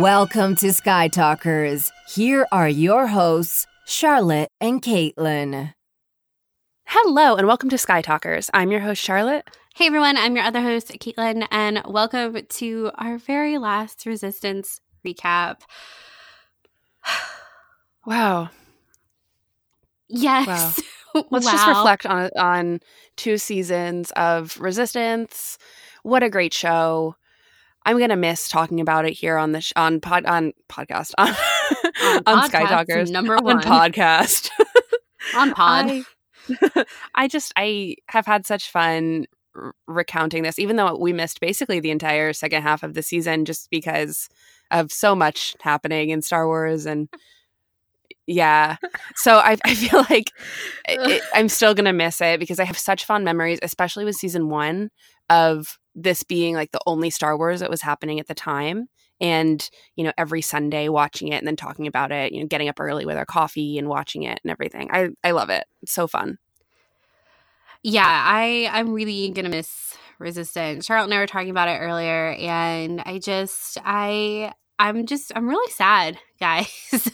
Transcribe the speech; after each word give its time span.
Welcome 0.00 0.54
to 0.56 0.72
Sky 0.72 1.08
Talkers. 1.08 1.92
Here 2.08 2.46
are 2.50 2.70
your 2.70 3.06
hosts, 3.06 3.66
Charlotte 3.84 4.48
and 4.58 4.80
Caitlin. 4.80 5.74
Hello, 6.86 7.36
and 7.36 7.46
welcome 7.46 7.68
to 7.68 7.76
Sky 7.76 8.00
Talkers. 8.00 8.48
I'm 8.54 8.70
your 8.70 8.80
host, 8.80 9.02
Charlotte. 9.02 9.46
Hey 9.74 9.88
everyone, 9.88 10.16
I'm 10.16 10.34
your 10.34 10.46
other 10.46 10.62
host, 10.62 10.88
Caitlin, 10.88 11.46
and 11.50 11.82
welcome 11.86 12.34
to 12.48 12.90
our 12.94 13.18
very 13.18 13.58
last 13.58 14.06
Resistance 14.06 14.80
recap. 15.06 15.56
wow. 18.06 18.48
Yes. 20.08 20.80
Wow. 21.14 21.24
Let's 21.30 21.44
wow. 21.44 21.52
just 21.52 21.68
reflect 21.68 22.06
on 22.06 22.30
on 22.38 22.80
two 23.16 23.36
seasons 23.36 24.12
of 24.12 24.58
Resistance. 24.58 25.58
What 26.04 26.22
a 26.22 26.30
great 26.30 26.54
show. 26.54 27.16
I'm 27.84 27.98
gonna 27.98 28.16
miss 28.16 28.48
talking 28.48 28.80
about 28.80 29.06
it 29.06 29.12
here 29.12 29.36
on 29.36 29.52
the 29.52 29.60
sh- 29.60 29.72
on 29.76 30.00
pod 30.00 30.26
on 30.26 30.52
podcast 30.68 31.12
on, 31.18 31.34
on, 32.02 32.22
on 32.26 32.48
Sky 32.48 32.66
Talkers 32.66 33.10
number 33.10 33.36
on 33.36 33.44
one 33.44 33.60
podcast 33.60 34.50
on 35.36 35.52
pod. 35.52 35.90
I, 35.90 36.84
I 37.14 37.28
just 37.28 37.52
I 37.56 37.96
have 38.08 38.26
had 38.26 38.46
such 38.46 38.70
fun 38.70 39.26
r- 39.56 39.74
recounting 39.86 40.42
this, 40.42 40.58
even 40.58 40.76
though 40.76 40.96
we 40.96 41.12
missed 41.12 41.40
basically 41.40 41.80
the 41.80 41.90
entire 41.90 42.32
second 42.32 42.62
half 42.62 42.82
of 42.82 42.94
the 42.94 43.02
season 43.02 43.44
just 43.44 43.70
because 43.70 44.28
of 44.70 44.92
so 44.92 45.14
much 45.14 45.56
happening 45.60 46.10
in 46.10 46.22
Star 46.22 46.46
Wars 46.46 46.86
and 46.86 47.08
yeah. 48.26 48.76
So 49.16 49.38
I, 49.38 49.56
I 49.64 49.74
feel 49.74 50.04
like 50.08 50.30
it, 50.88 51.22
I'm 51.34 51.48
still 51.48 51.74
gonna 51.74 51.92
miss 51.92 52.20
it 52.20 52.38
because 52.38 52.60
I 52.60 52.64
have 52.64 52.78
such 52.78 53.04
fond 53.04 53.24
memories, 53.24 53.58
especially 53.62 54.04
with 54.04 54.16
season 54.16 54.50
one 54.50 54.90
of 55.28 55.79
this 55.94 56.22
being 56.22 56.54
like 56.54 56.72
the 56.72 56.80
only 56.86 57.10
Star 57.10 57.36
Wars 57.36 57.60
that 57.60 57.70
was 57.70 57.82
happening 57.82 58.20
at 58.20 58.26
the 58.28 58.34
time. 58.34 58.88
And, 59.20 59.68
you 59.96 60.04
know, 60.04 60.12
every 60.16 60.40
Sunday 60.40 60.88
watching 60.88 61.28
it 61.28 61.36
and 61.36 61.46
then 61.46 61.56
talking 61.56 61.86
about 61.86 62.10
it, 62.10 62.32
you 62.32 62.40
know, 62.40 62.46
getting 62.46 62.68
up 62.70 62.80
early 62.80 63.04
with 63.04 63.18
our 63.18 63.26
coffee 63.26 63.76
and 63.76 63.88
watching 63.88 64.22
it 64.22 64.40
and 64.42 64.50
everything. 64.50 64.88
I, 64.90 65.10
I 65.22 65.32
love 65.32 65.50
it. 65.50 65.64
It's 65.82 65.92
so 65.92 66.06
fun. 66.06 66.38
Yeah, 67.82 68.04
I 68.06 68.68
I'm 68.72 68.92
really 68.92 69.30
gonna 69.30 69.48
miss 69.48 69.96
Resistance. 70.18 70.84
Charlotte 70.84 71.04
and 71.06 71.14
I 71.14 71.18
were 71.18 71.26
talking 71.26 71.50
about 71.50 71.68
it 71.68 71.78
earlier, 71.80 72.32
and 72.38 73.02
I 73.06 73.18
just 73.18 73.78
I 73.84 74.52
I'm 74.78 75.06
just 75.06 75.32
I'm 75.34 75.48
really 75.48 75.70
sad, 75.72 76.18
guys. 76.40 77.10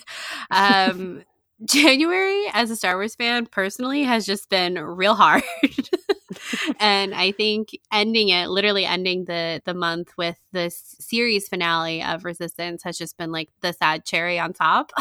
um 0.50 1.22
January 1.64 2.44
as 2.52 2.70
a 2.70 2.76
Star 2.76 2.96
Wars 2.96 3.14
fan 3.14 3.46
personally 3.46 4.02
has 4.02 4.26
just 4.26 4.50
been 4.50 4.74
real 4.74 5.14
hard. 5.14 5.42
and 6.80 7.14
I 7.14 7.32
think 7.32 7.70
ending 7.92 8.28
it, 8.28 8.48
literally 8.48 8.84
ending 8.84 9.24
the 9.24 9.62
the 9.64 9.74
month 9.74 10.12
with 10.16 10.38
this 10.52 10.96
series 11.00 11.48
finale 11.48 12.02
of 12.02 12.24
Resistance 12.24 12.82
has 12.84 12.98
just 12.98 13.16
been 13.16 13.32
like 13.32 13.50
the 13.60 13.72
sad 13.72 14.04
cherry 14.04 14.38
on 14.38 14.52
top. 14.52 14.92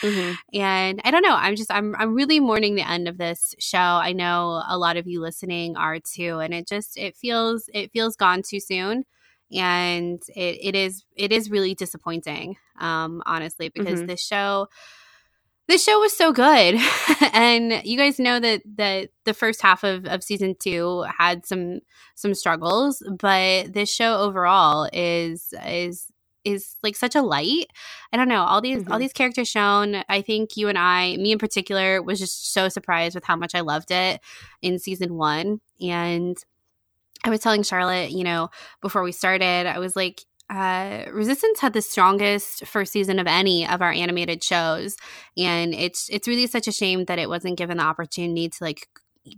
mm-hmm. 0.00 0.32
And 0.58 1.00
I 1.04 1.10
don't 1.10 1.22
know, 1.22 1.34
I'm 1.34 1.56
just 1.56 1.72
I'm 1.72 1.94
I'm 1.96 2.14
really 2.14 2.40
mourning 2.40 2.74
the 2.74 2.88
end 2.88 3.08
of 3.08 3.18
this 3.18 3.54
show. 3.58 3.78
I 3.78 4.12
know 4.12 4.62
a 4.68 4.78
lot 4.78 4.96
of 4.96 5.06
you 5.06 5.20
listening 5.20 5.76
are 5.76 5.98
too, 6.00 6.38
and 6.38 6.52
it 6.54 6.66
just 6.66 6.96
it 6.98 7.16
feels 7.16 7.68
it 7.72 7.92
feels 7.92 8.16
gone 8.16 8.42
too 8.42 8.60
soon 8.60 9.04
and 9.52 10.22
it, 10.34 10.58
it 10.62 10.74
is 10.74 11.04
it 11.14 11.30
is 11.30 11.50
really 11.50 11.74
disappointing 11.74 12.56
um 12.78 13.22
honestly 13.26 13.68
because 13.68 13.98
mm-hmm. 13.98 14.06
this 14.06 14.24
show 14.24 14.66
this 15.68 15.84
show 15.84 16.00
was 16.00 16.16
so 16.16 16.32
good. 16.32 16.80
And 17.34 17.80
you 17.84 17.96
guys 17.96 18.18
know 18.18 18.38
that 18.40 18.62
that 18.76 19.08
the 19.24 19.32
first 19.32 19.62
half 19.62 19.84
of, 19.84 20.04
of 20.04 20.22
season 20.22 20.54
two 20.58 21.06
had 21.18 21.46
some 21.46 21.80
some 22.14 22.34
struggles 22.34 23.02
but 23.18 23.72
this 23.72 23.90
show 23.90 24.18
overall 24.18 24.88
is 24.92 25.54
is 25.64 26.08
is 26.44 26.76
like 26.82 26.94
such 26.94 27.14
a 27.14 27.22
light. 27.22 27.68
I 28.12 28.18
don't 28.18 28.28
know 28.28 28.42
all 28.42 28.60
these 28.60 28.82
mm-hmm. 28.82 28.92
all 28.92 28.98
these 28.98 29.14
characters 29.14 29.48
shown 29.48 30.02
i 30.10 30.20
think 30.20 30.56
you 30.56 30.68
and 30.68 30.76
i 30.76 31.16
me 31.16 31.32
in 31.32 31.38
particular 31.38 32.02
was 32.02 32.18
just 32.18 32.52
so 32.52 32.68
surprised 32.68 33.14
with 33.14 33.24
how 33.24 33.36
much 33.36 33.54
i 33.54 33.60
loved 33.60 33.90
it 33.90 34.20
in 34.60 34.78
season 34.78 35.14
one. 35.14 35.60
And 35.80 36.36
I 37.24 37.30
was 37.30 37.40
telling 37.40 37.62
Charlotte, 37.62 38.10
you 38.10 38.24
know, 38.24 38.50
before 38.80 39.02
we 39.02 39.12
started, 39.12 39.66
I 39.66 39.78
was 39.78 39.94
like, 39.94 40.24
uh, 40.52 41.10
Resistance 41.10 41.60
had 41.60 41.72
the 41.72 41.80
strongest 41.80 42.66
first 42.66 42.92
season 42.92 43.18
of 43.18 43.26
any 43.26 43.66
of 43.66 43.80
our 43.80 43.90
animated 43.90 44.44
shows, 44.44 44.96
and 45.36 45.74
it's 45.74 46.08
it's 46.10 46.28
really 46.28 46.46
such 46.46 46.68
a 46.68 46.72
shame 46.72 47.06
that 47.06 47.18
it 47.18 47.28
wasn't 47.28 47.56
given 47.56 47.78
the 47.78 47.84
opportunity 47.84 48.48
to 48.50 48.58
like 48.60 48.88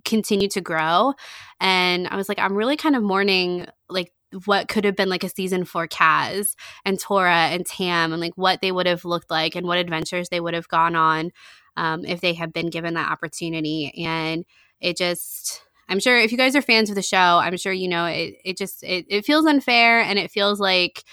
continue 0.04 0.48
to 0.48 0.60
grow. 0.60 1.14
And 1.60 2.08
I 2.08 2.16
was 2.16 2.28
like, 2.28 2.38
I'm 2.38 2.54
really 2.54 2.76
kind 2.76 2.96
of 2.96 3.02
mourning 3.02 3.66
like 3.88 4.12
what 4.46 4.66
could 4.66 4.84
have 4.84 4.96
been 4.96 5.08
like 5.08 5.22
a 5.22 5.28
season 5.28 5.64
for 5.64 5.86
Kaz 5.86 6.56
and 6.84 6.98
Torra 6.98 7.48
and 7.52 7.64
Tam, 7.64 8.12
and 8.12 8.20
like 8.20 8.36
what 8.36 8.60
they 8.60 8.72
would 8.72 8.86
have 8.86 9.04
looked 9.04 9.30
like 9.30 9.54
and 9.54 9.66
what 9.66 9.78
adventures 9.78 10.28
they 10.30 10.40
would 10.40 10.54
have 10.54 10.68
gone 10.68 10.96
on 10.96 11.30
um, 11.76 12.04
if 12.04 12.20
they 12.20 12.34
had 12.34 12.52
been 12.52 12.70
given 12.70 12.94
that 12.94 13.10
opportunity. 13.10 14.04
And 14.04 14.44
it 14.80 14.96
just 14.96 15.63
I'm 15.88 16.00
sure 16.00 16.18
if 16.18 16.32
you 16.32 16.38
guys 16.38 16.56
are 16.56 16.62
fans 16.62 16.88
of 16.88 16.96
the 16.96 17.02
show, 17.02 17.16
I'm 17.16 17.56
sure 17.56 17.72
you 17.72 17.88
know 17.88 18.06
it. 18.06 18.36
It 18.44 18.56
just 18.56 18.82
it, 18.82 19.06
it 19.08 19.24
feels 19.24 19.46
unfair, 19.46 20.00
and 20.00 20.18
it 20.18 20.30
feels 20.30 20.60
like 20.60 21.04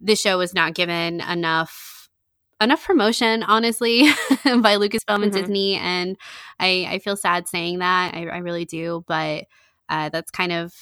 the 0.00 0.16
show 0.16 0.38
was 0.38 0.54
not 0.54 0.74
given 0.74 1.20
enough 1.20 2.08
enough 2.60 2.84
promotion, 2.84 3.42
honestly, 3.42 4.02
by 4.44 4.76
Lucasfilm 4.76 5.00
mm-hmm. 5.08 5.22
and 5.24 5.32
Disney. 5.32 5.74
And 5.76 6.16
I 6.60 6.86
I 6.90 6.98
feel 6.98 7.16
sad 7.16 7.48
saying 7.48 7.80
that. 7.80 8.14
I, 8.14 8.26
I 8.26 8.38
really 8.38 8.64
do, 8.64 9.04
but 9.06 9.44
uh, 9.88 10.08
that's 10.08 10.30
kind 10.30 10.52
of 10.52 10.74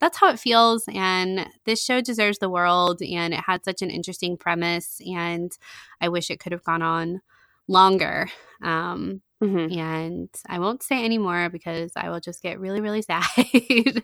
that's 0.00 0.18
how 0.18 0.30
it 0.30 0.38
feels. 0.38 0.84
And 0.92 1.48
this 1.64 1.84
show 1.84 2.00
deserves 2.00 2.38
the 2.38 2.50
world, 2.50 3.02
and 3.02 3.34
it 3.34 3.40
had 3.40 3.64
such 3.64 3.82
an 3.82 3.90
interesting 3.90 4.36
premise, 4.36 5.00
and 5.06 5.56
I 6.00 6.08
wish 6.08 6.30
it 6.30 6.40
could 6.40 6.52
have 6.52 6.64
gone 6.64 6.82
on 6.82 7.20
longer. 7.66 8.28
Um, 8.62 9.22
Mm-hmm. 9.42 9.78
And 9.78 10.28
I 10.48 10.58
won't 10.58 10.82
say 10.82 11.04
any 11.04 11.18
more 11.18 11.48
because 11.48 11.92
I 11.96 12.10
will 12.10 12.20
just 12.20 12.42
get 12.42 12.58
really, 12.58 12.80
really 12.80 13.02
sad. 13.02 13.24
you 13.36 14.02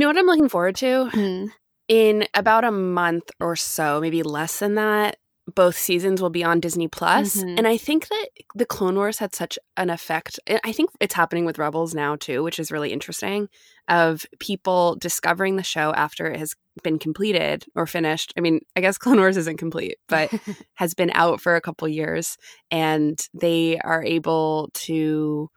know 0.00 0.06
what 0.06 0.18
I'm 0.18 0.26
looking 0.26 0.48
forward 0.48 0.76
to? 0.76 0.86
Mm-hmm. 0.86 1.46
In 1.88 2.26
about 2.34 2.64
a 2.64 2.70
month 2.70 3.30
or 3.40 3.56
so, 3.56 4.00
maybe 4.00 4.22
less 4.22 4.60
than 4.60 4.76
that, 4.76 5.16
both 5.54 5.76
seasons 5.76 6.20
will 6.20 6.30
be 6.30 6.44
on 6.44 6.60
Disney 6.60 6.88
Plus. 6.88 7.36
Mm-hmm. 7.36 7.58
And 7.58 7.68
I 7.68 7.76
think 7.76 8.08
that 8.08 8.28
the 8.54 8.66
Clone 8.66 8.96
Wars 8.96 9.18
had 9.18 9.34
such 9.34 9.58
an 9.76 9.90
effect. 9.90 10.38
I 10.64 10.72
think 10.72 10.90
it's 11.00 11.14
happening 11.14 11.44
with 11.44 11.58
Rebels 11.58 11.94
now 11.94 12.16
too, 12.16 12.42
which 12.42 12.58
is 12.58 12.70
really 12.70 12.92
interesting 12.92 13.48
of 13.88 14.24
people 14.38 14.96
discovering 14.96 15.56
the 15.56 15.62
show 15.62 15.92
after 15.92 16.26
it 16.26 16.38
has 16.38 16.54
been 16.82 16.98
completed 16.98 17.64
or 17.74 17.86
finished. 17.86 18.32
I 18.36 18.40
mean, 18.40 18.60
I 18.76 18.80
guess 18.80 18.98
Clone 18.98 19.18
Wars 19.18 19.36
isn't 19.36 19.58
complete, 19.58 19.96
but 20.08 20.32
has 20.74 20.94
been 20.94 21.10
out 21.14 21.40
for 21.40 21.56
a 21.56 21.60
couple 21.60 21.88
years 21.88 22.36
and 22.70 23.18
they 23.34 23.78
are 23.78 24.04
able 24.04 24.70
to 24.74 25.50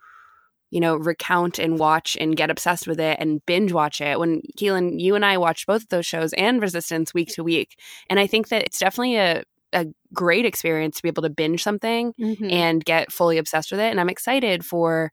you 0.71 0.81
know, 0.81 0.97
recount 0.97 1.57
and 1.57 1.79
watch 1.79 2.17
and 2.19 2.35
get 2.35 2.49
obsessed 2.49 2.85
with 2.85 2.99
it 2.99 3.17
and 3.19 3.39
binge 3.45 3.71
watch 3.71 4.01
it. 4.01 4.19
When 4.19 4.41
Keelan, 4.59 4.99
you 4.99 5.15
and 5.15 5.23
I 5.23 5.37
watched 5.37 5.67
both 5.67 5.83
of 5.83 5.87
those 5.89 6.05
shows 6.05 6.33
and 6.33 6.61
Resistance 6.61 7.13
week 7.13 7.29
to 7.35 7.45
week. 7.45 7.79
And 8.09 8.19
I 8.19 8.27
think 8.27 8.49
that 8.49 8.63
it's 8.63 8.79
definitely 8.79 9.15
a 9.15 9.43
a 9.73 9.87
great 10.13 10.45
experience 10.45 10.97
to 10.97 11.03
be 11.03 11.09
able 11.09 11.23
to 11.23 11.29
binge 11.29 11.63
something 11.63 12.13
mm-hmm. 12.19 12.49
and 12.49 12.85
get 12.85 13.11
fully 13.11 13.37
obsessed 13.37 13.71
with 13.71 13.79
it. 13.79 13.91
And 13.91 13.99
I'm 13.99 14.09
excited 14.09 14.65
for 14.65 15.11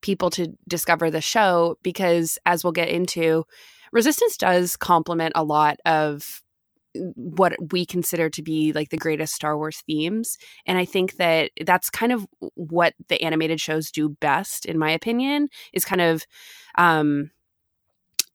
people 0.00 0.30
to 0.30 0.52
discover 0.68 1.10
the 1.10 1.20
show 1.20 1.76
because, 1.82 2.38
as 2.46 2.62
we'll 2.62 2.72
get 2.72 2.88
into, 2.88 3.44
Resistance 3.92 4.36
does 4.36 4.76
complement 4.76 5.32
a 5.34 5.44
lot 5.44 5.78
of 5.86 6.42
what 7.14 7.54
we 7.72 7.86
consider 7.86 8.28
to 8.30 8.42
be 8.42 8.72
like 8.72 8.90
the 8.90 8.96
greatest 8.96 9.34
Star 9.34 9.56
Wars 9.56 9.82
themes. 9.86 10.36
And 10.66 10.78
I 10.78 10.84
think 10.84 11.16
that 11.16 11.50
that's 11.64 11.90
kind 11.90 12.12
of 12.12 12.26
what 12.54 12.94
the 13.08 13.22
animated 13.22 13.60
shows 13.60 13.90
do 13.90 14.08
best, 14.08 14.66
in 14.66 14.78
my 14.78 14.90
opinion, 14.90 15.48
is 15.72 15.84
kind 15.84 16.00
of 16.00 16.26
um, 16.76 17.30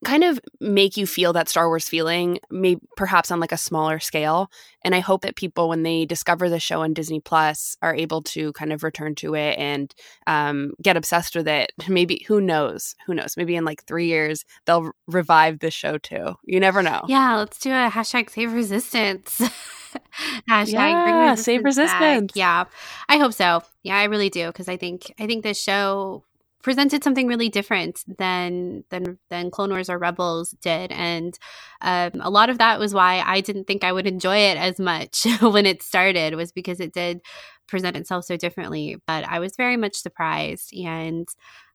kind 0.04 0.24
of 0.24 0.40
make 0.60 0.96
you 0.96 1.06
feel 1.06 1.32
that 1.32 1.48
Star 1.48 1.68
Wars 1.68 1.88
feeling, 1.88 2.38
maybe 2.50 2.80
perhaps 2.96 3.30
on 3.30 3.40
like 3.40 3.52
a 3.52 3.56
smaller 3.56 3.98
scale. 3.98 4.50
And 4.82 4.94
I 4.94 5.00
hope 5.00 5.22
that 5.22 5.36
people, 5.36 5.68
when 5.68 5.82
they 5.82 6.04
discover 6.04 6.48
the 6.48 6.60
show 6.60 6.82
on 6.82 6.94
Disney 6.94 7.20
Plus, 7.20 7.76
are 7.82 7.94
able 7.94 8.22
to 8.22 8.52
kind 8.52 8.72
of 8.72 8.82
return 8.82 9.14
to 9.16 9.34
it 9.34 9.58
and 9.58 9.94
um, 10.26 10.72
get 10.82 10.96
obsessed 10.96 11.34
with 11.34 11.48
it. 11.48 11.72
Maybe 11.88 12.24
who 12.28 12.40
knows? 12.40 12.94
Who 13.06 13.14
knows? 13.14 13.36
Maybe 13.36 13.56
in 13.56 13.64
like 13.64 13.84
three 13.84 14.06
years 14.06 14.44
they'll 14.66 14.92
revive 15.06 15.60
the 15.60 15.70
show 15.70 15.98
too. 15.98 16.34
You 16.44 16.60
never 16.60 16.82
know. 16.82 17.02
Yeah, 17.08 17.36
let's 17.36 17.58
do 17.58 17.70
a 17.70 17.90
hashtag 17.90 18.30
Save 18.30 18.52
Resistance. 18.52 19.40
hashtag 20.50 20.72
yeah, 20.72 21.30
resistance 21.30 21.44
save 21.44 21.64
resistance. 21.64 22.32
Back. 22.32 22.36
Yeah, 22.36 22.64
I 23.08 23.18
hope 23.18 23.32
so. 23.32 23.62
Yeah, 23.82 23.96
I 23.96 24.04
really 24.04 24.30
do 24.30 24.48
because 24.48 24.68
I 24.68 24.76
think 24.76 25.12
I 25.18 25.26
think 25.26 25.42
this 25.42 25.60
show 25.60 26.24
presented 26.64 27.04
something 27.04 27.28
really 27.28 27.50
different 27.50 28.02
than 28.18 28.84
than 28.90 29.18
than 29.28 29.50
Clone 29.50 29.70
Wars 29.70 29.90
or 29.90 29.98
Rebels 29.98 30.52
did, 30.62 30.90
and 30.90 31.38
um, 31.82 32.12
a 32.20 32.30
lot 32.30 32.48
of 32.50 32.58
that 32.58 32.80
was 32.80 32.94
why 32.94 33.22
I 33.24 33.42
didn't 33.42 33.66
think 33.66 33.84
I 33.84 33.92
would 33.92 34.06
enjoy 34.06 34.38
it 34.38 34.56
as 34.56 34.80
much 34.80 35.26
when 35.42 35.66
it 35.66 35.82
started 35.82 36.34
was 36.34 36.50
because 36.52 36.80
it 36.80 36.94
did 36.94 37.20
present 37.68 37.96
itself 37.96 38.24
so 38.24 38.36
differently. 38.38 38.96
But 39.06 39.28
I 39.28 39.38
was 39.38 39.56
very 39.56 39.76
much 39.76 39.96
surprised, 39.96 40.74
and 40.74 41.28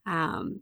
um, 0.07 0.61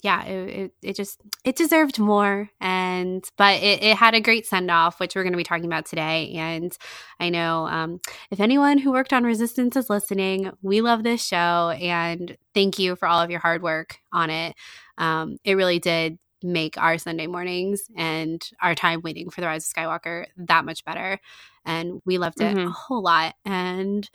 yeah, 0.00 0.24
it, 0.24 0.48
it, 0.48 0.72
it, 0.82 0.96
just 0.96 1.20
it 1.44 1.56
deserved 1.56 1.98
more, 1.98 2.48
and 2.60 3.28
but 3.36 3.60
it, 3.62 3.82
it 3.82 3.96
had 3.96 4.14
a 4.14 4.20
great 4.20 4.46
send 4.46 4.70
off, 4.70 5.00
which 5.00 5.16
we're 5.16 5.24
going 5.24 5.32
to 5.32 5.38
be 5.38 5.44
talking 5.44 5.64
about 5.64 5.86
today. 5.86 6.32
And 6.34 6.76
I 7.18 7.30
know 7.30 7.66
um, 7.66 8.00
if 8.30 8.38
anyone 8.38 8.78
who 8.78 8.92
worked 8.92 9.12
on 9.12 9.24
Resistance 9.24 9.76
is 9.76 9.90
listening, 9.90 10.52
we 10.62 10.80
love 10.82 11.02
this 11.02 11.24
show, 11.24 11.70
and 11.70 12.36
thank 12.54 12.78
you 12.78 12.94
for 12.94 13.08
all 13.08 13.20
of 13.20 13.30
your 13.30 13.40
hard 13.40 13.62
work 13.62 13.98
on 14.12 14.30
it. 14.30 14.54
Um, 14.98 15.38
it 15.42 15.54
really 15.54 15.80
did 15.80 16.18
make 16.44 16.78
our 16.78 16.96
Sunday 16.98 17.26
mornings 17.26 17.82
and 17.96 18.48
our 18.62 18.76
time 18.76 19.00
waiting 19.02 19.30
for 19.30 19.40
the 19.40 19.48
Rise 19.48 19.68
of 19.68 19.74
Skywalker 19.74 20.26
that 20.36 20.64
much 20.64 20.84
better, 20.84 21.18
and 21.64 22.00
we 22.04 22.18
loved 22.18 22.40
it 22.40 22.56
mm-hmm. 22.56 22.68
a 22.68 22.70
whole 22.70 23.02
lot. 23.02 23.34
And 23.44 24.08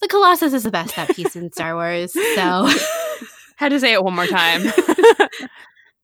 the 0.00 0.06
Colossus 0.06 0.52
is 0.52 0.62
the 0.62 0.70
best 0.70 0.94
set 0.94 1.16
piece 1.16 1.34
in 1.34 1.50
Star 1.50 1.74
Wars, 1.74 2.12
so. 2.12 2.68
Had 3.56 3.70
to 3.70 3.80
say 3.80 3.92
it 3.92 4.02
one 4.02 4.14
more 4.14 4.26
time. 4.26 4.60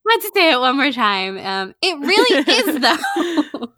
Had 0.09 0.19
to 0.23 0.31
say 0.35 0.53
it 0.53 0.59
one 0.59 0.77
more 0.77 0.91
time. 0.93 1.39
Um, 1.39 1.75
it 1.83 1.99
really 1.99 2.45
is, 2.49 2.81
though. 2.81 3.69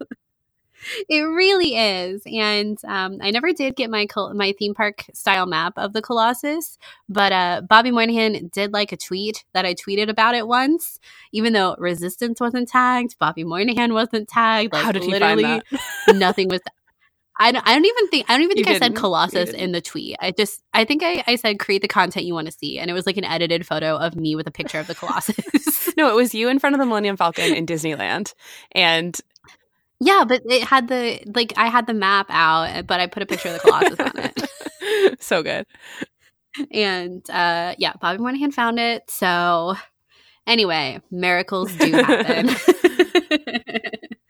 it 1.09 1.21
really 1.21 1.75
is, 1.75 2.21
and 2.25 2.77
um, 2.85 3.17
I 3.21 3.29
never 3.31 3.53
did 3.53 3.75
get 3.75 3.89
my 3.89 4.07
my 4.33 4.53
theme 4.57 4.73
park 4.73 5.05
style 5.13 5.45
map 5.45 5.73
of 5.77 5.93
the 5.93 6.01
Colossus, 6.01 6.77
but 7.07 7.31
uh, 7.31 7.61
Bobby 7.69 7.91
Moynihan 7.91 8.49
did 8.51 8.73
like 8.73 8.91
a 8.91 8.97
tweet 8.97 9.43
that 9.53 9.65
I 9.65 9.75
tweeted 9.75 10.09
about 10.09 10.33
it 10.35 10.47
once, 10.47 10.99
even 11.31 11.53
though 11.53 11.75
Resistance 11.77 12.39
wasn't 12.39 12.67
tagged, 12.69 13.15
Bobby 13.19 13.43
Moynihan 13.43 13.93
wasn't 13.93 14.27
tagged. 14.27 14.73
Like, 14.73 14.83
How 14.83 14.91
did 14.91 15.03
he 15.03 15.11
literally 15.11 15.43
find 15.43 15.63
that? 16.07 16.15
nothing 16.15 16.47
was 16.47 16.61
I 17.39 17.51
don't, 17.51 17.67
I 17.67 17.73
don't 17.73 17.85
even 17.85 18.07
think 18.09 18.29
I 18.29 18.33
don't 18.33 18.43
even 18.43 18.55
think 18.55 18.67
you 18.67 18.75
I 18.75 18.79
said 18.79 18.95
Colossus 18.95 19.49
in 19.49 19.71
the 19.71 19.81
tweet. 19.81 20.17
I 20.19 20.31
just 20.31 20.61
I 20.73 20.85
think 20.85 21.01
I, 21.03 21.23
I 21.25 21.35
said 21.35 21.59
create 21.59 21.81
the 21.81 21.87
content 21.87 22.25
you 22.25 22.33
want 22.33 22.45
to 22.45 22.51
see, 22.51 22.77
and 22.77 22.89
it 22.89 22.93
was 22.93 23.05
like 23.05 23.17
an 23.17 23.23
edited 23.23 23.65
photo 23.65 23.97
of 23.97 24.15
me 24.15 24.35
with 24.35 24.47
a 24.47 24.51
picture 24.51 24.79
of 24.79 24.87
the 24.87 24.95
Colossus. 24.95 25.93
no, 25.97 26.09
it 26.09 26.15
was 26.15 26.35
you 26.35 26.49
in 26.49 26.59
front 26.59 26.75
of 26.75 26.79
the 26.79 26.85
Millennium 26.85 27.17
Falcon 27.17 27.53
in 27.55 27.65
Disneyland, 27.65 28.33
and 28.73 29.19
yeah, 29.99 30.25
but 30.27 30.43
it 30.45 30.63
had 30.63 30.87
the 30.87 31.19
like 31.33 31.53
I 31.57 31.67
had 31.67 31.87
the 31.87 31.93
map 31.93 32.27
out, 32.29 32.85
but 32.85 32.99
I 32.99 33.07
put 33.07 33.23
a 33.23 33.25
picture 33.25 33.49
of 33.49 33.55
the 33.55 33.59
Colossus 33.61 33.99
on 33.99 34.11
it. 34.15 35.19
so 35.21 35.41
good. 35.41 35.65
And 36.71 37.27
uh 37.29 37.73
yeah, 37.77 37.93
Bobby 37.99 38.19
Moynihan 38.21 38.51
found 38.51 38.79
it. 38.79 39.09
So 39.09 39.75
anyway, 40.45 41.01
miracles 41.09 41.73
do 41.75 41.91
happen. 41.91 42.49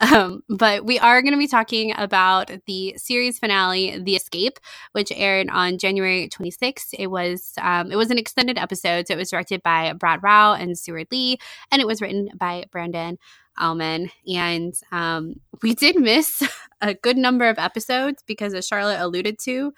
Um, 0.00 0.42
but 0.48 0.84
we 0.84 0.98
are 0.98 1.22
going 1.22 1.32
to 1.32 1.38
be 1.38 1.46
talking 1.46 1.92
about 1.96 2.50
the 2.66 2.94
series 2.96 3.38
finale, 3.38 3.98
The 3.98 4.16
Escape, 4.16 4.58
which 4.92 5.12
aired 5.12 5.48
on 5.50 5.78
January 5.78 6.28
26th. 6.28 6.94
It 6.98 7.08
was 7.08 7.52
um, 7.60 7.90
it 7.90 7.96
was 7.96 8.10
an 8.10 8.18
extended 8.18 8.58
episode, 8.58 9.08
so 9.08 9.14
it 9.14 9.18
was 9.18 9.30
directed 9.30 9.62
by 9.62 9.92
Brad 9.92 10.22
Rau 10.22 10.54
and 10.54 10.76
Steward 10.76 11.08
Lee, 11.10 11.38
and 11.70 11.80
it 11.80 11.86
was 11.86 12.00
written 12.00 12.30
by 12.36 12.64
Brandon 12.70 13.18
Auman. 13.58 14.10
And 14.26 14.74
um, 14.90 15.34
we 15.62 15.74
did 15.74 15.96
miss 15.96 16.42
a 16.80 16.94
good 16.94 17.16
number 17.16 17.48
of 17.48 17.58
episodes 17.58 18.22
because, 18.26 18.54
as 18.54 18.66
Charlotte 18.66 19.00
alluded 19.00 19.38
to, 19.40 19.72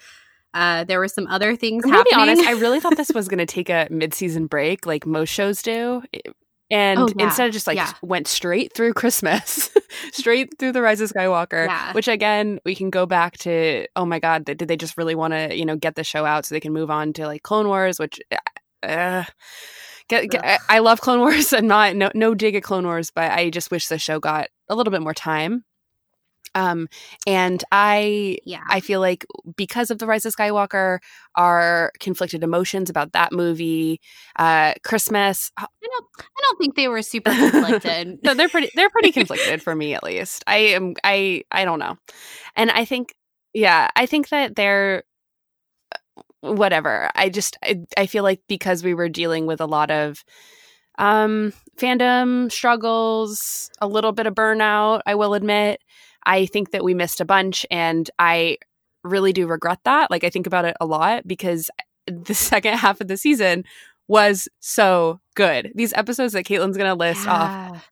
uh, 0.54 0.84
there 0.84 1.00
were 1.00 1.08
some 1.08 1.26
other 1.26 1.56
things 1.56 1.84
I'm 1.84 1.90
happening. 1.90 2.26
Be 2.26 2.30
honest, 2.30 2.48
I 2.48 2.52
really 2.52 2.80
thought 2.80 2.96
this 2.96 3.10
was 3.14 3.28
going 3.28 3.38
to 3.38 3.46
take 3.46 3.68
a 3.68 3.88
mid-season 3.90 4.46
break, 4.46 4.86
like 4.86 5.04
most 5.04 5.30
shows 5.30 5.62
do 5.62 6.02
and 6.70 6.98
oh, 6.98 7.08
yeah. 7.16 7.26
instead 7.26 7.46
of 7.46 7.52
just 7.52 7.66
like 7.66 7.76
yeah. 7.76 7.92
went 8.02 8.26
straight 8.26 8.74
through 8.74 8.94
Christmas, 8.94 9.70
straight 10.12 10.58
through 10.58 10.72
the 10.72 10.82
Rise 10.82 11.00
of 11.00 11.10
Skywalker. 11.10 11.66
Yeah. 11.66 11.92
Which 11.92 12.08
again, 12.08 12.58
we 12.64 12.74
can 12.74 12.90
go 12.90 13.06
back 13.06 13.38
to 13.38 13.86
oh 13.96 14.06
my 14.06 14.18
god, 14.18 14.44
did 14.44 14.58
they 14.58 14.76
just 14.76 14.96
really 14.96 15.14
want 15.14 15.32
to 15.32 15.56
you 15.56 15.64
know 15.64 15.76
get 15.76 15.94
the 15.94 16.04
show 16.04 16.24
out 16.24 16.44
so 16.46 16.54
they 16.54 16.60
can 16.60 16.72
move 16.72 16.90
on 16.90 17.12
to 17.14 17.26
like 17.26 17.42
Clone 17.42 17.68
Wars, 17.68 17.98
which. 17.98 18.20
Uh, 18.82 19.24
Get, 20.08 20.30
get, 20.30 20.60
I 20.68 20.80
love 20.80 21.00
Clone 21.00 21.20
Wars. 21.20 21.52
I'm 21.54 21.66
not 21.66 21.96
no 21.96 22.10
no 22.14 22.34
dig 22.34 22.54
at 22.54 22.62
Clone 22.62 22.84
Wars, 22.84 23.10
but 23.10 23.30
I 23.30 23.48
just 23.48 23.70
wish 23.70 23.88
the 23.88 23.98
show 23.98 24.20
got 24.20 24.48
a 24.68 24.74
little 24.74 24.90
bit 24.90 25.00
more 25.00 25.14
time. 25.14 25.64
Um, 26.54 26.88
and 27.26 27.62
I, 27.72 28.38
yeah, 28.44 28.62
I 28.68 28.80
feel 28.80 29.00
like 29.00 29.26
because 29.56 29.90
of 29.90 29.98
the 29.98 30.06
Rise 30.06 30.24
of 30.24 30.34
Skywalker, 30.34 30.98
our 31.34 31.92
conflicted 31.98 32.42
emotions 32.42 32.90
about 32.90 33.12
that 33.12 33.32
movie, 33.32 34.00
uh, 34.36 34.74
Christmas. 34.84 35.50
I 35.56 35.66
don't, 35.82 36.06
I 36.20 36.40
don't 36.42 36.58
think 36.58 36.76
they 36.76 36.88
were 36.88 37.02
super 37.02 37.30
conflicted. 37.30 38.18
no, 38.22 38.34
they're 38.34 38.48
pretty, 38.48 38.70
they're 38.74 38.90
pretty 38.90 39.12
conflicted 39.18 39.62
for 39.62 39.74
me 39.74 39.94
at 39.94 40.02
least. 40.02 40.44
I 40.46 40.56
am, 40.56 40.94
I, 41.02 41.42
I 41.50 41.64
don't 41.64 41.78
know, 41.78 41.96
and 42.56 42.70
I 42.70 42.84
think, 42.84 43.14
yeah, 43.52 43.88
I 43.96 44.06
think 44.06 44.28
that 44.30 44.56
they're 44.56 45.04
uh, 45.94 46.22
whatever. 46.40 47.10
I 47.14 47.28
just, 47.28 47.56
I, 47.62 47.80
I 47.96 48.06
feel 48.06 48.22
like 48.22 48.40
because 48.48 48.84
we 48.84 48.94
were 48.94 49.08
dealing 49.08 49.46
with 49.46 49.60
a 49.60 49.66
lot 49.66 49.90
of 49.90 50.24
um 50.98 51.52
fandom 51.76 52.50
struggles 52.52 53.68
a 53.80 53.88
little 53.88 54.12
bit 54.12 54.26
of 54.26 54.34
burnout 54.34 55.00
i 55.06 55.14
will 55.16 55.34
admit 55.34 55.80
I 56.26 56.46
think 56.46 56.70
that 56.70 56.84
we 56.84 56.94
missed 56.94 57.20
a 57.20 57.24
bunch 57.24 57.66
and 57.70 58.10
I 58.18 58.58
really 59.02 59.32
do 59.32 59.46
regret 59.46 59.80
that. 59.84 60.10
Like 60.10 60.24
I 60.24 60.30
think 60.30 60.46
about 60.46 60.64
it 60.64 60.76
a 60.80 60.86
lot 60.86 61.26
because 61.26 61.70
the 62.06 62.34
second 62.34 62.74
half 62.74 63.00
of 63.00 63.08
the 63.08 63.16
season 63.16 63.64
was 64.08 64.48
so 64.60 65.20
good. 65.34 65.72
These 65.74 65.92
episodes 65.94 66.32
that 66.34 66.44
Caitlin's 66.44 66.76
going 66.76 66.90
to 66.90 66.94
list 66.94 67.24
yeah. 67.24 67.70
off. 67.72 67.90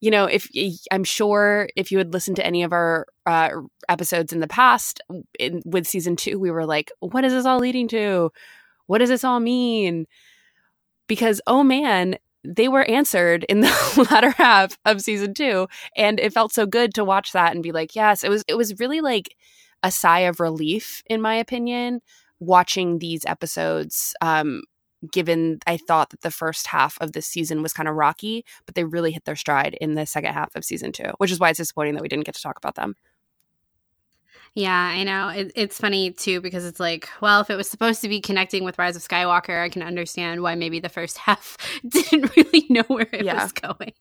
You 0.00 0.10
know, 0.10 0.26
if 0.26 0.48
I'm 0.92 1.04
sure 1.04 1.68
if 1.76 1.90
you 1.90 1.98
had 1.98 2.12
listened 2.12 2.36
to 2.36 2.46
any 2.46 2.62
of 2.62 2.72
our 2.72 3.06
uh, 3.24 3.50
episodes 3.88 4.32
in 4.32 4.40
the 4.40 4.46
past 4.46 5.00
in, 5.38 5.62
with 5.64 5.86
season 5.86 6.14
two, 6.14 6.38
we 6.38 6.50
were 6.50 6.66
like, 6.66 6.92
what 7.00 7.24
is 7.24 7.32
this 7.32 7.46
all 7.46 7.58
leading 7.58 7.88
to? 7.88 8.30
What 8.86 8.98
does 8.98 9.08
this 9.08 9.24
all 9.24 9.40
mean? 9.40 10.06
Because, 11.08 11.40
oh 11.46 11.62
man, 11.62 12.16
they 12.44 12.68
were 12.68 12.84
answered 12.84 13.44
in 13.48 13.60
the 13.60 14.06
latter 14.10 14.30
half 14.30 14.78
of 14.84 15.00
season 15.00 15.34
two 15.34 15.66
and 15.96 16.20
it 16.20 16.32
felt 16.32 16.52
so 16.52 16.66
good 16.66 16.92
to 16.94 17.04
watch 17.04 17.32
that 17.32 17.52
and 17.54 17.62
be 17.62 17.72
like 17.72 17.94
yes 17.96 18.22
it 18.22 18.28
was 18.28 18.44
it 18.46 18.54
was 18.54 18.78
really 18.78 19.00
like 19.00 19.36
a 19.82 19.90
sigh 19.90 20.20
of 20.20 20.40
relief 20.40 21.02
in 21.06 21.20
my 21.20 21.34
opinion 21.34 22.00
watching 22.40 22.98
these 22.98 23.24
episodes 23.26 24.14
um 24.20 24.62
given 25.12 25.58
i 25.66 25.76
thought 25.76 26.10
that 26.10 26.20
the 26.22 26.30
first 26.30 26.66
half 26.66 26.98
of 27.00 27.12
this 27.12 27.26
season 27.26 27.62
was 27.62 27.72
kind 27.72 27.88
of 27.88 27.94
rocky 27.94 28.44
but 28.66 28.74
they 28.74 28.84
really 28.84 29.12
hit 29.12 29.24
their 29.24 29.36
stride 29.36 29.76
in 29.80 29.94
the 29.94 30.06
second 30.06 30.32
half 30.32 30.54
of 30.54 30.64
season 30.64 30.92
two 30.92 31.10
which 31.18 31.30
is 31.30 31.40
why 31.40 31.50
it's 31.50 31.58
disappointing 31.58 31.94
that 31.94 32.02
we 32.02 32.08
didn't 32.08 32.24
get 32.24 32.34
to 32.34 32.42
talk 32.42 32.58
about 32.58 32.74
them 32.74 32.94
yeah, 34.54 34.72
I 34.72 35.02
know. 35.02 35.28
It, 35.28 35.52
it's 35.56 35.78
funny 35.78 36.12
too 36.12 36.40
because 36.40 36.64
it's 36.64 36.78
like, 36.78 37.08
well, 37.20 37.40
if 37.40 37.50
it 37.50 37.56
was 37.56 37.68
supposed 37.68 38.00
to 38.02 38.08
be 38.08 38.20
connecting 38.20 38.62
with 38.62 38.78
Rise 38.78 38.94
of 38.94 39.02
Skywalker, 39.02 39.62
I 39.62 39.68
can 39.68 39.82
understand 39.82 40.42
why 40.42 40.54
maybe 40.54 40.78
the 40.78 40.88
first 40.88 41.18
half 41.26 41.56
didn't 41.88 42.36
really 42.36 42.66
know 42.70 42.84
where 42.86 43.08
it 43.12 43.24
yeah. 43.24 43.42
was 43.42 43.52
going. 43.52 43.92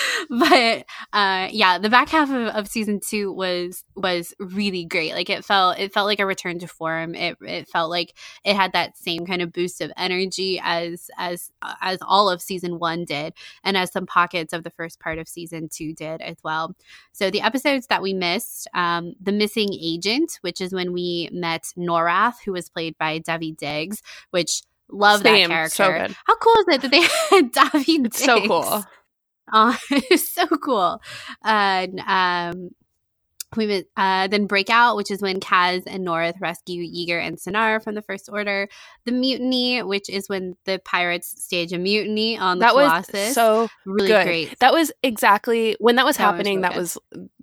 but 0.30 0.84
uh 1.12 1.48
yeah 1.50 1.78
the 1.78 1.90
back 1.90 2.08
half 2.08 2.30
of, 2.30 2.46
of 2.54 2.68
season 2.68 3.00
two 3.00 3.32
was 3.32 3.84
was 3.94 4.34
really 4.38 4.84
great. 4.84 5.14
Like 5.14 5.30
it 5.30 5.44
felt 5.44 5.78
it 5.78 5.92
felt 5.92 6.06
like 6.06 6.20
a 6.20 6.26
return 6.26 6.58
to 6.60 6.66
form. 6.66 7.14
It 7.14 7.36
it 7.40 7.68
felt 7.68 7.90
like 7.90 8.14
it 8.44 8.56
had 8.56 8.72
that 8.72 8.96
same 8.96 9.26
kind 9.26 9.42
of 9.42 9.52
boost 9.52 9.80
of 9.80 9.92
energy 9.96 10.60
as 10.62 11.10
as 11.18 11.50
as 11.80 11.98
all 12.02 12.30
of 12.30 12.42
season 12.42 12.78
one 12.78 13.04
did 13.04 13.34
and 13.64 13.76
as 13.76 13.92
some 13.92 14.06
pockets 14.06 14.52
of 14.52 14.64
the 14.64 14.70
first 14.70 15.00
part 15.00 15.18
of 15.18 15.28
season 15.28 15.68
two 15.70 15.92
did 15.94 16.20
as 16.20 16.36
well. 16.42 16.74
So 17.12 17.30
the 17.30 17.40
episodes 17.42 17.86
that 17.88 18.02
we 18.02 18.12
missed 18.14 18.68
um 18.74 19.14
the 19.20 19.32
missing 19.32 19.70
agent 19.72 20.38
which 20.42 20.60
is 20.60 20.72
when 20.72 20.92
we 20.92 21.28
met 21.32 21.64
norath 21.76 22.36
who 22.44 22.52
was 22.52 22.68
played 22.68 22.96
by 22.98 23.18
Daveed 23.20 23.56
Diggs 23.56 24.02
which 24.30 24.62
love 24.90 25.22
Same, 25.22 25.48
that 25.48 25.70
character. 25.70 26.06
so 26.08 26.14
how 26.26 26.36
cool 26.36 26.54
is 26.60 26.74
it 26.74 26.82
that 26.82 26.90
they 26.90 27.00
had 27.36 27.52
Daveed 27.52 28.06
it's 28.06 28.24
so 28.24 28.46
cool 28.46 28.84
uh, 29.52 29.76
it's 29.90 30.32
so 30.32 30.46
cool. 30.46 31.00
And 31.42 32.00
um, 32.00 32.70
we 33.56 33.84
uh, 33.96 34.28
then 34.28 34.46
Breakout, 34.46 34.96
which 34.96 35.10
is 35.10 35.20
when 35.20 35.40
Kaz 35.40 35.82
and 35.86 36.06
Norath 36.06 36.40
rescue 36.40 36.82
Yeager 36.82 37.20
and 37.20 37.38
Sonar 37.38 37.80
from 37.80 37.94
the 37.94 38.02
First 38.02 38.28
Order. 38.30 38.68
The 39.04 39.12
Mutiny, 39.12 39.82
which 39.82 40.08
is 40.08 40.28
when 40.28 40.56
the 40.64 40.80
pirates 40.84 41.42
stage 41.42 41.72
a 41.72 41.78
mutiny 41.78 42.38
on 42.38 42.58
the 42.58 42.66
that 42.66 42.72
Colossus. 42.72 43.12
was 43.12 43.34
so 43.34 43.68
really 43.84 44.08
good. 44.08 44.24
great. 44.24 44.58
That 44.60 44.72
was 44.72 44.92
exactly 45.02 45.76
when 45.80 45.96
that 45.96 46.06
was 46.06 46.16
that 46.16 46.24
happening. 46.24 46.60
Was 46.60 46.68
really 46.70 46.74
that 46.74 46.78
was 46.78 46.98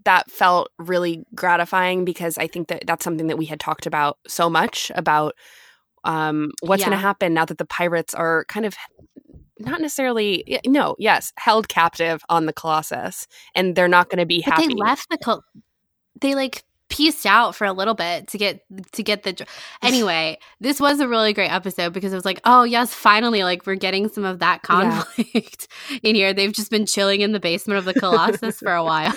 that 0.05 0.31
felt 0.31 0.71
really 0.77 1.23
gratifying 1.35 2.05
because 2.05 2.37
I 2.37 2.47
think 2.47 2.69
that 2.69 2.85
that's 2.87 3.03
something 3.03 3.27
that 3.27 3.37
we 3.37 3.45
had 3.45 3.59
talked 3.59 3.85
about 3.85 4.17
so 4.27 4.49
much 4.49 4.91
about 4.95 5.35
um, 6.03 6.51
what's 6.61 6.81
yeah. 6.81 6.87
going 6.87 6.97
to 6.97 7.01
happen 7.01 7.33
now 7.33 7.45
that 7.45 7.57
the 7.57 7.65
pirates 7.65 8.13
are 8.13 8.45
kind 8.45 8.65
of 8.65 8.75
not 9.59 9.81
necessarily 9.81 10.59
no 10.65 10.95
yes 10.99 11.33
held 11.37 11.67
captive 11.67 12.21
on 12.29 12.45
the 12.45 12.53
colossus 12.53 13.27
and 13.55 13.75
they're 13.75 13.87
not 13.87 14.09
going 14.09 14.19
to 14.19 14.25
be 14.25 14.41
but 14.45 14.55
happy. 14.55 14.67
they 14.67 14.73
left 14.73 15.07
the 15.09 15.17
col- 15.17 15.43
they 16.21 16.35
like 16.35 16.63
pieced 16.89 17.25
out 17.25 17.55
for 17.55 17.65
a 17.65 17.71
little 17.71 17.93
bit 17.93 18.27
to 18.27 18.37
get 18.37 18.63
to 18.91 19.03
get 19.03 19.23
the 19.23 19.45
anyway 19.81 20.37
this 20.59 20.79
was 20.79 20.99
a 20.99 21.07
really 21.07 21.33
great 21.33 21.51
episode 21.51 21.93
because 21.93 22.11
it 22.11 22.15
was 22.15 22.25
like 22.25 22.41
oh 22.45 22.63
yes 22.63 22.93
finally 22.93 23.43
like 23.43 23.65
we're 23.65 23.75
getting 23.75 24.09
some 24.09 24.25
of 24.25 24.39
that 24.39 24.63
conflict 24.63 25.67
yeah. 25.89 25.97
in 26.03 26.15
here. 26.15 26.33
They've 26.33 26.51
just 26.51 26.71
been 26.71 26.85
chilling 26.85 27.21
in 27.21 27.31
the 27.31 27.39
basement 27.39 27.77
of 27.77 27.85
the 27.85 27.93
colossus 27.93 28.59
for 28.59 28.73
a 28.73 28.83
while. 28.83 29.13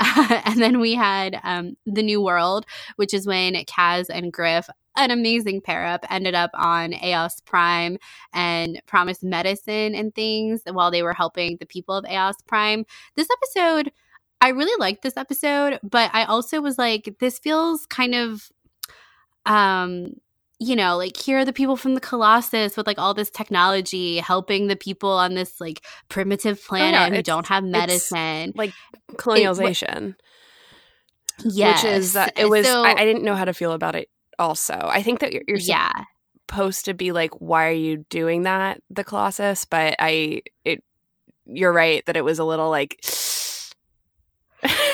Uh, 0.00 0.40
and 0.44 0.60
then 0.60 0.80
we 0.80 0.94
had 0.94 1.40
um, 1.44 1.76
the 1.86 2.02
new 2.02 2.20
world 2.20 2.66
which 2.96 3.14
is 3.14 3.26
when 3.26 3.54
kaz 3.64 4.06
and 4.10 4.32
griff 4.32 4.68
an 4.96 5.10
amazing 5.10 5.60
pair 5.60 5.86
up 5.86 6.04
ended 6.10 6.34
up 6.34 6.50
on 6.54 6.92
Eos 6.92 7.40
Prime 7.40 7.98
and 8.32 8.80
promised 8.86 9.22
medicine 9.22 9.94
and 9.94 10.14
things 10.14 10.62
while 10.70 10.90
they 10.90 11.02
were 11.02 11.14
helping 11.14 11.56
the 11.58 11.66
people 11.66 11.94
of 11.94 12.04
Eos 12.10 12.36
Prime. 12.46 12.84
This 13.16 13.28
episode, 13.30 13.92
I 14.40 14.48
really 14.48 14.78
liked 14.78 15.02
this 15.02 15.16
episode, 15.16 15.78
but 15.82 16.10
I 16.12 16.24
also 16.24 16.60
was 16.60 16.78
like, 16.78 17.16
this 17.20 17.38
feels 17.38 17.86
kind 17.86 18.14
of 18.14 18.50
um 19.46 20.14
you 20.60 20.76
know, 20.76 20.96
like 20.96 21.16
here 21.16 21.38
are 21.38 21.44
the 21.44 21.52
people 21.52 21.76
from 21.76 21.94
the 21.94 22.00
Colossus 22.00 22.76
with 22.76 22.86
like 22.86 22.98
all 22.98 23.14
this 23.14 23.30
technology 23.30 24.18
helping 24.18 24.68
the 24.68 24.76
people 24.76 25.10
on 25.10 25.34
this 25.34 25.60
like 25.60 25.84
primitive 26.08 26.64
planet 26.64 27.00
oh, 27.00 27.04
yeah, 27.06 27.16
who 27.16 27.20
don't 27.20 27.48
have 27.48 27.64
medicine. 27.64 28.52
Like 28.54 28.72
colonialization. 29.14 30.10
It, 30.10 30.14
Yes. 31.44 31.82
Which 31.82 31.92
is 31.92 32.12
that 32.12 32.38
it 32.38 32.48
was 32.48 32.66
so, 32.66 32.84
I, 32.84 32.92
I, 32.92 33.04
didn't 33.04 33.24
know 33.24 33.34
how 33.34 33.44
to 33.44 33.54
feel 33.54 33.72
about 33.72 33.96
it 33.96 34.08
also. 34.42 34.74
I 34.74 35.02
think 35.02 35.20
that 35.20 35.32
you're, 35.32 35.44
you're 35.46 35.58
yeah. 35.58 35.92
supposed 36.50 36.84
to 36.86 36.94
be 36.94 37.12
like, 37.12 37.30
why 37.40 37.68
are 37.68 37.72
you 37.72 38.04
doing 38.10 38.42
that, 38.42 38.82
the 38.90 39.04
Colossus? 39.04 39.64
But 39.64 39.94
I 39.98 40.42
it 40.64 40.82
you're 41.46 41.72
right 41.72 42.04
that 42.06 42.16
it 42.16 42.24
was 42.24 42.38
a 42.38 42.44
little 42.44 42.70
like 42.70 43.00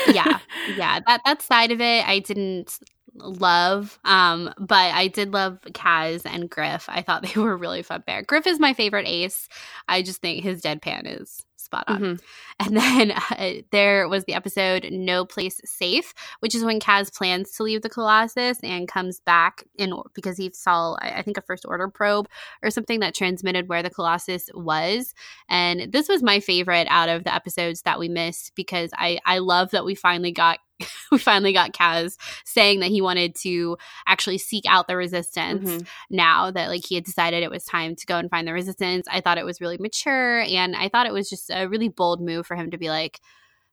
Yeah. 0.08 0.38
Yeah. 0.76 1.00
That 1.06 1.22
that 1.24 1.40
side 1.40 1.72
of 1.72 1.80
it 1.80 2.06
I 2.06 2.18
didn't 2.18 2.78
love. 3.14 3.98
Um, 4.04 4.52
but 4.58 4.92
I 4.94 5.08
did 5.08 5.32
love 5.32 5.60
Kaz 5.72 6.22
and 6.26 6.50
Griff. 6.50 6.86
I 6.88 7.00
thought 7.00 7.22
they 7.34 7.40
were 7.40 7.56
really 7.56 7.82
fun 7.82 8.02
pair. 8.06 8.22
Griff 8.22 8.46
is 8.46 8.60
my 8.60 8.74
favorite 8.74 9.08
ace. 9.08 9.48
I 9.88 10.02
just 10.02 10.20
think 10.20 10.42
his 10.42 10.60
deadpan 10.60 11.20
is 11.20 11.44
spot 11.68 11.84
on. 11.86 12.00
Mm-hmm. 12.00 12.14
And 12.60 12.76
then 12.76 13.12
uh, 13.12 13.62
there 13.70 14.08
was 14.08 14.24
the 14.24 14.34
episode 14.34 14.88
No 14.90 15.24
Place 15.24 15.60
Safe, 15.64 16.12
which 16.40 16.56
is 16.56 16.64
when 16.64 16.80
Kaz 16.80 17.14
plans 17.14 17.52
to 17.52 17.62
leave 17.62 17.82
the 17.82 17.88
Colossus 17.88 18.58
and 18.64 18.88
comes 18.88 19.20
back 19.20 19.62
in 19.76 19.94
because 20.12 20.36
he 20.36 20.50
saw, 20.52 20.96
I 21.00 21.22
think, 21.22 21.38
a 21.38 21.42
first 21.42 21.64
order 21.64 21.86
probe 21.86 22.28
or 22.60 22.70
something 22.70 22.98
that 22.98 23.14
transmitted 23.14 23.68
where 23.68 23.84
the 23.84 23.90
Colossus 23.90 24.50
was. 24.54 25.14
And 25.48 25.92
this 25.92 26.08
was 26.08 26.20
my 26.20 26.40
favorite 26.40 26.88
out 26.90 27.08
of 27.08 27.22
the 27.22 27.32
episodes 27.32 27.82
that 27.82 28.00
we 28.00 28.08
missed 28.08 28.56
because 28.56 28.90
I, 28.94 29.20
I 29.24 29.38
love 29.38 29.70
that 29.70 29.84
we 29.84 29.94
finally 29.94 30.32
got 30.32 30.58
we 31.12 31.18
finally 31.18 31.52
got 31.52 31.72
Kaz 31.72 32.16
saying 32.44 32.80
that 32.80 32.90
he 32.90 33.00
wanted 33.00 33.34
to 33.36 33.76
actually 34.06 34.38
seek 34.38 34.64
out 34.68 34.88
the 34.88 34.96
resistance 34.96 35.68
mm-hmm. 35.68 35.86
now 36.10 36.50
that 36.50 36.68
like 36.68 36.84
he 36.86 36.94
had 36.94 37.04
decided 37.04 37.42
it 37.42 37.50
was 37.50 37.64
time 37.64 37.96
to 37.96 38.06
go 38.06 38.16
and 38.16 38.30
find 38.30 38.46
the 38.46 38.52
resistance. 38.52 39.06
I 39.10 39.20
thought 39.20 39.38
it 39.38 39.44
was 39.44 39.60
really 39.60 39.78
mature 39.78 40.40
and 40.40 40.76
I 40.76 40.88
thought 40.88 41.06
it 41.06 41.12
was 41.12 41.28
just 41.28 41.50
a 41.52 41.66
really 41.66 41.88
bold 41.88 42.20
move 42.20 42.46
for 42.46 42.56
him 42.56 42.70
to 42.70 42.78
be 42.78 42.88
like, 42.88 43.20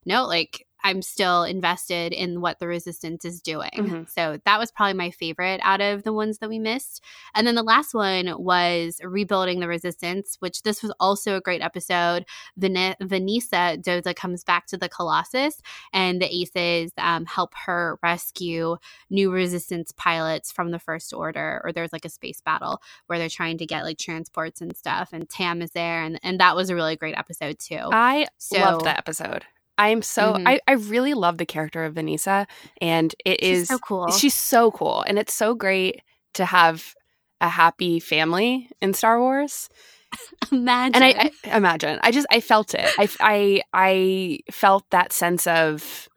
no, 0.05 0.25
like 0.25 0.65
I'm 0.85 1.01
still 1.01 1.43
invested 1.43 2.13
in 2.13 2.41
what 2.41 2.59
the 2.59 2.67
resistance 2.67 3.25
is 3.25 3.41
doing. 3.41 3.71
Mm-hmm. 3.73 4.03
So 4.07 4.39
that 4.45 4.59
was 4.59 4.71
probably 4.71 4.93
my 4.93 5.09
favorite 5.09 5.59
out 5.63 5.81
of 5.81 6.03
the 6.03 6.13
ones 6.13 6.37
that 6.37 6.47
we 6.47 6.59
missed. 6.59 7.03
And 7.33 7.47
then 7.47 7.55
the 7.55 7.63
last 7.63 7.95
one 7.95 8.35
was 8.37 8.99
rebuilding 9.03 9.61
the 9.61 9.67
resistance, 9.67 10.37
which 10.41 10.61
this 10.61 10.83
was 10.83 10.93
also 10.99 11.37
a 11.37 11.41
great 11.41 11.63
episode. 11.63 12.25
Van- 12.55 12.95
Venisa 13.01 13.81
Doza 13.81 14.15
comes 14.15 14.43
back 14.43 14.67
to 14.67 14.77
the 14.77 14.87
Colossus, 14.87 15.59
and 15.91 16.21
the 16.21 16.31
Aces 16.31 16.91
um, 16.99 17.25
help 17.25 17.55
her 17.65 17.97
rescue 18.03 18.77
new 19.09 19.31
resistance 19.31 19.91
pilots 19.91 20.51
from 20.51 20.69
the 20.69 20.77
First 20.77 21.15
Order. 21.15 21.61
Or 21.63 21.71
there's 21.71 21.93
like 21.93 22.05
a 22.05 22.09
space 22.09 22.41
battle 22.41 22.79
where 23.07 23.17
they're 23.17 23.27
trying 23.27 23.57
to 23.57 23.65
get 23.65 23.85
like 23.85 23.97
transports 23.97 24.61
and 24.61 24.77
stuff, 24.77 25.13
and 25.13 25.27
Tam 25.27 25.63
is 25.63 25.71
there, 25.71 26.03
and 26.03 26.19
and 26.21 26.39
that 26.39 26.55
was 26.55 26.69
a 26.69 26.75
really 26.75 26.95
great 26.95 27.17
episode 27.17 27.57
too. 27.57 27.89
I 27.91 28.27
so, 28.37 28.59
loved 28.59 28.85
that 28.85 28.99
episode. 28.99 29.45
I'm 29.77 30.01
so 30.01 30.33
mm-hmm. 30.33 30.47
I, 30.47 30.59
I 30.67 30.73
really 30.73 31.13
love 31.13 31.37
the 31.37 31.45
character 31.45 31.83
of 31.83 31.95
Venisa 31.95 32.47
and 32.81 33.13
it 33.25 33.41
she's 33.41 33.61
is 33.61 33.67
so 33.67 33.79
cool. 33.79 34.11
She's 34.11 34.33
so 34.33 34.71
cool 34.71 35.03
and 35.07 35.19
it's 35.19 35.33
so 35.33 35.53
great 35.53 36.01
to 36.35 36.45
have 36.45 36.95
a 37.41 37.49
happy 37.49 37.99
family 37.99 38.69
in 38.81 38.93
Star 38.93 39.19
Wars. 39.19 39.69
imagine. 40.51 40.95
And 40.95 41.03
I, 41.03 41.31
I, 41.45 41.57
imagine. 41.57 41.99
I 42.01 42.11
just 42.11 42.27
I 42.31 42.39
felt 42.39 42.73
it. 42.73 42.89
I 42.97 43.09
I 43.19 43.61
I 43.73 44.39
felt 44.51 44.89
that 44.91 45.11
sense 45.11 45.47
of 45.47 46.07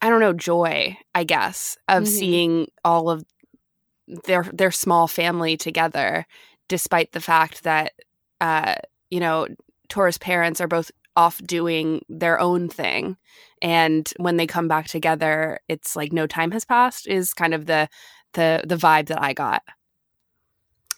I 0.00 0.10
don't 0.10 0.20
know, 0.20 0.32
joy, 0.32 0.96
I 1.14 1.24
guess, 1.24 1.76
of 1.88 2.04
mm-hmm. 2.04 2.12
seeing 2.12 2.68
all 2.84 3.10
of 3.10 3.24
their 4.24 4.44
their 4.52 4.70
small 4.70 5.06
family 5.06 5.56
together 5.56 6.26
despite 6.68 7.12
the 7.12 7.20
fact 7.20 7.64
that 7.64 7.92
uh 8.40 8.74
you 9.10 9.20
know 9.20 9.46
Torra's 9.88 10.18
parents 10.18 10.60
are 10.60 10.68
both 10.68 10.90
off 11.18 11.42
doing 11.44 12.00
their 12.08 12.38
own 12.38 12.68
thing 12.68 13.16
and 13.60 14.12
when 14.18 14.36
they 14.36 14.46
come 14.46 14.68
back 14.68 14.86
together 14.86 15.58
it's 15.68 15.96
like 15.96 16.12
no 16.12 16.28
time 16.28 16.52
has 16.52 16.64
passed 16.64 17.08
is 17.08 17.34
kind 17.34 17.54
of 17.54 17.66
the 17.66 17.88
the 18.34 18.62
the 18.64 18.76
vibe 18.76 19.08
that 19.08 19.20
i 19.20 19.32
got 19.32 19.64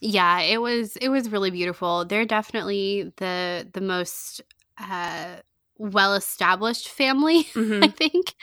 yeah 0.03 0.41
it 0.41 0.61
was 0.61 0.97
it 0.97 1.09
was 1.09 1.31
really 1.31 1.51
beautiful 1.51 2.05
they're 2.05 2.27
definitely 2.27 3.11
the 3.17 3.67
the 3.73 3.81
most 3.81 4.43
uh 4.79 5.37
well 5.81 6.15
established 6.15 6.89
family, 6.91 7.45
mm-hmm. 7.55 7.83
I 7.83 7.89
think. 7.89 8.35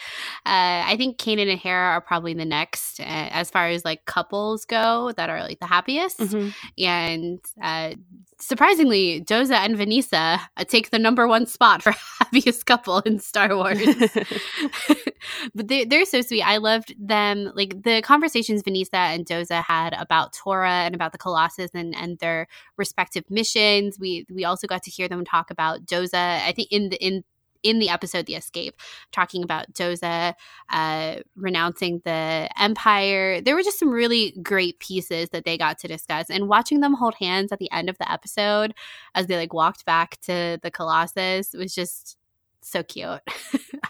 Uh, 0.45 0.83
I 0.85 0.95
think 0.97 1.19
Kanan 1.19 1.49
and 1.49 1.59
Hera 1.59 1.89
are 1.89 2.01
probably 2.01 2.33
the 2.33 2.45
next 2.45 2.99
uh, 2.99 3.03
as 3.03 3.51
far 3.51 3.67
as 3.67 3.85
like 3.85 4.05
couples 4.05 4.65
go 4.65 5.11
that 5.15 5.29
are 5.29 5.41
like 5.41 5.59
the 5.59 5.67
happiest. 5.67 6.17
Mm-hmm. 6.19 6.83
And 6.83 7.39
uh, 7.61 7.93
surprisingly, 8.39 9.21
Doza 9.21 9.55
and 9.55 9.75
Venisa 9.75 10.39
uh, 10.57 10.63
take 10.63 10.89
the 10.89 10.99
number 10.99 11.27
one 11.27 11.45
spot 11.45 11.81
for 11.81 11.91
happiest 12.19 12.65
couple 12.65 12.99
in 12.99 13.19
Star 13.19 13.55
Wars. 13.55 13.79
but 15.55 15.67
they, 15.67 15.85
they're 15.85 16.05
so 16.05 16.21
sweet. 16.21 16.43
I 16.43 16.57
loved 16.57 16.95
them. 16.99 17.51
Like 17.55 17.83
the 17.83 18.01
conversations 18.01 18.63
Venisa 18.63 18.93
and 18.93 19.25
Doza 19.25 19.63
had 19.63 19.93
about 19.99 20.33
Torra 20.33 20.69
and 20.69 20.95
about 20.95 21.11
the 21.11 21.17
Colossus 21.17 21.71
and, 21.73 21.95
and 21.95 22.19
their 22.19 22.47
respective 22.77 23.23
missions. 23.29 23.97
We 23.99 24.25
we 24.29 24.45
also 24.45 24.67
got 24.67 24.83
to 24.83 24.91
hear 24.91 25.07
them 25.07 25.25
talk 25.25 25.51
about 25.51 25.85
Doza. 25.85 26.41
I 26.41 26.51
think 26.51 26.71
in 26.71 26.89
the 26.89 26.97
in 26.97 27.23
in 27.63 27.79
the 27.79 27.89
episode 27.89 28.25
The 28.25 28.35
Escape, 28.35 28.75
talking 29.11 29.43
about 29.43 29.73
Doza 29.73 30.33
uh, 30.69 31.15
renouncing 31.35 32.01
the 32.05 32.49
Empire. 32.59 33.41
There 33.41 33.55
were 33.55 33.63
just 33.63 33.79
some 33.79 33.89
really 33.89 34.35
great 34.41 34.79
pieces 34.79 35.29
that 35.29 35.45
they 35.45 35.57
got 35.57 35.77
to 35.79 35.87
discuss. 35.87 36.29
And 36.29 36.47
watching 36.47 36.81
them 36.81 36.93
hold 36.93 37.15
hands 37.15 37.51
at 37.51 37.59
the 37.59 37.71
end 37.71 37.89
of 37.89 37.97
the 37.97 38.11
episode 38.11 38.73
as 39.15 39.27
they 39.27 39.37
like 39.37 39.53
walked 39.53 39.85
back 39.85 40.19
to 40.21 40.59
the 40.61 40.71
Colossus 40.71 41.53
was 41.53 41.73
just 41.73 42.17
so 42.61 42.83
cute. 42.83 43.07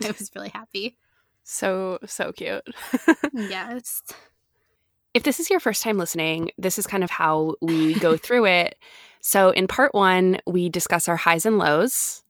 I 0.01 0.07
was 0.07 0.31
really 0.35 0.49
happy. 0.49 0.97
So, 1.43 1.99
so 2.05 2.31
cute. 2.33 2.67
yes. 3.33 4.03
If 5.13 5.23
this 5.23 5.39
is 5.39 5.49
your 5.49 5.59
first 5.59 5.81
time 5.81 5.97
listening, 5.97 6.51
this 6.57 6.77
is 6.77 6.85
kind 6.85 7.03
of 7.03 7.09
how 7.09 7.55
we 7.61 7.95
go 7.95 8.17
through 8.17 8.45
it. 8.45 8.75
So, 9.21 9.49
in 9.51 9.67
part 9.67 9.95
one, 9.95 10.39
we 10.45 10.69
discuss 10.69 11.07
our 11.07 11.15
highs 11.15 11.45
and 11.45 11.57
lows. 11.57 12.23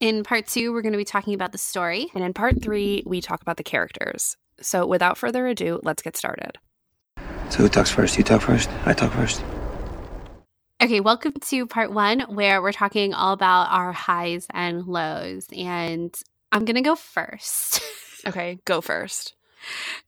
In 0.00 0.24
part 0.24 0.46
two, 0.46 0.72
we're 0.72 0.80
going 0.80 0.92
to 0.92 0.98
be 0.98 1.04
talking 1.04 1.34
about 1.34 1.52
the 1.52 1.58
story. 1.58 2.10
And 2.14 2.24
in 2.24 2.32
part 2.32 2.62
three, 2.62 3.02
we 3.04 3.20
talk 3.20 3.42
about 3.42 3.58
the 3.58 3.62
characters. 3.62 4.34
So 4.58 4.86
without 4.86 5.18
further 5.18 5.46
ado, 5.46 5.78
let's 5.82 6.00
get 6.00 6.16
started. 6.16 6.56
So 7.50 7.58
who 7.58 7.68
talks 7.68 7.90
first? 7.90 8.16
You 8.16 8.24
talk 8.24 8.40
first? 8.40 8.70
I 8.86 8.94
talk 8.94 9.12
first? 9.12 9.44
Okay, 10.82 11.00
welcome 11.00 11.34
to 11.48 11.66
part 11.66 11.92
one, 11.92 12.20
where 12.20 12.62
we're 12.62 12.72
talking 12.72 13.12
all 13.12 13.34
about 13.34 13.70
our 13.70 13.92
highs 13.92 14.46
and 14.54 14.86
lows. 14.86 15.46
And 15.54 16.18
I'm 16.50 16.64
going 16.64 16.76
to 16.76 16.80
go 16.80 16.96
first. 16.96 17.82
okay, 18.26 18.58
go 18.64 18.80
first. 18.80 19.34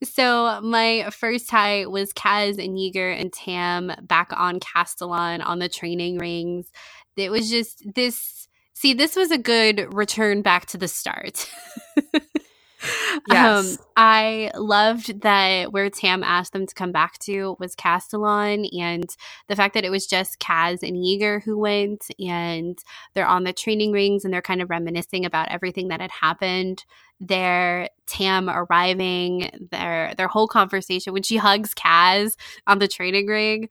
So 0.02 0.62
my 0.62 1.10
first 1.10 1.50
high 1.50 1.84
was 1.84 2.14
Kaz 2.14 2.56
and 2.56 2.78
Yeager 2.78 3.14
and 3.14 3.30
Tam 3.30 3.92
back 4.00 4.30
on 4.34 4.58
Castilon 4.58 5.42
on 5.42 5.58
the 5.58 5.68
training 5.68 6.16
rings. 6.16 6.72
It 7.14 7.30
was 7.30 7.50
just 7.50 7.82
this 7.94 8.41
See, 8.74 8.94
this 8.94 9.16
was 9.16 9.30
a 9.30 9.38
good 9.38 9.92
return 9.94 10.42
back 10.42 10.66
to 10.66 10.78
the 10.78 10.88
start. 10.88 11.50
yes. 13.28 13.78
Um, 13.78 13.84
I 13.96 14.50
loved 14.54 15.22
that 15.22 15.72
where 15.72 15.90
Tam 15.90 16.24
asked 16.24 16.52
them 16.52 16.66
to 16.66 16.74
come 16.74 16.92
back 16.92 17.18
to 17.20 17.56
was 17.58 17.74
Castilon, 17.74 18.66
and 18.72 19.08
the 19.48 19.56
fact 19.56 19.74
that 19.74 19.84
it 19.84 19.90
was 19.90 20.06
just 20.06 20.40
Kaz 20.40 20.82
and 20.82 20.96
Yeager 20.96 21.42
who 21.42 21.58
went, 21.58 22.06
and 22.18 22.78
they're 23.14 23.26
on 23.26 23.44
the 23.44 23.52
training 23.52 23.92
rings 23.92 24.24
and 24.24 24.32
they're 24.32 24.42
kind 24.42 24.62
of 24.62 24.70
reminiscing 24.70 25.24
about 25.24 25.48
everything 25.48 25.88
that 25.88 26.00
had 26.00 26.10
happened 26.10 26.84
there. 27.20 27.88
Tam 28.06 28.50
arriving, 28.50 29.68
their 29.70 30.14
their 30.16 30.28
whole 30.28 30.48
conversation 30.48 31.12
when 31.12 31.22
she 31.22 31.36
hugs 31.36 31.72
Kaz 31.74 32.36
on 32.66 32.78
the 32.78 32.88
training 32.88 33.26
ring 33.26 33.68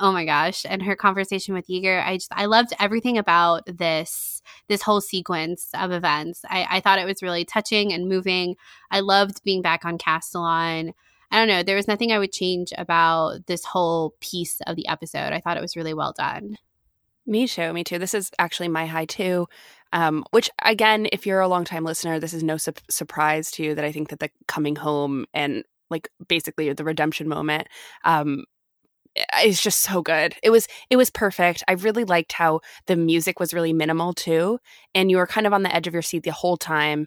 oh 0.00 0.12
my 0.12 0.24
gosh 0.24 0.64
and 0.68 0.82
her 0.82 0.96
conversation 0.96 1.54
with 1.54 1.68
Yeager 1.68 2.04
I 2.04 2.16
just 2.16 2.32
I 2.32 2.46
loved 2.46 2.72
everything 2.80 3.18
about 3.18 3.62
this 3.66 4.42
this 4.68 4.82
whole 4.82 5.00
sequence 5.00 5.68
of 5.74 5.92
events. 5.92 6.42
I, 6.48 6.66
I 6.70 6.80
thought 6.80 6.98
it 6.98 7.06
was 7.06 7.22
really 7.22 7.44
touching 7.44 7.92
and 7.92 8.08
moving. 8.08 8.56
I 8.90 9.00
loved 9.00 9.42
being 9.44 9.62
back 9.62 9.84
on 9.84 9.98
Castilon 9.98 10.94
I 11.30 11.38
don't 11.38 11.48
know 11.48 11.62
there 11.62 11.76
was 11.76 11.88
nothing 11.88 12.12
I 12.12 12.18
would 12.18 12.32
change 12.32 12.72
about 12.76 13.46
this 13.46 13.64
whole 13.64 14.14
piece 14.20 14.60
of 14.66 14.76
the 14.76 14.88
episode. 14.88 15.32
I 15.32 15.40
thought 15.40 15.56
it 15.56 15.62
was 15.62 15.76
really 15.76 15.94
well 15.94 16.14
done. 16.16 16.56
Me 17.26 17.46
too 17.46 17.72
me 17.72 17.84
too. 17.84 17.98
This 17.98 18.14
is 18.14 18.30
actually 18.38 18.68
my 18.68 18.86
high 18.86 19.04
too 19.04 19.46
um, 19.92 20.24
which 20.30 20.50
again 20.64 21.08
if 21.12 21.26
you're 21.26 21.40
a 21.40 21.48
long 21.48 21.64
time 21.64 21.84
listener 21.84 22.18
this 22.18 22.34
is 22.34 22.42
no 22.42 22.56
su- 22.56 22.72
surprise 22.88 23.50
to 23.52 23.62
you 23.62 23.74
that 23.74 23.84
I 23.84 23.92
think 23.92 24.08
that 24.10 24.20
the 24.20 24.30
coming 24.46 24.76
home 24.76 25.26
and 25.34 25.64
like 25.90 26.08
basically 26.28 26.72
the 26.72 26.84
redemption 26.84 27.28
moment 27.28 27.66
um 28.04 28.44
is 29.42 29.60
just 29.60 29.80
so 29.80 30.02
good. 30.02 30.34
It 30.42 30.50
was 30.50 30.66
it 30.88 30.96
was 30.96 31.10
perfect. 31.10 31.62
I 31.68 31.72
really 31.72 32.04
liked 32.04 32.32
how 32.32 32.60
the 32.86 32.96
music 32.96 33.40
was 33.40 33.54
really 33.54 33.72
minimal 33.72 34.12
too, 34.12 34.58
and 34.94 35.10
you 35.10 35.16
were 35.16 35.26
kind 35.26 35.46
of 35.46 35.52
on 35.52 35.62
the 35.62 35.74
edge 35.74 35.86
of 35.86 35.92
your 35.92 36.02
seat 36.02 36.22
the 36.22 36.32
whole 36.32 36.56
time, 36.56 37.06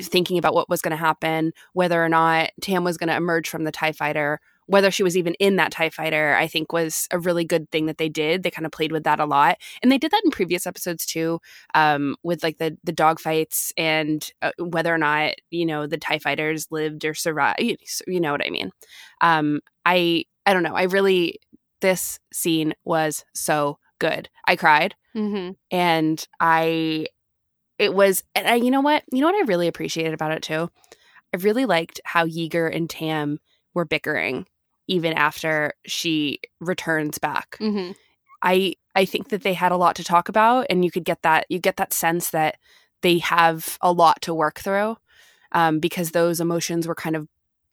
thinking 0.00 0.38
about 0.38 0.54
what 0.54 0.68
was 0.68 0.82
going 0.82 0.90
to 0.90 0.96
happen, 0.96 1.52
whether 1.72 2.02
or 2.02 2.08
not 2.08 2.50
Tam 2.60 2.84
was 2.84 2.96
going 2.96 3.08
to 3.08 3.16
emerge 3.16 3.48
from 3.48 3.64
the 3.64 3.72
Tie 3.72 3.92
Fighter, 3.92 4.40
whether 4.66 4.90
she 4.90 5.02
was 5.02 5.16
even 5.16 5.34
in 5.34 5.56
that 5.56 5.72
Tie 5.72 5.90
Fighter. 5.90 6.36
I 6.36 6.46
think 6.46 6.72
was 6.72 7.08
a 7.10 7.18
really 7.18 7.44
good 7.44 7.70
thing 7.70 7.86
that 7.86 7.98
they 7.98 8.10
did. 8.10 8.42
They 8.42 8.50
kind 8.50 8.66
of 8.66 8.72
played 8.72 8.92
with 8.92 9.04
that 9.04 9.20
a 9.20 9.24
lot, 9.24 9.56
and 9.82 9.90
they 9.90 9.98
did 9.98 10.10
that 10.10 10.22
in 10.24 10.30
previous 10.30 10.66
episodes 10.66 11.06
too, 11.06 11.40
um, 11.74 12.16
with 12.22 12.42
like 12.42 12.58
the 12.58 12.76
the 12.84 12.92
dog 12.92 13.20
fights 13.20 13.72
and 13.76 14.30
uh, 14.42 14.52
whether 14.58 14.94
or 14.94 14.98
not 14.98 15.32
you 15.50 15.64
know 15.64 15.86
the 15.86 15.98
Tie 15.98 16.18
Fighters 16.18 16.68
lived 16.70 17.04
or 17.04 17.14
survived. 17.14 17.58
You 18.06 18.20
know 18.20 18.32
what 18.32 18.46
I 18.46 18.50
mean? 18.50 18.70
Um, 19.22 19.60
I 19.86 20.24
I 20.48 20.54
don't 20.54 20.62
know. 20.62 20.74
I 20.74 20.84
really, 20.84 21.40
this 21.82 22.18
scene 22.32 22.72
was 22.82 23.22
so 23.34 23.78
good. 23.98 24.30
I 24.46 24.56
cried. 24.56 24.94
Mm-hmm. 25.14 25.50
And 25.70 26.26
I, 26.40 27.08
it 27.78 27.92
was, 27.92 28.24
and 28.34 28.48
I, 28.48 28.54
you 28.54 28.70
know 28.70 28.80
what? 28.80 29.02
You 29.12 29.20
know 29.20 29.26
what 29.26 29.36
I 29.36 29.46
really 29.46 29.68
appreciated 29.68 30.14
about 30.14 30.32
it 30.32 30.42
too? 30.42 30.70
I 31.34 31.36
really 31.36 31.66
liked 31.66 32.00
how 32.02 32.24
Yeager 32.24 32.74
and 32.74 32.88
Tam 32.88 33.40
were 33.74 33.84
bickering 33.84 34.46
even 34.86 35.12
after 35.12 35.74
she 35.84 36.40
returns 36.60 37.18
back. 37.18 37.58
Mm-hmm. 37.60 37.92
I, 38.40 38.76
I 38.94 39.04
think 39.04 39.28
that 39.28 39.42
they 39.42 39.52
had 39.52 39.70
a 39.70 39.76
lot 39.76 39.96
to 39.96 40.04
talk 40.04 40.30
about 40.30 40.64
and 40.70 40.82
you 40.82 40.90
could 40.90 41.04
get 41.04 41.20
that, 41.24 41.44
you 41.50 41.58
get 41.58 41.76
that 41.76 41.92
sense 41.92 42.30
that 42.30 42.56
they 43.02 43.18
have 43.18 43.76
a 43.82 43.92
lot 43.92 44.22
to 44.22 44.32
work 44.32 44.60
through 44.60 44.96
um, 45.52 45.78
because 45.78 46.12
those 46.12 46.40
emotions 46.40 46.88
were 46.88 46.94
kind 46.94 47.16
of, 47.16 47.28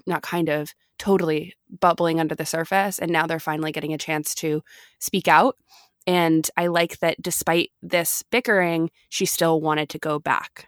not 0.05 0.23
kind 0.23 0.49
of, 0.49 0.75
totally 0.97 1.55
bubbling 1.79 2.19
under 2.19 2.35
the 2.35 2.45
surface 2.45 2.99
and 2.99 3.11
now 3.11 3.25
they're 3.27 3.39
finally 3.39 3.71
getting 3.71 3.93
a 3.93 3.97
chance 3.97 4.33
to 4.33 4.61
speak 4.99 5.27
out 5.27 5.57
and 6.07 6.49
i 6.57 6.67
like 6.67 6.99
that 6.99 7.21
despite 7.21 7.71
this 7.81 8.23
bickering 8.31 8.89
she 9.09 9.25
still 9.25 9.59
wanted 9.59 9.89
to 9.89 9.99
go 9.99 10.19
back 10.19 10.67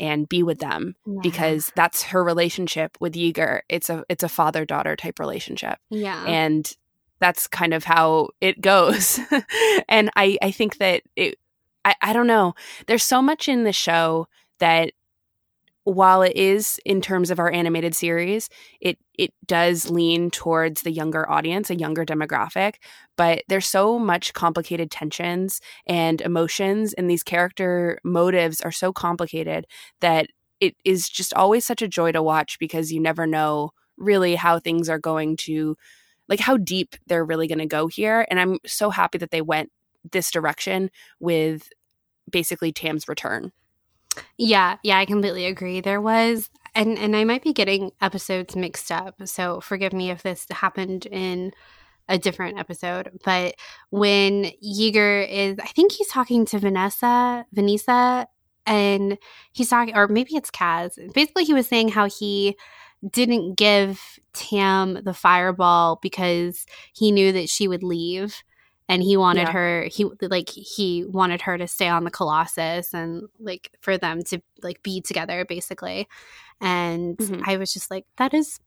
and 0.00 0.28
be 0.28 0.42
with 0.42 0.58
them 0.58 0.94
yeah. 1.06 1.20
because 1.22 1.72
that's 1.76 2.02
her 2.02 2.22
relationship 2.24 2.96
with 3.00 3.14
Yeager. 3.14 3.60
It's 3.68 3.88
a 3.88 4.04
it's 4.08 4.24
a 4.24 4.28
father 4.28 4.64
daughter 4.64 4.96
type 4.96 5.18
relationship. 5.18 5.78
Yeah. 5.90 6.24
And 6.26 6.70
that's 7.20 7.46
kind 7.46 7.72
of 7.72 7.84
how 7.84 8.30
it 8.40 8.60
goes. 8.60 9.20
and 9.88 10.10
I 10.16 10.38
I 10.42 10.50
think 10.50 10.78
that 10.78 11.02
it 11.16 11.38
I, 11.84 11.94
I 12.02 12.12
don't 12.12 12.26
know. 12.26 12.54
There's 12.86 13.04
so 13.04 13.22
much 13.22 13.48
in 13.48 13.64
the 13.64 13.72
show 13.72 14.26
that 14.58 14.92
while 15.84 16.22
it 16.22 16.34
is 16.34 16.80
in 16.84 17.00
terms 17.00 17.30
of 17.30 17.38
our 17.38 17.50
animated 17.50 17.94
series, 17.94 18.48
it 18.80 18.98
it 19.16 19.32
does 19.46 19.90
lean 19.90 20.30
towards 20.30 20.82
the 20.82 20.90
younger 20.90 21.30
audience, 21.30 21.70
a 21.70 21.76
younger 21.76 22.04
demographic, 22.04 22.76
but 23.16 23.44
there's 23.48 23.66
so 23.66 23.98
much 23.98 24.32
complicated 24.32 24.90
tensions 24.90 25.60
and 25.86 26.20
emotions 26.20 26.94
and 26.94 27.08
these 27.08 27.22
character 27.22 27.98
motives 28.02 28.60
are 28.62 28.72
so 28.72 28.92
complicated 28.92 29.66
that 30.00 30.26
it 30.60 30.74
is 30.84 31.08
just 31.08 31.34
always 31.34 31.64
such 31.64 31.82
a 31.82 31.88
joy 31.88 32.10
to 32.12 32.22
watch 32.22 32.58
because 32.58 32.92
you 32.92 33.00
never 33.00 33.26
know 33.26 33.70
really 33.96 34.34
how 34.34 34.58
things 34.58 34.88
are 34.88 34.98
going 34.98 35.36
to 35.36 35.76
like 36.28 36.40
how 36.40 36.56
deep 36.56 36.96
they're 37.06 37.24
really 37.24 37.46
going 37.46 37.58
to 37.58 37.66
go 37.66 37.86
here 37.86 38.26
and 38.30 38.40
I'm 38.40 38.58
so 38.66 38.90
happy 38.90 39.18
that 39.18 39.30
they 39.30 39.42
went 39.42 39.70
this 40.10 40.30
direction 40.30 40.90
with 41.20 41.68
basically 42.30 42.72
Tam's 42.72 43.08
return. 43.08 43.52
Yeah, 44.38 44.76
yeah, 44.82 44.98
I 44.98 45.04
completely 45.06 45.46
agree. 45.46 45.80
There 45.80 46.00
was 46.00 46.50
and 46.74 46.98
and 46.98 47.16
I 47.16 47.24
might 47.24 47.42
be 47.42 47.52
getting 47.52 47.92
episodes 48.00 48.56
mixed 48.56 48.90
up, 48.90 49.16
so 49.26 49.60
forgive 49.60 49.92
me 49.92 50.10
if 50.10 50.22
this 50.22 50.46
happened 50.50 51.06
in 51.06 51.52
a 52.08 52.18
different 52.18 52.58
episode. 52.58 53.10
But 53.24 53.54
when 53.90 54.52
Yeager 54.64 55.28
is 55.28 55.58
I 55.60 55.66
think 55.68 55.92
he's 55.92 56.08
talking 56.08 56.44
to 56.46 56.58
Venisa, 56.58 57.44
Venisa, 57.54 58.26
and 58.66 59.18
he's 59.52 59.68
talking 59.70 59.96
or 59.96 60.08
maybe 60.08 60.36
it's 60.36 60.50
Kaz. 60.50 60.98
Basically 61.14 61.44
he 61.44 61.54
was 61.54 61.66
saying 61.68 61.90
how 61.90 62.08
he 62.08 62.56
didn't 63.10 63.56
give 63.56 64.00
Tam 64.32 65.00
the 65.04 65.14
fireball 65.14 65.98
because 66.02 66.66
he 66.94 67.12
knew 67.12 67.32
that 67.32 67.48
she 67.50 67.68
would 67.68 67.82
leave 67.82 68.42
and 68.88 69.02
he 69.02 69.16
wanted 69.16 69.48
yeah. 69.48 69.52
her 69.52 69.82
he 69.84 70.04
like 70.20 70.48
he 70.48 71.04
wanted 71.04 71.42
her 71.42 71.56
to 71.56 71.66
stay 71.66 71.88
on 71.88 72.04
the 72.04 72.10
colossus 72.10 72.92
and 72.92 73.22
like 73.38 73.70
for 73.80 73.96
them 73.96 74.22
to 74.22 74.40
like 74.62 74.82
be 74.82 75.00
together 75.00 75.44
basically 75.44 76.08
and 76.60 77.16
mm-hmm. 77.16 77.42
i 77.46 77.56
was 77.56 77.72
just 77.72 77.90
like 77.90 78.06
that 78.16 78.34
is 78.34 78.60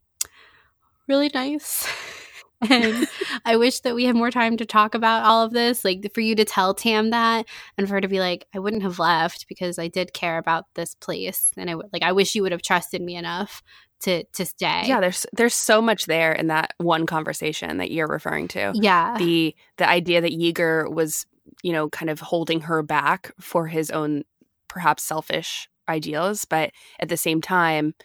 really 1.08 1.30
nice 1.34 1.88
and 2.70 3.08
i 3.46 3.56
wish 3.56 3.82
that 3.82 3.94
we 3.94 4.06
had 4.06 4.16
more 4.16 4.32
time 4.32 4.58
to 4.58 4.66
talk 4.66 4.96
about 4.96 5.24
all 5.24 5.44
of 5.44 5.54
this 5.54 5.86
like 5.86 6.12
for 6.14 6.22
you 6.22 6.36
to 6.36 6.44
tell 6.44 6.74
tam 6.74 7.12
that 7.12 7.46
and 7.78 7.88
for 7.88 7.96
her 7.96 8.02
to 8.02 8.08
be 8.08 8.20
like 8.20 8.48
i 8.56 8.60
wouldn't 8.60 8.82
have 8.82 8.98
left 8.98 9.48
because 9.48 9.78
i 9.78 9.88
did 9.88 10.14
care 10.14 10.40
about 10.40 10.66
this 10.74 10.96
place 10.96 11.52
and 11.56 11.70
i 11.70 11.76
would 11.76 11.86
like 11.94 12.02
i 12.02 12.12
wish 12.12 12.34
you 12.34 12.42
would 12.42 12.52
have 12.52 12.64
trusted 12.64 13.02
me 13.02 13.16
enough 13.16 13.62
to 14.02 14.24
to 14.24 14.46
stay. 14.46 14.84
Yeah, 14.86 15.00
there's 15.00 15.26
there's 15.34 15.54
so 15.54 15.82
much 15.82 16.06
there 16.06 16.32
in 16.34 16.48
that 16.48 16.74
one 16.78 17.06
conversation 17.06 17.78
that 17.78 17.92
you're 17.92 18.08
referring 18.08 18.48
to. 18.50 18.72
Yeah. 18.76 19.18
The 19.18 19.56
the 19.78 19.90
idea 19.90 20.22
that 20.22 20.32
Yeager 20.32 20.94
was, 20.94 21.26
you 21.64 21.74
know, 21.74 21.90
kind 21.90 22.10
of 22.10 22.20
holding 22.20 22.62
her 22.62 22.84
back 22.84 23.32
for 23.40 23.68
his 23.68 23.90
own 23.92 24.24
perhaps 24.68 25.04
selfish 25.04 25.68
ideals, 25.90 26.46
but 26.46 26.72
at 27.00 27.10
the 27.10 27.18
same 27.18 27.42
time 27.42 27.96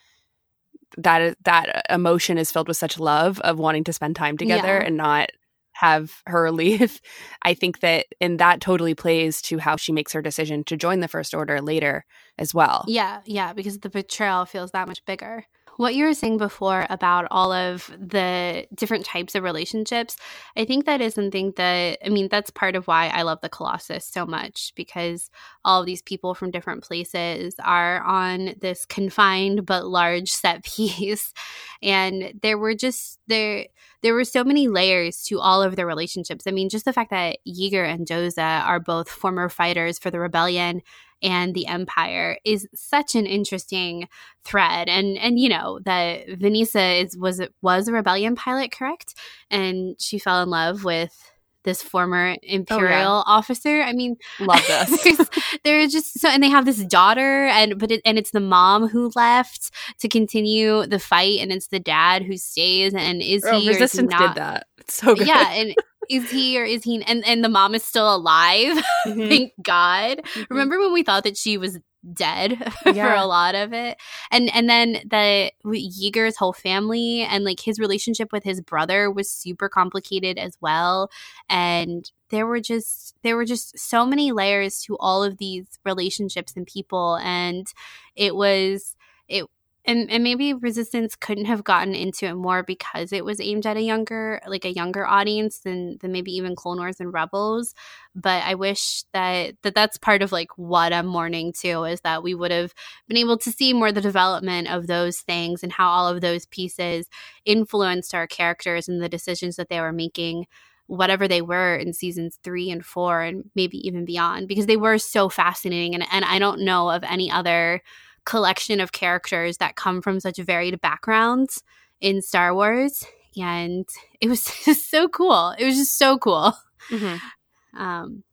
that 0.99 1.37
that 1.45 1.85
emotion 1.91 2.39
is 2.39 2.51
filled 2.51 2.69
with 2.69 2.77
such 2.77 2.99
love 2.99 3.41
of 3.41 3.59
wanting 3.59 3.85
to 3.85 3.93
spend 3.93 4.15
time 4.15 4.37
together 4.37 4.79
yeah. 4.79 4.87
and 4.87 4.97
not 4.97 5.31
have 5.73 6.23
her 6.27 6.51
leave. 6.53 7.01
I 7.43 7.55
think 7.55 7.81
that 7.81 8.07
and 8.21 8.39
that 8.39 8.61
totally 8.61 8.95
plays 8.95 9.43
to 9.43 9.59
how 9.59 9.77
she 9.77 9.93
makes 9.93 10.13
her 10.13 10.23
decision 10.23 10.65
to 10.65 10.77
join 10.77 11.01
the 11.01 11.09
first 11.09 11.35
order 11.35 11.61
later 11.61 12.05
as 12.39 12.55
well. 12.55 12.85
Yeah, 12.89 13.21
yeah, 13.25 13.53
because 13.53 13.79
the 13.81 13.91
betrayal 13.91 14.45
feels 14.45 14.71
that 14.73 14.89
much 14.89 15.05
bigger 15.05 15.47
what 15.83 15.97
you 15.97 16.05
were 16.05 16.15
saying 16.15 16.39
before 16.39 16.87
about 16.91 17.27
all 17.33 17.51
of 17.51 17.91
the 17.99 18.69
different 18.73 19.05
types 19.05 19.35
of 19.35 19.43
relationships, 19.43 20.17
I 20.57 20.65
think 20.65 20.87
that 20.87 21.01
is 21.01 21.15
something 21.15 21.53
that, 21.57 21.99
I 22.07 22.09
mean, 22.09 22.29
that's 22.29 22.51
part 22.51 22.77
of 22.77 22.87
why 22.87 23.09
I 23.09 23.23
love 23.23 23.41
the 23.43 23.49
Colossus 23.49 24.07
so 24.07 24.25
much 24.25 24.73
because 24.77 25.29
all 25.65 25.81
of 25.81 25.87
these 25.87 26.01
people 26.01 26.35
from 26.35 26.53
different 26.53 26.85
places 26.85 27.57
are 27.59 28.01
on 28.05 28.55
this 28.61 28.87
confined 28.87 29.67
but 29.67 29.85
large 29.85 30.31
set 30.31 30.65
piece. 30.65 31.35
And 31.83 32.39
there 32.43 32.59
were 32.59 32.77
just, 32.77 33.19
there, 33.27 33.67
there 34.03 34.15
were 34.15 34.25
so 34.25 34.45
many 34.45 34.69
layers 34.69 35.25
to 35.25 35.41
all 35.41 35.65
of 35.65 35.75
their 35.75 35.87
relationships. 35.87 36.47
I 36.47 36.53
mean, 36.53 36.69
just 36.69 36.85
the 36.85 36.93
fact 36.93 37.11
that 37.11 37.39
Yeager 37.45 37.85
and 37.85 38.07
Doza 38.07 38.65
are 38.65 38.79
both 38.79 39.09
former 39.09 39.49
fighters 39.49 39.99
for 39.99 40.13
the 40.13 40.21
rebellion 40.21 40.83
and 41.23 41.55
the 41.55 41.67
empire 41.67 42.39
is 42.45 42.69
such 42.75 43.15
an 43.15 43.27
interesting 43.27 44.09
thread 44.45 44.89
and 44.89 45.17
and 45.19 45.39
you 45.39 45.49
know 45.49 45.79
that 45.85 46.27
Venisa 46.27 47.03
is 47.03 47.17
was 47.17 47.41
was 47.61 47.89
a 47.89 47.93
rebellion 47.93 48.35
pilot 48.35 48.73
correct 48.73 49.15
and 49.51 50.01
she 50.01 50.19
fell 50.19 50.43
in 50.43 50.51
love 50.51 50.85
with 50.85 51.33
this 51.65 51.83
former 51.83 52.37
imperial 52.43 52.91
oh, 52.91 53.19
yeah. 53.19 53.23
officer. 53.27 53.83
I 53.83 53.93
mean, 53.93 54.17
love 54.41 54.65
this. 54.67 55.29
there's, 55.65 55.93
just 55.93 56.19
so, 56.19 56.29
and 56.29 56.43
they 56.43 56.49
have 56.49 56.65
this 56.65 56.85
daughter, 56.85 57.47
and 57.47 57.79
but 57.79 57.91
it, 57.91 58.01
and 58.05 58.19
it's 58.19 58.31
the 58.31 58.41
mom 58.41 58.89
who 58.89 59.11
left 59.15 59.71
to 60.01 60.09
continue 60.09 60.87
the 60.87 60.99
fight, 60.99 61.39
and 61.41 61.53
it's 61.53 61.69
the 61.69 61.81
dad 61.81 62.23
who 62.23 62.37
stays. 62.37 62.95
And 62.95 63.23
is 63.23 63.45
oh, 63.45 63.59
he 63.59 63.69
resistance 63.69 64.13
is 64.13 64.21
he 64.21 64.27
did 64.27 64.37
that? 64.37 64.67
It's 64.79 64.95
so 64.95 65.15
good. 65.15 65.27
Yeah, 65.27 65.53
and 65.53 65.75
is 66.13 66.31
he 66.31 66.61
or 66.61 66.65
is 66.65 66.85
he 66.85 67.03
and 67.05 67.25
and 67.27 67.43
the 67.43 67.49
mom 67.49 67.75
is 67.75 67.83
still 67.83 68.15
alive 68.15 68.77
mm-hmm. 69.07 69.29
thank 69.29 69.53
god 69.63 70.19
mm-hmm. 70.19 70.43
remember 70.51 70.79
when 70.79 70.93
we 70.93 71.03
thought 71.03 71.25
that 71.25 71.37
she 71.37 71.57
was 71.57 71.79
dead 72.13 72.59
yeah. 72.87 73.07
for 73.07 73.15
a 73.15 73.25
lot 73.25 73.55
of 73.55 73.73
it 73.73 73.97
and 74.31 74.53
and 74.55 74.69
then 74.69 74.99
the 75.09 75.53
Yeager's 75.65 76.37
whole 76.37 76.53
family 76.53 77.23
and 77.23 77.45
like 77.45 77.61
his 77.61 77.79
relationship 77.79 78.33
with 78.33 78.43
his 78.43 78.61
brother 78.61 79.11
was 79.11 79.31
super 79.31 79.69
complicated 79.69 80.37
as 80.37 80.57
well 80.61 81.11
and 81.49 82.11
there 82.31 82.47
were 82.47 82.61
just 82.61 83.15
there 83.23 83.37
were 83.37 83.45
just 83.45 83.79
so 83.79 84.05
many 84.05 84.33
layers 84.33 84.83
to 84.83 84.97
all 84.99 85.23
of 85.23 85.39
these 85.39 85.79
relationships 85.85 86.55
and 86.57 86.67
people 86.67 87.19
and 87.23 87.69
it 88.17 88.35
was 88.35 88.97
it 89.29 89.47
and 89.85 90.11
and 90.11 90.23
maybe 90.23 90.55
resistance 90.55 91.17
couldn't 91.17 91.47
have 91.47 91.65
gotten 91.65 91.95
into 91.95 92.27
it 92.27 92.35
more 92.35 92.63
because 92.63 93.13
it 93.13 93.25
was 93.25 93.41
aimed 93.41 93.67
at 93.67 93.77
a 93.77 93.83
younger 93.83 94.41
like 94.47 94.65
a 94.65 94.73
younger 94.73 95.07
audience 95.07 95.59
than 95.61 95.99
than 96.01 96.13
maybe 96.13 96.33
even 96.33 96.55
clone 96.55 96.79
wars 96.79 97.01
and 97.01 97.13
rebels. 97.13 97.75
But 98.15 98.45
i 98.45 98.55
wish 98.55 99.05
that 99.13 99.55
that 99.63 99.75
that's 99.75 99.99
part 99.99 100.23
of 100.23 100.31
like 100.33 100.51
what 100.57 100.93
i'm 100.93 101.07
mourning 101.07 101.53
too 101.53 101.85
is 101.85 102.01
that 102.03 102.23
we 102.23 102.35
would 102.35 102.51
have 102.51 102.73
been 103.09 103.17
able 103.17 103.39
to 103.39 103.51
see 103.51 103.73
more 103.73 103.91
the 103.93 104.01
development 104.01 104.69
of 104.69 104.87
those 104.87 105.21
things 105.21 105.63
and 105.63 105.73
how 105.73 105.89
all 105.89 106.09
of 106.09 106.21
those 106.21 106.47
pieces 106.47 107.09
influenced 107.45 108.15
our 108.15 108.27
characters 108.27 108.89
and 108.89 109.03
the 109.03 109.09
decisions 109.09 109.57
that 109.57 109.69
they 109.69 109.81
were 109.81 109.93
making 109.93 110.47
whatever 110.87 111.27
they 111.27 111.41
were 111.41 111.75
in 111.77 111.93
seasons 111.93 112.39
three 112.43 112.71
and 112.71 112.85
four 112.85 113.23
and 113.23 113.51
maybe 113.55 113.79
even 113.87 114.05
beyond 114.05 114.47
because 114.47 114.67
they 114.67 114.77
were 114.77 114.99
so 114.99 115.29
fascinating. 115.29 115.95
And, 115.95 116.05
and 116.13 116.25
i 116.25 116.39
don't 116.39 116.61
know 116.61 116.91
of 116.91 117.03
any 117.05 117.31
other 117.31 117.83
collection 118.25 118.81
of 118.81 118.93
characters 118.93 119.59
that 119.59 119.77
come 119.77 120.03
from 120.03 120.21
such 120.21 120.39
varied 120.39 120.81
backgrounds 120.81 121.63
in 122.01 122.23
Star 122.23 122.55
Wars, 122.55 123.05
and 123.37 123.89
it 124.21 124.29
was 124.29 124.45
just 124.65 124.91
so 124.91 125.09
cool. 125.09 125.55
It 125.59 125.65
was 125.65 125.77
just 125.77 125.99
so 125.99 126.19
cool. 126.19 126.53
Mm-hmm. 126.91 127.81
Um, 127.81 128.25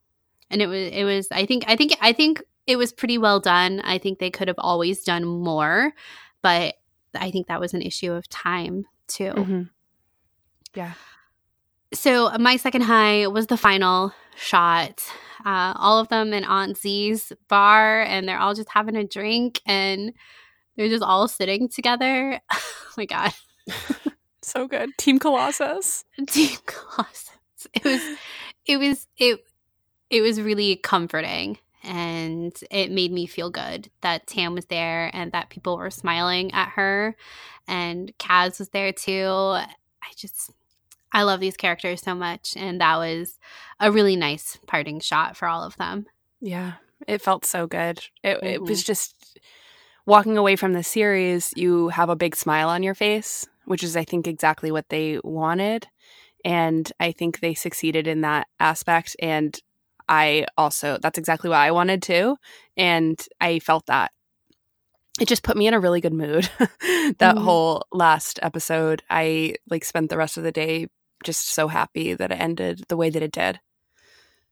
and 0.50 0.62
it 0.62 0.68
was 0.68 0.90
it 0.92 1.04
was 1.04 1.28
I 1.32 1.46
think 1.46 1.66
I 1.68 1.76
think 1.76 1.94
I 2.02 2.14
think 2.14 2.42
it 2.68 2.78
was 2.78 2.92
pretty 2.92 3.18
well 3.18 3.40
done. 3.40 3.82
I 3.82 3.98
think 3.98 4.20
they 4.20 4.32
could 4.32 4.48
have 4.48 4.60
always 4.60 5.04
done 5.04 5.26
more, 5.26 5.94
but 6.42 6.76
I 7.16 7.32
think 7.32 7.48
that 7.48 7.60
was 7.60 7.74
an 7.74 7.82
issue 7.82 8.12
of 8.12 8.28
time 8.30 8.86
too. 9.08 9.32
Mm-hmm. 9.32 9.62
Yeah. 10.76 10.94
So 11.94 12.30
my 12.38 12.58
second 12.58 12.82
high 12.82 13.28
was 13.28 13.48
the 13.48 13.58
final 13.58 14.14
shot. 14.36 15.04
Uh, 15.46 15.74
all 15.76 16.00
of 16.00 16.10
them 16.10 16.34
in 16.34 16.44
Aunt 16.44 16.78
Z's 16.78 17.32
bar, 17.48 18.02
and 18.02 18.28
they're 18.28 18.40
all 18.40 18.54
just 18.54 18.70
having 18.70 18.96
a 18.96 19.04
drink, 19.04 19.62
and 19.66 20.14
they're 20.76 20.90
just 20.90 21.04
all 21.04 21.28
sitting 21.28 21.70
together. 21.70 22.40
oh 22.54 22.92
my 22.98 23.06
god, 23.06 23.32
so 24.42 24.68
good, 24.68 24.90
Team 24.98 25.20
Colossus. 25.20 26.06
Team 26.28 26.58
Colossus. 26.66 27.32
It 27.74 27.84
was, 27.84 28.02
it 28.66 28.78
was, 28.78 29.08
it, 29.18 29.40
it 30.10 30.22
was 30.22 30.42
really 30.42 30.76
comforting, 30.78 31.58
and 31.84 32.58
it 32.72 32.92
made 32.92 33.12
me 33.12 33.26
feel 33.26 33.50
good 33.50 33.90
that 34.02 34.28
Tam 34.28 34.56
was 34.56 34.66
there 34.66 35.10
and 35.14 35.32
that 35.32 35.50
people 35.50 35.78
were 35.78 35.92
smiling 35.92 36.54
at 36.54 36.70
her, 36.70 37.16
and 37.68 38.12
Kaz 38.18 38.60
was 38.60 38.70
there 38.70 38.92
too. 38.92 39.26
I 39.28 40.14
just 40.16 40.52
I 41.12 41.24
love 41.24 41.40
these 41.40 41.58
characters 41.58 42.02
so 42.02 42.16
much. 42.16 42.54
And 42.56 42.82
that 42.82 42.98
was 42.98 43.40
a 43.80 43.92
really 43.92 44.16
nice 44.16 44.58
parting 44.68 45.00
shot 45.00 45.36
for 45.36 45.48
all 45.48 45.64
of 45.64 45.78
them. 45.78 46.06
Yeah, 46.42 46.74
it 47.08 47.22
felt 47.22 47.46
so 47.46 47.68
good. 47.68 48.00
It, 48.24 48.38
mm-hmm. 48.38 48.46
it 48.46 48.62
was 48.62 48.82
mm-hmm. 48.82 48.88
just 48.88 49.40
walking 50.06 50.38
away 50.38 50.56
from 50.56 50.74
the 50.74 50.84
series, 50.84 51.54
you 51.56 51.90
have 51.90 52.10
a 52.10 52.16
big 52.16 52.36
smile 52.36 52.70
on 52.70 52.84
your 52.84 52.96
face, 52.96 53.48
which 53.66 53.84
is, 53.84 53.96
I 53.96 54.04
think, 54.04 54.28
exactly 54.28 54.72
what 54.72 54.90
they 54.90 55.20
wanted. 55.24 55.88
And 56.44 56.92
I 57.00 57.12
think 57.12 57.40
they 57.40 57.54
succeeded 57.54 58.08
in 58.08 58.22
that 58.22 58.48
aspect. 58.60 59.16
And 59.20 59.58
I 60.08 60.48
also, 60.58 60.98
that's 61.02 61.20
exactly 61.20 61.50
what 61.50 61.60
I 61.60 61.72
wanted 61.72 62.02
too. 62.02 62.38
And 62.76 63.24
I 63.40 63.60
felt 63.60 63.86
that. 63.86 64.12
It 65.20 65.28
just 65.28 65.44
put 65.44 65.58
me 65.58 65.68
in 65.68 65.74
a 65.74 65.80
really 65.80 66.02
good 66.02 66.14
mood. 66.14 66.50
that 66.60 67.20
mm-hmm. 67.20 67.44
whole 67.44 67.84
last 67.92 68.40
episode, 68.42 69.04
I 69.10 69.56
like 69.70 69.84
spent 69.84 70.10
the 70.10 70.18
rest 70.18 70.38
of 70.38 70.44
the 70.44 70.52
day 70.52 70.88
just 71.24 71.50
so 71.50 71.68
happy 71.68 72.14
that 72.14 72.32
it 72.32 72.40
ended 72.40 72.84
the 72.88 72.98
way 72.98 73.10
that 73.10 73.24
it 73.24 73.32
did. 73.32 73.60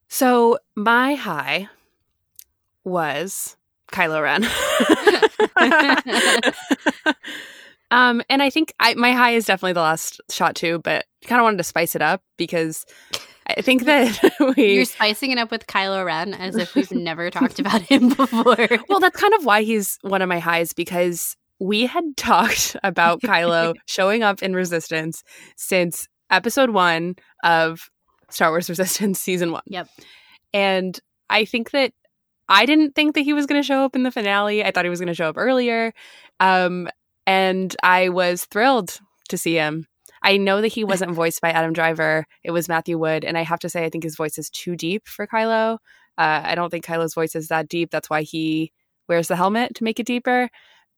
So 0.08 0.58
my 0.76 1.16
high 1.16 1.70
was 2.84 3.58
Kylo 3.92 4.24
Ren. 4.24 4.44
um, 7.92 8.22
and 8.30 8.42
I 8.42 8.50
think 8.50 8.74
I, 8.80 8.94
my 8.96 9.12
high 9.12 9.32
is 9.32 9.46
definitely 9.46 9.74
the 9.74 9.82
last 9.82 10.22
shot 10.30 10.56
too, 10.56 10.80
but 10.84 11.06
kind 11.26 11.40
of 11.40 11.44
wanted 11.44 11.58
to 11.58 11.64
spice 11.64 11.96
it 11.96 12.02
up 12.02 12.22
because 12.38 12.86
I 13.48 13.62
think 13.62 13.86
that 13.86 14.20
we 14.58 14.76
You're 14.76 14.86
spicing 14.86 15.32
it 15.32 15.38
up 15.38 15.52
with 15.52 15.68
Kylo 15.68 16.06
Ren 16.06 16.34
as 16.34 16.56
if 16.56 16.76
we've 16.76 16.92
never 16.92 17.30
talked 17.30 17.60
about 17.60 17.82
him 17.82 18.10
before. 18.10 18.68
Well, 18.90 19.00
that's 19.00 19.20
kind 19.20 19.34
of 19.34 19.46
why 19.46 19.64
he's 19.64 19.98
one 20.02 20.22
of 20.22 20.30
my 20.30 20.40
highs 20.40 20.74
because 20.74 21.36
we 21.60 21.86
had 21.86 22.04
talked 22.18 22.76
about 22.84 23.22
Kylo 23.22 23.76
showing 23.86 24.22
up 24.22 24.44
in 24.44 24.54
Resistance 24.54 25.24
since 25.56 26.08
episode 26.30 26.72
one 26.72 27.16
of 27.44 27.90
Star 28.30 28.50
Wars 28.50 28.70
Resistance 28.70 29.20
season 29.20 29.52
one. 29.52 29.64
Yep. 29.68 29.90
And 30.54 31.00
I 31.30 31.46
think 31.46 31.72
that 31.72 31.94
I 32.50 32.66
didn't 32.66 32.96
think 32.96 33.16
that 33.16 33.22
he 33.22 33.34
was 33.34 33.46
going 33.46 33.62
to 33.62 33.66
show 33.66 33.84
up 33.84 33.96
in 33.96 34.04
the 34.04 34.12
finale. 34.12 34.64
I 34.64 34.72
thought 34.72 34.86
he 34.86 34.90
was 34.90 35.00
going 35.00 35.08
to 35.08 35.14
show 35.14 35.30
up 35.30 35.38
earlier. 35.38 35.94
Um, 36.40 36.88
and 37.26 37.76
I 37.84 38.10
was 38.10 38.46
thrilled 38.46 39.00
to 39.30 39.38
see 39.38 39.56
him. 39.56 39.86
I 40.24 40.38
know 40.38 40.62
that 40.62 40.70
he 40.70 40.84
wasn't 40.86 41.12
voiced 41.12 41.42
by 41.42 41.50
Adam 41.52 41.74
Driver. 41.74 42.26
It 42.44 42.52
was 42.52 42.70
Matthew 42.70 42.98
Wood. 42.98 43.26
And 43.26 43.38
I 43.38 43.44
have 43.44 43.60
to 43.60 43.70
say, 43.70 43.84
I 43.84 43.90
think 43.90 44.04
his 44.04 44.16
voice 44.16 44.38
is 44.38 44.50
too 44.50 44.76
deep 44.76 45.08
for 45.08 45.28
Kylo. 45.28 45.80
Uh, 46.18 46.42
I 46.44 46.56
don't 46.56 46.70
think 46.70 46.86
Kylo's 46.86 47.14
voice 47.14 47.36
is 47.36 47.50
that 47.50 47.68
deep. 47.68 47.92
That's 47.92 48.10
why 48.10 48.24
he 48.24 48.72
wears 49.08 49.28
the 49.28 49.36
helmet 49.36 49.76
to 49.76 49.84
make 49.84 50.00
it 50.00 50.06
deeper 50.06 50.50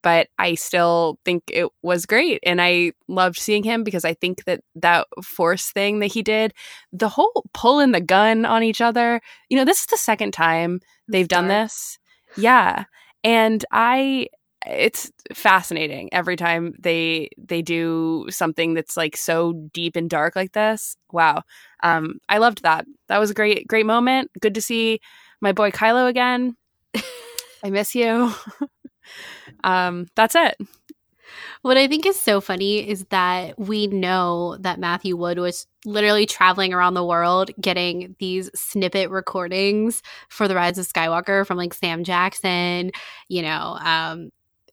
but 0.01 0.27
I 0.37 0.55
still 0.55 1.19
think 1.25 1.43
it 1.51 1.67
was 1.81 2.05
great. 2.05 2.39
And 2.43 2.61
I 2.61 2.93
loved 3.07 3.37
seeing 3.37 3.63
him 3.63 3.83
because 3.83 4.05
I 4.05 4.13
think 4.13 4.45
that 4.45 4.61
that 4.75 5.07
force 5.23 5.71
thing 5.71 5.99
that 5.99 6.07
he 6.07 6.21
did, 6.21 6.53
the 6.93 7.09
whole 7.09 7.45
pulling 7.53 7.91
the 7.91 8.01
gun 8.01 8.45
on 8.45 8.63
each 8.63 8.81
other, 8.81 9.21
you 9.49 9.57
know, 9.57 9.65
this 9.65 9.81
is 9.81 9.85
the 9.87 9.97
second 9.97 10.31
time 10.31 10.79
they've 11.07 11.27
done 11.27 11.47
this. 11.47 11.97
Yeah. 12.37 12.85
And 13.23 13.65
I, 13.71 14.27
it's 14.67 15.11
fascinating 15.33 16.09
every 16.13 16.35
time 16.35 16.73
they 16.79 17.29
they 17.37 17.61
do 17.61 18.25
something 18.29 18.73
that's 18.73 18.97
like 18.97 19.15
so 19.15 19.53
deep 19.73 19.95
and 19.95 20.09
dark 20.09 20.35
like 20.35 20.51
this. 20.51 20.97
Wow. 21.11 21.43
Um 21.81 22.19
I 22.27 22.39
loved 22.39 22.63
that. 22.63 22.85
That 23.07 23.19
was 23.19 23.31
a 23.31 23.33
great 23.33 23.67
great 23.67 23.85
moment. 23.85 24.31
Good 24.41 24.55
to 24.55 24.61
see 24.61 24.99
my 25.39 25.53
boy 25.53 25.71
Kylo 25.71 26.09
again. 26.09 26.57
I 27.63 27.69
miss 27.69 27.95
you. 27.95 28.33
um, 29.63 30.07
that's 30.15 30.35
it. 30.35 30.55
What 31.61 31.77
I 31.77 31.87
think 31.87 32.05
is 32.05 32.19
so 32.19 32.41
funny 32.41 32.87
is 32.87 33.05
that 33.05 33.57
we 33.59 33.87
know 33.87 34.57
that 34.61 34.79
Matthew 34.79 35.15
Wood 35.15 35.37
was 35.39 35.67
literally 35.85 36.25
traveling 36.25 36.73
around 36.73 36.93
the 36.93 37.05
world 37.05 37.51
getting 37.61 38.15
these 38.19 38.49
snippet 38.55 39.09
recordings 39.09 40.01
for 40.29 40.47
the 40.47 40.55
Rise 40.55 40.77
of 40.77 40.87
Skywalker 40.87 41.45
from 41.45 41.57
like 41.57 41.73
Sam 41.73 42.03
Jackson, 42.03 42.91
you 43.27 43.41
know, 43.41 43.77
um, 43.81 44.31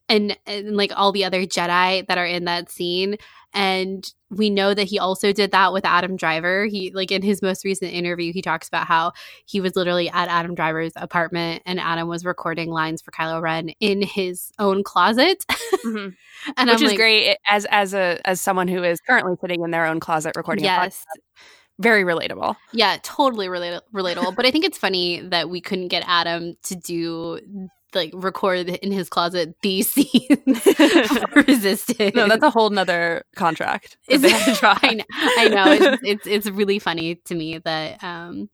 and, 0.09 0.37
and 0.45 0.75
like 0.77 0.91
all 0.95 1.11
the 1.11 1.25
other 1.25 1.41
Jedi 1.45 2.07
that 2.07 2.17
are 2.17 2.25
in 2.25 2.45
that 2.45 2.71
scene. 2.71 3.17
And 3.53 4.09
we 4.29 4.49
know 4.49 4.73
that 4.73 4.83
he 4.83 4.99
also 4.99 5.31
did 5.31 5.51
that 5.51 5.73
with 5.73 5.85
Adam 5.85 6.15
Driver. 6.15 6.65
He 6.65 6.91
like 6.91 7.11
in 7.11 7.21
his 7.21 7.41
most 7.41 7.63
recent 7.63 7.93
interview, 7.93 8.33
he 8.33 8.41
talks 8.41 8.67
about 8.67 8.87
how 8.87 9.13
he 9.45 9.61
was 9.61 9.75
literally 9.75 10.09
at 10.09 10.27
Adam 10.27 10.53
Driver's 10.53 10.91
apartment 10.95 11.63
and 11.65 11.79
Adam 11.79 12.07
was 12.07 12.25
recording 12.25 12.69
lines 12.69 13.01
for 13.01 13.11
Kylo 13.11 13.41
Ren 13.41 13.69
in 13.79 14.01
his 14.01 14.51
own 14.59 14.83
closet. 14.83 15.45
Mm-hmm. 15.73 16.09
and 16.57 16.69
Which 16.69 16.79
I'm 16.79 16.83
is 16.83 16.91
like, 16.91 16.97
great 16.97 17.37
as 17.49 17.65
as 17.71 17.93
a 17.93 18.19
as 18.25 18.41
someone 18.41 18.67
who 18.67 18.83
is 18.83 18.99
currently 18.99 19.35
sitting 19.41 19.63
in 19.63 19.71
their 19.71 19.85
own 19.85 19.99
closet 19.99 20.33
recording. 20.35 20.65
Yes. 20.65 21.05
Very 21.79 22.03
relatable. 22.03 22.55
Yeah, 22.73 22.97
totally 23.03 23.47
relata- 23.47 23.81
relatable. 23.93 24.35
but 24.35 24.45
I 24.47 24.51
think 24.51 24.65
it's 24.65 24.79
funny 24.79 25.21
that 25.21 25.49
we 25.49 25.61
couldn't 25.61 25.89
get 25.89 26.03
Adam 26.07 26.55
to 26.63 26.75
do 26.75 27.39
like 27.93 28.11
record 28.13 28.69
in 28.69 28.91
his 28.91 29.09
closet 29.09 29.55
these 29.61 29.89
scenes 29.93 30.61
for 30.61 31.41
resistance. 31.47 32.15
No, 32.15 32.27
that's 32.27 32.43
a 32.43 32.49
whole 32.49 32.69
nother 32.69 33.23
contract. 33.35 33.97
Is 34.09 34.23
it? 34.23 34.33
I 34.63 34.93
know. 34.93 35.03
I 35.11 35.47
know. 35.49 35.71
It's, 35.71 36.03
it's, 36.03 36.27
it's 36.27 36.49
really 36.49 36.79
funny 36.79 37.15
to 37.15 37.35
me 37.35 37.59
that 37.59 38.03
um 38.03 38.49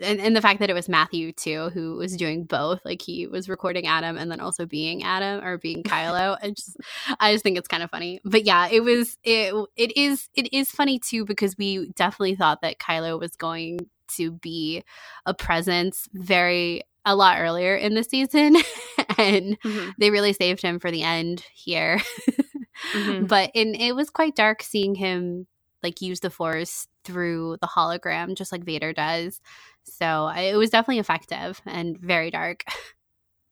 and, 0.00 0.20
and 0.20 0.36
the 0.36 0.40
fact 0.40 0.60
that 0.60 0.70
it 0.70 0.74
was 0.74 0.88
Matthew 0.88 1.32
too 1.32 1.70
who 1.70 1.96
was 1.96 2.16
doing 2.16 2.44
both. 2.44 2.80
Like 2.84 3.02
he 3.02 3.26
was 3.26 3.48
recording 3.48 3.86
Adam 3.86 4.16
and 4.16 4.30
then 4.30 4.40
also 4.40 4.66
being 4.66 5.02
Adam 5.02 5.44
or 5.44 5.58
being 5.58 5.82
Kylo. 5.82 6.36
I 6.42 6.50
just 6.50 6.76
I 7.20 7.32
just 7.32 7.42
think 7.42 7.58
it's 7.58 7.68
kind 7.68 7.82
of 7.82 7.90
funny. 7.90 8.20
But 8.24 8.44
yeah, 8.44 8.68
it 8.70 8.80
was 8.80 9.16
it 9.24 9.54
it 9.76 9.96
is 9.96 10.28
it 10.34 10.52
is 10.52 10.70
funny 10.70 10.98
too 10.98 11.24
because 11.24 11.56
we 11.56 11.88
definitely 11.90 12.36
thought 12.36 12.62
that 12.62 12.78
Kylo 12.78 13.18
was 13.18 13.34
going 13.36 13.80
to 14.16 14.32
be 14.32 14.84
a 15.26 15.34
presence 15.34 16.08
very 16.12 16.82
a 17.04 17.14
lot 17.14 17.38
earlier 17.40 17.74
in 17.74 17.94
the 17.94 18.04
season 18.04 18.56
and 19.18 19.60
mm-hmm. 19.60 19.90
they 19.98 20.10
really 20.10 20.32
saved 20.32 20.62
him 20.62 20.78
for 20.78 20.90
the 20.90 21.02
end 21.02 21.44
here. 21.52 22.00
mm-hmm. 22.92 23.26
But 23.26 23.50
in 23.54 23.74
it 23.74 23.94
was 23.94 24.10
quite 24.10 24.36
dark 24.36 24.62
seeing 24.62 24.94
him 24.94 25.46
like 25.82 26.00
use 26.00 26.20
the 26.20 26.30
force 26.30 26.86
through 27.04 27.58
the 27.60 27.66
hologram 27.66 28.34
just 28.34 28.52
like 28.52 28.64
Vader 28.64 28.92
does. 28.92 29.40
So 29.84 30.28
it 30.28 30.56
was 30.56 30.70
definitely 30.70 30.98
effective 30.98 31.60
and 31.66 31.98
very 31.98 32.30
dark. 32.30 32.64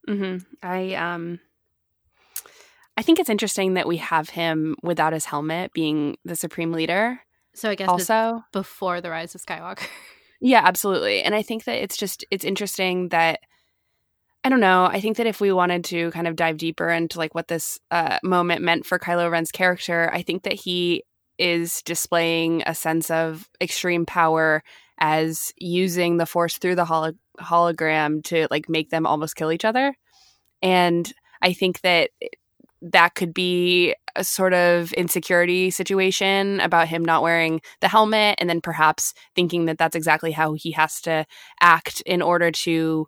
Mm-hmm. 0.08 0.38
I 0.64 0.94
um 0.94 1.38
I 2.96 3.02
think 3.02 3.20
it's 3.20 3.30
interesting 3.30 3.74
that 3.74 3.86
we 3.86 3.98
have 3.98 4.30
him 4.30 4.74
without 4.82 5.12
his 5.12 5.26
helmet 5.26 5.72
being 5.72 6.16
the 6.24 6.34
supreme 6.34 6.72
leader. 6.72 7.20
So 7.54 7.70
I 7.70 7.76
guess 7.76 7.88
also 7.88 8.42
before 8.52 9.00
the 9.00 9.10
rise 9.10 9.36
of 9.36 9.46
Skywalker. 9.46 9.86
Yeah, 10.44 10.60
absolutely. 10.64 11.22
And 11.22 11.36
I 11.36 11.42
think 11.42 11.64
that 11.64 11.80
it's 11.80 11.96
just 11.96 12.24
it's 12.30 12.44
interesting 12.44 13.10
that 13.10 13.38
I 14.44 14.48
don't 14.48 14.58
know. 14.60 14.86
I 14.86 15.00
think 15.00 15.18
that 15.18 15.26
if 15.28 15.40
we 15.40 15.52
wanted 15.52 15.84
to 15.84 16.10
kind 16.10 16.26
of 16.26 16.34
dive 16.34 16.56
deeper 16.56 16.88
into 16.90 17.18
like 17.18 17.32
what 17.32 17.46
this 17.46 17.78
uh, 17.92 18.18
moment 18.24 18.60
meant 18.60 18.84
for 18.84 18.98
Kylo 18.98 19.30
Ren's 19.30 19.52
character, 19.52 20.10
I 20.12 20.22
think 20.22 20.42
that 20.42 20.54
he 20.54 21.04
is 21.38 21.80
displaying 21.82 22.64
a 22.66 22.74
sense 22.74 23.08
of 23.08 23.48
extreme 23.60 24.04
power 24.04 24.64
as 24.98 25.52
using 25.58 26.16
the 26.16 26.26
Force 26.26 26.58
through 26.58 26.74
the 26.74 26.84
holo- 26.84 27.12
hologram 27.40 28.22
to 28.24 28.48
like 28.50 28.68
make 28.68 28.90
them 28.90 29.06
almost 29.06 29.36
kill 29.36 29.52
each 29.52 29.64
other. 29.64 29.94
And 30.60 31.10
I 31.40 31.52
think 31.52 31.80
that 31.82 32.10
that 32.82 33.14
could 33.14 33.32
be 33.32 33.94
a 34.16 34.24
sort 34.24 34.52
of 34.52 34.92
insecurity 34.92 35.70
situation 35.70 36.60
about 36.60 36.88
him 36.88 37.04
not 37.04 37.22
wearing 37.22 37.60
the 37.80 37.88
helmet 37.88 38.36
and 38.38 38.50
then 38.50 38.60
perhaps 38.60 39.14
thinking 39.34 39.66
that 39.66 39.78
that's 39.78 39.96
exactly 39.96 40.32
how 40.32 40.52
he 40.54 40.72
has 40.72 41.00
to 41.00 41.24
act 41.60 42.02
in 42.02 42.20
order 42.20 42.50
to 42.50 43.06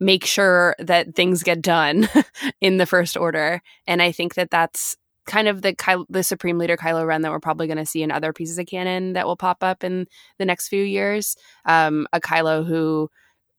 make 0.00 0.24
sure 0.24 0.74
that 0.78 1.14
things 1.14 1.42
get 1.42 1.62
done 1.62 2.08
in 2.60 2.76
the 2.76 2.86
first 2.86 3.16
order 3.16 3.62
and 3.86 4.02
i 4.02 4.10
think 4.12 4.34
that 4.34 4.50
that's 4.50 4.96
kind 5.26 5.48
of 5.48 5.62
the 5.62 5.74
Ky- 5.74 6.04
the 6.10 6.22
supreme 6.22 6.58
leader 6.58 6.76
Kylo 6.76 7.06
Ren 7.06 7.22
that 7.22 7.30
we're 7.30 7.40
probably 7.40 7.66
going 7.66 7.78
to 7.78 7.86
see 7.86 8.02
in 8.02 8.10
other 8.10 8.32
pieces 8.32 8.58
of 8.58 8.66
canon 8.66 9.14
that 9.14 9.26
will 9.26 9.36
pop 9.36 9.62
up 9.62 9.82
in 9.82 10.06
the 10.38 10.44
next 10.44 10.68
few 10.68 10.82
years. 10.82 11.36
Um, 11.64 12.06
a 12.12 12.20
Kylo 12.20 12.66
who 12.66 13.08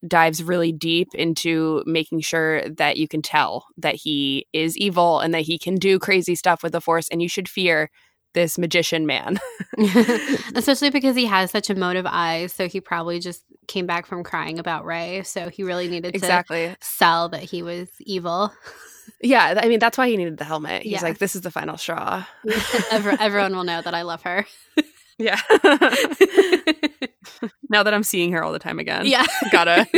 dives 0.08 0.42
really 0.42 0.72
deep 0.72 1.08
into 1.14 1.82
making 1.86 2.20
sure 2.20 2.68
that 2.68 2.96
you 2.96 3.08
can 3.08 3.22
tell 3.22 3.66
that 3.76 3.94
he 3.94 4.46
is 4.52 4.76
evil 4.76 5.20
and 5.20 5.34
that 5.34 5.42
he 5.42 5.58
can 5.58 5.74
do 5.74 5.98
crazy 5.98 6.34
stuff 6.34 6.62
with 6.62 6.72
the 6.72 6.80
Force, 6.80 7.08
and 7.08 7.22
you 7.22 7.28
should 7.28 7.48
fear 7.48 7.90
this 8.36 8.58
magician 8.58 9.06
man. 9.06 9.40
Especially 10.54 10.90
because 10.90 11.16
he 11.16 11.26
has 11.26 11.50
such 11.50 11.70
emotive 11.70 12.06
eyes. 12.06 12.52
So 12.52 12.68
he 12.68 12.80
probably 12.80 13.18
just 13.18 13.42
came 13.66 13.86
back 13.86 14.06
from 14.06 14.22
crying 14.22 14.60
about 14.60 14.84
Rey. 14.84 15.22
So 15.24 15.48
he 15.48 15.64
really 15.64 15.88
needed 15.88 16.12
to 16.12 16.16
exactly 16.16 16.76
sell 16.80 17.30
that 17.30 17.42
he 17.42 17.62
was 17.62 17.88
evil. 18.00 18.52
Yeah, 19.22 19.60
I 19.62 19.68
mean 19.68 19.78
that's 19.78 19.96
why 19.96 20.08
he 20.08 20.16
needed 20.16 20.36
the 20.36 20.44
helmet. 20.44 20.82
He's 20.82 20.92
yeah. 20.92 21.02
like, 21.02 21.18
this 21.18 21.34
is 21.34 21.42
the 21.42 21.50
final 21.50 21.76
straw. 21.76 22.24
Everyone 22.92 23.56
will 23.56 23.64
know 23.64 23.80
that 23.80 23.94
I 23.94 24.02
love 24.02 24.22
her. 24.22 24.46
Yeah. 25.18 25.40
now 27.70 27.82
that 27.82 27.94
I'm 27.94 28.02
seeing 28.02 28.32
her 28.32 28.42
all 28.42 28.52
the 28.52 28.58
time 28.58 28.78
again. 28.78 29.06
Yeah. 29.06 29.24
gotta 29.50 29.86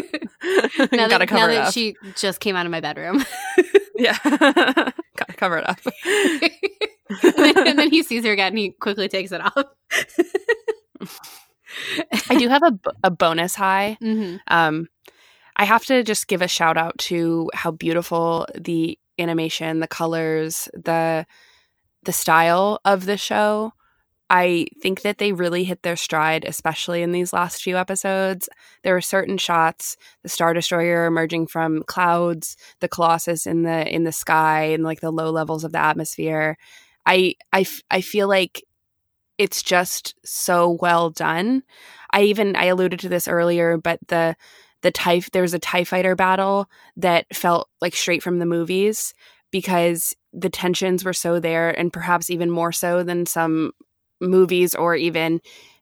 now 0.92 1.08
gotta 1.08 1.18
that, 1.18 1.28
cover 1.28 1.48
now 1.48 1.52
it 1.52 1.54
that 1.54 1.66
up. 1.68 1.74
she 1.74 1.96
just 2.16 2.40
came 2.40 2.54
out 2.56 2.66
of 2.66 2.72
my 2.72 2.80
bedroom. 2.80 3.24
yeah. 3.96 4.16
gotta 4.24 5.34
cover 5.36 5.58
it 5.58 5.68
up. 5.68 5.80
and, 6.04 7.34
then, 7.36 7.68
and 7.68 7.78
then 7.78 7.90
he 7.90 8.02
sees 8.02 8.24
her 8.24 8.32
again 8.32 8.48
and 8.48 8.58
he 8.58 8.70
quickly 8.70 9.08
takes 9.08 9.32
it 9.32 9.40
off. 9.40 9.64
I 12.30 12.36
do 12.36 12.48
have 12.48 12.62
a, 12.62 12.78
a 13.04 13.10
bonus 13.10 13.54
high. 13.54 13.98
Mm-hmm. 14.00 14.36
Um, 14.46 14.88
I 15.56 15.64
have 15.64 15.84
to 15.86 16.04
just 16.04 16.28
give 16.28 16.42
a 16.42 16.48
shout 16.48 16.76
out 16.76 16.96
to 16.98 17.50
how 17.54 17.72
beautiful 17.72 18.46
the 18.54 18.98
animation, 19.18 19.80
the 19.80 19.88
colors, 19.88 20.68
the 20.72 21.26
the 22.04 22.12
style 22.12 22.80
of 22.84 23.06
the 23.06 23.16
show. 23.16 23.72
I 24.30 24.66
think 24.82 25.02
that 25.02 25.18
they 25.18 25.32
really 25.32 25.64
hit 25.64 25.82
their 25.82 25.96
stride, 25.96 26.44
especially 26.44 27.02
in 27.02 27.12
these 27.12 27.32
last 27.32 27.62
few 27.62 27.76
episodes. 27.78 28.48
There 28.82 28.92
were 28.94 29.00
certain 29.00 29.38
shots, 29.38 29.96
the 30.22 30.28
Star 30.28 30.52
Destroyer 30.52 31.06
emerging 31.06 31.46
from 31.46 31.82
clouds, 31.84 32.56
the 32.80 32.88
Colossus 32.88 33.46
in 33.46 33.62
the 33.62 33.92
in 33.92 34.04
the 34.04 34.12
sky, 34.12 34.64
and 34.64 34.84
like 34.84 35.00
the 35.00 35.10
low 35.10 35.30
levels 35.30 35.64
of 35.64 35.72
the 35.72 35.78
atmosphere. 35.78 36.58
I 37.06 37.34
I, 37.52 37.66
I 37.90 38.00
feel 38.02 38.28
like 38.28 38.62
it's 39.38 39.62
just 39.62 40.14
so 40.24 40.78
well 40.80 41.10
done. 41.10 41.62
I 42.12 42.22
even 42.22 42.56
I 42.56 42.66
alluded 42.66 43.00
to 43.00 43.08
this 43.08 43.28
earlier, 43.28 43.78
but 43.78 44.00
the 44.08 44.36
the 44.82 44.90
tie 44.90 45.22
there 45.32 45.42
was 45.42 45.54
a 45.54 45.58
tie 45.58 45.84
fighter 45.84 46.14
battle 46.16 46.68
that 46.96 47.26
felt 47.34 47.68
like 47.80 47.96
straight 47.96 48.22
from 48.22 48.38
the 48.38 48.46
movies 48.46 49.14
because 49.50 50.14
the 50.32 50.50
tensions 50.50 51.04
were 51.04 51.12
so 51.12 51.40
there 51.40 51.70
and 51.70 51.92
perhaps 51.92 52.30
even 52.30 52.50
more 52.50 52.72
so 52.72 53.02
than 53.02 53.24
some 53.26 53.72
movies 54.20 54.74
or 54.74 54.94
even 54.94 55.40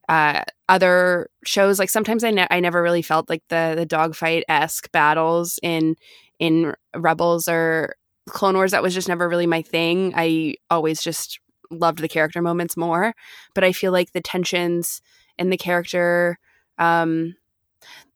uh, 0.08 0.42
other 0.68 1.28
shows. 1.44 1.78
Like 1.78 1.90
sometimes 1.90 2.24
I, 2.24 2.30
ne- 2.30 2.46
I 2.50 2.60
never 2.60 2.82
really 2.82 3.02
felt 3.02 3.28
like 3.28 3.42
the 3.48 3.74
the 3.76 3.86
dogfight 3.86 4.44
esque 4.48 4.90
battles 4.92 5.58
in 5.62 5.96
in 6.38 6.74
rebels 6.94 7.48
or 7.48 7.96
clone 8.28 8.54
wars 8.54 8.72
that 8.72 8.82
was 8.82 8.94
just 8.94 9.08
never 9.08 9.28
really 9.28 9.46
my 9.46 9.62
thing. 9.62 10.12
I 10.16 10.56
always 10.70 11.02
just 11.02 11.40
loved 11.70 11.98
the 11.98 12.08
character 12.08 12.40
moments 12.42 12.76
more. 12.76 13.14
But 13.54 13.64
i 13.64 13.72
feel 13.72 13.92
like 13.92 14.12
the 14.12 14.20
tensions 14.20 15.02
and 15.38 15.52
the 15.52 15.56
character 15.56 16.38
um 16.78 17.34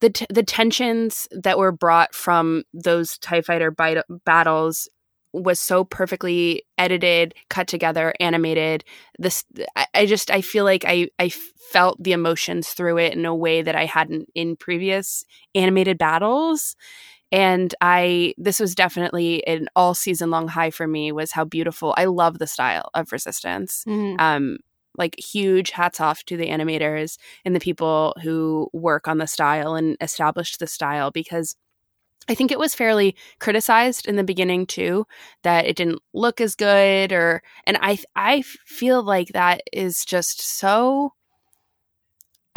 the 0.01 0.11
t- 0.11 0.27
the 0.31 0.43
tensions 0.43 1.29
that 1.31 1.59
were 1.59 1.73
brought 1.73 2.15
from 2.15 2.65
those 2.73 3.19
tie 3.19 3.41
fighter 3.43 3.71
bite- 3.71 4.05
battles 4.25 4.89
was 5.33 5.61
so 5.61 5.85
perfectly 5.85 6.63
edited, 6.79 7.35
cut 7.49 7.67
together, 7.69 8.15
animated. 8.21 8.85
This 9.19 9.45
I, 9.77 9.87
I, 9.95 10.07
just 10.07 10.31
I 10.31 10.41
feel 10.41 10.65
like 10.65 10.85
I 10.87 11.09
I 11.19 11.29
felt 11.29 12.03
the 12.03 12.13
emotions 12.13 12.69
through 12.69 12.99
it 12.99 13.15
in 13.15 13.25
a 13.25 13.35
way 13.35 13.63
that 13.63 13.77
I 13.77 13.87
hadn't 13.87 14.29
in 14.35 14.57
previous 14.57 15.25
animated 15.55 15.99
battles. 15.99 16.77
And 17.33 17.73
I 17.81 18.35
this 18.39 18.59
was 18.59 18.75
definitely 18.75 19.47
an 19.47 19.69
all 19.77 19.95
season 19.95 20.31
long 20.31 20.49
high 20.49 20.71
for 20.71 20.87
me 20.87 21.13
was 21.13 21.33
how 21.33 21.45
beautiful 21.45 21.95
I 21.97 22.07
love 22.07 22.39
the 22.39 22.47
style 22.47 22.91
of 22.95 23.13
Resistance. 23.13 23.85
Mm-hmm. 23.87 24.17
Um 24.19 24.59
like 24.99 25.19
huge 25.19 25.71
hats 25.71 26.01
off 26.01 26.25
to 26.25 26.37
the 26.37 26.49
animators 26.49 27.17
and 27.45 27.55
the 27.55 27.61
people 27.61 28.15
who 28.23 28.69
work 28.73 29.07
on 29.07 29.19
the 29.19 29.27
style 29.27 29.75
and 29.75 29.97
established 30.01 30.59
the 30.59 30.67
style 30.67 31.13
because 31.13 31.55
I 32.29 32.35
think 32.35 32.53
it 32.53 32.59
was 32.59 32.75
fairly 32.75 33.17
criticized 33.39 34.07
in 34.07 34.17
the 34.17 34.25
beginning 34.25 34.67
too 34.67 35.07
that 35.43 35.67
it 35.67 35.77
didn't 35.77 36.01
look 36.13 36.41
as 36.41 36.55
good 36.55 37.13
or 37.13 37.43
and 37.67 37.79
I 37.81 37.99
I 38.15 38.43
feel 38.43 39.03
like 39.03 39.29
that 39.29 39.63
is 39.73 40.05
just 40.05 40.41
so 40.41 41.15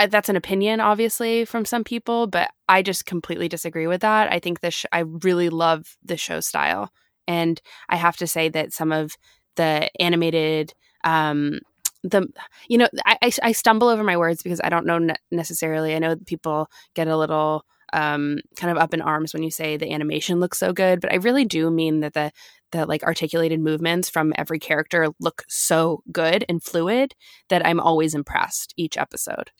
that's 0.09 0.29
an 0.29 0.35
opinion 0.35 0.79
obviously 0.79 1.45
from 1.45 1.65
some 1.65 1.83
people 1.83 2.27
but 2.27 2.51
I 2.67 2.81
just 2.81 3.05
completely 3.05 3.47
disagree 3.47 3.87
with 3.87 4.01
that. 4.01 4.31
I 4.31 4.39
think 4.39 4.59
this 4.59 4.73
sh- 4.73 4.85
I 4.91 4.99
really 4.99 5.49
love 5.49 5.97
the 6.03 6.17
show 6.17 6.39
style 6.39 6.91
and 7.27 7.61
I 7.89 7.95
have 7.95 8.17
to 8.17 8.27
say 8.27 8.49
that 8.49 8.73
some 8.73 8.91
of 8.91 9.15
the 9.55 9.89
animated 10.01 10.73
um 11.03 11.59
the 12.03 12.27
you 12.67 12.77
know 12.77 12.87
I, 13.05 13.17
I, 13.41 13.51
stumble 13.53 13.87
over 13.87 14.03
my 14.03 14.17
words 14.17 14.43
because 14.43 14.59
I 14.61 14.69
don't 14.69 14.85
know 14.85 14.97
ne- 14.97 15.15
necessarily 15.31 15.95
I 15.95 15.99
know 15.99 16.15
people 16.17 16.69
get 16.95 17.07
a 17.07 17.15
little 17.17 17.65
um, 17.93 18.39
kind 18.57 18.71
of 18.71 18.77
up 18.77 18.93
in 18.93 19.01
arms 19.01 19.33
when 19.33 19.43
you 19.43 19.51
say 19.51 19.77
the 19.77 19.91
animation 19.91 20.39
looks 20.39 20.57
so 20.57 20.73
good, 20.73 21.01
but 21.01 21.11
I 21.11 21.17
really 21.17 21.45
do 21.45 21.69
mean 21.69 22.01
that 22.01 22.13
the 22.13 22.31
the 22.71 22.85
like 22.85 23.03
articulated 23.03 23.59
movements 23.59 24.09
from 24.09 24.33
every 24.35 24.59
character 24.59 25.09
look 25.19 25.43
so 25.47 26.03
good 26.11 26.43
and 26.49 26.61
fluid 26.61 27.13
that 27.49 27.65
I'm 27.65 27.79
always 27.79 28.15
impressed 28.15 28.73
each 28.75 28.97
episode. 28.97 29.51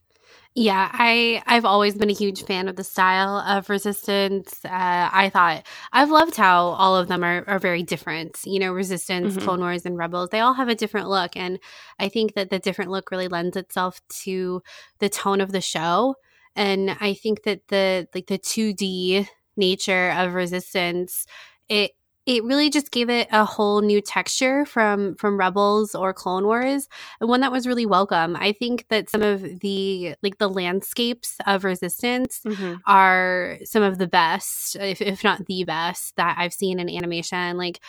Yeah, 0.55 0.87
I 0.91 1.41
I've 1.47 1.65
always 1.65 1.95
been 1.95 2.11
a 2.11 2.13
huge 2.13 2.43
fan 2.43 2.67
of 2.67 2.75
the 2.75 2.83
style 2.83 3.37
of 3.37 3.71
Resistance. 3.71 4.63
Uh, 4.63 5.09
I 5.11 5.31
thought 5.33 5.65
I've 5.91 6.11
loved 6.11 6.35
how 6.35 6.67
all 6.67 6.95
of 6.95 7.07
them 7.07 7.23
are, 7.23 7.43
are 7.47 7.57
very 7.57 7.81
different. 7.81 8.37
You 8.45 8.59
know, 8.59 8.71
Resistance, 8.71 9.33
mm-hmm. 9.33 9.43
Clone 9.43 9.61
Wars, 9.61 9.85
and 9.85 9.97
Rebels. 9.97 10.29
They 10.29 10.41
all 10.41 10.53
have 10.53 10.69
a 10.69 10.75
different 10.75 11.09
look, 11.09 11.35
and 11.35 11.59
I 11.97 12.07
think 12.07 12.35
that 12.35 12.51
the 12.51 12.59
different 12.59 12.91
look 12.91 13.09
really 13.09 13.27
lends 13.27 13.57
itself 13.57 13.99
to 14.23 14.61
the 14.99 15.09
tone 15.09 15.41
of 15.41 15.51
the 15.51 15.61
show 15.61 16.15
and 16.55 16.95
i 16.99 17.13
think 17.13 17.43
that 17.43 17.67
the 17.67 18.07
like 18.13 18.27
the 18.27 18.39
2d 18.39 19.27
nature 19.55 20.11
of 20.11 20.33
resistance 20.33 21.25
it 21.69 21.91
it 22.25 22.43
really 22.45 22.69
just 22.69 22.91
gave 22.91 23.09
it 23.09 23.27
a 23.31 23.43
whole 23.43 23.81
new 23.81 24.01
texture 24.01 24.65
from 24.65 25.15
from 25.15 25.37
rebels 25.37 25.93
or 25.93 26.13
clone 26.13 26.45
wars 26.45 26.87
and 27.19 27.29
one 27.29 27.41
that 27.41 27.51
was 27.51 27.67
really 27.67 27.85
welcome 27.85 28.35
i 28.35 28.51
think 28.51 28.85
that 28.89 29.09
some 29.09 29.21
of 29.21 29.59
the 29.59 30.15
like 30.23 30.37
the 30.37 30.49
landscapes 30.49 31.37
of 31.45 31.63
resistance 31.63 32.41
mm-hmm. 32.45 32.75
are 32.85 33.57
some 33.63 33.83
of 33.83 33.97
the 33.97 34.07
best 34.07 34.75
if, 34.77 35.01
if 35.01 35.23
not 35.23 35.45
the 35.45 35.63
best 35.63 36.15
that 36.15 36.35
i've 36.37 36.53
seen 36.53 36.79
in 36.79 36.89
animation 36.89 37.57
like 37.57 37.79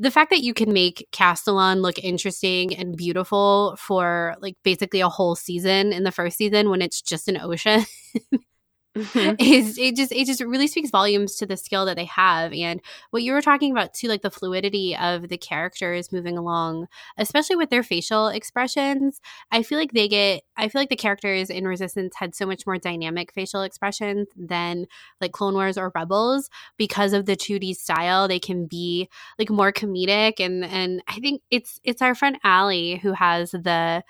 the 0.00 0.10
fact 0.10 0.30
that 0.30 0.42
you 0.42 0.54
can 0.54 0.72
make 0.72 1.06
Castilon 1.12 1.82
look 1.82 1.98
interesting 1.98 2.74
and 2.74 2.96
beautiful 2.96 3.76
for 3.78 4.34
like 4.40 4.56
basically 4.64 5.00
a 5.00 5.10
whole 5.10 5.36
season 5.36 5.92
in 5.92 6.04
the 6.04 6.10
first 6.10 6.38
season 6.38 6.70
when 6.70 6.80
it's 6.80 7.02
just 7.02 7.28
an 7.28 7.36
ocean 7.38 7.84
mm-hmm. 8.96 9.34
is 9.38 9.78
it 9.78 9.96
just 9.96 10.12
it 10.12 10.26
just 10.26 10.40
really 10.40 10.66
speaks 10.66 10.90
volumes 10.90 11.36
to 11.36 11.46
the 11.46 11.56
skill 11.56 11.84
that 11.84 11.96
they 11.96 12.04
have 12.04 12.52
and 12.52 12.80
what 13.10 13.22
you 13.22 13.32
were 13.32 13.42
talking 13.42 13.70
about 13.70 13.94
too 13.94 14.08
like 14.08 14.22
the 14.22 14.30
fluidity 14.30 14.96
of 14.96 15.28
the 15.28 15.38
characters 15.38 16.12
moving 16.12 16.36
along 16.36 16.86
especially 17.16 17.56
with 17.56 17.70
their 17.70 17.82
facial 17.82 18.28
expressions 18.28 19.20
i 19.50 19.62
feel 19.62 19.78
like 19.78 19.92
they 19.92 20.08
get 20.08 20.42
i 20.56 20.68
feel 20.68 20.80
like 20.80 20.88
the 20.88 20.96
characters 20.96 21.50
in 21.50 21.66
resistance 21.66 22.14
had 22.16 22.34
so 22.34 22.46
much 22.46 22.66
more 22.66 22.78
dynamic 22.78 23.32
facial 23.32 23.62
expressions 23.62 24.28
than 24.36 24.86
like 25.20 25.32
clone 25.32 25.54
wars 25.54 25.78
or 25.78 25.92
rebels 25.94 26.50
because 26.76 27.12
of 27.12 27.26
the 27.26 27.36
2d 27.36 27.74
style 27.76 28.26
they 28.26 28.40
can 28.40 28.66
be 28.66 29.08
like 29.38 29.50
more 29.50 29.72
comedic 29.72 30.40
and 30.40 30.64
and 30.64 31.02
i 31.06 31.18
think 31.20 31.42
it's 31.50 31.80
it's 31.84 32.02
our 32.02 32.14
friend 32.14 32.38
Allie 32.44 32.96
who 32.96 33.12
has 33.12 33.52
the 33.52 34.02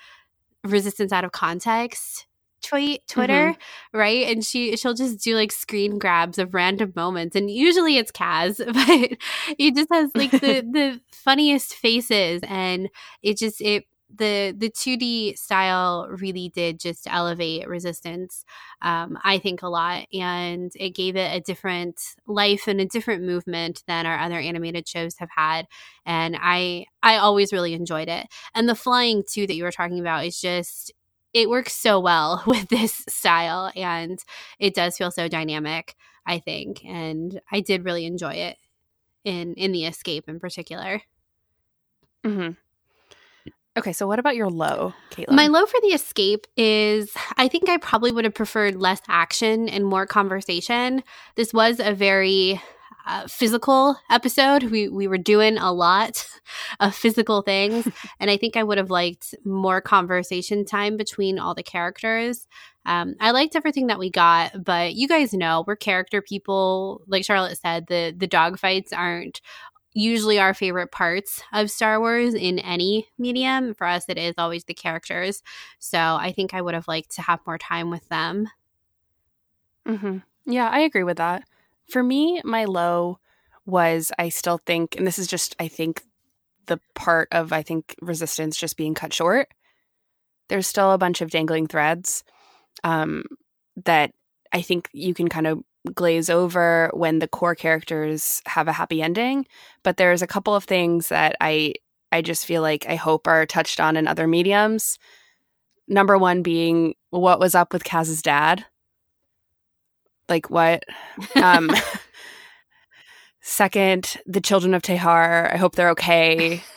resistance 0.64 1.12
out 1.12 1.24
of 1.24 1.32
context 1.32 2.26
tweet 2.62 3.06
Twitter, 3.08 3.50
mm-hmm. 3.52 3.98
right? 3.98 4.28
And 4.28 4.44
she 4.44 4.76
she'll 4.76 4.94
just 4.94 5.22
do 5.22 5.34
like 5.36 5.52
screen 5.52 5.98
grabs 5.98 6.38
of 6.38 6.54
random 6.54 6.92
moments, 6.96 7.36
and 7.36 7.50
usually 7.50 7.96
it's 7.96 8.12
Kaz, 8.12 8.58
but 8.74 9.18
he 9.58 9.70
just 9.70 9.88
has 9.92 10.10
like 10.14 10.30
the 10.30 10.62
the 10.62 11.00
funniest 11.12 11.74
faces, 11.74 12.40
and 12.46 12.88
it 13.22 13.38
just 13.38 13.60
it 13.60 13.84
the 14.14 14.54
the 14.56 14.70
2D 14.70 15.38
style 15.38 16.08
really 16.10 16.48
did 16.48 16.80
just 16.80 17.06
elevate 17.08 17.68
resistance 17.68 18.44
um, 18.82 19.18
I 19.22 19.38
think 19.38 19.62
a 19.62 19.68
lot. 19.68 20.06
And 20.12 20.72
it 20.74 20.94
gave 20.94 21.16
it 21.16 21.34
a 21.34 21.40
different 21.40 22.00
life 22.26 22.66
and 22.66 22.80
a 22.80 22.86
different 22.86 23.24
movement 23.24 23.82
than 23.86 24.06
our 24.06 24.18
other 24.18 24.38
animated 24.38 24.88
shows 24.88 25.16
have 25.18 25.30
had. 25.34 25.66
And 26.06 26.36
I 26.40 26.86
I 27.02 27.16
always 27.16 27.52
really 27.52 27.74
enjoyed 27.74 28.08
it. 28.08 28.26
And 28.54 28.68
the 28.68 28.74
flying 28.74 29.22
too 29.28 29.46
that 29.46 29.54
you 29.54 29.64
were 29.64 29.72
talking 29.72 30.00
about 30.00 30.24
is 30.24 30.40
just 30.40 30.92
it 31.32 31.48
works 31.48 31.74
so 31.74 32.00
well 32.00 32.42
with 32.46 32.68
this 32.68 33.04
style 33.08 33.70
and 33.76 34.18
it 34.58 34.74
does 34.74 34.96
feel 34.96 35.10
so 35.10 35.28
dynamic 35.28 35.94
i 36.26 36.38
think 36.38 36.84
and 36.84 37.40
i 37.50 37.60
did 37.60 37.84
really 37.84 38.06
enjoy 38.06 38.34
it 38.34 38.56
in 39.24 39.54
in 39.54 39.72
the 39.72 39.84
escape 39.84 40.28
in 40.28 40.40
particular 40.40 41.02
mm-hmm. 42.24 42.52
Okay, 43.76 43.92
so 43.92 44.06
what 44.06 44.18
about 44.18 44.34
your 44.34 44.50
low, 44.50 44.92
Caitlin? 45.10 45.32
My 45.32 45.46
low 45.46 45.64
for 45.64 45.80
the 45.80 45.94
escape 45.94 46.46
is 46.56 47.12
I 47.36 47.46
think 47.46 47.68
I 47.68 47.76
probably 47.76 48.10
would 48.10 48.24
have 48.24 48.34
preferred 48.34 48.74
less 48.74 49.00
action 49.08 49.68
and 49.68 49.86
more 49.86 50.06
conversation. 50.06 51.04
This 51.36 51.54
was 51.54 51.78
a 51.78 51.94
very 51.94 52.60
uh, 53.06 53.26
physical 53.26 53.96
episode. 54.10 54.64
We 54.64 54.88
we 54.88 55.06
were 55.06 55.18
doing 55.18 55.58
a 55.58 55.72
lot 55.72 56.26
of 56.80 56.94
physical 56.94 57.42
things, 57.42 57.88
and 58.20 58.30
I 58.30 58.36
think 58.36 58.56
I 58.56 58.62
would 58.62 58.78
have 58.78 58.90
liked 58.90 59.34
more 59.44 59.80
conversation 59.80 60.64
time 60.64 60.96
between 60.96 61.38
all 61.38 61.54
the 61.54 61.62
characters. 61.62 62.46
Um, 62.86 63.14
I 63.20 63.32
liked 63.32 63.56
everything 63.56 63.88
that 63.88 63.98
we 63.98 64.10
got, 64.10 64.64
but 64.64 64.94
you 64.94 65.06
guys 65.06 65.32
know 65.32 65.64
we're 65.66 65.76
character 65.76 66.22
people. 66.22 67.02
Like 67.06 67.24
Charlotte 67.24 67.58
said, 67.58 67.86
the 67.88 68.14
the 68.16 68.26
dog 68.26 68.58
fights 68.58 68.92
aren't 68.92 69.40
usually 69.92 70.38
our 70.38 70.54
favorite 70.54 70.92
parts 70.92 71.42
of 71.52 71.70
Star 71.70 72.00
Wars 72.00 72.34
in 72.34 72.58
any 72.60 73.08
medium. 73.18 73.74
For 73.74 73.86
us, 73.86 74.04
it 74.08 74.18
is 74.18 74.34
always 74.38 74.64
the 74.64 74.74
characters. 74.74 75.42
So 75.78 75.98
I 75.98 76.32
think 76.32 76.54
I 76.54 76.62
would 76.62 76.74
have 76.74 76.88
liked 76.88 77.12
to 77.16 77.22
have 77.22 77.40
more 77.46 77.58
time 77.58 77.90
with 77.90 78.08
them. 78.08 78.48
Mm-hmm. 79.86 80.18
Yeah, 80.46 80.68
I 80.68 80.80
agree 80.80 81.04
with 81.04 81.18
that. 81.18 81.44
For 81.90 82.02
me, 82.02 82.40
my 82.44 82.64
low 82.64 83.18
was 83.66 84.12
I 84.18 84.28
still 84.28 84.58
think, 84.64 84.96
and 84.96 85.06
this 85.06 85.18
is 85.18 85.26
just, 85.26 85.56
I 85.58 85.68
think, 85.68 86.02
the 86.66 86.80
part 86.94 87.28
of, 87.32 87.52
I 87.52 87.62
think, 87.62 87.94
resistance 88.00 88.56
just 88.56 88.76
being 88.76 88.94
cut 88.94 89.12
short. 89.12 89.48
There's 90.48 90.66
still 90.66 90.92
a 90.92 90.98
bunch 90.98 91.20
of 91.20 91.30
dangling 91.30 91.66
threads 91.66 92.24
um, 92.84 93.24
that 93.84 94.12
I 94.52 94.62
think 94.62 94.88
you 94.92 95.14
can 95.14 95.28
kind 95.28 95.46
of 95.46 95.60
glaze 95.94 96.28
over 96.28 96.90
when 96.92 97.18
the 97.18 97.28
core 97.28 97.54
characters 97.54 98.42
have 98.46 98.68
a 98.68 98.72
happy 98.72 99.00
ending 99.00 99.46
but 99.82 99.96
there's 99.96 100.20
a 100.20 100.26
couple 100.26 100.54
of 100.54 100.64
things 100.64 101.08
that 101.08 101.34
i 101.40 101.72
i 102.12 102.20
just 102.20 102.44
feel 102.44 102.60
like 102.60 102.84
i 102.86 102.96
hope 102.96 103.26
are 103.26 103.46
touched 103.46 103.80
on 103.80 103.96
in 103.96 104.06
other 104.06 104.26
mediums 104.26 104.98
number 105.88 106.18
one 106.18 106.42
being 106.42 106.94
what 107.08 107.40
was 107.40 107.54
up 107.54 107.72
with 107.72 107.82
kaz's 107.82 108.20
dad 108.20 108.66
like 110.30 110.50
what? 110.50 110.84
Um 111.36 111.70
second 113.42 114.16
the 114.26 114.40
children 114.40 114.74
of 114.74 114.82
tehar 114.82 115.52
i 115.52 115.56
hope 115.56 115.74
they're 115.74 115.90
okay. 115.90 116.62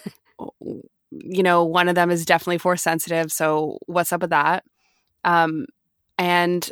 You 1.11 1.43
know 1.43 1.63
one 1.63 1.89
of 1.89 1.93
them 1.95 2.09
is 2.09 2.25
definitely 2.25 2.57
force 2.57 2.81
sensitive 2.81 3.31
so 3.31 3.77
what's 3.85 4.11
up 4.11 4.21
with 4.21 4.31
that? 4.31 4.63
Um 5.23 5.67
and 6.17 6.69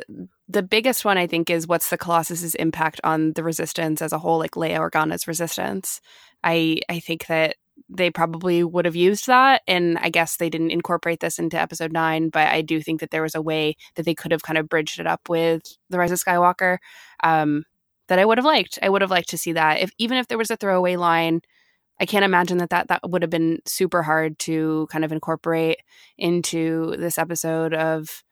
the 0.48 0.62
biggest 0.62 1.04
one 1.04 1.16
I 1.16 1.26
think 1.26 1.48
is 1.48 1.66
what's 1.66 1.90
the 1.90 1.98
Colossus's 1.98 2.54
impact 2.56 3.00
on 3.04 3.32
the 3.32 3.42
resistance 3.42 4.02
as 4.02 4.12
a 4.12 4.18
whole, 4.18 4.38
like 4.38 4.52
Leia 4.52 4.78
Organa's 4.78 5.26
resistance. 5.26 6.00
I 6.44 6.80
I 6.88 6.98
think 7.00 7.26
that 7.26 7.56
they 7.88 8.10
probably 8.10 8.64
would 8.64 8.84
have 8.84 8.96
used 8.96 9.26
that, 9.26 9.62
and 9.66 9.98
I 9.98 10.08
guess 10.08 10.36
they 10.36 10.50
didn't 10.50 10.70
incorporate 10.70 11.20
this 11.20 11.38
into 11.38 11.60
Episode 11.60 11.92
Nine. 11.92 12.28
But 12.28 12.48
I 12.48 12.62
do 12.62 12.80
think 12.80 13.00
that 13.00 13.10
there 13.10 13.22
was 13.22 13.34
a 13.34 13.42
way 13.42 13.76
that 13.96 14.04
they 14.04 14.14
could 14.14 14.32
have 14.32 14.42
kind 14.42 14.58
of 14.58 14.68
bridged 14.68 15.00
it 15.00 15.06
up 15.06 15.28
with 15.28 15.62
the 15.90 15.98
Rise 15.98 16.12
of 16.12 16.18
Skywalker 16.20 16.78
um, 17.22 17.64
that 18.08 18.18
I 18.18 18.24
would 18.24 18.38
have 18.38 18.44
liked. 18.44 18.78
I 18.82 18.88
would 18.88 19.02
have 19.02 19.10
liked 19.10 19.30
to 19.30 19.38
see 19.38 19.52
that, 19.52 19.80
if 19.80 19.90
even 19.98 20.18
if 20.18 20.28
there 20.28 20.38
was 20.38 20.50
a 20.50 20.56
throwaway 20.56 20.96
line. 20.96 21.40
I 22.00 22.06
can't 22.06 22.24
imagine 22.24 22.58
that, 22.58 22.70
that 22.70 22.88
that 22.88 23.08
would 23.08 23.22
have 23.22 23.30
been 23.30 23.60
super 23.64 24.02
hard 24.02 24.36
to 24.40 24.88
kind 24.90 25.04
of 25.04 25.12
incorporate 25.12 25.76
into 26.18 26.96
this 26.96 27.16
episode 27.16 27.74
of 27.74 28.24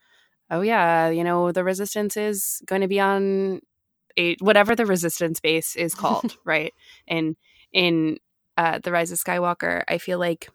oh 0.51 0.63
yeah, 0.63 1.09
you 1.09 1.25
know, 1.25 1.53
the 1.53 1.65
resistance 1.65 2.17
is 2.17 2.61
going 2.67 2.81
to 2.83 2.89
be 2.89 3.01
on 3.01 3.61
a 4.19 4.37
whatever 4.41 4.75
the 4.75 4.87
resistance 4.87 5.41
base 5.41 5.77
is 5.77 5.95
called, 5.97 6.37
right? 6.45 6.75
And 7.09 7.37
in 7.73 8.19
uh, 8.61 8.79
the 8.85 8.93
Rise 8.93 9.13
of 9.13 9.19
Skywalker, 9.19 9.83
I 9.89 9.99
feel 9.99 10.19
like 10.19 10.51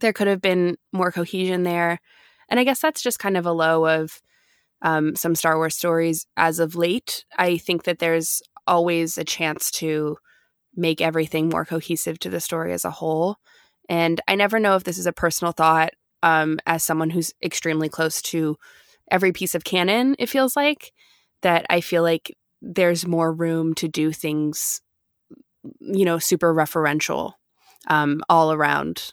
there 0.00 0.14
could 0.14 0.28
have 0.28 0.40
been 0.40 0.76
more 0.92 1.12
cohesion 1.12 1.62
there, 1.62 2.00
and 2.48 2.58
I 2.60 2.64
guess 2.64 2.80
that's 2.80 3.02
just 3.02 3.18
kind 3.18 3.36
of 3.36 3.46
a 3.46 3.52
low 3.64 3.86
of 3.86 4.22
um, 4.80 5.14
some 5.16 5.34
Star 5.34 5.56
Wars 5.56 5.76
stories 5.76 6.26
as 6.36 6.58
of 6.58 6.74
late. 6.74 7.24
I 7.38 7.58
think 7.58 7.84
that 7.84 7.98
there's 7.98 8.42
always 8.66 9.18
a 9.18 9.24
chance 9.24 9.70
to 9.72 10.16
make 10.74 11.00
everything 11.00 11.48
more 11.48 11.66
cohesive 11.66 12.18
to 12.20 12.30
the 12.30 12.40
story 12.40 12.72
as 12.72 12.84
a 12.84 12.90
whole. 12.90 13.36
And 13.88 14.20
I 14.26 14.34
never 14.36 14.58
know 14.58 14.76
if 14.76 14.84
this 14.84 14.98
is 14.98 15.06
a 15.06 15.12
personal 15.12 15.52
thought 15.52 15.90
um, 16.22 16.58
as 16.66 16.82
someone 16.82 17.10
who's 17.10 17.34
extremely 17.42 17.88
close 17.88 18.22
to 18.22 18.56
every 19.10 19.32
piece 19.32 19.54
of 19.54 19.64
canon, 19.64 20.16
it 20.18 20.30
feels 20.30 20.56
like, 20.56 20.92
that 21.42 21.66
I 21.68 21.80
feel 21.80 22.02
like 22.02 22.36
there's 22.62 23.06
more 23.06 23.32
room 23.32 23.74
to 23.74 23.88
do 23.88 24.12
things, 24.12 24.80
you 25.80 26.04
know, 26.04 26.18
super 26.18 26.54
referential 26.54 27.34
um, 27.88 28.22
all 28.28 28.52
around 28.52 29.12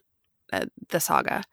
uh, 0.54 0.66
the 0.90 1.00
saga. 1.00 1.44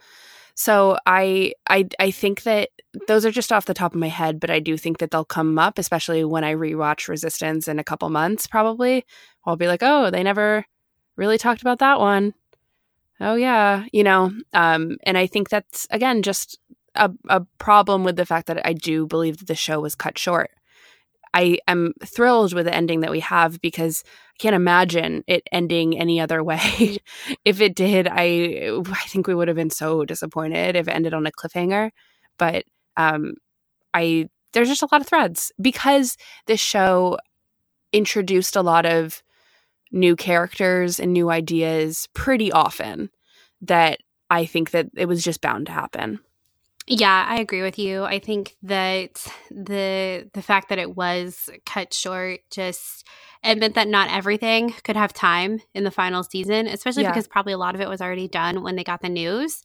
So 0.55 0.97
I, 1.05 1.53
I 1.69 1.87
I 2.01 2.11
think 2.11 2.45
that 2.45 2.71
those 3.07 3.27
are 3.27 3.31
just 3.31 3.53
off 3.53 3.67
the 3.67 3.75
top 3.75 3.95
of 3.95 4.01
my 4.01 4.09
head, 4.09 4.41
but 4.41 4.51
I 4.51 4.59
do 4.59 4.79
think 4.79 4.99
that 4.99 5.11
they'll 5.11 5.25
come 5.25 5.59
up, 5.59 5.79
especially 5.79 6.25
when 6.25 6.45
I 6.45 6.55
rewatch 6.55 7.09
Resistance 7.09 7.69
in 7.69 7.79
a 7.79 7.85
couple 7.85 8.09
months. 8.09 8.47
Probably 8.47 9.05
I'll 9.45 9.57
be 9.57 9.69
like, 9.69 9.83
oh, 9.83 10.11
they 10.11 10.23
never 10.23 10.65
really 11.17 11.37
talked 11.37 11.61
about 11.61 11.79
that 11.81 12.01
one. 12.01 12.33
Oh 13.21 13.35
yeah, 13.35 13.85
you 13.93 14.03
know. 14.03 14.33
Um, 14.55 14.97
and 15.03 15.19
I 15.19 15.27
think 15.27 15.51
that's 15.51 15.87
again 15.91 16.23
just 16.23 16.59
a, 16.95 17.11
a 17.29 17.43
problem 17.59 18.03
with 18.03 18.17
the 18.17 18.27
fact 18.27 18.47
that 18.47 18.67
I 18.67 18.73
do 18.73 19.07
believe 19.07 19.39
that 19.39 19.49
the 19.49 19.55
show 19.55 19.81
was 19.81 19.95
cut 19.95 20.19
short. 20.19 20.51
I 21.37 21.59
am 21.69 21.93
thrilled 22.03 22.55
with 22.55 22.65
the 22.65 22.75
ending 22.75 23.01
that 23.01 23.11
we 23.11 23.21
have 23.21 23.61
because 23.61 24.03
I 24.07 24.39
can't 24.39 24.57
imagine 24.57 25.23
it 25.27 25.47
ending 25.53 25.99
any 25.99 26.19
other 26.19 26.43
way. 26.43 26.97
if 27.45 27.61
it 27.61 27.77
did, 27.77 28.09
I 28.11 28.71
I 28.91 29.07
think 29.09 29.27
we 29.27 29.35
would 29.35 29.49
have 29.49 29.57
been 29.57 29.71
so 29.71 30.07
disappointed 30.07 30.77
if 30.77 30.89
it 30.89 30.93
ended 30.93 31.13
on 31.13 31.27
a 31.27 31.31
cliffhanger. 31.31 31.91
But 32.39 32.65
um, 32.97 33.35
I 33.93 34.31
there's 34.55 34.69
just 34.69 34.83
a 34.83 34.89
lot 34.91 35.03
of 35.03 35.07
threads 35.07 35.53
because 35.61 36.17
this 36.47 36.61
show 36.61 37.19
introduced 37.93 38.57
a 38.57 38.63
lot 38.63 38.87
of 38.87 39.23
new 39.93 40.17
characters 40.17 40.99
and 40.99 41.13
new 41.13 41.31
ideas 41.31 42.09
pretty 42.15 42.51
often 42.51 43.11
that 43.61 44.01
I 44.31 44.47
think 44.47 44.71
that 44.71 44.89
it 44.97 45.07
was 45.07 45.23
just 45.23 45.43
bound 45.43 45.67
to 45.67 45.73
happen. 45.73 46.21
Yeah, 46.89 47.27
I 47.29 47.41
agree 47.41 47.63
with 47.63 47.79
you. 47.79 48.05
I 48.05 48.21
think 48.21 48.57
that 48.63 49.27
the 49.51 50.31
the 50.33 50.43
fact 50.43 50.69
that 50.69 50.79
it 50.79 50.97
was 50.97 51.51
cut 51.65 51.93
short 51.93 52.41
just 52.51 53.07
it 53.43 53.59
meant 53.59 53.75
that 53.75 53.89
not 53.89 54.11
everything 54.11 54.73
could 54.85 54.97
have 54.97 55.13
time 55.13 55.61
in 55.75 55.85
the 55.85 55.91
final 55.91 56.23
season, 56.23 56.67
especially 56.67 57.03
yeah. 57.03 57.11
because 57.11 57.27
probably 57.29 57.53
a 57.53 57.59
lot 57.59 57.75
of 57.75 57.81
it 57.81 57.89
was 57.89 58.01
already 58.01 58.29
done 58.29 58.63
when 58.63 58.77
they 58.77 58.85
got 58.85 59.03
the 59.03 59.09
news 59.09 59.63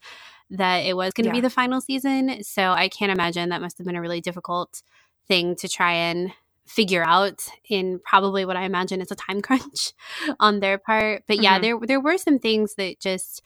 that 0.49 0.79
it 0.79 0.95
was 0.95 1.13
going 1.13 1.23
to 1.23 1.29
yeah. 1.29 1.35
be 1.35 1.41
the 1.41 1.49
final 1.49 1.79
season. 1.79 2.43
So 2.43 2.71
I 2.71 2.89
can't 2.89 3.11
imagine 3.11 3.49
that 3.49 3.61
must 3.61 3.77
have 3.77 3.87
been 3.87 3.95
a 3.95 4.01
really 4.01 4.21
difficult 4.21 4.83
thing 5.27 5.55
to 5.57 5.69
try 5.69 5.93
and 5.93 6.31
figure 6.65 7.03
out 7.03 7.47
in 7.69 7.99
probably 7.99 8.45
what 8.45 8.57
I 8.57 8.63
imagine 8.63 9.01
is 9.01 9.11
a 9.11 9.15
time 9.15 9.41
crunch 9.43 9.93
on 10.39 10.59
their 10.59 10.77
part. 10.77 11.23
But 11.27 11.41
yeah, 11.41 11.59
mm-hmm. 11.59 11.61
there 11.61 11.79
there 11.87 12.01
were 12.01 12.17
some 12.17 12.39
things 12.39 12.75
that 12.75 12.99
just 12.99 13.41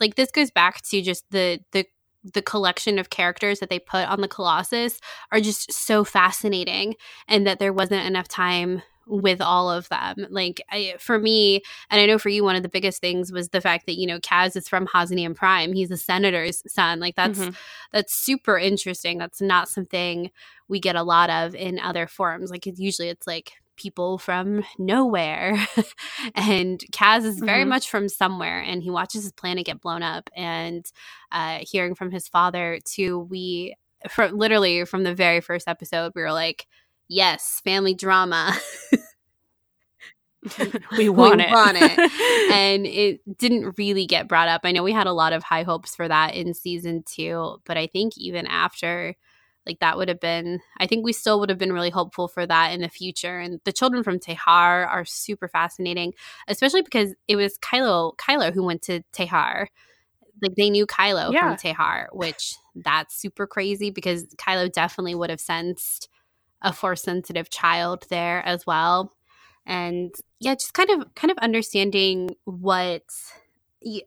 like 0.00 0.16
this 0.16 0.30
goes 0.30 0.50
back 0.50 0.82
to 0.82 1.02
just 1.02 1.24
the 1.30 1.60
the 1.72 1.86
the 2.24 2.42
collection 2.42 2.98
of 2.98 3.10
characters 3.10 3.60
that 3.60 3.70
they 3.70 3.78
put 3.78 4.08
on 4.08 4.20
the 4.20 4.28
Colossus 4.28 5.00
are 5.30 5.40
just 5.40 5.72
so 5.72 6.04
fascinating, 6.04 6.94
and 7.28 7.46
that 7.46 7.58
there 7.58 7.72
wasn't 7.72 8.06
enough 8.06 8.28
time 8.28 8.82
with 9.06 9.40
all 9.40 9.70
of 9.70 9.88
them. 9.88 10.26
Like 10.30 10.62
I, 10.70 10.94
for 10.98 11.18
me, 11.18 11.62
and 11.90 12.00
I 12.00 12.06
know 12.06 12.18
for 12.18 12.28
you, 12.28 12.44
one 12.44 12.56
of 12.56 12.62
the 12.62 12.68
biggest 12.68 13.00
things 13.00 13.32
was 13.32 13.48
the 13.48 13.60
fact 13.60 13.86
that 13.86 13.98
you 13.98 14.06
know 14.06 14.20
Kaz 14.20 14.56
is 14.56 14.68
from 14.68 14.86
Hosnian 14.86 15.34
Prime. 15.34 15.72
He's 15.72 15.90
a 15.90 15.96
senator's 15.96 16.62
son. 16.72 17.00
Like 17.00 17.16
that's 17.16 17.38
mm-hmm. 17.38 17.50
that's 17.92 18.14
super 18.14 18.58
interesting. 18.58 19.18
That's 19.18 19.40
not 19.40 19.68
something 19.68 20.30
we 20.68 20.80
get 20.80 20.96
a 20.96 21.02
lot 21.02 21.30
of 21.30 21.54
in 21.54 21.78
other 21.78 22.06
forms. 22.06 22.50
Like 22.50 22.66
it, 22.66 22.78
usually 22.78 23.08
it's 23.08 23.26
like 23.26 23.52
people 23.82 24.18
from 24.18 24.64
nowhere. 24.78 25.66
and 26.34 26.78
Kaz 26.92 27.24
is 27.24 27.40
very 27.40 27.62
mm-hmm. 27.62 27.70
much 27.70 27.90
from 27.90 28.08
somewhere 28.08 28.60
and 28.60 28.82
he 28.82 28.90
watches 28.90 29.24
his 29.24 29.32
planet 29.32 29.66
get 29.66 29.80
blown 29.80 30.02
up. 30.02 30.30
And 30.36 30.86
uh, 31.32 31.58
hearing 31.62 31.94
from 31.94 32.10
his 32.10 32.28
father, 32.28 32.78
too, 32.84 33.18
we, 33.18 33.74
from 34.08 34.38
literally 34.38 34.84
from 34.84 35.02
the 35.02 35.14
very 35.14 35.40
first 35.40 35.68
episode, 35.68 36.12
we 36.14 36.22
were 36.22 36.32
like, 36.32 36.66
yes, 37.08 37.60
family 37.64 37.94
drama. 37.94 38.56
we 40.98 41.08
want 41.08 41.36
we 41.36 41.44
it. 41.44 41.50
want 41.50 41.76
it. 41.80 42.52
and 42.52 42.86
it 42.86 43.38
didn't 43.38 43.74
really 43.78 44.06
get 44.06 44.28
brought 44.28 44.48
up. 44.48 44.62
I 44.64 44.72
know 44.72 44.82
we 44.82 44.92
had 44.92 45.06
a 45.06 45.12
lot 45.12 45.32
of 45.32 45.42
high 45.42 45.62
hopes 45.62 45.94
for 45.94 46.08
that 46.08 46.34
in 46.34 46.52
season 46.54 47.04
two, 47.06 47.60
but 47.64 47.76
I 47.76 47.86
think 47.86 48.16
even 48.16 48.46
after 48.46 49.14
like 49.66 49.78
that 49.80 49.96
would 49.96 50.08
have 50.08 50.20
been 50.20 50.60
i 50.78 50.86
think 50.86 51.04
we 51.04 51.12
still 51.12 51.38
would 51.38 51.48
have 51.48 51.58
been 51.58 51.72
really 51.72 51.90
hopeful 51.90 52.28
for 52.28 52.46
that 52.46 52.72
in 52.72 52.80
the 52.80 52.88
future. 52.88 53.38
And 53.38 53.60
the 53.64 53.72
children 53.72 54.02
from 54.02 54.18
tehar 54.18 54.86
are 54.86 55.04
super 55.04 55.48
fascinating 55.48 56.14
especially 56.48 56.82
because 56.82 57.14
it 57.28 57.36
was 57.36 57.58
kylo 57.58 58.16
kylo 58.16 58.52
who 58.52 58.64
went 58.64 58.82
to 58.82 59.02
tehar. 59.12 59.66
Like 60.40 60.54
they 60.56 60.70
knew 60.70 60.86
kylo 60.86 61.32
yeah. 61.32 61.54
from 61.54 61.56
tehar 61.56 62.06
which 62.12 62.56
that's 62.74 63.14
super 63.14 63.46
crazy 63.46 63.90
because 63.90 64.26
kylo 64.36 64.72
definitely 64.72 65.14
would 65.14 65.30
have 65.30 65.40
sensed 65.40 66.08
a 66.62 66.72
force 66.72 67.02
sensitive 67.02 67.50
child 67.50 68.06
there 68.08 68.44
as 68.46 68.66
well. 68.66 69.12
And 69.66 70.14
yeah 70.40 70.54
just 70.54 70.74
kind 70.74 70.90
of 70.90 71.14
kind 71.14 71.30
of 71.30 71.38
understanding 71.38 72.36
what 72.44 73.02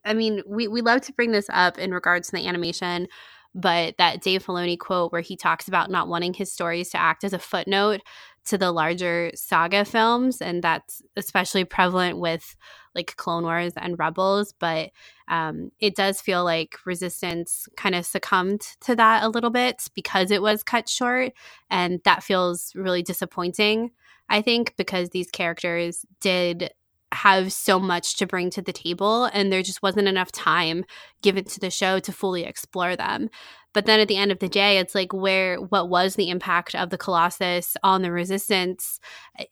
I 0.06 0.14
mean, 0.14 0.41
we, 0.47 0.68
we 0.68 0.82
love 0.82 1.01
to 1.01 1.14
bring 1.14 1.32
this 1.32 1.47
up 1.51 1.78
in 1.78 1.93
regards 1.93 2.30
to 2.30 2.36
the 2.36 2.47
animation, 2.47 3.08
but 3.56 3.95
that 3.97 4.22
Dave 4.22 4.45
Filoni 4.45 4.78
quote 4.78 5.14
where 5.14 5.22
he 5.22 5.38
talks 5.38 5.68
about 5.68 5.89
not 5.89 6.10
wanting 6.10 6.34
his 6.34 6.51
stories 6.51 6.89
to 6.89 7.01
act 7.01 7.24
as 7.24 7.32
a 7.32 7.39
footnote 7.39 8.01
to 8.45 8.58
the 8.58 8.72
larger 8.72 9.32
saga 9.34 9.86
films, 9.86 10.41
and 10.41 10.62
that's 10.62 11.01
especially 11.16 11.64
prevalent 11.64 12.20
with 12.20 12.56
like 12.93 13.16
Clone 13.16 13.43
Wars 13.43 13.74
and 13.78 13.97
Rebels. 13.97 14.53
But 14.60 14.91
um, 15.30 15.72
it 15.80 15.95
does 15.95 16.22
feel 16.22 16.43
like 16.43 16.78
Resistance 16.86 17.68
kind 17.78 17.95
of 17.95 18.06
succumbed 18.06 18.62
to 18.82 18.95
that 18.97 19.24
a 19.24 19.30
little 19.30 19.49
bit 19.49 19.88
because 19.95 20.32
it 20.32 20.41
was 20.41 20.62
cut 20.62 20.89
short, 20.89 21.32
and 21.72 22.01
that 22.03 22.24
feels 22.24 22.74
really 22.76 23.01
disappointing. 23.01 23.91
I 24.30 24.41
think 24.41 24.76
because 24.76 25.10
these 25.10 25.32
characters 25.32 26.06
did 26.20 26.72
have 27.16 27.51
so 27.51 27.80
much 27.80 28.18
to 28.18 28.28
bring 28.28 28.49
to 28.51 28.61
the 28.61 28.74
table 28.74 29.26
and 29.26 29.51
there 29.51 29.63
just 29.63 29.82
wasn't 29.82 30.07
enough 30.07 30.32
time 30.32 30.86
given 31.22 31.43
to 31.43 31.59
the 31.59 31.72
show 31.72 31.99
to 31.99 32.11
fully 32.11 32.43
explore 32.43 32.95
them 32.95 33.30
but 33.74 33.86
then 33.86 33.99
at 33.99 34.07
the 34.07 34.18
end 34.18 34.32
of 34.32 34.39
the 34.39 34.49
day 34.49 34.78
it's 34.78 34.93
like 34.93 35.13
where 35.13 35.57
what 35.57 35.89
was 35.89 36.16
the 36.16 36.30
impact 36.30 36.76
of 36.76 36.89
the 36.89 36.97
colossus 36.97 37.76
on 37.84 38.01
the 38.01 38.11
resistance 38.11 38.99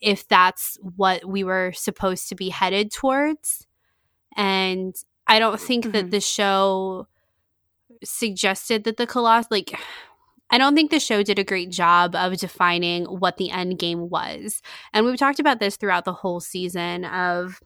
if 0.02 0.28
that's 0.28 0.78
what 0.82 1.26
we 1.26 1.44
were 1.44 1.72
supposed 1.74 2.30
to 2.30 2.36
be 2.36 2.50
headed 2.50 2.92
towards 2.92 3.66
and 4.36 4.96
i 5.28 5.40
don't 5.40 5.60
think 5.60 5.86
mm-hmm. 5.86 5.94
that 5.94 6.12
the 6.12 6.22
show 6.22 7.08
suggested 8.04 8.84
that 8.84 8.98
the 8.98 9.08
colossus 9.08 9.50
like 9.50 9.80
I 10.50 10.58
don't 10.58 10.76
think 10.76 10.92
the 10.92 11.00
show 11.00 11.24
did 11.24 11.40
a 11.40 11.44
great 11.44 11.72
job 11.72 12.16
of 12.16 12.38
defining 12.38 13.06
what 13.06 13.38
the 13.38 13.50
end 13.50 13.80
game 13.80 14.10
was. 14.10 14.62
And 14.94 15.06
we've 15.06 15.18
talked 15.18 15.40
about 15.40 15.60
this 15.60 15.78
throughout 15.78 16.06
the 16.06 16.14
whole 16.14 16.40
season 16.40 17.06
of 17.06 17.60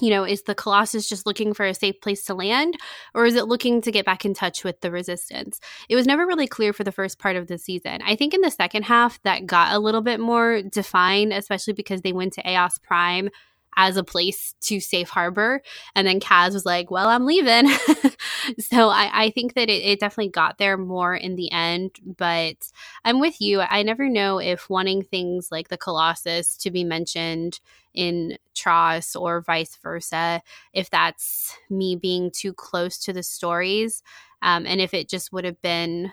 you 0.00 0.10
know, 0.10 0.24
is 0.24 0.42
the 0.42 0.54
Colossus 0.54 1.08
just 1.08 1.26
looking 1.26 1.54
for 1.54 1.64
a 1.64 1.74
safe 1.74 2.00
place 2.00 2.24
to 2.24 2.34
land, 2.34 2.76
or 3.14 3.26
is 3.26 3.36
it 3.36 3.46
looking 3.46 3.80
to 3.82 3.92
get 3.92 4.04
back 4.04 4.24
in 4.24 4.34
touch 4.34 4.64
with 4.64 4.80
the 4.80 4.90
resistance? 4.90 5.60
It 5.88 5.96
was 5.96 6.06
never 6.06 6.26
really 6.26 6.46
clear 6.46 6.72
for 6.72 6.84
the 6.84 6.92
first 6.92 7.18
part 7.18 7.36
of 7.36 7.46
the 7.46 7.58
season. 7.58 8.00
I 8.04 8.16
think 8.16 8.34
in 8.34 8.40
the 8.40 8.50
second 8.50 8.84
half, 8.84 9.22
that 9.22 9.46
got 9.46 9.72
a 9.72 9.78
little 9.78 10.02
bit 10.02 10.20
more 10.20 10.62
defined, 10.62 11.32
especially 11.32 11.74
because 11.74 12.02
they 12.02 12.12
went 12.12 12.32
to 12.34 12.50
Eos 12.50 12.78
Prime 12.78 13.30
as 13.76 13.96
a 13.96 14.04
place 14.04 14.54
to 14.62 14.80
safe 14.80 15.08
harbor. 15.08 15.62
And 15.94 16.06
then 16.06 16.20
Kaz 16.20 16.52
was 16.52 16.66
like, 16.66 16.90
well, 16.90 17.08
I'm 17.08 17.26
leaving. 17.26 17.68
so 18.58 18.88
I, 18.88 19.10
I, 19.12 19.30
think 19.30 19.54
that 19.54 19.68
it, 19.68 19.84
it, 19.84 20.00
definitely 20.00 20.30
got 20.30 20.58
there 20.58 20.76
more 20.76 21.14
in 21.14 21.36
the 21.36 21.50
end. 21.52 21.98
But 22.04 22.70
I'm 23.04 23.20
with 23.20 23.40
you. 23.40 23.60
I 23.60 23.82
never 23.82 24.08
know 24.08 24.38
if 24.38 24.70
wanting 24.70 25.02
things 25.02 25.48
like 25.50 25.68
the 25.68 25.78
Colossus 25.78 26.56
to 26.58 26.70
be 26.70 26.84
mentioned 26.84 27.60
in 27.94 28.38
TROS 28.54 29.16
or 29.16 29.40
vice 29.40 29.76
versa, 29.82 30.42
if 30.72 30.90
that's 30.90 31.56
me 31.70 31.96
being 31.96 32.30
too 32.30 32.52
close 32.52 32.98
to 32.98 33.12
the 33.12 33.22
stories. 33.22 34.02
Um, 34.42 34.66
and 34.66 34.80
if 34.80 34.92
it 34.92 35.08
just 35.08 35.32
would 35.32 35.44
have 35.44 35.60
been 35.62 36.12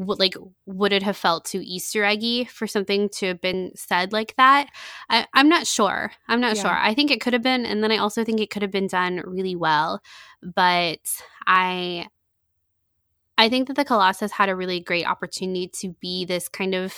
like 0.00 0.34
would 0.66 0.92
it 0.92 1.02
have 1.02 1.16
felt 1.16 1.44
too 1.44 1.60
easter 1.62 2.04
eggy 2.04 2.44
for 2.44 2.66
something 2.66 3.08
to 3.10 3.26
have 3.26 3.40
been 3.40 3.72
said 3.74 4.12
like 4.12 4.34
that? 4.36 4.68
I, 5.08 5.26
am 5.34 5.48
not 5.48 5.66
sure. 5.66 6.12
I'm 6.28 6.40
not 6.40 6.56
yeah. 6.56 6.62
sure 6.62 6.78
i 6.80 6.94
think 6.94 7.10
it 7.10 7.20
could 7.20 7.32
have 7.32 7.42
been 7.42 7.66
and 7.66 7.82
then 7.82 7.92
i 7.92 7.98
also 7.98 8.24
think 8.24 8.40
it 8.40 8.50
could 8.50 8.62
have 8.62 8.70
been 8.70 8.86
done 8.86 9.22
really 9.24 9.54
well 9.54 10.00
but 10.42 11.00
i 11.46 12.06
i 13.38 13.48
think 13.48 13.68
that 13.68 13.76
the 13.76 13.84
colossus 13.84 14.32
had 14.32 14.48
a 14.48 14.56
really 14.56 14.80
great 14.80 15.06
opportunity 15.06 15.68
to 15.68 15.94
be 16.00 16.24
this 16.24 16.48
kind 16.48 16.74
of 16.74 16.94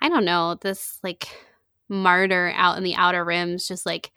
i 0.00 0.08
don't 0.08 0.24
know 0.24 0.56
this 0.60 0.98
like 1.02 1.28
martyr 1.88 2.52
out 2.54 2.76
in 2.76 2.84
the 2.84 2.94
outer 2.94 3.24
rims 3.24 3.66
just 3.66 3.86
like 3.86 4.12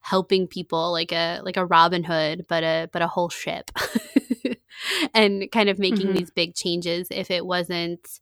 helping 0.00 0.46
people 0.46 0.92
like 0.92 1.12
a 1.12 1.40
like 1.42 1.56
a 1.56 1.66
robin 1.66 2.04
hood 2.04 2.46
but 2.48 2.62
a 2.62 2.88
but 2.92 3.02
a 3.02 3.08
whole 3.08 3.28
ship 3.28 3.70
and 5.14 5.50
kind 5.50 5.68
of 5.68 5.78
making 5.78 6.08
mm-hmm. 6.08 6.16
these 6.16 6.30
big 6.30 6.54
changes 6.54 7.08
if 7.10 7.30
it 7.30 7.46
wasn't 7.46 8.20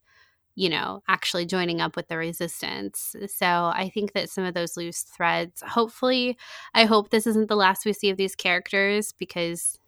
you 0.54 0.68
know 0.68 1.02
actually 1.08 1.44
joining 1.44 1.80
up 1.80 1.96
with 1.96 2.08
the 2.08 2.16
resistance 2.16 3.16
so 3.26 3.46
i 3.46 3.90
think 3.92 4.12
that 4.12 4.30
some 4.30 4.44
of 4.44 4.54
those 4.54 4.76
loose 4.76 5.02
threads 5.02 5.62
hopefully 5.66 6.36
i 6.74 6.84
hope 6.84 7.10
this 7.10 7.26
isn't 7.26 7.48
the 7.48 7.56
last 7.56 7.84
we 7.84 7.92
see 7.92 8.10
of 8.10 8.16
these 8.16 8.36
characters 8.36 9.12
because 9.12 9.78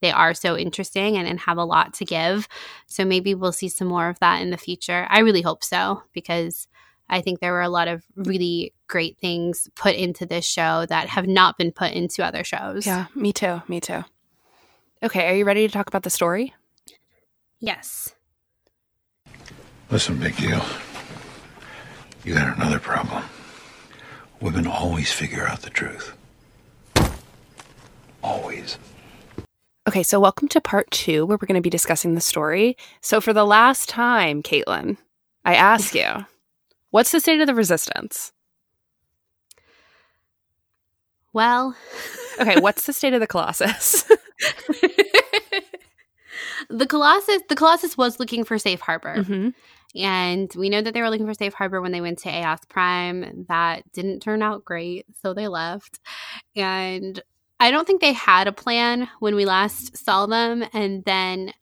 they 0.00 0.10
are 0.10 0.34
so 0.34 0.56
interesting 0.56 1.16
and, 1.16 1.28
and 1.28 1.40
have 1.40 1.58
a 1.58 1.64
lot 1.64 1.92
to 1.94 2.04
give 2.04 2.48
so 2.86 3.04
maybe 3.04 3.34
we'll 3.34 3.52
see 3.52 3.68
some 3.68 3.88
more 3.88 4.08
of 4.08 4.18
that 4.20 4.40
in 4.40 4.50
the 4.50 4.56
future 4.56 5.06
i 5.10 5.20
really 5.20 5.42
hope 5.42 5.64
so 5.64 6.02
because 6.12 6.68
I 7.12 7.20
think 7.20 7.40
there 7.40 7.52
were 7.52 7.60
a 7.60 7.68
lot 7.68 7.88
of 7.88 8.04
really 8.16 8.72
great 8.88 9.18
things 9.18 9.68
put 9.74 9.94
into 9.94 10.24
this 10.24 10.46
show 10.46 10.86
that 10.86 11.08
have 11.08 11.26
not 11.26 11.58
been 11.58 11.70
put 11.70 11.92
into 11.92 12.24
other 12.24 12.42
shows. 12.42 12.86
Yeah, 12.86 13.06
me 13.14 13.34
too. 13.34 13.60
Me 13.68 13.80
too. 13.80 14.04
Okay, 15.04 15.28
are 15.28 15.34
you 15.34 15.44
ready 15.44 15.66
to 15.66 15.72
talk 15.72 15.88
about 15.88 16.04
the 16.04 16.10
story? 16.10 16.54
Yes. 17.58 18.14
Listen, 19.90 20.16
big 20.16 20.36
deal. 20.36 20.64
You 22.24 22.34
got 22.34 22.56
another 22.56 22.78
problem. 22.78 23.24
Women 24.40 24.68
always 24.68 25.10
figure 25.10 25.44
out 25.44 25.62
the 25.62 25.70
truth. 25.70 26.16
Always. 28.22 28.78
Okay, 29.88 30.04
so 30.04 30.20
welcome 30.20 30.46
to 30.46 30.60
part 30.60 30.88
two, 30.92 31.26
where 31.26 31.36
we're 31.36 31.48
going 31.48 31.56
to 31.56 31.60
be 31.60 31.68
discussing 31.68 32.14
the 32.14 32.20
story. 32.20 32.76
So, 33.00 33.20
for 33.20 33.32
the 33.32 33.44
last 33.44 33.88
time, 33.88 34.40
Caitlin, 34.40 34.98
I 35.44 35.56
ask 35.56 35.96
you, 35.96 36.26
what's 36.90 37.10
the 37.10 37.18
state 37.18 37.40
of 37.40 37.48
the 37.48 37.54
resistance? 37.56 38.32
Well, 41.32 41.74
okay, 42.40 42.60
what's 42.60 42.86
the 42.86 42.92
state 42.92 43.14
of 43.14 43.20
the 43.20 43.26
Colossus? 43.26 44.08
the 46.68 46.86
Colossus, 46.86 47.42
the 47.48 47.54
Colossus 47.54 47.96
was 47.96 48.18
looking 48.20 48.44
for 48.44 48.58
safe 48.58 48.80
harbor. 48.80 49.16
Mm-hmm. 49.18 49.50
And 49.94 50.50
we 50.56 50.70
know 50.70 50.80
that 50.80 50.94
they 50.94 51.02
were 51.02 51.10
looking 51.10 51.26
for 51.26 51.34
safe 51.34 51.52
harbor 51.52 51.82
when 51.82 51.92
they 51.92 52.00
went 52.00 52.18
to 52.20 52.30
Eos 52.30 52.60
Prime. 52.68 53.44
That 53.48 53.90
didn't 53.92 54.20
turn 54.20 54.42
out 54.42 54.64
great, 54.64 55.04
so 55.20 55.34
they 55.34 55.48
left. 55.48 56.00
And 56.56 57.20
I 57.60 57.70
don't 57.70 57.86
think 57.86 58.00
they 58.00 58.14
had 58.14 58.48
a 58.48 58.52
plan 58.52 59.08
when 59.20 59.34
we 59.34 59.44
last 59.44 59.96
saw 60.02 60.26
them. 60.26 60.64
And 60.72 61.04
then 61.04 61.52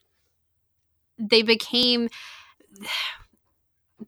they 1.19 1.43
became 1.43 2.09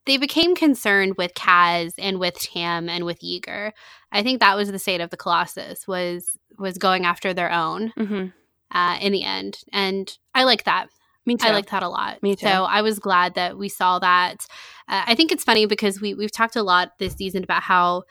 they 0.07 0.17
became 0.17 0.55
concerned 0.55 1.17
with 1.19 1.35
Kaz 1.35 1.93
and 1.99 2.19
with 2.19 2.35
Tam 2.41 2.89
and 2.89 3.05
with 3.05 3.21
Yeager. 3.21 3.73
I 4.11 4.23
think 4.23 4.41
that 4.41 4.57
was 4.57 4.71
the 4.71 4.79
state 4.79 5.01
of 5.03 5.11
the 5.11 5.17
Colossus 5.17 5.87
was 5.87 6.39
was 6.59 6.79
going 6.79 7.05
after 7.05 7.35
their 7.35 7.51
own. 7.51 7.93
Mm-hmm 7.99 8.29
uh, 8.73 8.99
in 9.01 9.13
the 9.13 9.23
end. 9.23 9.59
And 9.73 10.11
I 10.35 10.45
like 10.45 10.65
that. 10.65 10.89
Me 11.25 11.37
too. 11.37 11.47
I 11.47 11.53
like 11.53 11.71
that 11.71 11.85
a 11.85 11.89
lot. 11.89 12.23
Me 12.23 12.35
too. 12.35 12.47
So 12.47 12.65
I 12.65 12.83
was 12.83 12.99
glad 12.99 13.35
that 13.35 13.57
we 13.57 13.69
saw 13.69 14.01
that. 14.01 14.47
Uh, 14.89 15.05
I 15.07 15.15
think 15.15 15.31
it's 15.31 15.45
funny 15.45 15.67
because 15.67 16.01
we 16.01 16.15
we've 16.15 16.33
talked 16.33 16.57
a 16.57 16.63
lot 16.63 16.99
this 16.99 17.15
season 17.15 17.45
about 17.45 17.63
how 17.63 18.03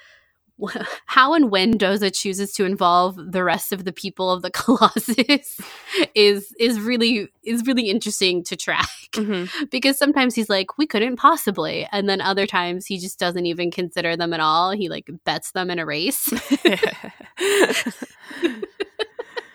how 1.08 1.34
and 1.34 1.52
when 1.52 1.78
Doza 1.78 2.14
chooses 2.14 2.54
to 2.54 2.66
involve 2.66 3.16
the 3.18 3.44
rest 3.44 3.74
of 3.74 3.84
the 3.84 3.92
people 3.92 4.32
of 4.32 4.42
the 4.42 4.52
Colossus 4.54 5.60
is 6.16 6.54
is 6.60 6.80
really 6.80 7.28
is 7.44 7.66
really 7.66 7.90
interesting 7.90 8.44
to 8.46 8.56
track 8.56 8.88
mm-hmm. 9.14 9.66
because 9.72 9.98
sometimes 9.98 10.36
he's 10.36 10.50
like 10.50 10.78
we 10.78 10.86
couldn't 10.86 11.18
possibly 11.18 11.88
and 11.92 12.08
then 12.08 12.22
other 12.22 12.46
times 12.46 12.86
he 12.86 12.98
just 12.98 13.20
doesn't 13.20 13.46
even 13.46 13.72
consider 13.72 14.16
them 14.16 14.34
at 14.34 14.40
all 14.40 14.72
he 14.72 14.90
like 14.90 15.10
bets 15.26 15.52
them 15.52 15.70
in 15.70 15.80
a 15.80 15.86
race 15.86 16.30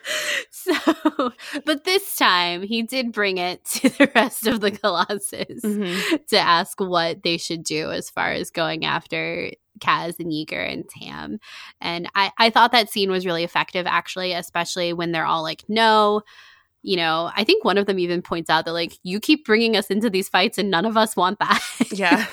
So, 0.51 1.33
but 1.65 1.85
this 1.85 2.17
time 2.17 2.63
he 2.63 2.83
did 2.83 3.13
bring 3.13 3.39
it 3.39 3.65
to 3.77 3.89
the 3.89 4.11
rest 4.17 4.47
of 4.49 4.61
the 4.61 4.73
Colossus 4.73 5.63
mm-hmm. 5.63 6.17
to 6.29 6.39
ask 6.39 6.81
what 6.81 7.23
they 7.23 7.37
should 7.37 7.63
do 7.63 7.93
as 7.93 8.11
far 8.11 8.33
as 8.33 8.51
going 8.51 8.85
after 8.85 9.53
Kaz 9.81 10.19
and 10.19 10.33
Yeager 10.33 10.73
and 10.73 10.89
Tam. 10.89 11.39
And 11.81 12.09
I, 12.15 12.33
I 12.39 12.51
thought 12.51 12.73
that 12.73 12.91
scene 12.91 13.11
was 13.11 13.27
really 13.27 13.45
effective, 13.45 13.87
actually, 13.87 14.33
especially 14.33 14.93
when 14.93 15.13
they're 15.13 15.27
all 15.27 15.43
like, 15.43 15.65
no. 15.69 16.23
You 16.83 16.97
know, 16.97 17.33
I 17.35 17.43
think 17.43 17.65
one 17.65 17.79
of 17.79 17.87
them 17.87 17.99
even 17.99 18.23
points 18.23 18.49
out 18.49 18.65
that, 18.65 18.73
like, 18.73 18.97
you 19.03 19.19
keep 19.19 19.45
bringing 19.45 19.77
us 19.77 19.89
into 19.89 20.09
these 20.09 20.29
fights 20.29 20.57
and 20.57 20.71
none 20.71 20.87
of 20.87 20.97
us 20.97 21.17
want 21.17 21.41
that. 21.41 21.61
Yeah. 21.93 22.27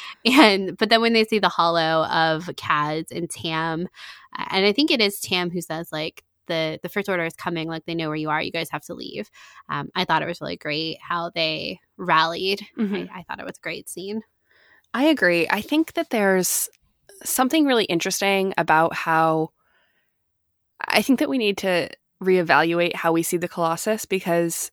and, 0.24 0.76
but 0.76 0.90
then 0.90 1.00
when 1.00 1.12
they 1.12 1.24
see 1.24 1.38
the 1.38 1.48
hollow 1.48 2.04
of 2.06 2.46
Kaz 2.56 3.12
and 3.12 3.30
Tam, 3.30 3.88
and 4.36 4.66
I 4.66 4.72
think 4.72 4.90
it 4.90 5.00
is 5.00 5.20
Tam 5.20 5.50
who 5.50 5.60
says, 5.60 5.92
like, 5.92 6.24
the 6.50 6.78
the 6.82 6.88
first 6.88 7.08
order 7.08 7.24
is 7.24 7.34
coming 7.34 7.68
like 7.68 7.86
they 7.86 7.94
know 7.94 8.08
where 8.08 8.16
you 8.16 8.28
are 8.28 8.42
you 8.42 8.52
guys 8.52 8.68
have 8.70 8.84
to 8.84 8.94
leave. 8.94 9.30
Um, 9.68 9.88
i 9.94 10.04
thought 10.04 10.22
it 10.22 10.28
was 10.28 10.40
really 10.40 10.56
great 10.56 10.98
how 11.00 11.30
they 11.30 11.80
rallied. 11.96 12.60
Mm-hmm. 12.76 13.12
I, 13.14 13.20
I 13.20 13.22
thought 13.22 13.40
it 13.40 13.46
was 13.46 13.56
a 13.56 13.62
great 13.62 13.88
scene. 13.88 14.22
I 14.92 15.04
agree. 15.04 15.46
I 15.48 15.60
think 15.60 15.92
that 15.94 16.10
there's 16.10 16.68
something 17.24 17.66
really 17.66 17.84
interesting 17.84 18.54
about 18.56 18.94
how 18.94 19.50
i 20.88 21.02
think 21.02 21.18
that 21.18 21.28
we 21.28 21.38
need 21.38 21.56
to 21.58 21.88
reevaluate 22.22 22.94
how 22.94 23.12
we 23.12 23.22
see 23.22 23.36
the 23.36 23.48
colossus 23.48 24.06
because 24.06 24.70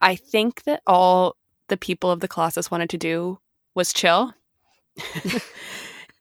i 0.00 0.14
think 0.14 0.62
that 0.64 0.82
all 0.86 1.36
the 1.68 1.76
people 1.76 2.10
of 2.10 2.20
the 2.20 2.28
colossus 2.28 2.70
wanted 2.70 2.90
to 2.90 2.98
do 2.98 3.38
was 3.74 3.92
chill 3.92 4.32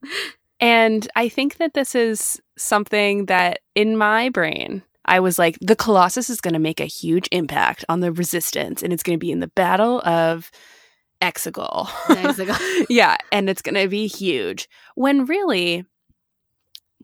And 0.60 1.08
I 1.16 1.30
think 1.30 1.58
that 1.58 1.74
this 1.74 1.95
is 1.95 2.41
something 2.58 3.26
that 3.26 3.60
in 3.76 3.97
my 3.97 4.30
brain, 4.30 4.84
I 5.06 5.20
was 5.20 5.38
like, 5.38 5.58
the 5.62 5.76
Colossus 5.76 6.30
is 6.30 6.41
going 6.41 6.53
to 6.53 6.60
make 6.60 6.80
a 6.80 6.86
huge 6.86 7.28
impact 7.32 7.86
on 7.89 7.99
the 7.99 8.12
resistance, 8.12 8.82
and 8.82 8.91
it's 8.91 9.03
going 9.03 9.18
to 9.18 9.24
be 9.24 9.32
in 9.32 9.39
the 9.39 9.47
Battle 9.47 10.01
of 10.01 10.49
Exegol. 11.22 11.88
Exegol. 12.08 12.86
yeah, 12.89 13.18
and 13.32 13.49
it's 13.49 13.62
going 13.62 13.76
to 13.76 13.88
be 13.88 14.08
huge. 14.08 14.68
When 14.95 15.26
really, 15.26 15.86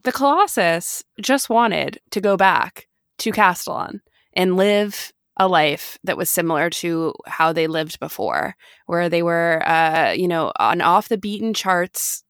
the 0.02 0.12
Colossus 0.12 1.04
just 1.20 1.48
wanted 1.48 1.98
to 2.10 2.20
go 2.20 2.36
back 2.36 2.88
to 3.18 3.32
Castilon 3.32 4.00
and 4.32 4.56
live 4.56 5.12
a 5.36 5.46
life 5.46 5.98
that 6.04 6.16
was 6.16 6.28
similar 6.28 6.70
to 6.70 7.14
how 7.26 7.52
they 7.52 7.66
lived 7.66 8.00
before, 8.00 8.56
where 8.86 9.08
they 9.08 9.22
were, 9.22 9.62
uh, 9.66 10.10
you 10.10 10.28
know, 10.28 10.52
on 10.58 10.80
off 10.80 11.08
the 11.08 11.18
beaten 11.18 11.54
charts 11.54 12.24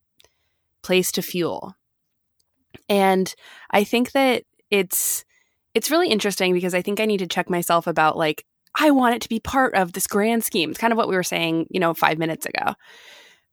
place 0.82 1.12
to 1.12 1.22
fuel. 1.22 1.74
And 2.88 3.34
I 3.70 3.84
think 3.84 4.12
that 4.12 4.44
it's 4.70 5.24
it's 5.74 5.90
really 5.90 6.08
interesting 6.08 6.52
because 6.52 6.74
I 6.74 6.82
think 6.82 7.00
I 7.00 7.06
need 7.06 7.18
to 7.18 7.26
check 7.26 7.48
myself 7.48 7.86
about 7.86 8.16
like 8.16 8.44
I 8.78 8.90
want 8.90 9.16
it 9.16 9.22
to 9.22 9.28
be 9.28 9.40
part 9.40 9.74
of 9.74 9.92
this 9.92 10.06
grand 10.06 10.44
scheme. 10.44 10.70
It's 10.70 10.78
kind 10.78 10.92
of 10.92 10.96
what 10.96 11.08
we 11.08 11.14
were 11.14 11.22
saying, 11.22 11.66
you 11.70 11.78
know, 11.78 11.92
5 11.92 12.18
minutes 12.18 12.46
ago. 12.46 12.74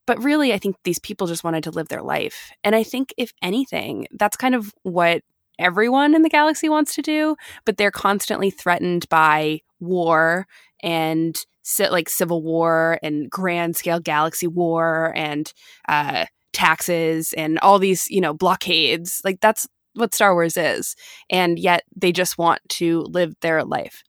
But 0.08 0.24
really, 0.24 0.54
I 0.54 0.58
think 0.58 0.78
these 0.84 1.00
people 1.00 1.28
just 1.28 1.44
wanted 1.44 1.66
to 1.66 1.72
live 1.72 1.90
their 1.90 2.02
life. 2.02 2.52
And 2.64 2.74
I 2.74 2.84
think, 2.84 3.14
if 3.18 3.32
anything, 3.44 4.08
that's 4.12 4.38
kind 4.38 4.56
of 4.56 4.74
what 4.84 5.22
everyone 5.60 6.16
in 6.16 6.24
the 6.24 6.30
galaxy 6.30 6.70
wants 6.70 6.96
to 6.96 7.02
do, 7.02 7.36
but 7.66 7.78
they're 7.78 7.92
constantly 7.92 8.50
threatened 8.50 9.08
by 9.10 9.60
war 9.80 10.48
and 10.82 11.46
like 11.92 12.10
civil 12.10 12.42
war 12.42 12.98
and 13.04 13.30
grand 13.30 13.76
scale 13.76 14.00
galaxy 14.00 14.48
war 14.48 15.14
and 15.16 15.54
uh, 15.88 16.26
taxes 16.60 17.34
and 17.38 17.58
all 17.60 17.80
these, 17.80 18.10
you 18.10 18.20
know, 18.20 18.34
blockades. 18.34 19.22
Like 19.24 19.40
that's 19.40 19.66
what 19.94 20.14
Star 20.14 20.34
Wars 20.34 20.58
is. 20.58 20.96
And 21.30 21.58
yet 21.58 21.84
they 21.96 22.12
just 22.12 22.38
want 22.38 22.62
to 22.70 23.02
live 23.02 23.34
their 23.40 23.64
life. 23.64 24.04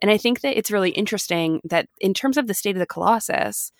And 0.00 0.10
I 0.10 0.16
think 0.16 0.40
that 0.40 0.56
it's 0.56 0.70
really 0.70 0.90
interesting 0.90 1.60
that 1.64 1.88
in 2.00 2.14
terms 2.14 2.38
of 2.38 2.46
the 2.46 2.54
state 2.54 2.74
of 2.74 2.80
the 2.80 2.86
Colossus, 2.86 3.70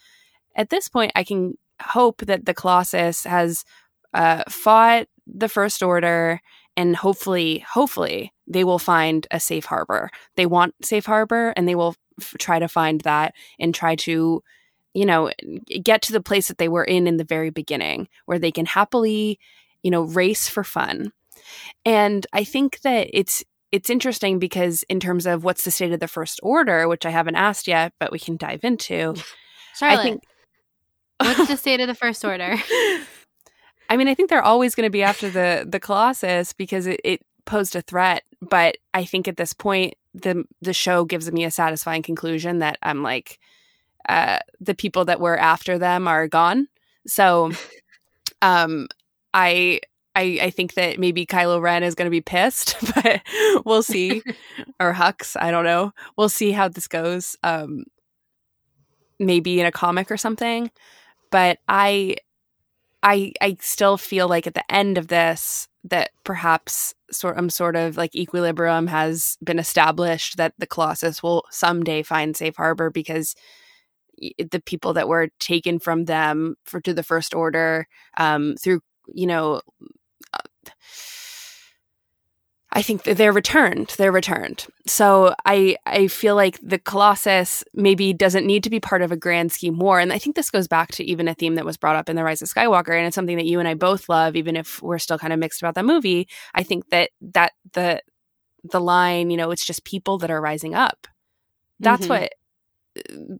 at 0.54 0.68
this 0.68 0.86
point, 0.86 1.12
I 1.16 1.24
can 1.24 1.54
hope 1.80 2.26
that 2.26 2.44
the 2.44 2.52
Colossus 2.52 3.24
has 3.24 3.64
uh, 4.12 4.44
fought 4.50 5.06
the 5.26 5.48
First 5.48 5.82
Order 5.82 6.40
and 6.76 6.94
hopefully, 6.96 7.64
hopefully, 7.72 8.32
they 8.46 8.64
will 8.64 8.78
find 8.78 9.26
a 9.30 9.40
safe 9.40 9.64
harbor. 9.64 10.10
They 10.36 10.46
want 10.46 10.74
safe 10.82 11.06
harbor 11.06 11.54
and 11.56 11.66
they 11.66 11.74
will 11.74 11.94
f- 12.20 12.34
try 12.38 12.58
to 12.58 12.68
find 12.68 13.00
that 13.02 13.34
and 13.58 13.74
try 13.74 13.96
to, 13.96 14.42
you 14.94 15.06
know, 15.06 15.30
get 15.82 16.02
to 16.02 16.12
the 16.12 16.20
place 16.20 16.48
that 16.48 16.58
they 16.58 16.68
were 16.68 16.84
in 16.84 17.06
in 17.06 17.16
the 17.16 17.24
very 17.24 17.50
beginning 17.50 18.08
where 18.26 18.38
they 18.38 18.52
can 18.52 18.66
happily, 18.66 19.38
you 19.82 19.90
know, 19.90 20.02
race 20.02 20.48
for 20.48 20.64
fun. 20.64 21.12
And 21.84 22.26
I 22.32 22.44
think 22.44 22.80
that 22.80 23.08
it's 23.12 23.44
it's 23.72 23.90
interesting 23.90 24.40
because 24.40 24.82
in 24.84 24.98
terms 24.98 25.26
of 25.26 25.44
what's 25.44 25.64
the 25.64 25.70
state 25.70 25.92
of 25.92 26.00
the 26.00 26.08
first 26.08 26.40
order, 26.42 26.88
which 26.88 27.06
I 27.06 27.10
haven't 27.10 27.36
asked 27.36 27.68
yet, 27.68 27.92
but 28.00 28.10
we 28.10 28.18
can 28.18 28.36
dive 28.36 28.64
into. 28.64 29.14
Charlotte, 29.76 30.00
I 30.00 30.02
think 30.02 30.22
What's 31.20 31.48
the 31.48 31.56
state 31.56 31.80
of 31.80 31.86
the 31.86 31.94
first 31.94 32.24
order? 32.24 32.56
I 33.88 33.96
mean, 33.96 34.08
I 34.08 34.14
think 34.14 34.30
they're 34.30 34.42
always 34.42 34.74
going 34.74 34.86
to 34.86 34.90
be 34.90 35.02
after 35.02 35.28
the 35.28 35.66
the 35.68 35.80
Colossus 35.80 36.52
because 36.52 36.86
it, 36.86 37.00
it 37.04 37.20
posed 37.44 37.76
a 37.76 37.82
threat. 37.82 38.22
But 38.40 38.78
I 38.94 39.04
think 39.04 39.28
at 39.28 39.36
this 39.36 39.52
point, 39.52 39.94
the 40.14 40.44
the 40.62 40.72
show 40.72 41.04
gives 41.04 41.30
me 41.30 41.44
a 41.44 41.50
satisfying 41.50 42.02
conclusion 42.02 42.60
that 42.60 42.78
I'm 42.82 43.02
like, 43.02 43.38
uh, 44.08 44.38
the 44.60 44.74
people 44.74 45.04
that 45.06 45.20
were 45.20 45.38
after 45.38 45.78
them 45.78 46.08
are 46.08 46.28
gone. 46.28 46.68
So, 47.06 47.52
um, 48.42 48.88
I 49.34 49.80
I, 50.16 50.38
I, 50.42 50.50
think 50.50 50.74
that 50.74 50.98
maybe 50.98 51.24
Kylo 51.24 51.60
Ren 51.60 51.84
is 51.84 51.94
going 51.94 52.06
to 52.06 52.10
be 52.10 52.20
pissed, 52.20 52.76
but 52.94 53.22
we'll 53.64 53.84
see. 53.84 54.22
or 54.80 54.92
Hux, 54.92 55.36
I 55.40 55.52
don't 55.52 55.64
know. 55.64 55.92
We'll 56.18 56.28
see 56.28 56.50
how 56.50 56.68
this 56.68 56.88
goes. 56.88 57.36
Um, 57.44 57.84
maybe 59.20 59.60
in 59.60 59.66
a 59.66 59.72
comic 59.72 60.10
or 60.10 60.16
something 60.16 60.70
but 61.30 61.58
I 61.68 62.16
I 63.02 63.32
I 63.40 63.56
still 63.60 63.96
feel 63.96 64.28
like 64.28 64.46
at 64.46 64.54
the 64.54 64.70
end 64.72 64.98
of 64.98 65.08
this 65.08 65.68
that 65.84 66.10
perhaps 66.24 66.94
sort 67.10 67.36
some 67.36 67.48
sort 67.48 67.76
of 67.76 67.96
like 67.96 68.14
equilibrium 68.14 68.86
has 68.88 69.38
been 69.42 69.58
established 69.58 70.36
that 70.36 70.52
the 70.58 70.66
Colossus 70.66 71.22
will 71.22 71.44
someday 71.50 72.02
find 72.02 72.36
safe 72.36 72.56
harbor 72.56 72.90
because 72.90 73.34
the 74.18 74.62
people 74.64 74.94
that 74.94 75.08
were 75.08 75.28
taken 75.38 75.78
from 75.78 76.04
them 76.04 76.56
for 76.64 76.80
to 76.80 76.94
the 76.94 77.02
First 77.02 77.34
Order 77.34 77.86
um, 78.16 78.54
through 78.56 78.80
you 79.12 79.26
know 79.26 79.60
I 82.72 82.82
think 82.82 83.02
they're 83.02 83.32
returned. 83.32 83.94
They're 83.98 84.12
returned. 84.12 84.66
So 84.86 85.34
I 85.44 85.76
I 85.86 86.06
feel 86.06 86.36
like 86.36 86.58
the 86.62 86.78
Colossus 86.78 87.64
maybe 87.74 88.12
doesn't 88.12 88.46
need 88.46 88.62
to 88.62 88.70
be 88.70 88.78
part 88.78 89.02
of 89.02 89.10
a 89.10 89.16
grand 89.16 89.50
scheme 89.50 89.78
war. 89.78 89.98
And 89.98 90.12
I 90.12 90.18
think 90.18 90.36
this 90.36 90.50
goes 90.50 90.68
back 90.68 90.92
to 90.92 91.04
even 91.04 91.26
a 91.26 91.34
theme 91.34 91.56
that 91.56 91.64
was 91.64 91.76
brought 91.76 91.96
up 91.96 92.08
in 92.08 92.14
The 92.14 92.22
Rise 92.22 92.42
of 92.42 92.48
Skywalker, 92.48 92.96
and 92.96 93.06
it's 93.06 93.16
something 93.16 93.36
that 93.38 93.46
you 93.46 93.58
and 93.58 93.66
I 93.66 93.74
both 93.74 94.08
love, 94.08 94.36
even 94.36 94.54
if 94.54 94.80
we're 94.82 94.98
still 94.98 95.18
kind 95.18 95.32
of 95.32 95.40
mixed 95.40 95.60
about 95.60 95.74
that 95.74 95.84
movie. 95.84 96.28
I 96.54 96.62
think 96.62 96.88
that 96.90 97.10
that 97.20 97.52
the 97.72 98.02
the 98.62 98.80
line, 98.80 99.30
you 99.30 99.36
know, 99.36 99.50
it's 99.50 99.66
just 99.66 99.84
people 99.84 100.18
that 100.18 100.30
are 100.30 100.40
rising 100.40 100.74
up. 100.74 101.08
That's 101.80 102.06
mm-hmm. 102.06 102.22
what 102.22 102.32
uh, 102.98 103.36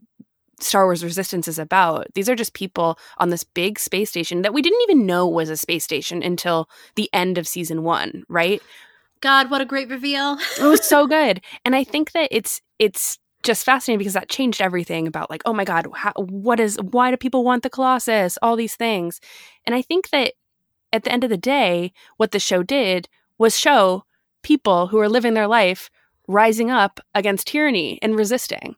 Star 0.61 0.85
Wars 0.85 1.03
Resistance 1.03 1.47
is 1.47 1.59
about. 1.59 2.07
These 2.13 2.29
are 2.29 2.35
just 2.35 2.53
people 2.53 2.97
on 3.17 3.29
this 3.29 3.43
big 3.43 3.79
space 3.79 4.09
station 4.09 4.41
that 4.41 4.53
we 4.53 4.61
didn't 4.61 4.81
even 4.83 5.05
know 5.05 5.27
was 5.27 5.49
a 5.49 5.57
space 5.57 5.83
station 5.83 6.23
until 6.23 6.69
the 6.95 7.09
end 7.13 7.37
of 7.37 7.47
season 7.47 7.83
one, 7.83 8.23
right? 8.29 8.61
God, 9.21 9.51
what 9.51 9.61
a 9.61 9.65
great 9.65 9.89
reveal. 9.89 10.37
it 10.59 10.63
was 10.63 10.83
so 10.83 11.07
good. 11.07 11.41
And 11.63 11.75
I 11.75 11.83
think 11.83 12.11
that 12.13 12.27
it's 12.31 12.61
it's 12.79 13.19
just 13.43 13.65
fascinating 13.65 13.97
because 13.97 14.13
that 14.13 14.29
changed 14.29 14.61
everything 14.61 15.07
about 15.07 15.29
like, 15.29 15.41
oh 15.45 15.53
my 15.53 15.63
God, 15.63 15.87
how, 15.95 16.13
what 16.17 16.59
is 16.59 16.77
why 16.81 17.11
do 17.11 17.17
people 17.17 17.43
want 17.43 17.63
the 17.63 17.69
Colossus? 17.69 18.37
All 18.41 18.55
these 18.55 18.75
things. 18.75 19.19
And 19.65 19.75
I 19.75 19.81
think 19.81 20.09
that 20.09 20.33
at 20.93 21.03
the 21.03 21.11
end 21.11 21.23
of 21.23 21.29
the 21.29 21.37
day, 21.37 21.93
what 22.17 22.31
the 22.31 22.39
show 22.39 22.63
did 22.63 23.07
was 23.37 23.57
show 23.57 24.05
people 24.43 24.87
who 24.87 24.99
are 24.99 25.09
living 25.09 25.33
their 25.33 25.47
life 25.47 25.89
rising 26.27 26.69
up 26.69 26.99
against 27.15 27.47
tyranny 27.47 27.99
and 28.01 28.15
resisting. 28.15 28.75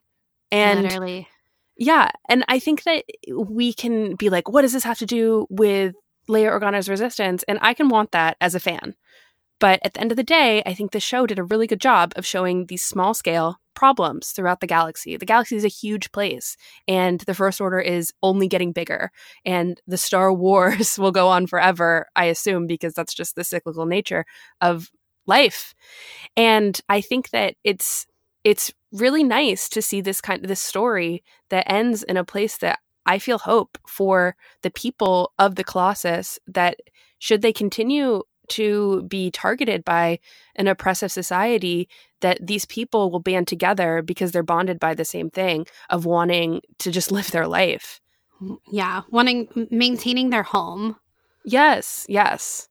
And 0.50 0.82
Literally. 0.82 1.28
Yeah. 1.76 2.10
And 2.28 2.44
I 2.48 2.58
think 2.58 2.84
that 2.84 3.04
we 3.28 3.72
can 3.72 4.14
be 4.14 4.30
like, 4.30 4.48
what 4.48 4.62
does 4.62 4.72
this 4.72 4.84
have 4.84 4.98
to 4.98 5.06
do 5.06 5.46
with 5.50 5.94
Leia 6.28 6.50
Organa's 6.50 6.88
resistance? 6.88 7.42
And 7.48 7.58
I 7.62 7.74
can 7.74 7.88
want 7.88 8.12
that 8.12 8.36
as 8.40 8.54
a 8.54 8.60
fan. 8.60 8.94
But 9.60 9.80
at 9.84 9.94
the 9.94 10.00
end 10.00 10.10
of 10.10 10.16
the 10.16 10.22
day, 10.22 10.62
I 10.66 10.74
think 10.74 10.90
the 10.92 11.00
show 11.00 11.26
did 11.26 11.38
a 11.38 11.44
really 11.44 11.66
good 11.66 11.80
job 11.80 12.12
of 12.16 12.26
showing 12.26 12.66
these 12.66 12.84
small 12.84 13.14
scale 13.14 13.56
problems 13.74 14.30
throughout 14.30 14.60
the 14.60 14.66
galaxy. 14.66 15.16
The 15.16 15.26
galaxy 15.26 15.56
is 15.56 15.64
a 15.64 15.68
huge 15.68 16.12
place, 16.12 16.56
and 16.88 17.20
the 17.20 17.34
First 17.34 17.60
Order 17.60 17.80
is 17.80 18.12
only 18.22 18.48
getting 18.48 18.72
bigger. 18.72 19.10
And 19.44 19.80
the 19.86 19.96
Star 19.96 20.32
Wars 20.34 20.98
will 20.98 21.12
go 21.12 21.28
on 21.28 21.46
forever, 21.46 22.06
I 22.16 22.26
assume, 22.26 22.66
because 22.66 22.94
that's 22.94 23.14
just 23.14 23.36
the 23.36 23.44
cyclical 23.44 23.86
nature 23.86 24.24
of 24.60 24.90
life. 25.26 25.74
And 26.36 26.78
I 26.88 27.00
think 27.00 27.30
that 27.30 27.54
it's 27.64 28.06
it's 28.44 28.72
really 28.92 29.24
nice 29.24 29.68
to 29.70 29.82
see 29.82 30.00
this 30.00 30.20
kind 30.20 30.42
of 30.42 30.48
this 30.48 30.60
story 30.60 31.24
that 31.48 31.70
ends 31.70 32.02
in 32.02 32.16
a 32.16 32.24
place 32.24 32.58
that 32.58 32.78
I 33.06 33.18
feel 33.18 33.38
hope 33.38 33.78
for 33.86 34.36
the 34.62 34.70
people 34.70 35.32
of 35.38 35.56
the 35.56 35.64
Colossus 35.64 36.38
that 36.46 36.78
should 37.18 37.42
they 37.42 37.52
continue 37.52 38.22
to 38.48 39.02
be 39.04 39.30
targeted 39.30 39.84
by 39.84 40.18
an 40.56 40.68
oppressive 40.68 41.10
society 41.10 41.88
that 42.20 42.46
these 42.46 42.66
people 42.66 43.10
will 43.10 43.20
band 43.20 43.48
together 43.48 44.02
because 44.02 44.32
they're 44.32 44.42
bonded 44.42 44.78
by 44.78 44.94
the 44.94 45.04
same 45.04 45.30
thing 45.30 45.66
of 45.90 46.04
wanting 46.04 46.60
to 46.78 46.90
just 46.90 47.10
live 47.16 47.30
their 47.30 47.48
life. 47.48 48.00
Yeah, 48.70 49.02
wanting 49.10 49.68
maintaining 49.70 50.30
their 50.30 50.42
home. 50.42 50.96
Yes, 51.44 52.04
yes. 52.08 52.68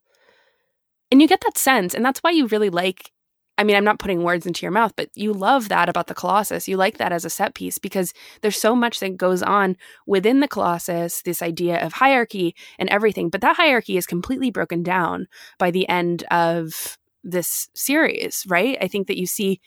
And 1.11 1.21
you 1.21 1.27
get 1.27 1.41
that 1.41 1.57
sense 1.57 1.93
and 1.93 2.03
that's 2.03 2.19
why 2.19 2.31
you 2.31 2.47
really 2.47 2.69
like 2.69 3.11
I 3.57 3.63
mean, 3.63 3.75
I'm 3.75 3.83
not 3.83 3.99
putting 3.99 4.23
words 4.23 4.45
into 4.47 4.63
your 4.63 4.71
mouth, 4.71 4.93
but 4.95 5.09
you 5.13 5.31
love 5.31 5.69
that 5.69 5.87
about 5.87 6.07
the 6.07 6.15
Colossus. 6.15 6.67
You 6.67 6.75
like 6.75 6.97
that 6.97 7.11
as 7.11 7.23
a 7.23 7.29
set 7.29 7.53
piece 7.53 7.77
because 7.77 8.13
there's 8.41 8.57
so 8.57 8.75
much 8.75 8.99
that 8.99 9.15
goes 9.15 9.43
on 9.43 9.77
within 10.07 10.39
the 10.39 10.47
Colossus, 10.47 11.21
this 11.21 11.41
idea 11.41 11.83
of 11.85 11.93
hierarchy 11.93 12.55
and 12.79 12.89
everything. 12.89 13.29
But 13.29 13.41
that 13.41 13.55
hierarchy 13.55 13.95
is 13.95 14.07
completely 14.07 14.49
broken 14.49 14.81
down 14.81 15.27
by 15.59 15.69
the 15.69 15.87
end 15.87 16.23
of 16.31 16.97
this 17.23 17.69
series, 17.75 18.43
right? 18.47 18.77
I 18.81 18.87
think 18.87 19.07
that 19.07 19.19
you 19.19 19.27
see 19.27 19.61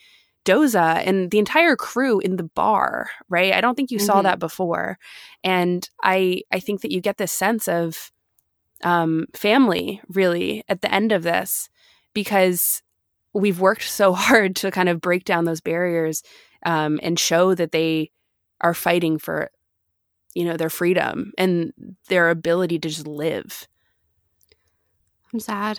Doza 0.45 1.03
and 1.05 1.30
the 1.30 1.39
entire 1.39 1.76
crew 1.76 2.20
in 2.20 2.37
the 2.37 2.45
bar, 2.45 3.11
right? 3.28 3.53
I 3.53 3.61
don't 3.61 3.74
think 3.74 3.91
you 3.91 3.99
mm-hmm. 3.99 4.07
saw 4.07 4.22
that 4.22 4.39
before. 4.39 4.99
And 5.45 5.89
I 6.03 6.43
I 6.53 6.61
think 6.61 6.80
that 6.80 6.93
you 6.93 7.01
get 7.01 7.18
this 7.18 7.32
sense 7.32 7.68
of 7.68 8.12
um 8.84 9.26
family 9.34 10.01
really 10.09 10.62
at 10.68 10.82
the 10.82 10.95
end 10.95 11.12
of 11.12 11.22
this 11.22 11.68
because 12.14 12.82
we've 13.37 13.61
worked 13.61 13.82
so 13.82 14.12
hard 14.14 14.57
to 14.57 14.70
kind 14.70 14.89
of 14.89 15.01
break 15.01 15.24
down 15.24 15.45
those 15.45 15.61
barriers 15.61 16.22
um, 16.64 16.99
and 17.03 17.18
show 17.18 17.55
that 17.55 17.72
they 17.72 18.11
are 18.61 18.74
fighting 18.74 19.18
for 19.18 19.51
you 20.34 20.45
know 20.45 20.57
their 20.57 20.70
freedom 20.70 21.32
and 21.39 21.72
their 22.09 22.30
ability 22.30 22.78
to 22.78 22.89
just 22.89 23.07
live 23.07 23.66
i'm 25.32 25.41
sad 25.41 25.78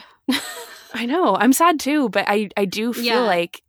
I 0.93 1.05
know. 1.05 1.36
I'm 1.36 1.53
sad 1.53 1.80
too, 1.80 2.10
but 2.10 2.26
I 2.28 2.49
I 2.58 2.66
do 2.66 2.93
feel 2.93 3.03
yeah. 3.03 3.20
like 3.20 3.62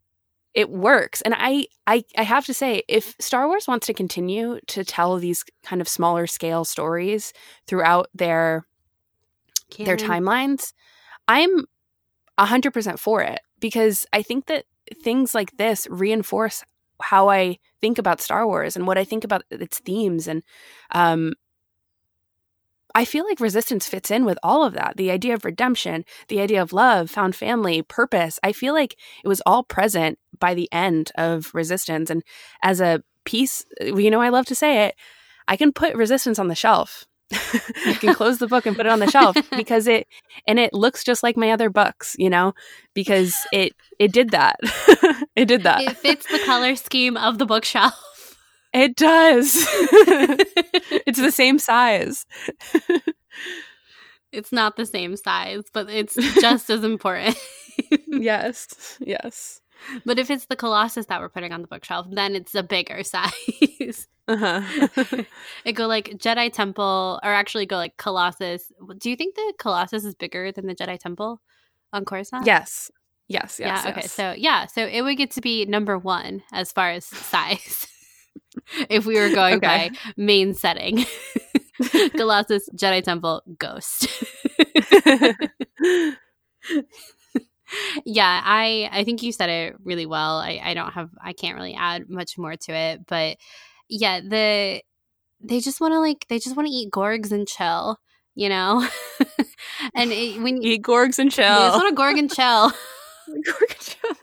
it 0.55 0.70
works. 0.70 1.20
And 1.22 1.34
I, 1.36 1.66
I 1.86 2.05
I 2.16 2.22
have 2.22 2.47
to 2.47 2.55
say, 2.55 2.82
if 2.89 3.14
Star 3.18 3.47
Wars 3.47 3.68
wants 3.68 3.86
to 3.86 3.95
continue 3.95 4.61
to 4.68 4.84
tell 4.84 5.16
these 5.16 5.45
kind 5.62 5.80
of 5.80 5.89
smaller 5.89 6.26
scale 6.26 6.64
stories 6.64 7.32
throughout 7.66 8.09
their 8.14 8.66
Canon. 9.70 9.86
their 9.86 10.09
timelines, 10.09 10.72
I'm 11.26 11.66
hundred 12.39 12.72
percent 12.72 13.01
for 13.01 13.20
it 13.20 13.41
because 13.61 14.06
I 14.12 14.22
think 14.22 14.46
that 14.46 14.64
things 15.02 15.34
like 15.34 15.56
this 15.56 15.86
reinforce 15.90 16.64
how 17.00 17.28
I 17.28 17.59
think 17.80 17.98
about 17.98 18.20
Star 18.20 18.46
Wars 18.46 18.74
and 18.74 18.86
what 18.86 18.98
I 18.98 19.04
think 19.04 19.24
about 19.24 19.42
its 19.50 19.78
themes 19.78 20.26
and 20.26 20.42
um, 20.92 21.34
I 22.94 23.04
feel 23.04 23.24
like 23.24 23.40
resistance 23.40 23.86
fits 23.86 24.11
in 24.11 24.24
with 24.24 24.38
all 24.42 24.64
of 24.64 24.72
that. 24.72 24.96
The 24.96 25.11
idea 25.11 25.34
of 25.34 25.44
redemption, 25.44 26.04
the 26.28 26.40
idea 26.40 26.62
of 26.62 26.72
love, 26.72 27.11
found 27.11 27.36
family, 27.36 27.82
purpose. 27.82 28.40
I 28.42 28.52
feel 28.52 28.72
like 28.74 28.96
it 29.22 29.28
was 29.28 29.42
all 29.46 29.62
present 29.62 30.18
by 30.38 30.54
the 30.54 30.68
end 30.72 31.12
of 31.16 31.54
resistance. 31.54 32.11
And 32.11 32.22
as 32.62 32.80
a 32.80 33.02
piece, 33.24 33.64
you 33.80 34.11
know, 34.11 34.20
I 34.20 34.30
love 34.30 34.46
to 34.46 34.54
say 34.54 34.86
it, 34.86 34.96
I 35.46 35.56
can 35.56 35.72
put 35.72 35.94
resistance 35.94 36.38
on 36.38 36.48
the 36.48 36.54
shelf. 36.54 37.06
I 37.33 37.97
can 38.01 38.14
close 38.14 38.39
the 38.39 38.47
book 38.47 38.66
and 38.66 38.76
put 38.76 38.87
it 38.87 38.93
on 38.93 39.01
the 39.01 39.11
shelf 39.11 39.37
because 39.57 39.87
it 39.87 40.07
and 40.47 40.59
it 40.59 40.72
looks 40.72 41.05
just 41.05 41.22
like 41.22 41.37
my 41.37 41.51
other 41.51 41.70
books, 41.70 42.16
you 42.18 42.31
know, 42.31 42.55
because 42.95 43.35
it 43.53 43.72
it 43.99 44.12
did 44.12 44.31
that. 44.31 44.57
it 45.37 45.47
did 45.47 45.62
that. 45.64 45.83
It 45.83 45.97
fits 45.97 46.26
the 46.26 46.41
color 46.45 46.76
scheme 46.76 47.16
of 47.16 47.39
the 47.39 47.47
bookshelf. 47.47 48.37
It 48.72 48.97
does. 48.97 49.55
it's 51.07 51.20
the 51.20 51.33
same 51.33 51.59
size. 51.59 52.26
it's 54.31 54.53
not 54.53 54.76
the 54.76 54.87
same 54.87 55.16
size, 55.16 55.64
but 55.72 55.89
it's 55.89 56.14
just 56.41 56.68
as 56.70 56.85
important. 56.85 57.37
yes. 58.07 58.99
Yes. 59.01 59.61
But 60.05 60.18
if 60.18 60.31
it's 60.31 60.47
the 60.47 60.57
Colossus 60.57 61.07
that 61.07 61.20
we're 61.20 61.29
putting 61.29 61.53
on 61.53 61.62
the 61.62 61.68
bookshelf, 61.68 62.07
then 62.11 62.35
it's 62.35 62.55
a 62.55 62.62
bigger 62.62 63.03
size. 63.05 64.09
Uh-huh. 64.26 64.61
it 65.64 65.72
go 65.72 65.87
like 65.87 66.11
Jedi 66.18 66.53
Temple, 66.53 67.20
or 67.22 67.33
actually 67.33 67.66
go 67.66 67.76
like 67.76 67.97
Colossus. 67.97 68.70
Do 68.99 69.11
you 69.11 69.16
think 69.16 69.35
the 69.35 69.55
Colossus 69.59 70.05
is 70.05 70.14
bigger 70.14 70.53
than 70.53 70.66
the 70.66 70.74
Jedi 70.74 70.99
Temple 70.99 71.41
on 71.93 72.05
Coruscant? 72.05 72.47
Yes. 72.47 72.91
Yes. 73.29 73.59
Yes. 73.59 73.61
Yeah. 73.61 73.66
Yes. 73.66 73.87
Okay. 73.87 74.07
So 74.07 74.35
yeah. 74.37 74.66
So 74.66 74.87
it 74.87 75.03
would 75.03 75.16
get 75.16 75.31
to 75.33 75.41
be 75.41 75.64
number 75.66 75.99
one 75.99 76.43
as 76.53 76.72
far 76.72 76.91
as 76.91 77.05
size 77.05 77.87
if 78.91 79.07
we 79.07 79.18
were 79.18 79.31
going 79.31 79.57
okay. 79.57 79.91
by 79.91 80.12
main 80.16 80.55
setting. 80.55 81.05
Colossus, 82.16 82.68
Jedi 82.74 83.03
Temple, 83.03 83.43
Ghost. 83.59 84.09
yeah, 88.05 88.41
I 88.45 88.89
I 88.93 89.05
think 89.05 89.23
you 89.23 89.33
said 89.33 89.51
it 89.51 89.77
really 89.83 90.07
well. 90.07 90.39
I, 90.39 90.61
I 90.62 90.75
don't 90.75 90.93
have 90.93 91.11
I 91.23 91.33
can't 91.33 91.57
really 91.57 91.75
add 91.75 92.09
much 92.09 92.39
more 92.39 92.57
to 92.57 92.73
it, 92.73 93.07
but 93.07 93.37
yeah, 93.89 94.21
the 94.21 94.83
they 95.41 95.61
just 95.61 95.81
want 95.81 95.93
to 95.93 96.01
like 96.01 96.27
they 96.29 96.39
just 96.39 96.57
want 96.57 96.69
to 96.69 96.75
eat 96.75 96.91
gorgs 96.91 97.33
and 97.33 97.47
chill, 97.47 97.99
you 98.35 98.49
know. 98.49 98.87
and 99.95 100.12
it, 100.12 100.41
when 100.43 100.62
you 100.62 100.73
eat 100.73 100.83
gorgs 100.83 101.19
and 101.19 101.31
chill, 101.31 101.45
they 101.45 101.66
just 101.66 101.77
want 101.77 101.89
to 101.89 101.95
gorg 101.95 102.19
and 102.19 102.33
chill. 102.33 102.71
gorg 103.29 103.71
and 103.71 103.81
chill 103.81 104.16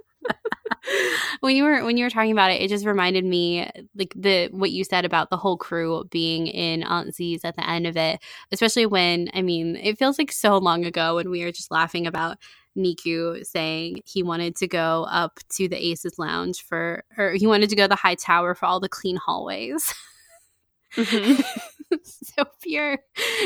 when 1.40 1.56
you 1.56 1.64
were 1.64 1.84
when 1.84 1.98
you 1.98 2.06
were 2.06 2.10
talking 2.10 2.32
about 2.32 2.52
it, 2.52 2.62
it 2.62 2.70
just 2.70 2.86
reminded 2.86 3.26
me 3.26 3.70
like 3.96 4.14
the 4.16 4.50
what 4.52 4.72
you 4.72 4.84
said 4.84 5.06
about 5.06 5.30
the 5.30 5.38
whole 5.38 5.58
crew 5.58 6.04
being 6.10 6.48
in 6.48 6.84
Aunt 6.84 7.14
Z's 7.14 7.44
at 7.44 7.56
the 7.56 7.68
end 7.68 7.88
of 7.88 7.98
it, 7.98 8.20
especially 8.52 8.86
when 8.86 9.30
I 9.34 9.42
mean 9.42 9.76
it 9.76 9.98
feels 9.98 10.18
like 10.20 10.32
so 10.32 10.58
long 10.58 10.86
ago 10.86 11.16
when 11.16 11.30
we 11.30 11.44
were 11.44 11.52
just 11.52 11.72
laughing 11.72 12.08
about 12.08 12.38
Neeku 12.78 13.46
saying 13.46 14.02
he 14.06 14.24
wanted 14.24 14.56
to 14.58 14.68
go 14.68 15.06
up 15.10 15.40
to 15.50 15.68
the 15.68 15.84
Aces 15.84 16.20
Lounge 16.20 16.62
for, 16.64 17.04
or 17.18 17.32
he 17.32 17.48
wanted 17.48 17.70
to 17.70 17.76
go 17.76 17.84
to 17.84 17.90
the 17.90 17.96
high 17.96 18.16
tower 18.16 18.56
for 18.56 18.66
all 18.66 18.80
the 18.80 18.90
clean 18.90 19.16
hallways. 19.18 19.94
Mm-hmm. 20.96 21.42
so 22.04 22.46
pure. 22.62 23.00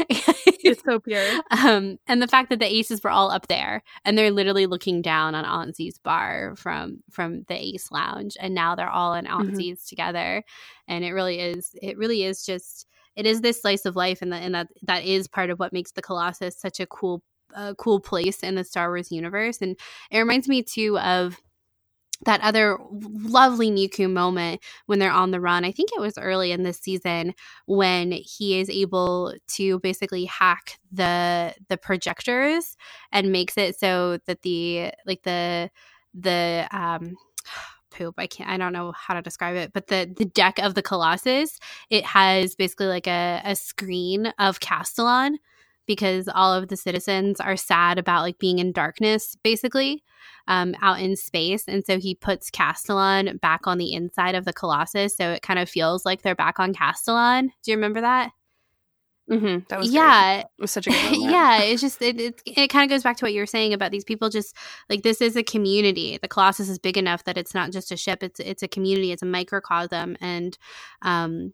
it's 0.09 0.84
so 0.84 0.99
pure. 0.99 1.25
Um, 1.51 1.97
and 2.07 2.21
the 2.21 2.27
fact 2.27 2.49
that 2.49 2.59
the 2.59 2.71
aces 2.71 3.03
were 3.03 3.09
all 3.09 3.32
up 3.32 3.47
there 3.47 3.84
and 4.05 4.17
they're 4.17 4.32
literally 4.32 4.65
looking 4.65 5.01
down 5.01 5.36
on 5.36 5.45
Aunt 5.45 5.77
bar 6.03 6.55
from 6.55 6.99
from 7.09 7.43
the 7.47 7.55
Ace 7.55 7.91
Lounge, 7.91 8.38
and 8.39 8.53
now 8.53 8.75
they're 8.75 8.89
all 8.89 9.13
in 9.13 9.27
Aunt 9.27 9.53
mm-hmm. 9.53 9.73
together, 9.88 10.43
and 10.88 11.03
it 11.03 11.11
really 11.11 11.39
is. 11.39 11.71
It 11.82 11.97
really 11.97 12.23
is 12.23 12.45
just. 12.45 12.86
It 13.15 13.25
is 13.25 13.41
this 13.41 13.61
slice 13.61 13.86
of 13.86 13.97
life, 13.97 14.21
and 14.21 14.32
that 14.32 14.43
and 14.43 14.55
that 14.55 14.67
that 14.84 15.03
is 15.03 15.27
part 15.27 15.49
of 15.49 15.59
what 15.59 15.73
makes 15.73 15.91
the 15.91 16.01
Colossus 16.01 16.57
such 16.57 16.80
a 16.80 16.88
cool, 16.88 17.21
uh, 17.56 17.74
cool 17.78 18.00
place 18.00 18.41
in 18.41 18.56
the 18.56 18.64
Star 18.64 18.89
Wars 18.89 19.12
universe. 19.12 19.60
And 19.62 19.78
it 20.12 20.20
reminds 20.20 20.47
me 20.47 20.64
too 20.64 20.97
of 21.00 21.39
that 22.26 22.41
other 22.41 22.78
lovely 22.91 23.72
Neeku 23.72 24.12
moment 24.12 24.62
when 24.88 25.00
they're 25.00 25.12
on 25.12 25.32
the 25.32 25.39
run. 25.39 25.64
I 25.64 25.72
think 25.72 25.89
it 25.93 26.02
was 26.02 26.18
early 26.18 26.52
in 26.52 26.64
this 26.64 26.80
season 26.80 27.34
when 27.66 28.12
he 28.12 28.60
is 28.60 28.70
able 28.70 29.34
to 29.56 29.80
basically 29.80 30.26
hack 30.26 30.80
the 30.91 31.54
the 31.70 31.78
projectors 31.78 32.76
and 33.12 33.32
makes 33.32 33.58
it 33.58 33.80
so 33.80 34.18
that 34.26 34.41
the 34.41 34.91
like 35.06 35.24
the 35.24 35.70
the 36.14 36.68
um 36.72 37.16
poop 37.91 38.14
i 38.20 38.28
can't 38.28 38.52
i 38.52 38.56
don't 38.56 38.72
know 38.72 38.91
how 38.91 39.16
to 39.16 39.22
describe 39.22 39.56
it 39.56 39.74
but 39.74 39.88
the 39.88 40.08
the 40.16 40.26
deck 40.26 40.60
of 40.60 40.76
the 40.76 40.82
colossus 40.82 41.58
it 41.89 42.06
has 42.06 42.54
basically 42.54 42.86
like 42.86 43.08
a, 43.08 43.41
a 43.43 43.56
screen 43.56 44.28
of 44.38 44.60
castilon 44.60 45.39
because 45.89 46.29
all 46.35 46.53
of 46.53 46.67
the 46.67 46.77
citizens 46.77 47.39
are 47.39 47.57
sad 47.57 47.97
about 47.97 48.21
like 48.21 48.37
being 48.37 48.59
in 48.59 48.71
darkness 48.71 49.35
basically 49.41 50.03
um, 50.47 50.75
out 50.83 51.01
in 51.01 51.15
space 51.15 51.63
and 51.67 51.83
so 51.83 51.97
he 51.97 52.13
puts 52.13 52.51
castilon 52.51 53.37
back 53.41 53.65
on 53.65 53.79
the 53.79 53.91
inside 53.91 54.35
of 54.35 54.45
the 54.45 54.53
colossus 54.53 55.17
so 55.17 55.31
it 55.31 55.41
kind 55.41 55.57
of 55.57 55.67
feels 55.67 56.05
like 56.05 56.21
they're 56.21 56.35
back 56.35 56.59
on 56.59 56.75
castilon 56.75 57.51
do 57.63 57.71
you 57.71 57.75
remember 57.77 58.01
that 58.01 58.31
Mm-hmm. 59.29 59.59
That 59.69 59.79
was 59.79 59.91
yeah, 59.91 60.37
great. 60.37 60.45
it 60.57 60.61
was 60.61 60.71
such 60.71 60.87
a 60.87 60.89
good 60.89 61.17
yeah. 61.17 61.61
It's 61.61 61.81
just 61.81 62.01
it, 62.01 62.19
it, 62.19 62.41
it 62.47 62.67
kind 62.69 62.83
of 62.83 62.89
goes 62.89 63.03
back 63.03 63.17
to 63.17 63.25
what 63.25 63.33
you 63.33 63.41
were 63.41 63.45
saying 63.45 63.73
about 63.73 63.91
these 63.91 64.03
people. 64.03 64.29
Just 64.29 64.55
like 64.89 65.03
this 65.03 65.21
is 65.21 65.35
a 65.35 65.43
community. 65.43 66.17
The 66.19 66.27
Colossus 66.27 66.67
is 66.67 66.79
big 66.79 66.97
enough 66.97 67.25
that 67.25 67.37
it's 67.37 67.53
not 67.53 67.71
just 67.71 67.91
a 67.91 67.97
ship. 67.97 68.23
It's 68.23 68.39
it's 68.39 68.63
a 68.63 68.67
community. 68.67 69.11
It's 69.11 69.21
a 69.21 69.27
microcosm, 69.27 70.17
and 70.19 70.57
um, 71.03 71.53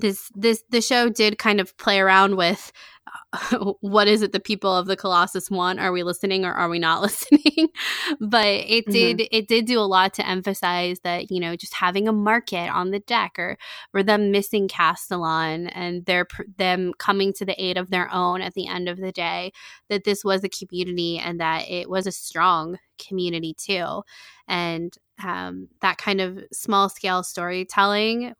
this 0.00 0.30
this 0.34 0.62
the 0.70 0.80
show 0.80 1.08
did 1.08 1.38
kind 1.38 1.60
of 1.60 1.76
play 1.76 2.00
around 2.00 2.36
with 2.36 2.72
uh, 3.32 3.72
what 3.80 4.08
is 4.08 4.22
it 4.22 4.32
the 4.32 4.40
people 4.40 4.74
of 4.74 4.86
the 4.86 4.96
colossus 4.96 5.50
want? 5.50 5.80
Are 5.80 5.92
we 5.92 6.02
listening 6.02 6.44
or 6.44 6.52
are 6.52 6.68
we 6.68 6.78
not 6.78 7.02
listening? 7.02 7.68
But 8.20 8.46
it 8.46 8.86
mm-hmm. 8.86 8.92
did 8.92 9.28
it 9.30 9.48
did 9.48 9.66
do 9.66 9.78
a 9.78 9.82
lot 9.82 10.14
to 10.14 10.26
emphasize 10.26 11.00
that 11.00 11.30
you 11.30 11.40
know 11.40 11.56
just 11.56 11.74
having 11.74 12.08
a 12.08 12.12
market 12.12 12.68
on 12.70 12.90
the 12.90 13.00
deck 13.00 13.38
or 13.38 13.56
or 13.94 14.02
them 14.02 14.30
missing 14.30 14.68
castilon 14.68 15.68
and 15.68 16.04
their 16.06 16.26
them 16.56 16.92
coming 16.98 17.32
to 17.34 17.44
the 17.44 17.62
aid 17.62 17.76
of 17.76 17.90
their 17.90 18.12
own 18.12 18.40
at 18.40 18.54
the 18.54 18.66
end 18.66 18.88
of 18.88 18.98
the 18.98 19.12
day 19.12 19.52
that 19.88 20.04
this 20.04 20.24
was 20.24 20.44
a 20.44 20.48
community 20.48 21.18
and 21.18 21.40
that 21.40 21.68
it 21.68 21.88
was 21.88 22.06
a 22.06 22.12
strong 22.12 22.78
community 22.98 23.54
too. 23.54 24.02
And 24.46 24.94
um, 25.22 25.68
that 25.80 25.98
kind 25.98 26.20
of 26.20 26.44
small 26.52 26.88
scale 26.88 27.22
storytelling 27.22 28.34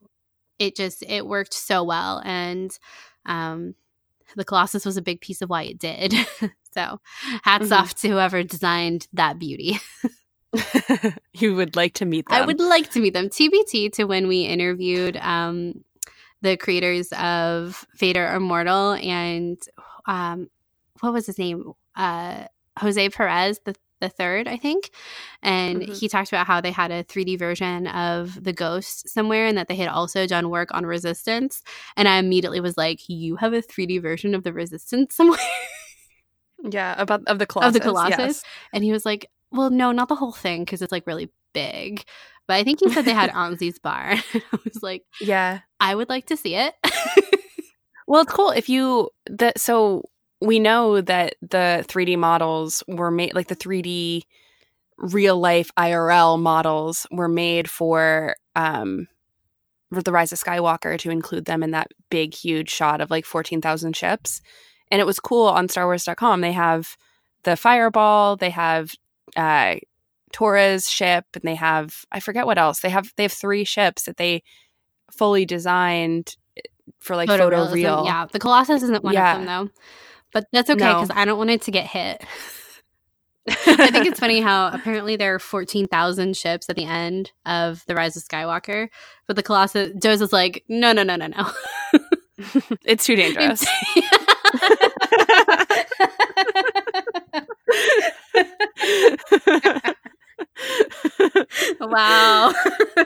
it 0.59 0.76
just 0.76 1.02
it 1.09 1.26
worked 1.26 1.54
so 1.54 1.82
well 1.82 2.20
and 2.24 2.78
um 3.26 3.74
the 4.36 4.44
colossus 4.44 4.84
was 4.84 4.96
a 4.96 5.02
big 5.02 5.20
piece 5.20 5.40
of 5.42 5.48
why 5.50 5.62
it 5.62 5.78
did. 5.78 6.14
So 6.74 7.00
hats 7.42 7.64
mm-hmm. 7.64 7.72
off 7.72 7.94
to 7.96 8.09
whoever 8.09 8.44
designed 8.44 9.09
that 9.14 9.38
beauty. 9.38 9.80
You 11.32 11.56
would 11.56 11.76
like 11.76 11.94
to 11.94 12.04
meet 12.04 12.28
them. 12.28 12.40
i 12.40 12.44
would 12.44 12.61
like 12.61 12.90
to 12.92 13.00
meet 13.00 13.14
them. 13.14 13.28
Tbt 13.30 13.92
to 13.94 14.04
when 14.04 14.28
we 14.28 14.42
interviewed 14.42 15.16
um 15.16 15.82
the 16.42 16.56
creators 16.56 17.11
of 17.12 17.84
vader 17.96 18.32
immortal 18.32 18.92
and 18.92 19.59
um 20.06 20.48
what 21.00 21.12
was 21.12 21.26
his 21.26 21.38
name? 21.38 21.72
Uh 21.96 22.44
jose 22.78 23.09
perez 23.09 23.61
the 23.64 23.74
the 24.01 24.09
third, 24.09 24.49
I 24.49 24.57
think. 24.57 24.90
And 25.42 25.82
mm-hmm. 25.82 25.92
he 25.92 26.09
talked 26.09 26.30
about 26.30 26.46
how 26.46 26.61
they 26.61 26.70
had 26.70 26.90
a 26.90 27.05
3D 27.05 27.38
version 27.38 27.86
of 27.88 28.42
the 28.42 28.53
ghost 28.53 29.09
somewhere 29.09 29.46
and 29.46 29.59
that 29.59 29.68
they 29.68 29.76
had 29.76 29.88
also 29.88 30.26
done 30.26 30.51
work 30.51 30.70
on 30.72 30.86
resistance. 30.86 31.62
And 31.96 32.09
I 32.09 32.18
immediately 32.18 32.61
was 32.61 32.76
like, 32.76 33.09
You 33.09 33.36
have 33.36 33.53
a 33.53 33.62
3D 33.62 34.01
version 34.03 34.34
of 34.34 34.44
the 34.44 34.53
resistance 34.53 35.14
somewhere? 35.14 35.38
Yeah, 36.62 36.94
about 36.99 37.22
of 37.26 37.38
the 37.38 37.46
Colossus. 37.46 37.68
Of 37.68 37.74
the 37.74 37.80
Colossus. 37.80 38.18
Yes. 38.18 38.44
And 38.72 38.84
he 38.84 38.92
was 38.92 39.05
like, 39.05 39.26
Well, 39.51 39.70
no, 39.70 39.92
not 39.92 40.09
the 40.09 40.16
whole 40.16 40.32
thing, 40.32 40.64
because 40.64 40.82
it's 40.82 40.92
like 40.92 41.07
really 41.07 41.30
big. 41.55 42.05
But 42.46 42.55
I 42.55 42.64
think 42.64 42.80
he 42.80 42.90
said 42.90 43.05
they 43.05 43.12
had 43.12 43.30
Aunt 43.34 43.59
Z's 43.59 43.78
bar. 43.78 44.14
I 44.34 44.42
was 44.64 44.82
like, 44.82 45.05
Yeah. 45.20 45.61
I 45.80 45.94
would 45.94 46.09
like 46.09 46.26
to 46.26 46.36
see 46.36 46.55
it. 46.55 46.74
well, 48.07 48.22
it's 48.22 48.32
cool 48.32 48.51
if 48.51 48.68
you 48.68 49.11
that 49.30 49.61
so 49.61 50.03
we 50.41 50.59
know 50.59 51.01
that 51.01 51.34
the 51.43 51.84
3D 51.89 52.16
models 52.16 52.82
were 52.86 53.11
made 53.11 53.34
like 53.34 53.49
the 53.49 53.57
3D 53.57 54.22
real 54.97 55.39
life 55.39 55.70
IRL 55.76 56.39
models 56.39 57.07
were 57.11 57.28
made 57.28 57.70
for 57.70 58.36
um 58.57 59.07
for 59.93 60.03
the 60.03 60.12
Rise 60.12 60.32
of 60.32 60.39
Skywalker 60.39 60.99
to 60.99 61.11
include 61.11 61.47
them 61.47 61.62
in 61.62 61.70
that 61.70 61.93
big 62.11 62.34
huge 62.34 62.68
shot 62.68 63.01
of 63.01 63.11
like 63.11 63.24
14,000 63.24 63.97
ships. 63.97 64.43
And 64.91 65.01
it 65.01 65.07
was 65.07 65.18
cool 65.18 65.47
on 65.47 65.68
starwars.com 65.68 66.43
they 66.43 66.53
have 66.53 66.97
the 67.45 67.57
Fireball. 67.57 68.36
They 68.36 68.51
have 68.51 68.93
uh, 69.36 69.76
Torra's 70.32 70.91
ship, 70.91 71.24
and 71.34 71.43
they 71.45 71.55
have 71.55 72.05
I 72.12 72.20
forget 72.20 72.47
what 72.47 72.59
else. 72.59 72.80
They 72.80 72.91
have 72.91 73.12
they 73.16 73.24
have 73.24 73.32
three 73.32 73.64
ships 73.64 74.03
that 74.03 74.16
they 74.16 74.43
fully 75.11 75.45
designed 75.45 76.36
for 76.99 77.16
like 77.16 77.28
photo, 77.28 77.70
real. 77.70 78.05
Yeah, 78.05 78.26
the 78.30 78.39
Colossus 78.39 78.82
isn't 78.82 79.05
one 79.05 79.14
yeah. 79.14 79.32
of 79.32 79.39
them 79.39 79.47
though, 79.47 79.70
but 80.33 80.47
that's 80.53 80.70
okay 80.70 80.79
because 80.79 81.09
no. 81.09 81.14
I 81.14 81.24
don't 81.24 81.39
want 81.39 81.51
it 81.51 81.62
to 81.62 81.70
get 81.70 81.87
hit. 81.87 82.22
I 83.66 83.91
think 83.91 84.07
it's 84.07 84.20
funny 84.20 84.41
how 84.41 84.68
apparently 84.68 85.16
there 85.16 85.35
are 85.35 85.39
14,000 85.39 86.37
ships 86.37 86.68
at 86.68 86.76
the 86.76 86.85
end 86.85 87.33
of 87.47 87.83
The 87.87 87.95
Rise 87.95 88.16
of 88.16 88.22
Skywalker, 88.22 88.89
but 89.26 89.37
the 89.37 89.43
Colossus, 89.43 89.93
Joe's 90.01 90.20
is 90.20 90.33
like, 90.33 90.64
no, 90.68 90.93
no, 90.93 91.03
no, 91.03 91.16
no, 91.16 91.29
no. 91.29 91.51
it's 92.85 93.07
too 93.07 93.16
dangerous. 93.16 93.64
wow. 101.80 102.52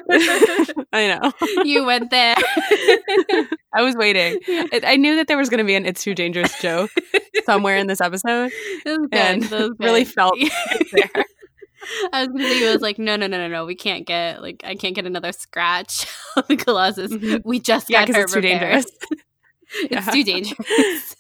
I 0.93 1.19
know. 1.21 1.33
You 1.65 1.85
went 1.85 2.11
there. 2.11 2.35
I 3.75 3.83
was 3.83 3.97
waiting. 3.97 4.39
I 4.85 4.97
knew 4.97 5.17
that 5.17 5.27
there 5.29 5.37
was 5.37 5.49
going 5.49 5.59
to 5.59 5.65
be 5.65 5.75
an 5.75 5.87
"It's 5.87 6.03
Too 6.03 6.15
Dangerous" 6.15 6.61
joke 6.61 6.91
somewhere 7.45 7.77
in 7.77 7.87
this 7.87 8.01
episode, 8.01 8.53
and 9.13 9.51
really 9.79 10.05
felt 10.05 10.37
there. 10.93 11.25
I 12.13 12.21
was 12.21 12.29
gonna 12.29 12.45
say 12.45 12.59
he 12.59 12.67
was 12.67 12.81
like, 12.81 12.99
no, 12.99 13.17
no, 13.17 13.27
no, 13.27 13.39
no, 13.39 13.49
no. 13.49 13.67
We 13.67 13.75
can't 13.75 14.07
get 14.07 14.41
like 14.41 14.63
I 14.65 14.75
can't 14.75 14.95
get 14.95 15.07
another 15.07 15.33
scratch 15.33 16.07
on 16.37 16.45
the 16.49 16.57
Colossus. 16.57 17.13
Mm-hmm. 17.13 17.49
We 17.49 17.61
just 17.61 17.91
yeah, 17.91 18.05
because 18.05 18.25
it's 18.25 18.33
too 18.33 18.41
dangerous. 18.41 18.87
it's 19.75 19.91
yeah. 19.91 20.13
too 20.13 20.25
dangerous. 20.25 21.17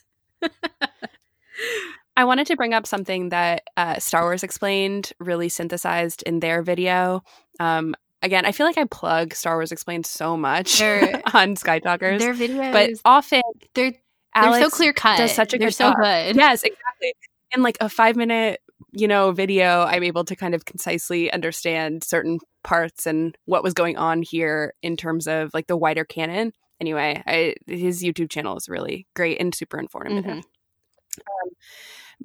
I 2.16 2.24
wanted 2.24 2.46
to 2.48 2.56
bring 2.56 2.74
up 2.74 2.86
something 2.86 3.30
that 3.30 3.64
uh, 3.76 3.98
Star 3.98 4.22
Wars 4.22 4.42
Explained 4.42 5.12
really 5.18 5.48
synthesized 5.48 6.22
in 6.24 6.40
their 6.40 6.62
video. 6.62 7.22
Um, 7.58 7.94
again, 8.22 8.44
I 8.44 8.52
feel 8.52 8.66
like 8.66 8.78
I 8.78 8.84
plug 8.84 9.34
Star 9.34 9.56
Wars 9.56 9.72
Explained 9.72 10.06
so 10.06 10.36
much 10.36 10.82
on 11.34 11.56
Sky 11.56 11.78
Talkers. 11.78 12.20
Their 12.20 12.34
videos, 12.34 12.72
but 12.72 12.90
often 13.04 13.42
they're 13.74 13.92
Alex 14.34 14.58
they're 14.58 14.70
so 14.70 14.76
clear 14.76 14.92
cut. 14.92 15.18
Does 15.18 15.32
such 15.32 15.54
a 15.54 15.58
they're 15.58 15.68
good 15.68 15.74
so 15.74 15.90
job. 15.90 15.96
good. 15.96 16.36
Yes, 16.36 16.62
exactly. 16.62 17.14
In 17.52 17.62
like 17.62 17.76
a 17.80 17.88
five 17.88 18.16
minute, 18.16 18.60
you 18.92 19.08
know, 19.08 19.32
video, 19.32 19.82
I'm 19.82 20.02
able 20.02 20.24
to 20.24 20.36
kind 20.36 20.54
of 20.54 20.64
concisely 20.64 21.30
understand 21.32 22.04
certain 22.04 22.38
parts 22.62 23.06
and 23.06 23.36
what 23.44 23.62
was 23.62 23.74
going 23.74 23.96
on 23.96 24.22
here 24.22 24.74
in 24.82 24.96
terms 24.96 25.26
of 25.26 25.52
like 25.52 25.66
the 25.66 25.76
wider 25.76 26.04
canon. 26.04 26.52
Anyway, 26.80 27.22
I, 27.26 27.54
his 27.66 28.02
YouTube 28.02 28.30
channel 28.30 28.56
is 28.56 28.68
really 28.68 29.06
great 29.14 29.40
and 29.40 29.54
super 29.54 29.78
informative. 29.78 30.24
Mm-hmm. 30.24 30.38
Um, 30.38 31.50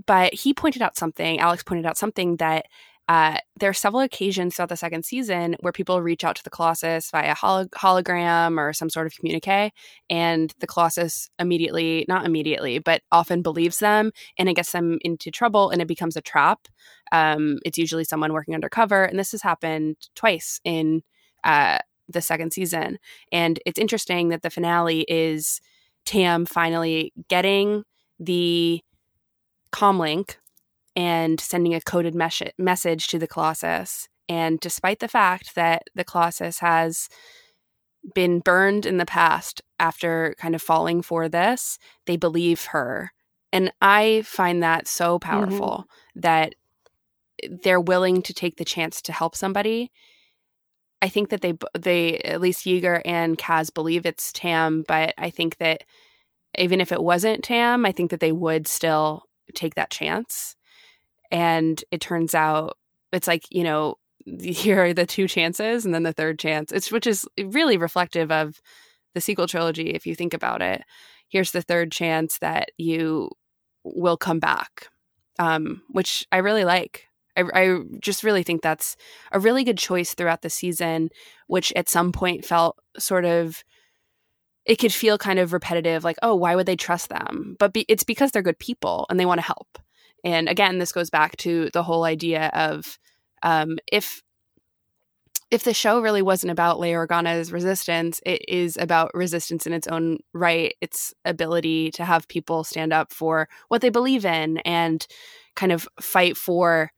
but 0.06 0.34
he 0.34 0.54
pointed 0.54 0.82
out 0.82 0.98
something, 0.98 1.40
Alex 1.40 1.64
pointed 1.64 1.86
out 1.86 1.98
something 1.98 2.38
that 2.38 2.66
uh, 3.10 3.38
there 3.58 3.70
are 3.70 3.74
several 3.74 4.02
occasions 4.02 4.56
throughout 4.56 4.68
the 4.68 4.76
second 4.76 5.06
season 5.06 5.56
where 5.62 5.72
people 5.72 6.02
reach 6.02 6.26
out 6.26 6.36
to 6.36 6.44
the 6.44 6.50
Colossus 6.50 7.10
via 7.10 7.34
holo- 7.34 7.68
hologram 7.68 8.58
or 8.58 8.74
some 8.74 8.90
sort 8.90 9.08
of 9.08 9.16
communique, 9.16 9.72
and 10.10 10.54
the 10.60 10.68
Colossus 10.68 11.30
immediately, 11.40 12.06
not 12.10 12.26
immediately, 12.26 12.80
but 12.80 13.02
often 13.12 13.42
believes 13.42 13.80
them 13.80 14.12
and 14.38 14.50
it 14.50 14.56
gets 14.56 14.74
them 14.74 14.98
into 15.02 15.32
trouble 15.32 15.70
and 15.70 15.82
it 15.82 15.88
becomes 15.88 16.18
a 16.18 16.22
trap. 16.22 16.68
Um, 17.14 17.60
it's 17.64 17.78
usually 17.78 18.04
someone 18.04 18.34
working 18.34 18.56
undercover, 18.56 19.06
and 19.06 19.18
this 19.18 19.32
has 19.32 19.42
happened 19.42 19.96
twice 20.14 20.60
in 20.66 21.02
uh, 21.46 21.78
the 22.10 22.22
second 22.22 22.52
season. 22.52 23.00
And 23.32 23.58
it's 23.66 23.80
interesting 23.80 24.30
that 24.30 24.42
the 24.42 24.50
finale 24.50 25.06
is 25.08 25.62
Tam 26.06 26.46
finally 26.46 27.14
getting 27.30 27.84
the 28.20 28.82
comlink 29.72 30.36
and 30.96 31.40
sending 31.40 31.74
a 31.74 31.82
coded 31.82 32.16
mes- 32.16 32.52
message 32.58 33.08
to 33.08 33.20
the 33.20 33.28
Colossus. 33.28 34.08
And 34.30 34.60
despite 34.60 35.00
the 35.00 35.08
fact 35.08 35.56
that 35.56 35.84
the 35.96 36.04
Colossus 36.04 36.60
has 36.60 37.08
been 38.14 38.40
burned 38.40 38.86
in 38.86 38.98
the 38.98 39.06
past 39.06 39.62
after 39.80 40.36
kind 40.38 40.56
of 40.56 40.62
falling 40.62 41.02
for 41.02 41.30
this, 41.30 41.78
they 42.06 42.18
believe 42.18 42.66
her. 42.66 43.12
And 43.54 43.72
I 43.82 44.24
find 44.26 44.62
that 44.64 44.88
so 44.88 45.20
powerful 45.20 45.86
mm-hmm. 45.88 46.20
that 46.22 46.56
they're 47.64 47.80
willing 47.80 48.22
to 48.24 48.34
take 48.34 48.58
the 48.58 48.66
chance 48.66 49.02
to 49.04 49.14
help 49.14 49.36
somebody. 49.36 49.92
I 51.02 51.10
think 51.10 51.30
that 51.30 51.42
they 51.42 51.54
they 51.78 52.18
at 52.20 52.42
least 52.42 52.66
Yeager 52.66 53.02
and 53.06 53.38
Kaz 53.38 53.72
believe 53.74 54.06
it's 54.06 54.32
Tam, 54.34 54.84
but 54.88 55.14
I 55.18 55.30
think 55.30 55.58
that 55.58 55.84
even 56.58 56.82
if 56.82 56.92
it 56.92 57.04
wasn't 57.04 57.44
Tam, 57.44 57.86
I 57.86 57.92
think 57.92 58.10
that 58.10 58.20
they 58.20 58.32
would 58.32 58.68
still 58.68 59.27
take 59.54 59.76
that 59.76 59.90
chance. 59.90 60.56
And 61.32 61.84
it 61.92 62.02
turns 62.02 62.34
out 62.34 62.78
it's 63.12 63.28
like, 63.28 63.46
you 63.50 63.64
know, 63.64 63.96
here 64.26 64.84
are 64.84 64.94
the 64.94 65.06
two 65.06 65.28
chances 65.28 65.86
and 65.86 65.94
then 65.94 66.04
the 66.04 66.14
third 66.14 66.40
chance. 66.40 66.72
It's 66.72 66.92
which 66.92 67.08
is 67.08 67.28
really 67.42 67.78
reflective 67.78 68.32
of 68.32 68.62
the 69.14 69.22
sequel 69.22 69.48
trilogy 69.48 69.92
if 69.92 70.06
you 70.06 70.16
think 70.16 70.34
about 70.34 70.62
it. 70.62 70.84
Here's 71.30 71.52
the 71.52 71.62
third 71.62 71.92
chance 71.92 72.40
that 72.40 72.70
you 72.78 73.30
will 73.84 74.18
come 74.18 74.40
back. 74.40 74.90
Um, 75.40 75.84
which 75.90 76.26
I 76.32 76.38
really 76.38 76.66
like. 76.66 77.06
I, 77.38 77.44
I 77.54 77.80
just 78.02 78.24
really 78.24 78.42
think 78.42 78.64
that's 78.64 78.98
a 79.32 79.40
really 79.40 79.64
good 79.64 79.78
choice 79.78 80.16
throughout 80.16 80.42
the 80.42 80.50
season, 80.50 81.10
which 81.46 81.72
at 81.76 81.90
some 81.90 82.12
point 82.12 82.44
felt 82.44 82.80
sort 82.98 83.24
of 83.24 83.64
it 84.68 84.76
could 84.76 84.94
feel 84.94 85.18
kind 85.18 85.40
of 85.40 85.54
repetitive 85.54 86.04
like 86.04 86.18
oh 86.22 86.36
why 86.36 86.56
would 86.56 86.66
they 86.66 86.76
trust 86.76 87.10
them 87.10 87.56
but 87.58 87.74
be- 87.74 87.86
it's 87.88 88.04
because 88.04 88.32
they're 88.32 88.42
good 88.42 88.60
people 88.60 89.06
and 89.10 89.20
they 89.20 89.26
want 89.26 89.40
to 89.40 89.46
help 89.46 89.80
and 90.24 90.48
again 90.48 90.78
this 90.78 90.92
goes 90.92 91.10
back 91.10 91.36
to 91.38 91.70
the 91.74 91.84
whole 91.84 92.04
idea 92.04 92.52
of 92.54 93.00
um, 93.44 93.78
if 93.92 94.22
if 95.50 95.64
the 95.64 95.74
show 95.74 96.02
really 96.02 96.22
wasn't 96.22 96.52
about 96.52 96.78
Leia 96.78 97.08
Organa's 97.08 97.54
resistance, 97.54 98.20
it 98.26 98.44
is 98.50 98.76
about 98.76 99.14
resistance 99.14 99.66
in 99.66 99.72
its 99.72 99.88
own 99.88 100.18
right, 100.34 100.76
its 100.82 101.14
ability 101.24 101.92
to 101.92 102.04
have 102.04 102.28
people 102.28 102.66
stand 102.66 102.92
up 102.92 103.14
for 103.14 103.48
what 103.70 103.82
they 103.82 103.90
believe 103.90 104.26
in 104.26 104.58
and 104.60 105.08
kind 105.56 105.72
of 105.72 105.88
fight 106.02 106.36
for 106.36 106.92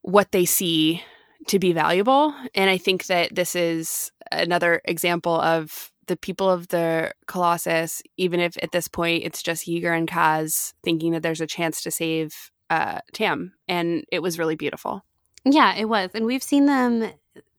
what 0.00 0.32
they 0.32 0.46
see 0.46 1.02
to 1.48 1.58
be 1.58 1.72
valuable. 1.72 2.34
And 2.54 2.70
I 2.70 2.78
think 2.78 3.06
that 3.06 3.34
this 3.34 3.54
is 3.54 4.10
another 4.40 4.80
example 4.84 5.40
of 5.40 5.90
the 6.06 6.16
people 6.16 6.50
of 6.50 6.68
the 6.68 7.12
Colossus, 7.26 8.02
even 8.16 8.40
if 8.40 8.56
at 8.62 8.72
this 8.72 8.88
point 8.88 9.24
it's 9.24 9.42
just 9.42 9.66
Yeager 9.66 9.96
and 9.96 10.08
Kaz 10.08 10.74
thinking 10.84 11.12
that 11.12 11.22
there's 11.22 11.40
a 11.40 11.46
chance 11.46 11.82
to 11.82 11.90
save 11.90 12.50
uh, 12.70 12.98
Tam. 13.12 13.54
And 13.68 14.04
it 14.10 14.20
was 14.20 14.38
really 14.38 14.56
beautiful. 14.56 15.04
Yeah, 15.44 15.74
it 15.74 15.86
was. 15.86 16.10
And 16.14 16.26
we've 16.26 16.42
seen 16.42 16.66
them, 16.66 17.10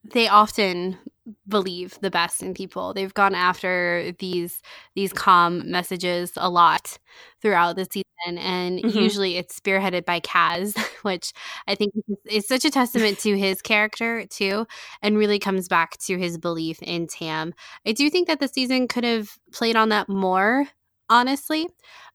they 0.03 0.27
often 0.27 0.97
believe 1.47 1.97
the 2.01 2.11
best 2.11 2.43
in 2.43 2.53
people. 2.53 2.93
They've 2.93 3.13
gone 3.13 3.35
after 3.35 4.13
these 4.19 4.61
these 4.95 5.13
calm 5.13 5.69
messages 5.69 6.31
a 6.37 6.49
lot 6.49 6.97
throughout 7.41 7.75
the 7.75 7.85
season 7.85 8.05
and 8.37 8.79
mm-hmm. 8.79 8.97
usually 8.97 9.37
it's 9.37 9.59
spearheaded 9.59 10.05
by 10.05 10.19
Kaz, 10.19 10.77
which 11.03 11.33
I 11.67 11.75
think 11.75 11.93
is 12.29 12.47
such 12.47 12.65
a 12.65 12.71
testament 12.71 13.19
to 13.19 13.37
his 13.37 13.61
character 13.61 14.25
too 14.27 14.67
and 15.01 15.17
really 15.17 15.39
comes 15.39 15.67
back 15.67 15.97
to 15.99 16.17
his 16.17 16.37
belief 16.37 16.81
in 16.81 17.07
Tam. 17.07 17.53
I 17.85 17.91
do 17.91 18.09
think 18.09 18.27
that 18.27 18.39
the 18.39 18.47
season 18.47 18.87
could 18.87 19.03
have 19.03 19.37
played 19.51 19.75
on 19.75 19.89
that 19.89 20.09
more 20.09 20.67
honestly, 21.09 21.67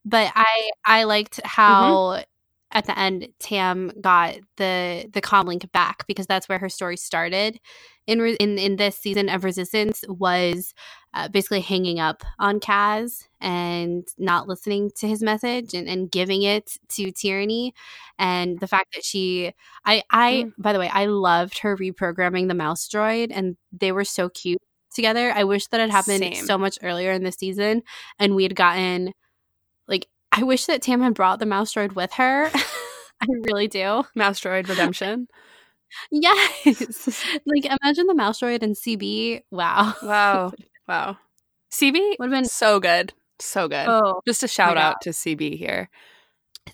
but 0.04 0.32
I 0.34 0.70
I 0.84 1.04
liked 1.04 1.36
mm-hmm. 1.36 1.48
how 1.48 1.84
mm-hmm 1.94 2.30
at 2.73 2.87
the 2.87 2.99
end 2.99 3.29
tam 3.39 3.91
got 4.01 4.37
the 4.57 5.09
the 5.12 5.21
comlink 5.21 5.71
back 5.73 6.07
because 6.07 6.27
that's 6.27 6.49
where 6.49 6.59
her 6.59 6.68
story 6.68 6.97
started 6.97 7.59
in 8.07 8.21
in 8.41 8.59
in 8.59 8.77
this 8.77 8.97
season 8.97 9.29
of 9.29 9.45
resistance 9.45 10.05
was 10.09 10.75
uh, 11.12 11.29
basically 11.29 11.61
hanging 11.61 11.99
up 11.99 12.23
on 12.39 12.61
kaz 12.61 13.27
and 13.41 14.07
not 14.18 14.47
listening 14.47 14.91
to 14.97 15.09
his 15.09 15.23
message 15.23 15.75
and, 15.75 15.89
and 15.89 16.11
giving 16.11 16.43
it 16.43 16.77
to 16.89 17.11
Tierny 17.12 17.73
and 18.18 18.61
the 18.61 18.68
fact 18.68 18.95
that 18.95 19.05
she 19.05 19.53
i 19.85 20.03
i 20.11 20.45
mm. 20.47 20.53
by 20.59 20.73
the 20.73 20.79
way 20.79 20.89
i 20.93 21.07
loved 21.07 21.59
her 21.59 21.77
reprogramming 21.77 22.49
the 22.49 22.55
mouse 22.55 22.89
droid 22.89 23.31
and 23.33 23.57
they 23.73 23.93
were 23.93 24.05
so 24.05 24.29
cute 24.29 24.62
together 24.95 25.33
i 25.33 25.45
wish 25.45 25.66
that 25.68 25.81
had 25.81 25.91
happened 25.91 26.21
Same. 26.21 26.35
so 26.47 26.57
much 26.57 26.79
earlier 26.83 27.12
in 27.12 27.25
the 27.25 27.33
season 27.33 27.83
and 28.18 28.35
we 28.35 28.43
had 28.45 28.55
gotten 28.55 29.12
like 29.89 30.07
I 30.33 30.43
wish 30.43 30.66
that 30.66 30.83
Tam 30.83 31.01
had 31.01 31.14
brought 31.14 31.39
the 31.39 31.47
mouse 31.47 31.74
droid 31.74 31.95
with 31.95 32.12
her. 32.14 32.51
I 33.20 33.26
really 33.43 33.68
do. 33.68 34.05
Mouse 34.14 34.41
droid 34.41 34.68
redemption. 34.68 35.28
yes. 36.11 37.24
like 37.47 37.64
imagine 37.64 38.07
the 38.07 38.14
mouse 38.14 38.41
droid 38.41 38.62
and 38.62 38.76
CB. 38.76 39.43
Wow. 39.51 39.95
Wow. 40.03 40.53
Wow. 40.89 41.18
CB 41.72 42.16
would 42.18 42.31
have 42.31 42.43
been 42.43 42.45
so 42.49 42.81
good. 42.81 43.12
So 43.39 43.68
good. 43.68 43.87
Oh, 43.89 44.20
Just 44.26 44.43
a 44.43 44.49
shout 44.49 44.76
out 44.76 45.01
to 45.03 45.11
CB 45.11 45.57
here. 45.57 45.89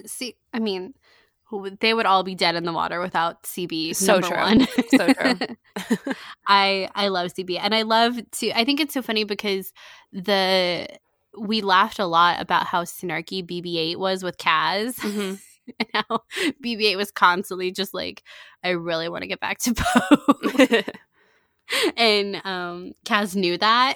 See, 0.05 0.37
I 0.53 0.59
mean, 0.59 0.95
they 1.81 1.95
would 1.95 2.07
all 2.07 2.23
be 2.25 2.35
dead 2.35 2.57
in 2.57 2.65
the 2.65 2.73
water 2.73 3.01
without 3.01 3.45
CB. 3.45 3.95
So 3.95 4.21
true. 4.21 4.37
One. 4.37 4.67
so 4.91 5.13
true. 5.13 6.15
I 6.49 6.91
I 6.95 7.09
love 7.09 7.33
CB, 7.33 7.59
and 7.61 7.75
I 7.75 7.83
love 7.83 8.19
to. 8.33 8.51
I 8.59 8.65
think 8.65 8.81
it's 8.81 8.95
so 8.95 9.03
funny 9.03 9.25
because 9.25 9.73
the 10.13 10.89
we 11.39 11.61
laughed 11.61 11.99
a 11.99 12.07
lot 12.07 12.41
about 12.41 12.66
how 12.66 12.84
snarky 12.84 13.45
BB-8 13.45 13.97
was 13.97 14.22
with 14.22 14.39
Kaz. 14.39 14.97
Mm-hmm. 14.97 15.34
and 15.80 15.89
how 15.95 16.22
BB-8 16.64 16.97
was 16.97 17.11
constantly 17.11 17.72
just 17.72 17.93
like, 17.93 18.22
I 18.62 18.70
really 18.70 19.09
want 19.09 19.22
to 19.22 19.28
get 19.28 19.41
back 19.41 19.59
to 19.61 19.74
Poe. 19.76 20.82
and 21.97 22.41
um 22.45 22.93
Kaz 23.05 23.34
knew 23.34 23.59
that. 23.59 23.95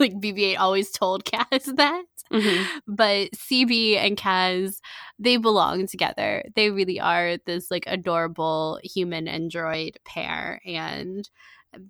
like 0.00 0.14
BB-8 0.14 0.58
always 0.58 0.90
told 0.90 1.24
Kaz 1.24 1.76
that. 1.76 2.04
Mm-hmm. 2.32 2.78
But 2.86 3.32
CB 3.32 3.96
and 3.96 4.16
Kaz, 4.16 4.78
they 5.18 5.36
belong 5.36 5.86
together. 5.86 6.44
They 6.54 6.70
really 6.70 7.00
are 7.00 7.38
this 7.44 7.70
like 7.70 7.84
adorable 7.86 8.80
human 8.84 9.28
android 9.28 9.98
pair. 10.04 10.60
And 10.64 11.28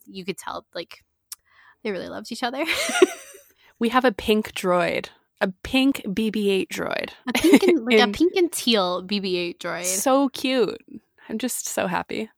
you 0.07 0.24
could 0.24 0.38
tell 0.38 0.66
like 0.74 1.05
they 1.84 1.92
really 1.92 2.09
loved 2.09 2.32
each 2.32 2.42
other. 2.42 2.64
We 3.81 3.89
have 3.89 4.05
a 4.05 4.12
pink 4.12 4.53
droid. 4.53 5.09
A 5.41 5.49
pink 5.62 6.03
BB-8 6.05 6.68
droid. 6.68 7.11
A 7.26 7.33
pink 7.33 7.62
and, 7.62 7.85
like 7.91 7.99
a 7.99 8.12
pink 8.12 8.35
and 8.37 8.53
teal 8.53 9.03
BB-8 9.03 9.59
droid. 9.59 9.87
So 9.87 10.28
cute. 10.28 10.81
I'm 11.28 11.39
just 11.39 11.66
so 11.66 11.87
happy. 11.87 12.31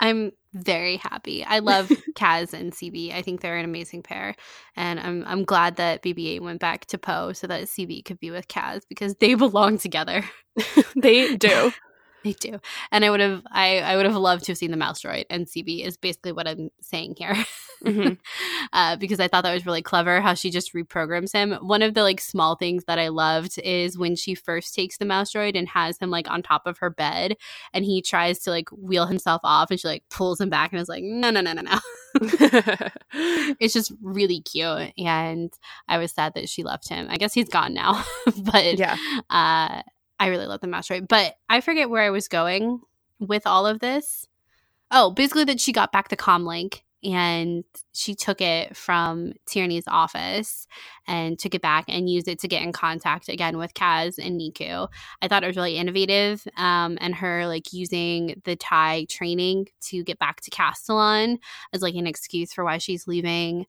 I'm 0.00 0.32
very 0.52 0.96
happy. 0.96 1.44
I 1.44 1.60
love 1.60 1.88
Kaz 2.14 2.52
and 2.52 2.72
CB. 2.72 3.14
I 3.14 3.22
think 3.22 3.40
they're 3.40 3.56
an 3.56 3.64
amazing 3.64 4.02
pair, 4.02 4.34
and 4.76 4.98
I'm 4.98 5.24
I'm 5.26 5.44
glad 5.44 5.76
that 5.76 6.02
BB-8 6.02 6.40
went 6.40 6.60
back 6.60 6.86
to 6.86 6.98
Poe 6.98 7.32
so 7.32 7.46
that 7.46 7.64
CB 7.64 8.04
could 8.04 8.18
be 8.18 8.32
with 8.32 8.48
Kaz 8.48 8.82
because 8.88 9.14
they 9.14 9.34
belong 9.46 9.78
together. 9.78 10.24
they 10.96 11.36
do. 11.36 11.72
They 12.24 12.32
do. 12.34 12.60
And 12.92 13.04
I 13.04 13.10
would 13.10 13.20
have 13.20 13.42
I, 13.50 13.78
I 13.80 13.96
would 13.96 14.06
have 14.06 14.14
loved 14.14 14.44
to 14.44 14.52
have 14.52 14.58
seen 14.58 14.70
the 14.70 14.76
mouse 14.76 15.02
droid 15.02 15.24
and 15.28 15.46
CB 15.46 15.84
is 15.84 15.96
basically 15.96 16.32
what 16.32 16.46
I'm 16.46 16.70
saying 16.80 17.16
here. 17.18 17.34
Mm-hmm. 17.84 18.12
uh, 18.72 18.96
because 18.96 19.18
I 19.18 19.26
thought 19.26 19.42
that 19.42 19.52
was 19.52 19.66
really 19.66 19.82
clever 19.82 20.20
how 20.20 20.34
she 20.34 20.50
just 20.50 20.72
reprograms 20.72 21.32
him. 21.32 21.52
One 21.54 21.82
of 21.82 21.94
the 21.94 22.02
like 22.02 22.20
small 22.20 22.54
things 22.54 22.84
that 22.84 22.98
I 23.00 23.08
loved 23.08 23.58
is 23.58 23.98
when 23.98 24.14
she 24.14 24.36
first 24.36 24.72
takes 24.72 24.98
the 24.98 25.04
mouse 25.04 25.32
droid 25.32 25.58
and 25.58 25.68
has 25.68 25.98
him 25.98 26.10
like 26.10 26.30
on 26.30 26.42
top 26.42 26.62
of 26.66 26.78
her 26.78 26.90
bed 26.90 27.36
and 27.72 27.84
he 27.84 28.00
tries 28.02 28.38
to 28.40 28.50
like 28.50 28.68
wheel 28.70 29.06
himself 29.06 29.40
off 29.42 29.72
and 29.72 29.80
she 29.80 29.88
like 29.88 30.04
pulls 30.08 30.40
him 30.40 30.48
back 30.48 30.72
and 30.72 30.80
is 30.80 30.88
like, 30.88 31.02
no, 31.02 31.30
no, 31.30 31.40
no, 31.40 31.54
no, 31.54 31.62
no. 31.62 31.78
it's 33.58 33.74
just 33.74 33.92
really 34.00 34.40
cute. 34.42 34.92
And 34.96 35.52
I 35.88 35.98
was 35.98 36.12
sad 36.12 36.34
that 36.34 36.48
she 36.48 36.62
left 36.62 36.88
him. 36.88 37.08
I 37.10 37.16
guess 37.16 37.34
he's 37.34 37.48
gone 37.48 37.74
now. 37.74 38.04
but 38.44 38.78
yeah. 38.78 38.96
Uh 39.28 39.82
I 40.22 40.28
really 40.28 40.46
love 40.46 40.60
the 40.60 40.68
droid. 40.68 41.08
But 41.08 41.34
I 41.50 41.60
forget 41.60 41.90
where 41.90 42.04
I 42.04 42.10
was 42.10 42.28
going 42.28 42.80
with 43.18 43.44
all 43.44 43.66
of 43.66 43.80
this. 43.80 44.28
Oh, 44.92 45.10
basically 45.10 45.42
that 45.46 45.58
she 45.58 45.72
got 45.72 45.90
back 45.90 46.10
the 46.10 46.16
comlink 46.16 46.82
and 47.02 47.64
she 47.92 48.14
took 48.14 48.40
it 48.40 48.76
from 48.76 49.32
Tierny's 49.48 49.88
office 49.88 50.68
and 51.08 51.36
took 51.36 51.56
it 51.56 51.60
back 51.60 51.86
and 51.88 52.08
used 52.08 52.28
it 52.28 52.38
to 52.38 52.46
get 52.46 52.62
in 52.62 52.70
contact 52.70 53.28
again 53.28 53.58
with 53.58 53.74
Kaz 53.74 54.24
and 54.24 54.40
Neeku. 54.40 54.86
I 55.20 55.26
thought 55.26 55.42
it 55.42 55.48
was 55.48 55.56
really 55.56 55.76
innovative, 55.76 56.46
um, 56.56 56.98
and 57.00 57.16
her 57.16 57.48
like 57.48 57.72
using 57.72 58.40
the 58.44 58.54
TIE 58.54 59.06
training 59.10 59.70
to 59.88 60.04
get 60.04 60.20
back 60.20 60.40
to 60.42 60.50
Castilon 60.50 61.40
as 61.72 61.82
like 61.82 61.96
an 61.96 62.06
excuse 62.06 62.52
for 62.52 62.62
why 62.62 62.78
she's 62.78 63.08
leaving 63.08 63.66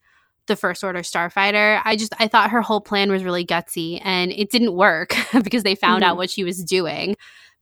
the 0.47 0.55
first 0.55 0.83
order 0.83 0.99
starfighter 0.99 1.81
i 1.85 1.95
just 1.95 2.13
i 2.19 2.27
thought 2.27 2.51
her 2.51 2.61
whole 2.61 2.81
plan 2.81 3.11
was 3.11 3.23
really 3.23 3.45
gutsy 3.45 3.99
and 4.03 4.31
it 4.31 4.49
didn't 4.49 4.73
work 4.73 5.15
because 5.43 5.63
they 5.63 5.75
found 5.75 6.03
mm-hmm. 6.03 6.11
out 6.11 6.17
what 6.17 6.29
she 6.29 6.43
was 6.43 6.63
doing 6.63 7.15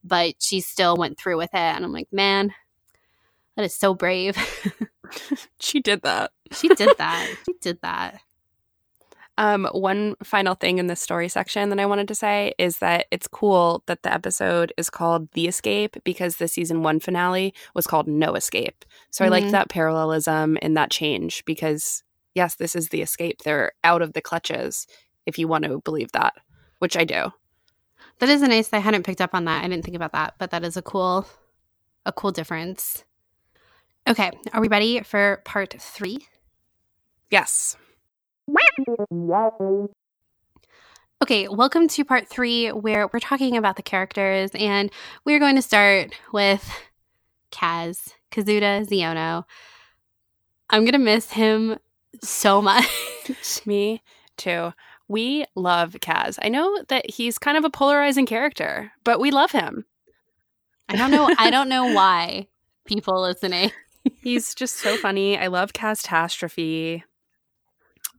but 0.03 0.35
she 0.39 0.59
still 0.59 0.95
went 0.95 1.17
through 1.17 1.37
with 1.37 1.53
it 1.53 1.57
and 1.57 1.85
i'm 1.85 1.93
like 1.93 2.11
man 2.11 2.53
that 3.55 3.65
is 3.65 3.75
so 3.75 3.93
brave 3.93 4.37
she 5.59 5.79
did 5.79 6.01
that 6.01 6.31
she 6.51 6.67
did 6.69 6.97
that 6.97 7.27
she 7.45 7.53
did 7.61 7.79
that 7.81 8.19
um, 9.37 9.67
one 9.71 10.15
final 10.23 10.55
thing 10.55 10.77
in 10.77 10.87
the 10.87 10.95
story 10.95 11.29
section 11.29 11.69
that 11.69 11.79
I 11.79 11.85
wanted 11.85 12.07
to 12.09 12.15
say 12.15 12.53
is 12.59 12.77
that 12.77 13.07
it's 13.11 13.27
cool 13.27 13.81
that 13.87 14.03
the 14.03 14.13
episode 14.13 14.73
is 14.77 14.89
called 14.89 15.31
The 15.31 15.47
Escape 15.47 15.97
because 16.03 16.35
the 16.35 16.47
season 16.47 16.83
one 16.83 16.99
finale 16.99 17.53
was 17.73 17.87
called 17.87 18.07
No 18.07 18.35
Escape. 18.35 18.85
So 19.09 19.23
mm-hmm. 19.23 19.33
I 19.33 19.39
like 19.39 19.51
that 19.51 19.69
parallelism 19.69 20.59
and 20.61 20.75
that 20.77 20.91
change 20.91 21.43
because 21.45 22.03
yes, 22.35 22.55
this 22.55 22.75
is 22.75 22.89
the 22.89 23.01
escape. 23.01 23.41
They're 23.43 23.73
out 23.83 24.01
of 24.01 24.13
the 24.13 24.21
clutches, 24.21 24.87
if 25.25 25.37
you 25.37 25.47
want 25.47 25.65
to 25.65 25.79
believe 25.79 26.11
that, 26.13 26.33
which 26.79 26.97
I 26.97 27.03
do. 27.03 27.31
That 28.19 28.29
is 28.29 28.41
a 28.41 28.47
nice. 28.47 28.71
I 28.73 28.79
hadn't 28.79 29.05
picked 29.05 29.21
up 29.21 29.33
on 29.33 29.45
that. 29.45 29.63
I 29.63 29.67
didn't 29.67 29.83
think 29.83 29.95
about 29.95 30.13
that, 30.13 30.35
but 30.37 30.51
that 30.51 30.63
is 30.63 30.77
a 30.77 30.81
cool, 30.81 31.27
a 32.05 32.11
cool 32.11 32.31
difference. 32.31 33.03
Okay, 34.07 34.31
are 34.53 34.61
we 34.61 34.67
ready 34.67 35.01
for 35.01 35.41
part 35.45 35.75
three? 35.79 36.27
Yes. 37.29 37.77
Okay, 41.23 41.47
welcome 41.47 41.87
to 41.87 42.03
part 42.03 42.27
three, 42.27 42.69
where 42.69 43.07
we're 43.13 43.19
talking 43.19 43.55
about 43.55 43.75
the 43.75 43.83
characters, 43.83 44.49
and 44.55 44.91
we're 45.23 45.39
going 45.39 45.55
to 45.55 45.61
start 45.61 46.13
with 46.33 46.67
Kaz, 47.51 48.13
Kazuda 48.31 48.87
Xiono. 48.87 49.43
I'm 50.69 50.85
gonna 50.85 50.99
miss 50.99 51.31
him 51.31 51.77
so 52.21 52.61
much. 52.61 52.87
Me 53.65 54.01
too. 54.37 54.73
We 55.07 55.45
love 55.55 55.93
Kaz. 56.01 56.39
I 56.41 56.49
know 56.49 56.83
that 56.87 57.09
he's 57.09 57.37
kind 57.37 57.57
of 57.57 57.65
a 57.65 57.69
polarizing 57.69 58.25
character, 58.25 58.91
but 59.03 59.19
we 59.19 59.31
love 59.31 59.51
him. 59.51 59.85
I 60.87 60.95
don't 60.95 61.11
know. 61.11 61.33
I 61.37 61.49
don't 61.49 61.69
know 61.69 61.85
why 61.93 62.47
people 62.85 63.21
listening. 63.21 63.71
he's 64.21 64.55
just 64.55 64.77
so 64.77 64.97
funny. 64.97 65.37
I 65.37 65.47
love 65.47 65.73
Catastrophe. 65.73 67.03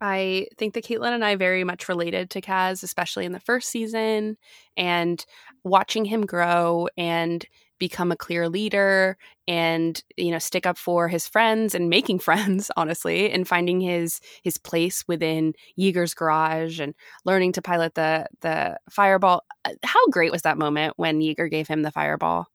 I 0.00 0.48
think 0.58 0.74
that 0.74 0.84
Caitlin 0.84 1.12
and 1.14 1.24
I 1.24 1.36
very 1.36 1.64
much 1.64 1.88
related 1.88 2.28
to 2.30 2.40
Kaz, 2.40 2.82
especially 2.82 3.24
in 3.24 3.32
the 3.32 3.40
first 3.40 3.68
season, 3.68 4.36
and 4.76 5.24
watching 5.64 6.04
him 6.04 6.26
grow 6.26 6.88
and 6.96 7.46
become 7.82 8.12
a 8.12 8.16
clear 8.16 8.48
leader 8.48 9.16
and 9.48 10.04
you 10.16 10.30
know 10.30 10.38
stick 10.38 10.66
up 10.66 10.78
for 10.78 11.08
his 11.08 11.26
friends 11.26 11.74
and 11.74 11.90
making 11.90 12.16
friends 12.28 12.70
honestly 12.76 13.28
and 13.32 13.48
finding 13.48 13.80
his 13.80 14.20
his 14.44 14.56
place 14.56 15.02
within 15.08 15.52
Yeager's 15.76 16.14
garage 16.14 16.78
and 16.78 16.94
learning 17.24 17.50
to 17.54 17.60
pilot 17.60 17.96
the 17.96 18.28
the 18.40 18.78
fireball 18.88 19.42
uh, 19.64 19.72
how 19.82 20.06
great 20.12 20.30
was 20.30 20.42
that 20.42 20.58
moment 20.58 20.94
when 20.96 21.18
Yeager 21.18 21.50
gave 21.50 21.66
him 21.66 21.82
the 21.82 21.90
fireball 21.90 22.46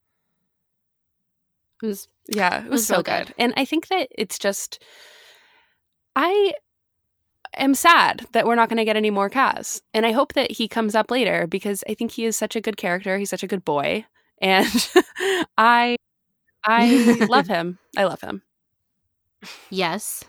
it 1.84 1.88
was 1.88 2.07
yeah 2.30 2.59
it 2.59 2.63
was, 2.63 2.65
it 2.65 2.71
was 2.71 2.88
so, 2.88 2.95
so 2.95 3.03
good. 3.03 3.28
good 3.28 3.36
and 3.38 3.53
I 3.57 3.65
think 3.65 3.89
that 3.89 4.07
it's 4.17 4.39
just 4.39 4.82
I 6.15 6.53
am 7.53 7.75
sad 7.75 8.25
that 8.32 8.45
we're 8.45 8.55
not 8.55 8.69
going 8.69 8.78
to 8.78 8.86
get 8.86 8.95
any 8.95 9.09
more 9.09 9.30
Kaz. 9.30 9.82
And 9.93 10.05
I 10.05 10.11
hope 10.11 10.34
that 10.34 10.51
he 10.51 10.67
comes 10.67 10.95
up 10.95 11.11
later 11.11 11.47
because 11.47 11.84
I 11.88 11.93
think 11.93 12.11
he 12.11 12.25
is 12.25 12.36
such 12.36 12.55
a 12.55 12.61
good 12.61 12.75
character. 12.75 13.17
He's 13.17 13.30
such 13.30 13.43
a 13.43 13.47
good 13.47 13.63
boy 13.63 14.05
and 14.41 14.89
I 15.57 15.97
I 16.65 17.01
love 17.27 17.47
him. 17.47 17.79
I 17.97 18.05
love 18.05 18.21
him. 18.21 18.43
Yes. 19.69 20.23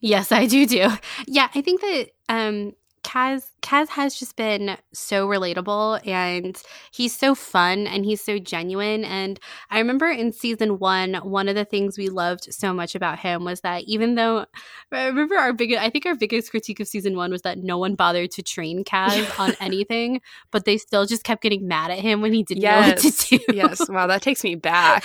Yes, 0.00 0.32
I 0.32 0.46
do 0.46 0.66
do. 0.66 0.88
Yeah, 1.26 1.48
I 1.54 1.60
think 1.62 1.80
that 1.80 2.10
um 2.28 2.74
Kaz 3.14 3.50
Kaz 3.62 3.88
has 3.90 4.18
just 4.18 4.34
been 4.34 4.76
so 4.92 5.28
relatable 5.28 6.04
and 6.06 6.60
he's 6.90 7.16
so 7.16 7.34
fun 7.34 7.86
and 7.86 8.04
he's 8.04 8.20
so 8.20 8.40
genuine 8.40 9.04
and 9.04 9.38
I 9.70 9.78
remember 9.78 10.06
in 10.06 10.32
season 10.32 10.80
1 10.80 11.14
one 11.14 11.48
of 11.48 11.54
the 11.54 11.64
things 11.64 11.96
we 11.96 12.08
loved 12.08 12.52
so 12.52 12.74
much 12.74 12.96
about 12.96 13.20
him 13.20 13.44
was 13.44 13.60
that 13.60 13.84
even 13.84 14.16
though 14.16 14.46
I 14.90 15.06
remember 15.06 15.36
our 15.36 15.52
biggest 15.52 15.80
I 15.80 15.90
think 15.90 16.06
our 16.06 16.16
biggest 16.16 16.50
critique 16.50 16.80
of 16.80 16.88
season 16.88 17.14
1 17.16 17.30
was 17.30 17.42
that 17.42 17.58
no 17.58 17.78
one 17.78 17.94
bothered 17.94 18.32
to 18.32 18.42
train 18.42 18.82
Kaz 18.82 19.38
on 19.38 19.54
anything 19.60 20.20
but 20.50 20.64
they 20.64 20.76
still 20.76 21.06
just 21.06 21.22
kept 21.22 21.42
getting 21.42 21.68
mad 21.68 21.92
at 21.92 22.00
him 22.00 22.20
when 22.20 22.32
he 22.32 22.42
didn't 22.42 22.62
yes. 22.62 23.04
know 23.04 23.08
what 23.08 23.14
to 23.14 23.38
do. 23.38 23.44
yes, 23.54 23.88
wow, 23.88 24.08
that 24.08 24.22
takes 24.22 24.42
me 24.42 24.56
back. 24.56 25.04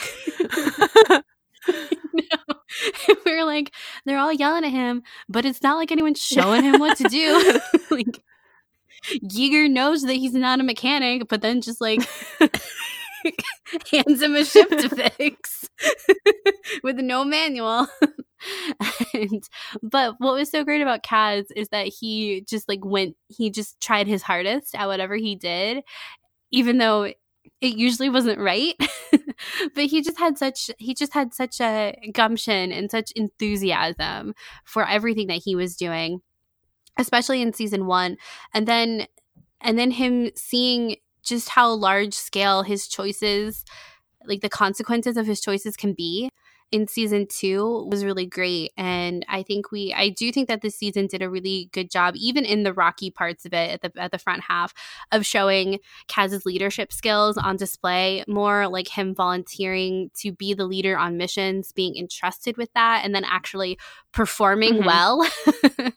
no. 2.13 2.55
we 3.25 3.33
are 3.33 3.45
like, 3.45 3.73
they're 4.05 4.17
all 4.17 4.33
yelling 4.33 4.65
at 4.65 4.71
him, 4.71 5.03
but 5.27 5.45
it's 5.45 5.61
not 5.61 5.77
like 5.77 5.91
anyone's 5.91 6.23
showing 6.23 6.63
him 6.63 6.79
what 6.79 6.97
to 6.97 7.03
do. 7.05 7.59
like, 7.91 8.21
Yeager 9.23 9.69
knows 9.69 10.03
that 10.03 10.13
he's 10.13 10.33
not 10.33 10.59
a 10.59 10.63
mechanic, 10.63 11.27
but 11.27 11.41
then 11.41 11.61
just 11.61 11.81
like 11.81 12.01
hands 13.91 14.21
him 14.21 14.35
a 14.35 14.43
ship 14.45 14.69
to 14.69 14.89
fix 14.89 15.69
with 16.83 16.97
no 16.97 17.23
manual. 17.23 17.87
and 19.13 19.49
but 19.81 20.15
what 20.19 20.33
was 20.33 20.49
so 20.49 20.63
great 20.63 20.81
about 20.81 21.03
Kaz 21.03 21.45
is 21.55 21.69
that 21.69 21.87
he 21.87 22.41
just 22.41 22.69
like 22.69 22.83
went 22.83 23.15
he 23.27 23.49
just 23.49 23.79
tried 23.81 24.07
his 24.07 24.21
hardest 24.21 24.75
at 24.75 24.87
whatever 24.87 25.15
he 25.15 25.35
did 25.35 25.83
even 26.51 26.77
though 26.77 27.11
it 27.61 27.75
usually 27.75 28.09
wasn't 28.09 28.39
right 28.39 28.75
but 29.75 29.85
he 29.85 30.01
just 30.01 30.17
had 30.17 30.37
such 30.37 30.71
he 30.77 30.93
just 30.93 31.13
had 31.13 31.33
such 31.33 31.59
a 31.61 31.95
gumption 32.13 32.71
and 32.71 32.89
such 32.89 33.11
enthusiasm 33.15 34.33
for 34.65 34.87
everything 34.87 35.27
that 35.27 35.41
he 35.43 35.55
was 35.55 35.75
doing 35.75 36.21
especially 36.97 37.41
in 37.41 37.53
season 37.53 37.85
1 37.85 38.17
and 38.53 38.67
then 38.67 39.07
and 39.61 39.77
then 39.77 39.91
him 39.91 40.29
seeing 40.35 40.95
just 41.23 41.49
how 41.49 41.71
large 41.71 42.13
scale 42.13 42.63
his 42.63 42.87
choices 42.87 43.63
like 44.25 44.41
the 44.41 44.49
consequences 44.49 45.17
of 45.17 45.25
his 45.27 45.41
choices 45.41 45.75
can 45.75 45.93
be 45.93 46.29
in 46.71 46.87
season 46.87 47.27
two 47.27 47.87
was 47.89 48.05
really 48.05 48.25
great. 48.25 48.71
And 48.77 49.25
I 49.27 49.43
think 49.43 49.71
we, 49.71 49.93
I 49.93 50.09
do 50.09 50.31
think 50.31 50.47
that 50.47 50.61
this 50.61 50.75
season 50.75 51.07
did 51.07 51.21
a 51.21 51.29
really 51.29 51.69
good 51.73 51.89
job, 51.89 52.15
even 52.17 52.45
in 52.45 52.63
the 52.63 52.73
rocky 52.73 53.09
parts 53.09 53.45
of 53.45 53.53
it 53.53 53.71
at 53.71 53.81
the, 53.81 54.01
at 54.01 54.11
the 54.11 54.17
front 54.17 54.43
half, 54.47 54.73
of 55.11 55.25
showing 55.25 55.79
Kaz's 56.07 56.45
leadership 56.45 56.93
skills 56.93 57.37
on 57.37 57.55
display, 57.55 58.23
more 58.27 58.67
like 58.67 58.87
him 58.87 59.15
volunteering 59.15 60.11
to 60.19 60.31
be 60.31 60.53
the 60.53 60.65
leader 60.65 60.97
on 60.97 61.17
missions, 61.17 61.71
being 61.71 61.95
entrusted 61.97 62.57
with 62.57 62.71
that, 62.73 63.03
and 63.03 63.15
then 63.15 63.23
actually 63.23 63.77
performing 64.11 64.75
mm-hmm. 64.75 64.85
well 64.85 65.27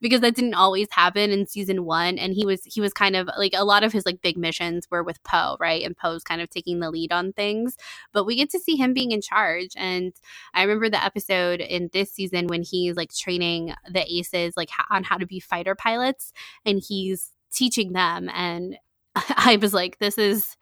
because 0.00 0.20
that 0.20 0.34
didn't 0.34 0.54
always 0.54 0.88
happen 0.90 1.30
in 1.30 1.46
season 1.46 1.84
one 1.84 2.16
and 2.16 2.32
he 2.32 2.46
was 2.46 2.62
he 2.64 2.80
was 2.80 2.94
kind 2.94 3.14
of 3.14 3.28
like 3.36 3.52
a 3.54 3.64
lot 3.64 3.84
of 3.84 3.92
his 3.92 4.06
like 4.06 4.22
big 4.22 4.38
missions 4.38 4.86
were 4.90 5.02
with 5.02 5.22
poe 5.22 5.54
right 5.60 5.84
and 5.84 5.94
poe's 5.94 6.24
kind 6.24 6.40
of 6.40 6.48
taking 6.48 6.80
the 6.80 6.90
lead 6.90 7.12
on 7.12 7.30
things 7.32 7.76
but 8.12 8.24
we 8.24 8.36
get 8.36 8.48
to 8.48 8.58
see 8.58 8.74
him 8.74 8.94
being 8.94 9.12
in 9.12 9.20
charge 9.20 9.70
and 9.76 10.14
i 10.54 10.62
remember 10.62 10.88
the 10.88 11.02
episode 11.02 11.60
in 11.60 11.88
this 11.92 12.12
season 12.12 12.46
when 12.46 12.62
he's 12.62 12.96
like 12.96 13.12
training 13.12 13.72
the 13.90 14.04
aces 14.12 14.54
like 14.56 14.70
on 14.90 15.04
how 15.04 15.16
to 15.16 15.26
be 15.26 15.40
fighter 15.40 15.74
pilots 15.74 16.32
and 16.64 16.82
he's 16.86 17.30
teaching 17.52 17.92
them 17.92 18.28
and 18.34 18.76
i 19.14 19.58
was 19.60 19.72
like 19.72 19.98
this 19.98 20.18
is 20.18 20.56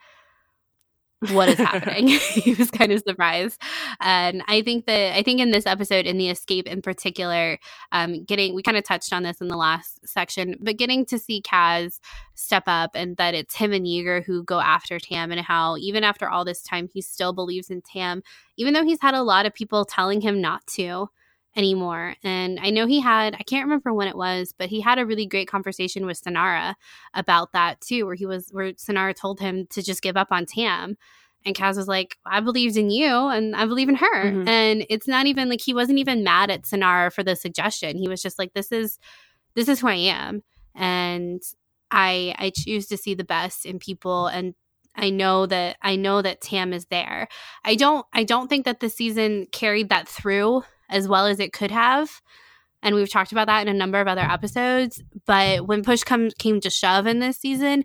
what 1.31 1.49
is 1.49 1.59
happening? 1.59 2.09
He 2.37 2.55
was 2.55 2.71
kind 2.71 2.93
of 2.93 3.03
surprised. 3.07 3.61
And 4.01 4.43
i 4.49 4.63
think 4.63 4.87
that 4.87 5.17
i 5.17 5.23
think 5.23 5.41
in 5.41 5.51
this 5.51 5.67
episode 5.67 6.07
in 6.07 6.19
the 6.19 6.29
escape 6.29 6.67
in 6.67 6.83
particular 6.83 7.59
um 7.93 8.25
getting 8.25 8.55
we 8.55 8.63
kind 8.63 8.77
of 8.77 8.85
touched 8.85 9.13
on 9.13 9.23
this 9.23 9.41
in 9.41 9.49
the 9.49 9.57
last 9.57 10.07
section 10.07 10.57
but 10.61 10.77
getting 10.77 11.05
to 11.07 11.19
see 11.19 11.41
kaz 11.43 11.99
step 12.35 12.65
up 12.67 12.91
and 12.95 13.17
that 13.17 13.35
it's 13.35 13.55
him 13.55 13.73
and 13.73 13.87
Yeager 13.87 14.25
who 14.25 14.43
go 14.45 14.61
after 14.61 14.99
tam 14.99 15.33
and 15.33 15.41
how 15.41 15.77
even 15.79 16.05
after 16.05 16.29
all 16.29 16.45
this 16.45 16.63
time 16.63 16.89
he 16.93 17.01
still 17.01 17.33
believes 17.33 17.71
in 17.71 17.81
tam 17.83 18.23
even 18.57 18.75
though 18.75 18.85
he's 18.85 19.01
had 19.01 19.15
a 19.15 19.23
lot 19.23 19.47
of 19.47 19.55
people 19.55 19.85
telling 19.85 20.21
him 20.21 20.41
not 20.41 20.67
to 20.67 21.09
anymore. 21.57 22.15
And 22.23 22.61
I 22.61 22.71
know 22.71 22.87
he 22.87 23.01
had, 23.01 23.35
I 23.35 23.43
can't 23.43 23.65
remember 23.65 23.93
when 23.93 24.09
it 24.09 24.17
was, 24.17 24.53
but 24.57 24.69
he 24.69 24.81
had 24.81 24.99
a 24.99 25.07
really 25.07 25.27
great 25.27 25.49
conversation 25.49 26.05
with 26.05 26.23
Synara 26.23 26.75
about 27.15 27.53
that 27.53 27.81
too, 27.81 28.05
where 28.05 28.15
he 28.15 28.27
was, 28.27 28.49
where 28.51 28.73
Synara 28.75 29.17
told 29.17 29.41
him 29.41 29.67
to 29.71 29.83
just 29.83 30.03
give 30.03 30.17
up 30.17 30.29
on 30.31 30.45
Tam. 30.45 30.97
And 31.45 31.55
Kaz 31.55 31.77
was 31.77 31.89
like, 31.89 32.19
I 32.27 32.41
believed 32.41 32.77
in 32.77 32.91
you 32.91 33.29
and 33.29 33.57
I 33.57 33.67
believe 33.67 33.89
in 33.89 33.95
her. 33.95 34.25
Mm-hmm. 34.25 34.49
And 34.49 34.87
it's 34.91 35.09
not 35.09 35.27
even 35.27 35.49
like 35.49 35.61
he 35.61 35.73
wasn't 35.73 35.99
even 35.99 36.25
mad 36.25 36.51
at 36.51 36.63
Synara 36.63 37.13
for 37.13 37.23
the 37.23 37.37
suggestion. 37.37 37.97
He 37.97 38.09
was 38.09 38.21
just 38.21 38.39
like, 38.39 38.53
this 38.53 38.71
is, 38.71 38.99
this 39.55 39.69
is 39.69 39.81
who 39.81 39.89
I 39.89 39.95
am. 39.95 40.43
And 40.75 41.41
I, 41.91 42.35
I 42.39 42.53
choose 42.55 42.87
to 42.89 42.97
see 42.97 43.15
the 43.15 43.25
best 43.25 43.65
in 43.65 43.79
people 43.79 44.27
and 44.27 44.55
I 44.99 45.11
know 45.11 45.45
that 45.45 45.77
I 45.83 45.97
know 45.97 46.23
that 46.23 46.41
Tam 46.41 46.73
is 46.73 46.87
there. 46.87 47.29
I 47.65 47.75
don't 47.75 48.07
I 48.15 48.25
don't 48.25 48.49
think 48.49 48.65
that 48.65 48.81
the 48.81 48.89
season 48.89 49.47
carried 49.53 49.91
that 49.91 50.09
through 50.09 50.63
as 50.89 51.09
well 51.09 51.27
as 51.27 51.41
it 51.41 51.53
could 51.53 51.71
have. 51.71 52.21
And 52.83 52.95
we've 52.95 53.11
talked 53.11 53.33
about 53.33 53.47
that 53.47 53.67
in 53.67 53.69
a 53.69 53.77
number 53.77 54.01
of 54.01 54.07
other 54.07 54.21
episodes. 54.21 55.03
But 55.27 55.67
when 55.67 55.83
push 55.83 56.03
come, 56.03 56.31
came 56.39 56.61
to 56.61 56.71
shove 56.71 57.07
in 57.07 57.19
this 57.19 57.39
season, 57.39 57.85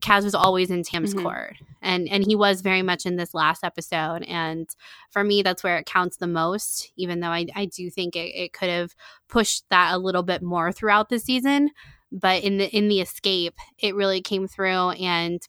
Kaz 0.00 0.24
was 0.24 0.34
always 0.34 0.70
in 0.70 0.82
Tam's 0.82 1.14
mm-hmm. 1.14 1.24
court. 1.24 1.56
And 1.82 2.08
and 2.08 2.24
he 2.24 2.34
was 2.34 2.60
very 2.60 2.82
much 2.82 3.06
in 3.06 3.16
this 3.16 3.34
last 3.34 3.64
episode. 3.64 4.22
And 4.24 4.68
for 5.10 5.22
me, 5.22 5.42
that's 5.42 5.62
where 5.62 5.78
it 5.78 5.86
counts 5.86 6.16
the 6.16 6.26
most, 6.26 6.90
even 6.96 7.20
though 7.20 7.28
I, 7.28 7.46
I 7.54 7.66
do 7.66 7.90
think 7.90 8.16
it, 8.16 8.34
it 8.34 8.52
could 8.52 8.68
have 8.68 8.94
pushed 9.28 9.64
that 9.70 9.94
a 9.94 9.98
little 9.98 10.22
bit 10.22 10.42
more 10.42 10.72
throughout 10.72 11.08
the 11.08 11.18
season. 11.18 11.70
But 12.12 12.42
in 12.42 12.58
the 12.58 12.68
in 12.76 12.88
the 12.88 13.00
escape, 13.00 13.54
it 13.78 13.94
really 13.94 14.20
came 14.20 14.48
through 14.48 14.90
and 14.90 15.40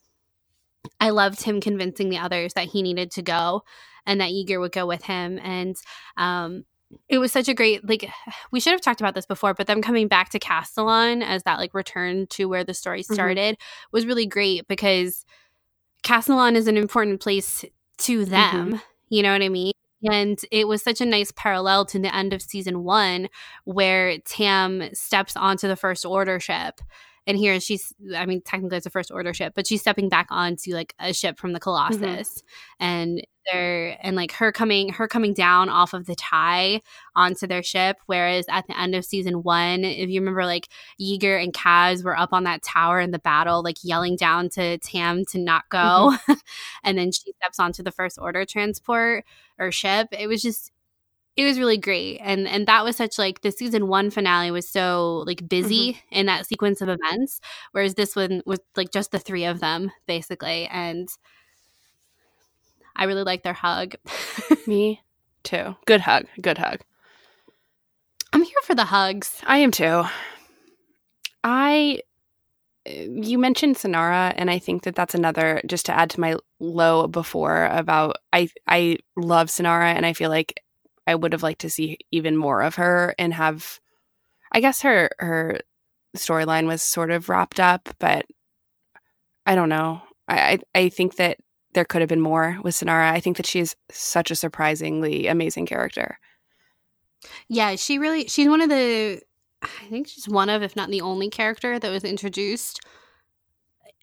I 1.00 1.10
loved 1.10 1.42
him 1.42 1.60
convincing 1.60 2.10
the 2.10 2.18
others 2.18 2.54
that 2.54 2.68
he 2.68 2.82
needed 2.82 3.10
to 3.12 3.22
go 3.22 3.62
and 4.06 4.20
that 4.20 4.30
Yeager 4.30 4.60
would 4.60 4.72
go 4.72 4.86
with 4.86 5.04
him. 5.04 5.38
And 5.42 5.76
um, 6.16 6.64
it 7.08 7.18
was 7.18 7.32
such 7.32 7.48
a 7.48 7.54
great 7.54 7.86
like 7.88 8.08
we 8.50 8.60
should 8.60 8.72
have 8.72 8.80
talked 8.80 9.00
about 9.00 9.14
this 9.14 9.26
before 9.26 9.54
but 9.54 9.66
them 9.66 9.82
coming 9.82 10.08
back 10.08 10.30
to 10.30 10.38
castilon 10.38 11.22
as 11.22 11.42
that 11.42 11.58
like 11.58 11.74
return 11.74 12.26
to 12.28 12.46
where 12.46 12.64
the 12.64 12.74
story 12.74 13.02
mm-hmm. 13.02 13.14
started 13.14 13.54
mm-hmm. 13.54 13.88
was 13.92 14.06
really 14.06 14.26
great 14.26 14.66
because 14.68 15.24
castilon 16.02 16.56
is 16.56 16.68
an 16.68 16.76
important 16.76 17.20
place 17.20 17.64
to 17.98 18.24
them 18.24 18.68
mm-hmm. 18.68 18.76
you 19.08 19.22
know 19.22 19.32
what 19.32 19.42
i 19.42 19.48
mean 19.48 19.72
and 20.10 20.40
it 20.50 20.66
was 20.66 20.82
such 20.82 21.00
a 21.00 21.06
nice 21.06 21.32
parallel 21.36 21.84
to 21.86 21.98
the 21.98 22.14
end 22.14 22.32
of 22.32 22.42
season 22.42 22.82
one 22.82 23.28
where 23.64 24.18
tam 24.18 24.82
steps 24.92 25.36
onto 25.36 25.68
the 25.68 25.76
first 25.76 26.04
order 26.04 26.40
ship 26.40 26.80
and 27.26 27.36
here 27.36 27.58
she's 27.60 27.92
i 28.16 28.26
mean 28.26 28.40
technically 28.42 28.76
it's 28.76 28.86
a 28.86 28.90
first 28.90 29.10
order 29.10 29.32
ship 29.32 29.52
but 29.54 29.66
she's 29.66 29.80
stepping 29.80 30.08
back 30.08 30.26
onto 30.30 30.72
like 30.72 30.94
a 30.98 31.12
ship 31.12 31.38
from 31.38 31.52
the 31.52 31.60
colossus 31.60 32.00
mm-hmm. 32.00 32.84
and 32.84 33.26
they're 33.50 33.98
and 34.02 34.14
like 34.14 34.32
her 34.32 34.52
coming 34.52 34.90
her 34.90 35.08
coming 35.08 35.34
down 35.34 35.68
off 35.68 35.94
of 35.94 36.06
the 36.06 36.14
tie 36.14 36.80
onto 37.16 37.46
their 37.46 37.62
ship 37.62 37.96
whereas 38.06 38.44
at 38.48 38.66
the 38.66 38.78
end 38.78 38.94
of 38.94 39.04
season 39.04 39.42
one 39.42 39.84
if 39.84 40.08
you 40.08 40.20
remember 40.20 40.44
like 40.44 40.68
Yeager 41.00 41.42
and 41.42 41.52
Kaz 41.52 42.04
were 42.04 42.18
up 42.18 42.32
on 42.32 42.44
that 42.44 42.62
tower 42.62 43.00
in 43.00 43.10
the 43.10 43.18
battle 43.18 43.62
like 43.62 43.78
yelling 43.82 44.16
down 44.16 44.48
to 44.50 44.78
Tam 44.78 45.24
to 45.26 45.38
not 45.38 45.68
go 45.70 46.12
mm-hmm. 46.12 46.32
and 46.84 46.96
then 46.98 47.10
she 47.10 47.32
steps 47.32 47.58
onto 47.58 47.82
the 47.82 47.92
first 47.92 48.18
order 48.20 48.44
transport 48.44 49.24
or 49.58 49.72
ship 49.72 50.08
it 50.12 50.28
was 50.28 50.42
just 50.42 50.70
it 51.36 51.44
was 51.44 51.58
really 51.58 51.78
great. 51.78 52.18
And 52.22 52.46
and 52.46 52.66
that 52.66 52.84
was 52.84 52.96
such 52.96 53.18
like 53.18 53.40
the 53.40 53.50
season 53.50 53.88
one 53.88 54.10
finale 54.10 54.50
was 54.50 54.68
so 54.68 55.24
like 55.26 55.48
busy 55.48 55.94
mm-hmm. 55.94 56.14
in 56.14 56.26
that 56.26 56.46
sequence 56.46 56.80
of 56.80 56.88
events 56.88 57.40
whereas 57.72 57.94
this 57.94 58.14
one 58.14 58.42
was 58.44 58.60
like 58.76 58.90
just 58.92 59.12
the 59.12 59.18
three 59.18 59.44
of 59.44 59.60
them 59.60 59.90
basically. 60.06 60.66
And 60.66 61.08
i 62.94 63.04
really 63.04 63.24
like 63.24 63.42
their 63.42 63.54
hug. 63.54 63.94
Me 64.66 65.00
too. 65.42 65.76
Good 65.86 66.02
hug. 66.02 66.26
Good 66.40 66.58
hug. 66.58 66.80
I'm 68.32 68.42
here 68.42 68.60
for 68.64 68.74
the 68.74 68.84
hugs. 68.84 69.40
I 69.46 69.58
am 69.58 69.70
too. 69.70 70.04
I 71.44 72.00
you 72.84 73.38
mentioned 73.38 73.76
Synara, 73.76 74.34
and 74.36 74.50
I 74.50 74.58
think 74.58 74.82
that 74.82 74.96
that's 74.96 75.14
another 75.14 75.62
just 75.66 75.86
to 75.86 75.96
add 75.96 76.10
to 76.10 76.20
my 76.20 76.36
low 76.58 77.06
before 77.06 77.66
about 77.66 78.16
I 78.32 78.48
I 78.66 78.98
love 79.16 79.48
Synara, 79.48 79.94
and 79.94 80.04
I 80.04 80.12
feel 80.12 80.30
like 80.30 80.60
I 81.06 81.14
would 81.14 81.32
have 81.32 81.42
liked 81.42 81.60
to 81.62 81.70
see 81.70 81.98
even 82.10 82.36
more 82.36 82.62
of 82.62 82.76
her 82.76 83.14
and 83.18 83.34
have 83.34 83.80
I 84.52 84.60
guess 84.60 84.82
her 84.82 85.10
her 85.18 85.60
storyline 86.16 86.66
was 86.66 86.82
sort 86.82 87.10
of 87.10 87.28
wrapped 87.28 87.58
up, 87.58 87.88
but 87.98 88.26
I 89.46 89.54
don't 89.54 89.68
know. 89.68 90.02
I, 90.28 90.58
I, 90.74 90.80
I 90.80 90.88
think 90.88 91.16
that 91.16 91.38
there 91.74 91.84
could 91.84 92.02
have 92.02 92.08
been 92.08 92.20
more 92.20 92.58
with 92.62 92.74
Synara. 92.74 93.10
I 93.10 93.20
think 93.20 93.38
that 93.38 93.46
she's 93.46 93.74
such 93.90 94.30
a 94.30 94.36
surprisingly 94.36 95.26
amazing 95.26 95.66
character. 95.66 96.18
Yeah, 97.48 97.76
she 97.76 97.98
really 97.98 98.26
she's 98.28 98.48
one 98.48 98.60
of 98.60 98.68
the 98.68 99.20
I 99.62 99.86
think 99.88 100.08
she's 100.08 100.28
one 100.28 100.50
of, 100.50 100.62
if 100.62 100.76
not 100.76 100.90
the 100.90 101.00
only 101.00 101.30
character 101.30 101.78
that 101.78 101.90
was 101.90 102.04
introduced 102.04 102.80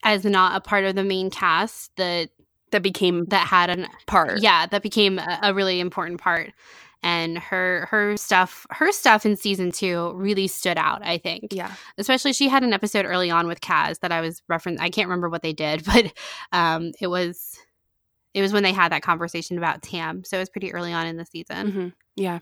as 0.03 0.23
not 0.23 0.55
a 0.55 0.61
part 0.61 0.85
of 0.85 0.95
the 0.95 1.03
main 1.03 1.29
cast 1.29 1.95
that 1.97 2.29
that 2.71 2.81
became 2.81 3.25
that 3.25 3.47
had 3.47 3.69
an 3.69 3.87
part. 4.07 4.41
Yeah, 4.41 4.65
that 4.67 4.81
became 4.81 5.19
a, 5.19 5.39
a 5.43 5.53
really 5.53 5.79
important 5.79 6.21
part 6.21 6.53
and 7.01 7.37
her 7.37 7.87
her 7.89 8.17
stuff 8.17 8.65
her 8.71 8.91
stuff 8.91 9.25
in 9.25 9.35
season 9.35 9.71
two 9.71 10.11
really 10.15 10.47
stood 10.47 10.77
out 10.77 11.01
i 11.05 11.17
think. 11.17 11.47
Yeah. 11.51 11.73
Especially 11.97 12.33
she 12.33 12.49
had 12.49 12.63
an 12.63 12.73
episode 12.73 13.05
early 13.05 13.31
on 13.31 13.47
with 13.47 13.61
kaz 13.61 13.99
that 13.99 14.11
i 14.11 14.21
was 14.21 14.41
referencing 14.51 14.79
i 14.79 14.89
can't 14.89 15.07
remember 15.07 15.29
what 15.29 15.41
they 15.41 15.53
did 15.53 15.83
but 15.93 16.11
um 16.51 16.91
it 16.99 17.07
was 17.07 17.57
it 18.33 18.41
was 18.41 18.53
when 18.53 18.63
they 18.63 18.73
had 18.73 18.91
that 18.91 19.01
conversation 19.01 19.57
about 19.57 19.81
tam 19.81 20.23
so 20.23 20.37
it 20.37 20.41
was 20.41 20.49
pretty 20.49 20.73
early 20.73 20.93
on 20.93 21.07
in 21.07 21.17
the 21.17 21.25
season. 21.25 21.67
Mm-hmm. 21.67 21.87
yeah. 22.15 22.39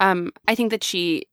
Um 0.00 0.32
i 0.48 0.54
think 0.54 0.70
that 0.70 0.84
she 0.84 1.26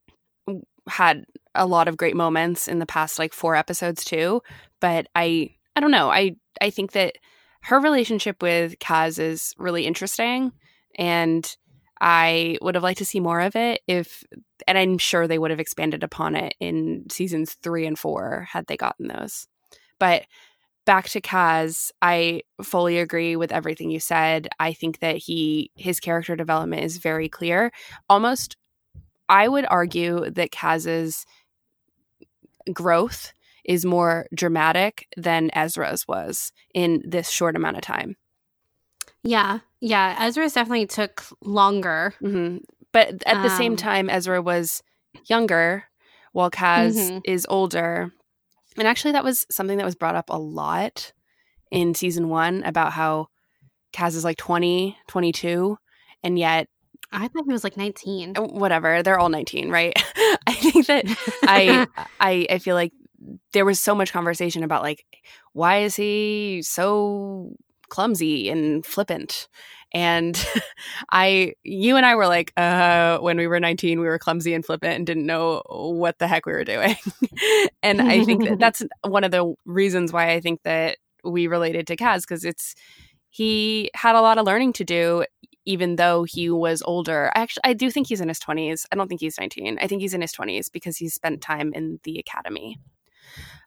had 0.87 1.25
a 1.55 1.65
lot 1.65 1.87
of 1.87 1.97
great 1.97 2.15
moments 2.15 2.67
in 2.67 2.79
the 2.79 2.85
past 2.85 3.19
like 3.19 3.33
four 3.33 3.55
episodes 3.55 4.03
too 4.03 4.41
but 4.79 5.07
i 5.15 5.49
i 5.75 5.79
don't 5.79 5.91
know. 5.91 6.09
I 6.09 6.35
i 6.61 6.69
think 6.69 6.91
that 6.91 7.15
her 7.61 7.79
relationship 7.79 8.41
with 8.41 8.79
kaz 8.79 9.19
is 9.19 9.53
really 9.57 9.85
interesting 9.85 10.51
and 10.97 11.55
I 12.01 12.57
would 12.61 12.75
have 12.75 12.83
liked 12.83 12.99
to 12.99 13.05
see 13.05 13.19
more 13.19 13.41
of 13.41 13.55
it 13.55 13.81
if, 13.87 14.23
and 14.67 14.77
I'm 14.77 14.97
sure 14.97 15.27
they 15.27 15.39
would 15.39 15.51
have 15.51 15.59
expanded 15.59 16.03
upon 16.03 16.35
it 16.35 16.55
in 16.59 17.05
seasons 17.09 17.57
three 17.61 17.85
and 17.85 17.99
four 17.99 18.47
had 18.49 18.67
they 18.67 18.77
gotten 18.77 19.07
those. 19.07 19.47
But 19.99 20.25
back 20.85 21.09
to 21.09 21.21
Kaz, 21.21 21.91
I 22.01 22.41
fully 22.63 22.99
agree 22.99 23.35
with 23.35 23.51
everything 23.51 23.91
you 23.91 23.99
said. 23.99 24.47
I 24.59 24.73
think 24.73 24.99
that 24.99 25.17
he, 25.17 25.71
his 25.75 25.99
character 25.99 26.35
development 26.35 26.83
is 26.83 26.97
very 26.97 27.29
clear. 27.29 27.71
Almost, 28.09 28.55
I 29.27 29.47
would 29.47 29.65
argue 29.69 30.29
that 30.31 30.51
Kaz's 30.51 31.25
growth 32.73 33.33
is 33.65 33.85
more 33.85 34.25
dramatic 34.33 35.07
than 35.15 35.51
Ezra's 35.53 36.07
was 36.07 36.51
in 36.73 37.03
this 37.05 37.29
short 37.29 37.55
amount 37.55 37.75
of 37.75 37.83
time. 37.83 38.15
Yeah, 39.21 39.59
yeah. 39.81 40.15
Ezra's 40.19 40.53
definitely 40.53 40.87
took 40.87 41.23
longer. 41.41 42.13
Mm-hmm. 42.21 42.57
But 42.91 43.23
at 43.25 43.43
the 43.43 43.49
same 43.49 43.73
um, 43.73 43.77
time, 43.77 44.09
Ezra 44.09 44.41
was 44.41 44.81
younger 45.25 45.85
while 46.31 46.49
Kaz 46.49 46.95
mm-hmm. 46.95 47.19
is 47.23 47.45
older. 47.49 48.11
And 48.77 48.87
actually, 48.87 49.11
that 49.11 49.23
was 49.23 49.45
something 49.51 49.77
that 49.77 49.85
was 49.85 49.95
brought 49.95 50.15
up 50.15 50.29
a 50.29 50.39
lot 50.39 51.13
in 51.71 51.93
season 51.93 52.29
one 52.29 52.63
about 52.63 52.93
how 52.93 53.27
Kaz 53.93 54.15
is 54.15 54.23
like 54.23 54.37
20, 54.37 54.97
22, 55.07 55.77
and 56.23 56.37
yet 56.37 56.67
I 57.11 57.27
thought 57.27 57.45
he 57.45 57.51
was 57.51 57.63
like 57.63 57.77
19. 57.77 58.35
Whatever, 58.35 59.01
they're 59.03 59.19
all 59.19 59.29
19, 59.29 59.69
right? 59.69 59.93
I 60.47 60.53
think 60.53 60.87
that 60.87 61.05
I 61.43 61.87
I 62.19 62.47
I 62.49 62.57
feel 62.59 62.75
like 62.75 62.93
there 63.53 63.65
was 63.65 63.79
so 63.79 63.95
much 63.95 64.13
conversation 64.13 64.63
about 64.63 64.81
like 64.81 65.05
why 65.53 65.79
is 65.79 65.95
he 65.95 66.61
so 66.63 67.55
clumsy 67.89 68.49
and 68.49 68.85
flippant 68.85 69.47
and 69.91 70.43
I, 71.11 71.53
you 71.63 71.97
and 71.97 72.05
I 72.05 72.15
were 72.15 72.27
like, 72.27 72.53
uh, 72.57 73.17
when 73.19 73.37
we 73.37 73.47
were 73.47 73.59
19, 73.59 73.99
we 73.99 74.05
were 74.05 74.19
clumsy 74.19 74.53
and 74.53 74.65
flippant 74.65 74.95
and 74.95 75.07
didn't 75.07 75.25
know 75.25 75.63
what 75.67 76.19
the 76.19 76.27
heck 76.27 76.45
we 76.45 76.53
were 76.53 76.63
doing. 76.63 76.95
and 77.83 78.01
I 78.01 78.23
think 78.23 78.47
that 78.47 78.59
that's 78.59 78.83
one 79.03 79.23
of 79.23 79.31
the 79.31 79.53
reasons 79.65 80.13
why 80.13 80.31
I 80.31 80.41
think 80.41 80.61
that 80.63 80.97
we 81.23 81.47
related 81.47 81.87
to 81.87 81.97
Kaz 81.97 82.21
because 82.21 82.45
it's, 82.45 82.75
he 83.29 83.91
had 83.93 84.15
a 84.15 84.21
lot 84.21 84.37
of 84.37 84.45
learning 84.45 84.73
to 84.73 84.83
do 84.83 85.25
even 85.65 85.97
though 85.97 86.23
he 86.23 86.49
was 86.49 86.81
older. 86.83 87.31
I 87.35 87.41
actually 87.41 87.61
I 87.63 87.73
do 87.73 87.91
think 87.91 88.07
he's 88.07 88.21
in 88.21 88.27
his 88.27 88.39
20s. 88.39 88.85
I 88.91 88.95
don't 88.95 89.07
think 89.07 89.21
he's 89.21 89.37
19. 89.39 89.77
I 89.79 89.87
think 89.87 90.01
he's 90.01 90.15
in 90.15 90.21
his 90.21 90.33
20s 90.33 90.71
because 90.71 90.97
he 90.97 91.09
spent 91.09 91.41
time 91.41 91.73
in 91.73 91.99
the 92.03 92.17
academy. 92.17 92.79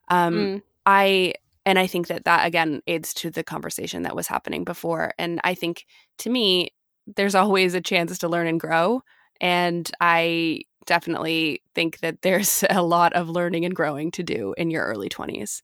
Um 0.08 0.34
mm. 0.34 0.62
I 0.84 1.34
and 1.64 1.78
I 1.78 1.86
think 1.86 2.08
that 2.08 2.24
that 2.24 2.46
again 2.46 2.82
aids 2.86 3.14
to 3.14 3.30
the 3.30 3.44
conversation 3.44 4.02
that 4.02 4.16
was 4.16 4.26
happening 4.26 4.64
before. 4.64 5.12
And 5.18 5.40
I 5.44 5.54
think 5.54 5.86
to 6.18 6.30
me, 6.30 6.70
there's 7.16 7.34
always 7.34 7.74
a 7.74 7.80
chance 7.80 8.18
to 8.18 8.28
learn 8.28 8.46
and 8.46 8.60
grow. 8.60 9.02
And 9.40 9.90
I 10.00 10.62
definitely 10.86 11.62
think 11.74 12.00
that 12.00 12.22
there's 12.22 12.64
a 12.70 12.82
lot 12.82 13.12
of 13.12 13.28
learning 13.28 13.64
and 13.64 13.74
growing 13.74 14.10
to 14.12 14.22
do 14.22 14.54
in 14.56 14.70
your 14.70 14.84
early 14.84 15.08
20s. 15.08 15.62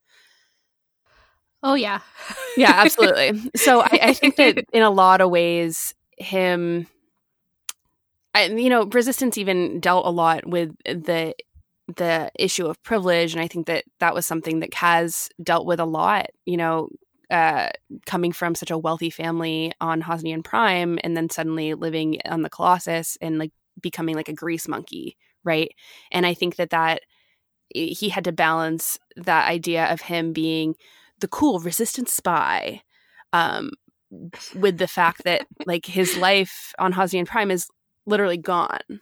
Oh, 1.63 1.75
yeah. 1.75 2.01
yeah, 2.57 2.71
absolutely. 2.77 3.51
So 3.57 3.81
I, 3.81 3.99
I, 4.01 4.13
think 4.13 4.37
that 4.37 4.65
in 4.73 4.83
a 4.83 4.91
lot 4.91 5.21
of 5.21 5.31
ways, 5.31 5.93
him, 6.17 6.87
I, 8.33 8.45
you 8.45 8.69
know, 8.69 8.85
resistance 8.85 9.37
even 9.37 9.81
dealt 9.81 10.07
a 10.07 10.11
lot 10.11 10.47
with 10.47 10.71
the 10.85 11.35
the 11.97 12.31
issue 12.39 12.67
of 12.67 12.83
privilege 12.83 13.33
and 13.33 13.43
i 13.43 13.49
think 13.49 13.67
that 13.67 13.85
that 13.99 14.15
was 14.15 14.27
something 14.27 14.61
that 14.61 14.71
kaz 14.71 15.29
dealt 15.43 15.67
with 15.67 15.81
a 15.81 15.85
lot 15.85 16.27
you 16.45 16.57
know 16.57 16.89
uh, 17.31 17.69
coming 18.07 18.33
from 18.33 18.55
such 18.55 18.71
a 18.71 18.79
wealthy 18.79 19.11
family 19.11 19.71
on 19.81 20.01
Hosnian 20.01 20.43
Prime 20.43 20.99
and 21.05 21.15
then 21.17 21.29
suddenly 21.29 21.75
living 21.75 22.19
on 22.25 22.41
the 22.41 22.49
Colossus 22.49 23.19
and 23.21 23.39
like 23.39 23.53
becoming 23.81 24.15
like 24.15 24.29
a 24.29 24.35
grease 24.35 24.67
monkey, 24.67 25.17
right? 25.45 25.71
And 26.11 26.25
I 26.25 26.35
think 26.35 26.57
that 26.57 26.71
that 26.71 27.03
he 27.71 28.09
had 28.09 28.25
to 28.25 28.33
balance 28.33 28.99
that 29.17 29.47
idea 29.47 29.93
of 29.93 30.01
him 30.01 30.33
being 30.33 30.75
the 31.21 31.29
cool 31.29 31.61
resistance 31.61 32.15
spy 32.15 32.81
um, 33.35 33.73
with 34.55 34.79
the 34.79 34.89
fact 34.89 35.25
that 35.25 35.47
like 35.67 35.85
his 35.85 36.17
life 36.17 36.73
on 36.79 36.93
Hosnian 36.93 37.27
Prime 37.27 37.51
is 37.51 37.69
literally 38.07 38.39
gone 38.39 39.01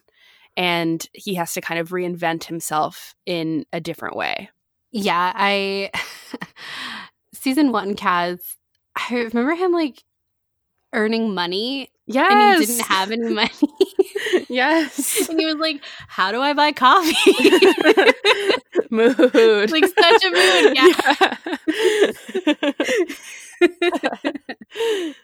and 0.57 1.07
he 1.13 1.35
has 1.35 1.53
to 1.55 1.61
kind 1.61 1.79
of 1.81 1.91
reinvent 1.91 2.45
himself 2.45 3.15
in 3.27 3.67
a 3.73 3.81
different 3.81 4.17
way. 4.17 4.51
Yeah, 4.93 5.33
I 5.35 5.91
season 7.35 7.73
one 7.73 7.95
Kaz, 7.95 8.41
I 8.97 9.15
remember 9.15 9.55
him 9.55 9.73
like 9.73 10.03
earning 10.93 11.35
money. 11.35 11.91
Yes. 12.07 12.33
And 12.33 12.61
he 12.61 12.67
didn't 12.67 12.87
have 12.87 13.11
any 13.11 13.35
money. 13.35 14.47
yes. 14.49 15.29
And 15.31 15.39
he 15.41 15.47
was 15.47 15.57
like, 15.57 15.83
How 16.09 16.33
do 16.33 16.41
I 16.41 16.53
buy 16.53 16.73
coffee? 16.73 17.15
mood. 18.91 19.71
like 19.71 19.85
such 19.87 20.25
a 20.25 20.31
mood. 20.31 20.77
Yeah. 20.77 21.37
yeah. 22.47 22.95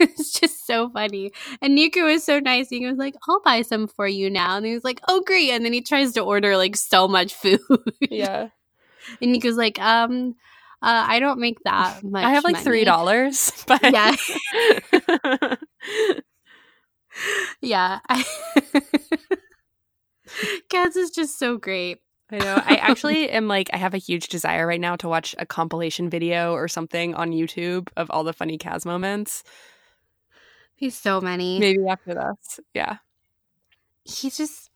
it's 0.00 0.32
just 0.38 0.66
so 0.66 0.90
funny. 0.90 1.32
And 1.60 1.76
Neeku 1.76 2.04
was 2.04 2.24
so 2.24 2.38
nice. 2.38 2.68
He 2.68 2.86
was 2.86 2.98
like, 2.98 3.14
I'll 3.28 3.40
buy 3.40 3.62
some 3.62 3.86
for 3.86 4.06
you 4.06 4.30
now. 4.30 4.56
And 4.56 4.66
he 4.66 4.74
was 4.74 4.84
like, 4.84 5.00
Oh, 5.08 5.20
great. 5.22 5.50
And 5.50 5.64
then 5.64 5.72
he 5.72 5.80
tries 5.80 6.12
to 6.12 6.20
order 6.20 6.56
like 6.56 6.76
so 6.76 7.08
much 7.08 7.34
food. 7.34 7.60
Yeah. 8.00 8.48
And 9.22 9.34
Neeku's 9.34 9.56
like, 9.56 9.80
um, 9.80 10.34
uh, 10.82 11.04
I 11.08 11.18
don't 11.18 11.40
make 11.40 11.58
that 11.64 12.04
much. 12.04 12.22
I 12.22 12.32
have 12.32 12.44
like 12.44 12.58
three 12.58 12.84
dollars, 12.84 13.52
but 13.66 13.80
yeah, 13.82 14.14
yeah. 17.62 18.00
I... 18.08 18.24
Kaz 20.70 20.96
is 20.96 21.10
just 21.10 21.38
so 21.38 21.56
great. 21.56 21.98
I 22.30 22.38
know. 22.38 22.62
I 22.62 22.76
actually 22.76 23.30
am 23.30 23.48
like, 23.48 23.70
I 23.72 23.78
have 23.78 23.94
a 23.94 23.98
huge 23.98 24.28
desire 24.28 24.66
right 24.66 24.80
now 24.80 24.96
to 24.96 25.08
watch 25.08 25.34
a 25.38 25.46
compilation 25.46 26.10
video 26.10 26.52
or 26.52 26.68
something 26.68 27.14
on 27.14 27.32
YouTube 27.32 27.88
of 27.96 28.10
all 28.10 28.22
the 28.22 28.34
funny 28.34 28.58
Kaz 28.58 28.84
moments. 28.84 29.44
He's 30.74 30.94
so 30.94 31.20
many. 31.20 31.58
Maybe 31.58 31.86
after 31.88 32.14
this. 32.14 32.60
Yeah. 32.74 32.98
He's 34.04 34.36
just, 34.36 34.70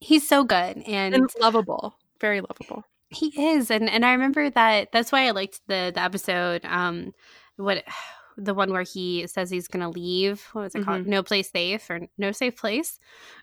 he's 0.00 0.26
so 0.26 0.42
good 0.44 0.78
and, 0.86 1.14
and 1.14 1.30
lovable. 1.40 1.96
Very 2.20 2.40
lovable. 2.40 2.84
He 3.10 3.26
is. 3.52 3.70
And, 3.70 3.90
and 3.90 4.04
I 4.04 4.12
remember 4.12 4.48
that 4.50 4.92
that's 4.92 5.12
why 5.12 5.26
I 5.26 5.32
liked 5.32 5.60
the, 5.66 5.92
the 5.94 6.00
episode. 6.00 6.64
Um, 6.64 7.12
what, 7.56 7.84
the 8.40 8.54
one 8.54 8.72
where 8.72 8.82
he 8.82 9.26
says 9.26 9.50
he's 9.50 9.68
going 9.68 9.82
to 9.82 9.88
leave. 9.88 10.48
What 10.52 10.62
was 10.62 10.74
it 10.74 10.78
mm-hmm. 10.78 10.90
called? 10.90 11.06
No 11.06 11.22
place 11.22 11.50
safe 11.50 11.88
or 11.90 12.00
no 12.18 12.32
safe 12.32 12.56
place. 12.56 12.98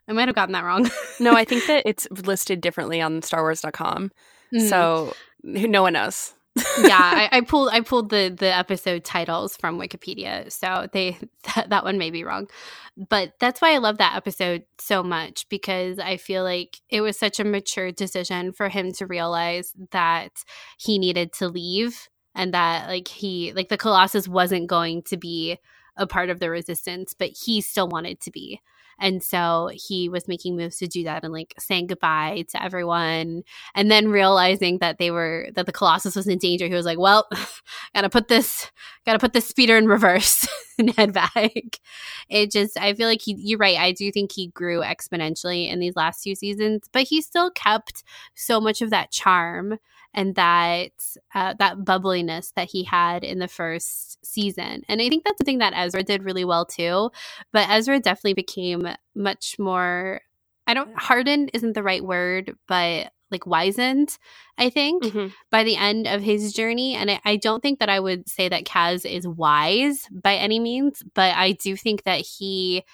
I 0.08 0.14
might 0.14 0.28
have 0.28 0.36
gotten 0.36 0.54
that 0.54 0.64
wrong. 0.64 0.90
no, 1.20 1.34
I 1.34 1.46
think 1.46 1.66
that 1.68 1.84
it's 1.86 2.08
listed 2.12 2.62
differently 2.62 3.02
on 3.02 3.22
StarWars.com. 3.22 4.12
Mm-hmm. 4.54 4.68
So 4.68 5.14
no 5.44 5.82
one 5.82 5.94
knows. 5.94 6.34
yeah, 6.82 6.98
I, 7.00 7.30
I, 7.38 7.42
pulled 7.42 7.70
I 7.72 7.82
pulled 7.82 8.10
the 8.10 8.34
the 8.36 8.56
episode 8.56 9.04
titles 9.04 9.56
from 9.56 9.80
Wikipedia, 9.80 10.52
so 10.52 10.88
they 10.92 11.18
that, 11.56 11.70
that 11.70 11.84
one 11.84 12.00
may 12.00 12.10
be 12.10 12.24
wrong, 12.24 12.48
but 12.96 13.34
that's 13.40 13.62
why 13.62 13.74
I 13.74 13.78
love 13.78 14.00
that 14.00 14.16
episode 14.16 14.64
so 14.80 15.04
much 15.04 15.48
because 15.50 16.00
I 16.00 16.18
feel 16.18 16.44
like 16.44 16.82
it 16.90 17.02
was 17.02 17.18
such 17.18 17.40
a 17.40 17.44
mature 17.44 17.92
decision 17.92 18.54
for 18.54 18.70
him 18.70 18.92
to 18.94 19.06
realize 19.06 19.74
that 19.92 20.32
he 20.80 20.98
needed 20.98 21.34
to 21.34 21.48
leave 21.48 22.10
and 22.38 22.54
that 22.54 22.88
like 22.88 23.10
he 23.10 23.52
like 23.54 23.68
the 23.68 23.78
colossus 23.78 24.28
wasn't 24.28 24.68
going 24.68 25.02
to 25.02 25.18
be 25.18 25.58
a 25.98 26.08
part 26.08 26.30
of 26.30 26.40
the 26.40 26.50
resistance 26.50 27.14
but 27.14 27.32
he 27.32 27.60
still 27.60 27.90
wanted 27.90 28.22
to 28.22 28.32
be. 28.32 28.62
And 29.00 29.22
so 29.22 29.70
he 29.74 30.10
was 30.10 30.28
making 30.28 30.58
moves 30.58 30.78
to 30.78 30.88
do 30.88 31.04
that 31.04 31.24
and 31.24 31.32
like 31.32 31.54
saying 31.60 31.86
goodbye 31.86 32.46
to 32.50 32.64
everyone 32.64 33.44
and 33.76 33.92
then 33.92 34.10
realizing 34.10 34.80
that 34.80 34.98
they 34.98 35.12
were 35.12 35.50
that 35.54 35.68
the 35.68 35.72
colossus 35.72 36.16
was 36.16 36.28
in 36.28 36.40
danger 36.40 36.68
he 36.68 36.74
was 36.74 36.86
like 36.86 36.98
well 36.98 37.28
gotta 37.94 38.10
put 38.10 38.28
this 38.28 38.72
gotta 39.06 39.20
put 39.20 39.34
this 39.34 39.48
speeder 39.48 39.78
in 39.78 39.88
reverse 39.88 40.48
and 40.80 40.96
head 40.96 41.14
back. 41.14 41.80
It 42.28 42.52
just 42.52 42.76
i 42.80 42.94
feel 42.96 43.08
like 43.08 43.22
he 43.22 43.36
you're 43.38 43.60
right 43.60 43.78
i 43.78 43.92
do 43.92 44.12
think 44.12 44.32
he 44.32 44.48
grew 44.48 44.82
exponentially 44.82 45.72
in 45.72 45.80
these 45.80 45.96
last 45.96 46.24
two 46.24 46.34
seasons 46.34 46.90
but 46.92 47.04
he 47.04 47.22
still 47.22 47.52
kept 47.52 48.04
so 48.34 48.60
much 48.60 48.82
of 48.82 48.90
that 48.90 49.12
charm 49.12 49.78
and 50.18 50.34
that 50.34 50.92
uh, 51.36 51.54
that 51.60 51.86
bubbliness 51.86 52.52
that 52.56 52.70
he 52.70 52.84
had 52.84 53.24
in 53.24 53.38
the 53.38 53.48
first 53.48 54.18
season. 54.26 54.82
And 54.90 55.00
I 55.00 55.08
think 55.10 55.24
that's 55.24 55.38
something 55.38 55.60
that 55.60 55.74
Ezra 55.76 56.02
did 56.02 56.24
really 56.24 56.44
well 56.44 56.66
too. 56.66 57.12
But 57.54 57.70
Ezra 57.70 58.00
definitely 58.00 58.34
became 58.34 58.88
much 59.16 59.58
more. 59.60 60.22
I 60.66 60.74
don't 60.74 60.90
hardened 60.98 61.52
isn't 61.54 61.74
the 61.74 61.84
right 61.84 62.04
word, 62.04 62.56
but 62.68 63.12
like 63.30 63.46
wizened, 63.46 64.18
I 64.58 64.70
think, 64.70 65.04
mm-hmm. 65.04 65.28
by 65.52 65.64
the 65.64 65.76
end 65.76 66.08
of 66.08 66.22
his 66.22 66.52
journey. 66.52 66.96
And 66.96 67.12
I, 67.12 67.20
I, 67.26 67.36
don't 67.36 67.62
think 67.62 67.80
that 67.80 67.90
I 67.90 68.00
would 68.00 68.28
say 68.30 68.48
that 68.48 68.64
Kaz 68.64 69.06
is 69.06 69.28
wise 69.28 70.08
by 70.12 70.36
any 70.36 70.60
means, 70.60 71.04
but 71.14 71.36
I 71.36 71.52
do 71.52 71.76
think 71.76 72.04
that 72.04 72.22
he 72.22 72.86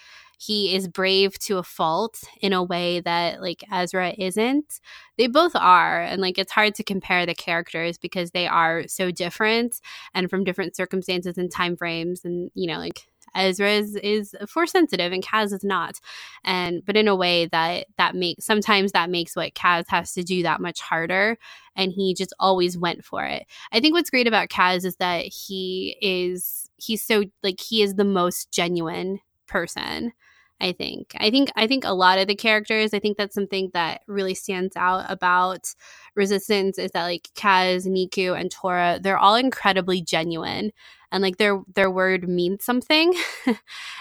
he 0.44 0.74
is 0.74 0.88
brave 0.88 1.38
to 1.38 1.56
a 1.56 1.62
fault 1.62 2.22
in 2.40 2.52
a 2.52 2.62
way 2.62 3.00
that 3.00 3.40
like 3.40 3.64
Ezra 3.72 4.14
isn't. 4.18 4.80
They 5.16 5.26
both 5.26 5.52
are. 5.54 6.02
And 6.02 6.20
like 6.20 6.38
it's 6.38 6.52
hard 6.52 6.74
to 6.74 6.84
compare 6.84 7.24
the 7.24 7.34
characters 7.34 7.96
because 7.96 8.32
they 8.32 8.46
are 8.46 8.86
so 8.86 9.10
different 9.10 9.80
and 10.12 10.28
from 10.28 10.44
different 10.44 10.76
circumstances 10.76 11.38
and 11.38 11.50
time 11.50 11.76
frames 11.76 12.24
and 12.24 12.50
you 12.54 12.66
know 12.66 12.78
like 12.78 13.06
Ezra 13.34 13.70
is, 13.70 13.96
is 13.96 14.36
force 14.46 14.70
sensitive 14.70 15.12
and 15.12 15.24
Kaz 15.24 15.52
is 15.52 15.64
not. 15.64 15.98
And 16.44 16.84
but 16.84 16.96
in 16.96 17.08
a 17.08 17.16
way 17.16 17.46
that 17.46 17.86
that 17.96 18.14
makes 18.14 18.44
sometimes 18.44 18.92
that 18.92 19.08
makes 19.10 19.34
what 19.34 19.54
Kaz 19.54 19.84
has 19.88 20.12
to 20.12 20.22
do 20.22 20.42
that 20.42 20.60
much 20.60 20.80
harder. 20.80 21.38
And 21.74 21.90
he 21.90 22.12
just 22.12 22.34
always 22.38 22.76
went 22.76 23.02
for 23.02 23.24
it. 23.24 23.46
I 23.72 23.80
think 23.80 23.94
what's 23.94 24.10
great 24.10 24.28
about 24.28 24.50
Kaz 24.50 24.84
is 24.84 24.96
that 24.96 25.24
he 25.24 25.96
is 26.02 26.68
he's 26.76 27.02
so 27.02 27.24
like 27.42 27.60
he 27.60 27.82
is 27.82 27.94
the 27.94 28.04
most 28.04 28.52
genuine 28.52 29.20
person 29.46 30.12
I 30.60 30.72
think. 30.72 31.12
I 31.18 31.30
think 31.30 31.50
I 31.56 31.66
think 31.66 31.84
a 31.84 31.92
lot 31.92 32.18
of 32.18 32.28
the 32.28 32.36
characters, 32.36 32.94
I 32.94 32.98
think 33.00 33.18
that's 33.18 33.34
something 33.34 33.70
that 33.74 34.02
really 34.06 34.34
stands 34.34 34.76
out 34.76 35.04
about 35.08 35.74
Resistance 36.14 36.78
is 36.78 36.92
that 36.92 37.04
like 37.04 37.28
Kaz, 37.36 37.86
Neeku, 37.86 38.38
and 38.38 38.50
Torra, 38.50 38.98
they're 39.02 39.18
all 39.18 39.34
incredibly 39.34 40.00
genuine 40.00 40.72
and 41.12 41.22
like 41.22 41.38
their 41.38 41.60
their 41.74 41.90
word 41.90 42.28
means 42.28 42.64
something. 42.64 43.14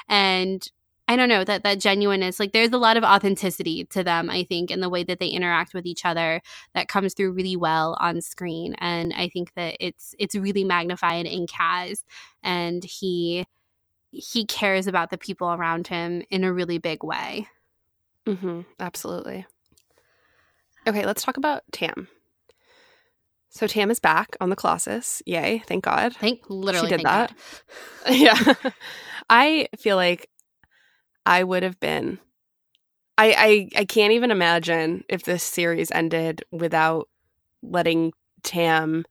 and 0.09 0.67
I 1.07 1.15
don't 1.17 1.29
know 1.29 1.43
that 1.43 1.63
that 1.63 1.79
genuineness 1.79 2.39
like 2.39 2.53
there's 2.53 2.71
a 2.71 2.77
lot 2.77 2.97
of 2.97 3.03
authenticity 3.03 3.85
to 3.85 4.03
them 4.03 4.29
I 4.29 4.43
think 4.45 4.71
in 4.71 4.79
the 4.79 4.89
way 4.89 5.03
that 5.03 5.19
they 5.19 5.27
interact 5.27 5.73
with 5.73 5.85
each 5.85 6.05
other 6.05 6.41
that 6.75 6.87
comes 6.87 7.13
through 7.13 7.33
really 7.33 7.57
well 7.57 7.97
on 7.99 8.21
screen 8.21 8.73
and 8.79 9.13
I 9.13 9.27
think 9.29 9.53
that 9.55 9.75
it's 9.81 10.15
it's 10.17 10.35
really 10.35 10.63
magnified 10.63 11.25
in 11.25 11.45
Kaz 11.45 12.03
and 12.41 12.83
he 12.85 13.45
he 14.13 14.45
cares 14.45 14.87
about 14.87 15.09
the 15.09 15.17
people 15.17 15.51
around 15.51 15.87
him 15.87 16.23
in 16.29 16.43
a 16.43 16.53
really 16.53 16.77
big 16.77 17.03
way. 17.03 17.47
Mm-hmm. 18.27 18.61
Absolutely. 18.79 19.45
Okay, 20.87 21.05
let's 21.05 21.23
talk 21.23 21.37
about 21.37 21.63
Tam. 21.71 22.07
So 23.49 23.67
Tam 23.67 23.91
is 23.91 23.99
back 23.99 24.35
on 24.39 24.49
the 24.49 24.55
Colossus. 24.55 25.21
Yay, 25.25 25.63
thank 25.67 25.83
God. 25.83 26.15
Thank 26.15 26.41
literally 26.49 26.89
she 26.89 26.97
did 26.97 27.05
that. 27.05 27.33
yeah. 28.09 28.53
I 29.29 29.67
feel 29.77 29.95
like 29.95 30.29
I 31.25 31.43
would 31.43 31.63
have 31.63 31.79
been 31.79 32.19
I, 33.17 33.69
I 33.75 33.81
I 33.81 33.85
can't 33.85 34.13
even 34.13 34.31
imagine 34.31 35.03
if 35.07 35.23
this 35.23 35.43
series 35.43 35.91
ended 35.91 36.43
without 36.51 37.09
letting 37.61 38.13
Tam 38.43 39.05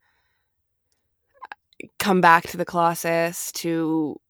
come 1.98 2.20
back 2.20 2.48
to 2.48 2.56
the 2.56 2.64
Colossus 2.64 3.52
to 3.52 4.20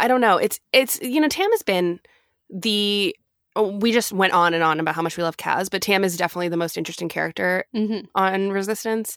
I 0.00 0.08
don't 0.08 0.20
know. 0.20 0.38
It's 0.38 0.58
it's 0.72 1.00
you 1.02 1.20
know 1.20 1.28
Tam 1.28 1.50
has 1.52 1.62
been 1.62 2.00
the 2.48 3.14
oh, 3.54 3.76
we 3.76 3.92
just 3.92 4.12
went 4.12 4.32
on 4.32 4.54
and 4.54 4.64
on 4.64 4.80
about 4.80 4.94
how 4.94 5.02
much 5.02 5.16
we 5.16 5.22
love 5.22 5.36
Kaz, 5.36 5.70
but 5.70 5.82
Tam 5.82 6.02
is 6.04 6.16
definitely 6.16 6.48
the 6.48 6.56
most 6.56 6.76
interesting 6.76 7.08
character 7.08 7.64
Mm-hmm. 7.74 8.06
on 8.14 8.50
Resistance 8.50 9.16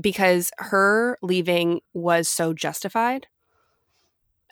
because 0.00 0.50
her 0.58 1.18
leaving 1.22 1.80
was 1.94 2.28
so 2.28 2.52
justified. 2.52 3.26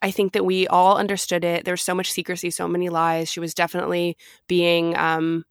I 0.02 0.10
think 0.10 0.32
that 0.34 0.44
we 0.44 0.66
all 0.68 0.98
understood 0.98 1.44
it. 1.44 1.64
There 1.64 1.72
was 1.72 1.82
so 1.82 1.94
much 1.94 2.12
secrecy, 2.12 2.50
so 2.50 2.68
many 2.68 2.90
lies. 2.90 3.30
She 3.30 3.40
was 3.40 3.54
definitely 3.54 4.16
being 4.46 4.94
um, 4.98 5.44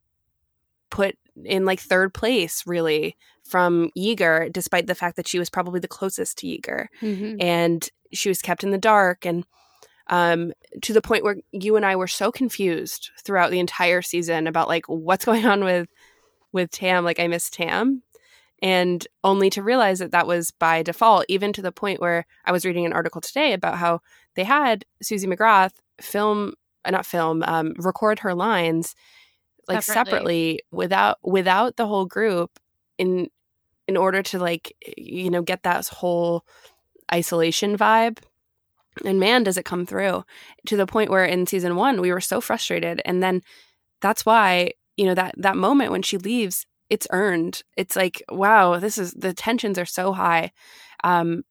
put 0.91 1.15
in 1.43 1.65
like 1.65 1.79
third 1.79 2.13
place, 2.13 2.63
really, 2.67 3.17
from 3.43 3.89
Yeager, 3.97 4.53
despite 4.53 4.85
the 4.85 4.93
fact 4.93 5.15
that 5.15 5.27
she 5.27 5.39
was 5.39 5.49
probably 5.49 5.79
the 5.79 5.87
closest 5.87 6.37
to 6.37 6.47
Yeager. 6.47 6.85
Mm-hmm. 7.01 7.41
And 7.41 7.89
she 8.13 8.29
was 8.29 8.43
kept 8.43 8.63
in 8.63 8.69
the 8.69 8.77
dark 8.77 9.25
and 9.25 9.43
um, 10.07 10.53
to 10.81 10.93
the 10.93 11.01
point 11.01 11.23
where 11.23 11.37
you 11.51 11.75
and 11.75 11.85
I 11.85 11.95
were 11.95 12.07
so 12.07 12.31
confused 12.31 13.11
throughout 13.23 13.51
the 13.51 13.59
entire 13.59 14.01
season 14.01 14.47
about 14.47 14.67
like 14.67 14.87
what's 14.87 15.25
going 15.25 15.45
on 15.45 15.63
with 15.63 15.87
with 16.51 16.71
Tam. 16.71 17.03
Like 17.03 17.19
I 17.19 17.27
miss 17.27 17.49
Tam, 17.49 18.03
and 18.61 19.05
only 19.23 19.49
to 19.51 19.63
realize 19.63 19.99
that 19.99 20.11
that 20.11 20.27
was 20.27 20.51
by 20.51 20.83
default. 20.83 21.25
Even 21.29 21.53
to 21.53 21.61
the 21.61 21.71
point 21.71 22.01
where 22.01 22.25
I 22.45 22.51
was 22.51 22.65
reading 22.65 22.85
an 22.85 22.93
article 22.93 23.21
today 23.21 23.53
about 23.53 23.77
how 23.77 24.01
they 24.35 24.43
had 24.43 24.85
Suzie 25.03 25.31
McGrath 25.31 25.73
film, 26.01 26.53
uh, 26.85 26.91
not 26.91 27.05
film, 27.05 27.43
um, 27.43 27.73
record 27.77 28.19
her 28.19 28.33
lines 28.33 28.95
like 29.67 29.81
Separately. 29.81 30.11
separately 30.11 30.59
without 30.71 31.17
without 31.23 31.77
the 31.77 31.87
whole 31.87 32.05
group 32.05 32.59
in 32.97 33.29
in 33.87 33.97
order 33.97 34.21
to 34.21 34.39
like 34.39 34.75
you 34.97 35.29
know 35.29 35.41
get 35.41 35.63
that 35.63 35.87
whole 35.87 36.45
isolation 37.13 37.77
vibe 37.77 38.17
and 39.05 39.19
man 39.19 39.43
does 39.43 39.57
it 39.57 39.65
come 39.65 39.85
through 39.85 40.23
to 40.67 40.77
the 40.77 40.85
point 40.85 41.09
where 41.09 41.25
in 41.25 41.45
season 41.45 41.75
one 41.75 42.01
we 42.01 42.11
were 42.11 42.21
so 42.21 42.41
frustrated. 42.41 43.01
And 43.05 43.21
then 43.21 43.41
that's 44.01 44.25
why 44.25 44.73
you 44.97 45.05
know 45.05 45.15
that 45.15 45.35
that 45.37 45.57
moment 45.57 45.91
when 45.91 46.01
she 46.01 46.17
leaves 46.17 46.65
it's 46.89 47.07
earned. 47.11 47.63
It's 47.77 47.95
like 47.95 48.21
wow 48.29 48.79
this 48.79 48.97
is 48.97 49.13
the 49.13 49.33
tensions 49.33 49.77
are 49.79 49.85
so 49.85 50.13
high. 50.13 50.51
Um 51.03 51.43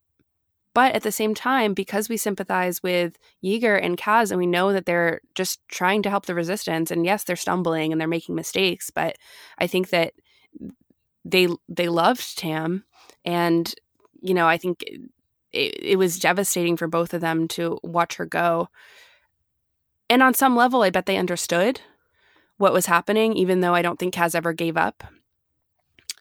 but 0.73 0.95
at 0.95 1.03
the 1.03 1.11
same 1.11 1.35
time 1.35 1.75
because 1.75 2.09
we 2.09 2.17
sympathize 2.17 2.81
with 2.81 3.19
Yeager 3.43 3.79
and 3.79 3.95
Kaz 3.95 4.31
and 4.31 4.39
we 4.39 4.47
know 4.47 4.73
that 4.73 4.87
they're 4.87 5.21
just 5.35 5.59
trying 5.67 6.01
to 6.01 6.09
help 6.09 6.25
the 6.25 6.35
resistance 6.35 6.89
and 6.89 7.05
yes 7.05 7.23
they're 7.23 7.35
stumbling 7.35 7.91
and 7.91 7.99
they're 7.99 8.07
making 8.07 8.35
mistakes 8.35 8.89
but 8.89 9.17
I 9.57 9.67
think 9.67 9.89
that 9.89 10.13
they 11.25 11.47
they 11.69 11.89
loved 11.89 12.37
Tam. 12.37 12.83
And 13.25 13.73
you 14.21 14.33
know 14.33 14.47
I 14.47 14.57
think 14.57 14.83
it, 15.53 15.75
it 15.79 15.95
was 15.97 16.19
devastating 16.19 16.75
for 16.75 16.87
both 16.87 17.13
of 17.13 17.21
them 17.21 17.47
to 17.49 17.79
watch 17.83 18.15
her 18.15 18.25
go. 18.25 18.69
And 20.09 20.21
on 20.21 20.33
some 20.33 20.55
level, 20.55 20.81
I 20.81 20.89
bet 20.89 21.05
they 21.05 21.17
understood 21.17 21.81
what 22.57 22.73
was 22.73 22.85
happening, 22.85 23.33
even 23.33 23.61
though 23.61 23.73
I 23.73 23.81
don't 23.81 23.97
think 23.97 24.13
Kaz 24.13 24.35
ever 24.35 24.53
gave 24.53 24.77
up. 24.77 25.03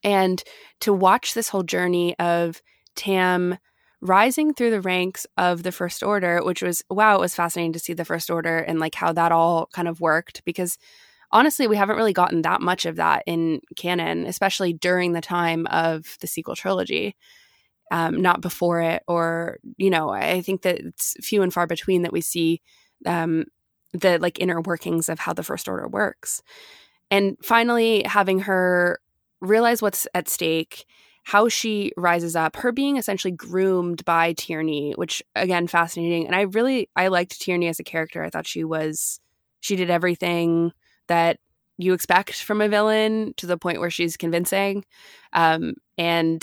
And 0.05 0.43
to 0.81 0.93
watch 0.93 1.35
this 1.35 1.49
whole 1.49 1.63
journey 1.63 2.19
of 2.19 2.63
Tam 2.95 3.59
rising 4.01 4.53
through 4.53 4.71
the 4.71 4.81
ranks 4.81 5.27
of 5.37 5.63
the 5.63 5.73
First 5.73 6.03
Order, 6.03 6.43
which 6.43 6.63
was, 6.63 6.83
wow, 6.91 7.17
it 7.17 7.21
was 7.21 7.35
fascinating 7.35 7.73
to 7.73 7.79
see 7.79 7.93
the 7.93 8.05
First 8.05 8.31
Order 8.31 8.59
and 8.59 8.81
like 8.81 8.95
how 8.95 9.13
that 9.13 9.33
all 9.33 9.69
kind 9.73 9.89
of 9.89 10.01
worked 10.01 10.45
because 10.45 10.77
honestly, 11.31 11.67
we 11.67 11.77
haven't 11.77 11.97
really 11.97 12.13
gotten 12.13 12.43
that 12.43 12.61
much 12.61 12.85
of 12.85 12.97
that 12.97 13.23
in 13.27 13.61
canon, 13.77 14.27
especially 14.27 14.73
during 14.73 15.13
the 15.13 15.21
time 15.21 15.67
of 15.69 16.19
the 16.21 16.27
sequel 16.27 16.57
trilogy 16.57 17.17
um, 17.93 18.23
not 18.23 18.41
before 18.41 18.81
it, 18.81 19.03
or 19.07 19.59
you 19.77 19.91
know, 19.91 20.09
I 20.09 20.41
think 20.41 20.63
that 20.63 20.81
it's 20.81 21.15
few 21.21 21.43
and 21.43 21.53
far 21.53 21.67
between 21.67 22.03
that 22.03 22.13
we 22.13 22.23
see 22.23 22.63
um, 23.05 23.45
the 23.93 24.19
like 24.19 24.41
inner 24.41 24.63
workings 24.63 25.11
of 25.11 25.19
how 25.19 25.35
the 25.35 25.43
First 25.43 25.69
Order 25.69 25.87
works. 25.87 26.43
And 27.11 27.37
finally, 27.45 28.03
having 28.05 28.41
her 28.41 28.99
realize 29.43 29.83
what's 29.83 30.09
at 30.15 30.31
stake, 30.31 30.87
how 31.25 31.51
she 31.51 31.93
rises 31.99 32.35
up, 32.35 32.57
her 32.57 32.73
being 32.73 32.97
essentially 32.97 33.33
groomed 33.33 34.07
by 34.07 34.33
Tierny, 34.33 34.97
which 34.97 35.23
again, 35.37 35.67
fascinating. 35.67 36.27
And 36.27 36.35
I 36.35 36.43
really 36.43 36.89
I 36.97 37.09
liked 37.09 37.39
Tierny 37.39 37.69
as 37.69 37.79
a 37.79 37.85
character. 37.85 38.25
I 38.25 38.31
thought 38.31 38.47
she 38.47 38.65
was 38.65 39.21
she 39.61 39.77
did 39.77 39.91
everything 39.91 40.73
that 41.09 41.39
you 41.77 41.93
expect 41.93 42.43
from 42.43 42.63
a 42.63 42.69
villain 42.71 43.35
to 43.37 43.47
the 43.47 43.59
point 43.59 43.81
where 43.81 43.91
she's 43.91 44.17
convincing. 44.17 44.87
Um, 45.35 45.75
and 45.99 46.43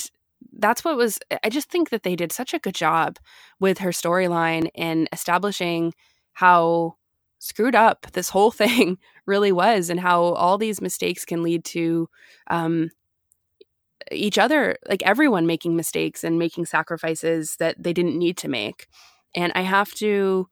that's 0.53 0.83
what 0.83 0.97
was 0.97 1.19
i 1.43 1.49
just 1.49 1.69
think 1.69 1.89
that 1.89 2.03
they 2.03 2.15
did 2.15 2.31
such 2.31 2.53
a 2.53 2.59
good 2.59 2.75
job 2.75 3.17
with 3.59 3.79
her 3.79 3.89
storyline 3.89 4.69
in 4.75 5.07
establishing 5.11 5.93
how 6.33 6.95
screwed 7.39 7.75
up 7.75 8.07
this 8.13 8.29
whole 8.29 8.51
thing 8.63 8.97
really 9.25 9.51
was 9.51 9.89
and 9.89 9.99
how 9.99 10.21
all 10.21 10.57
these 10.57 10.81
mistakes 10.81 11.25
can 11.25 11.43
lead 11.43 11.63
to 11.63 12.09
um, 12.49 12.89
each 14.11 14.37
other 14.37 14.77
like 14.87 15.03
everyone 15.03 15.45
making 15.45 15.75
mistakes 15.75 16.23
and 16.23 16.39
making 16.39 16.65
sacrifices 16.65 17.55
that 17.57 17.75
they 17.81 17.93
didn't 17.93 18.17
need 18.17 18.37
to 18.37 18.47
make. 18.47 18.87
And 19.35 19.51
i 19.55 19.61
have 19.61 19.93
to 19.95 20.47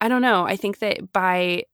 i 0.00 0.08
don't 0.08 0.22
know 0.22 0.46
i 0.46 0.56
think 0.56 0.78
that 0.78 1.12
by 1.12 1.64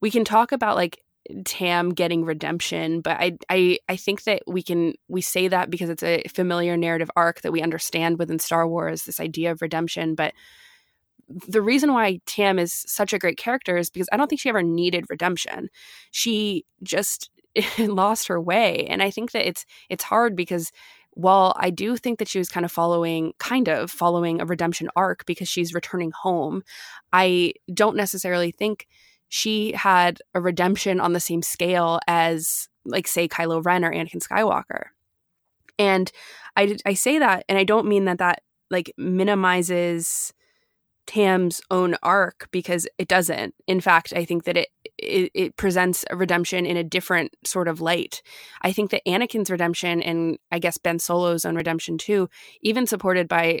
we 0.00 0.10
can 0.10 0.24
talk 0.24 0.52
about 0.52 0.76
like 0.76 1.00
Tam 1.44 1.90
getting 1.90 2.24
redemption, 2.24 3.00
but 3.00 3.16
I 3.20 3.38
I 3.50 3.78
I 3.88 3.96
think 3.96 4.24
that 4.24 4.42
we 4.46 4.62
can 4.62 4.94
we 5.08 5.20
say 5.20 5.48
that 5.48 5.70
because 5.70 5.90
it's 5.90 6.02
a 6.02 6.22
familiar 6.28 6.76
narrative 6.76 7.10
arc 7.16 7.42
that 7.42 7.52
we 7.52 7.62
understand 7.62 8.18
within 8.18 8.38
Star 8.38 8.66
Wars 8.66 9.04
this 9.04 9.20
idea 9.20 9.52
of 9.52 9.62
redemption, 9.62 10.14
but 10.14 10.32
the 11.28 11.60
reason 11.62 11.92
why 11.92 12.20
Tam 12.26 12.58
is 12.58 12.72
such 12.72 13.12
a 13.12 13.18
great 13.18 13.36
character 13.36 13.76
is 13.76 13.90
because 13.90 14.08
I 14.10 14.16
don't 14.16 14.28
think 14.28 14.40
she 14.40 14.48
ever 14.48 14.62
needed 14.62 15.04
redemption. 15.10 15.68
She 16.10 16.64
just 16.82 17.30
lost 17.78 18.28
her 18.28 18.40
way, 18.40 18.86
and 18.88 19.02
I 19.02 19.10
think 19.10 19.32
that 19.32 19.46
it's 19.46 19.66
it's 19.90 20.04
hard 20.04 20.34
because 20.36 20.72
while 21.18 21.52
I 21.58 21.70
do 21.70 21.96
think 21.96 22.20
that 22.20 22.28
she 22.28 22.38
was 22.38 22.48
kind 22.48 22.64
of 22.64 22.72
following 22.72 23.32
kind 23.38 23.68
of 23.68 23.90
following 23.90 24.40
a 24.40 24.46
redemption 24.46 24.88
arc 24.96 25.26
because 25.26 25.48
she's 25.48 25.74
returning 25.74 26.12
home, 26.12 26.62
I 27.12 27.54
don't 27.74 27.96
necessarily 27.96 28.52
think 28.52 28.86
she 29.28 29.72
had 29.72 30.20
a 30.34 30.40
redemption 30.40 31.00
on 31.00 31.12
the 31.12 31.20
same 31.20 31.42
scale 31.42 32.00
as 32.06 32.68
like 32.84 33.06
say 33.06 33.28
Kylo 33.28 33.64
Ren 33.64 33.84
or 33.84 33.92
Anakin 33.92 34.26
Skywalker. 34.26 34.86
And 35.78 36.10
I 36.56 36.76
I 36.84 36.94
say 36.94 37.18
that 37.18 37.44
and 37.48 37.58
I 37.58 37.64
don't 37.64 37.86
mean 37.86 38.06
that 38.06 38.18
that 38.18 38.42
like 38.70 38.92
minimizes 38.96 40.32
Tam's 41.08 41.62
own 41.70 41.96
arc 42.02 42.48
because 42.50 42.86
it 42.98 43.08
doesn't. 43.08 43.54
In 43.66 43.80
fact, 43.80 44.12
I 44.14 44.26
think 44.26 44.44
that 44.44 44.58
it, 44.58 44.68
it 44.98 45.30
it 45.34 45.56
presents 45.56 46.04
a 46.10 46.16
redemption 46.16 46.66
in 46.66 46.76
a 46.76 46.84
different 46.84 47.34
sort 47.44 47.66
of 47.66 47.80
light. 47.80 48.22
I 48.60 48.72
think 48.72 48.90
that 48.90 49.06
Anakin's 49.06 49.50
redemption 49.50 50.02
and 50.02 50.38
I 50.52 50.58
guess 50.58 50.76
Ben 50.76 50.98
Solo's 50.98 51.46
own 51.46 51.56
redemption 51.56 51.96
too, 51.96 52.28
even 52.60 52.86
supported 52.86 53.26
by 53.26 53.60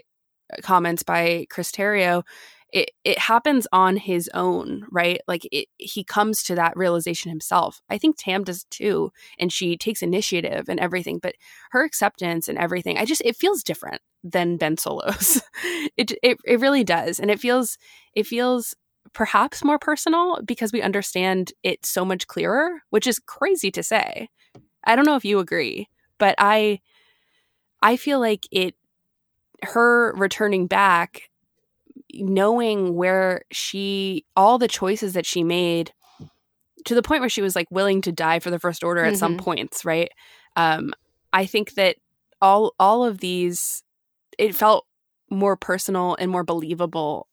uh, 0.52 0.60
comments 0.62 1.02
by 1.02 1.46
Chris 1.48 1.72
Terrio, 1.72 2.22
it, 2.70 2.90
it 3.02 3.18
happens 3.18 3.66
on 3.72 3.96
his 3.96 4.28
own, 4.34 4.86
right? 4.90 5.20
Like 5.26 5.48
it, 5.50 5.68
he 5.78 6.04
comes 6.04 6.42
to 6.44 6.54
that 6.56 6.76
realization 6.76 7.30
himself. 7.30 7.80
I 7.88 7.96
think 7.96 8.16
Tam 8.18 8.44
does 8.44 8.64
too, 8.64 9.10
and 9.38 9.52
she 9.52 9.76
takes 9.76 10.02
initiative 10.02 10.66
and 10.68 10.78
everything. 10.78 11.18
But 11.22 11.36
her 11.70 11.82
acceptance 11.82 12.46
and 12.48 12.58
everything, 12.58 12.98
I 12.98 13.04
just 13.04 13.22
it 13.24 13.36
feels 13.36 13.62
different 13.62 14.02
than 14.22 14.58
Ben 14.58 14.76
Solo's. 14.76 15.42
it, 15.96 16.12
it 16.22 16.38
it 16.44 16.60
really 16.60 16.84
does, 16.84 17.18
and 17.18 17.30
it 17.30 17.40
feels 17.40 17.78
it 18.14 18.26
feels 18.26 18.74
perhaps 19.14 19.64
more 19.64 19.78
personal 19.78 20.38
because 20.44 20.72
we 20.72 20.82
understand 20.82 21.52
it 21.62 21.86
so 21.86 22.04
much 22.04 22.26
clearer, 22.26 22.82
which 22.90 23.06
is 23.06 23.18
crazy 23.18 23.70
to 23.70 23.82
say. 23.82 24.28
I 24.84 24.94
don't 24.94 25.06
know 25.06 25.16
if 25.16 25.24
you 25.24 25.38
agree, 25.38 25.88
but 26.18 26.34
I 26.36 26.80
I 27.80 27.96
feel 27.96 28.20
like 28.20 28.46
it 28.50 28.74
her 29.62 30.12
returning 30.16 30.66
back 30.66 31.27
knowing 32.14 32.94
where 32.94 33.42
she 33.50 34.24
all 34.36 34.58
the 34.58 34.68
choices 34.68 35.12
that 35.12 35.26
she 35.26 35.44
made 35.44 35.92
to 36.84 36.94
the 36.94 37.02
point 37.02 37.20
where 37.20 37.28
she 37.28 37.42
was 37.42 37.54
like 37.56 37.70
willing 37.70 38.00
to 38.02 38.12
die 38.12 38.38
for 38.38 38.50
the 38.50 38.58
first 38.58 38.82
order 38.84 39.04
at 39.04 39.16
some 39.16 39.34
Mhm. 39.36 39.38
points 39.40 39.84
right 39.84 40.10
um 40.56 40.92
i 41.32 41.44
think 41.44 41.74
that 41.74 41.96
all 42.40 42.72
all 42.78 43.04
of 43.04 43.18
these 43.18 43.82
it 44.38 44.54
felt 44.54 44.86
more 45.30 45.56
personal 45.56 46.16
and 46.18 46.30
more 46.30 46.44
believable 46.44 47.28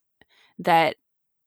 that 0.59 0.95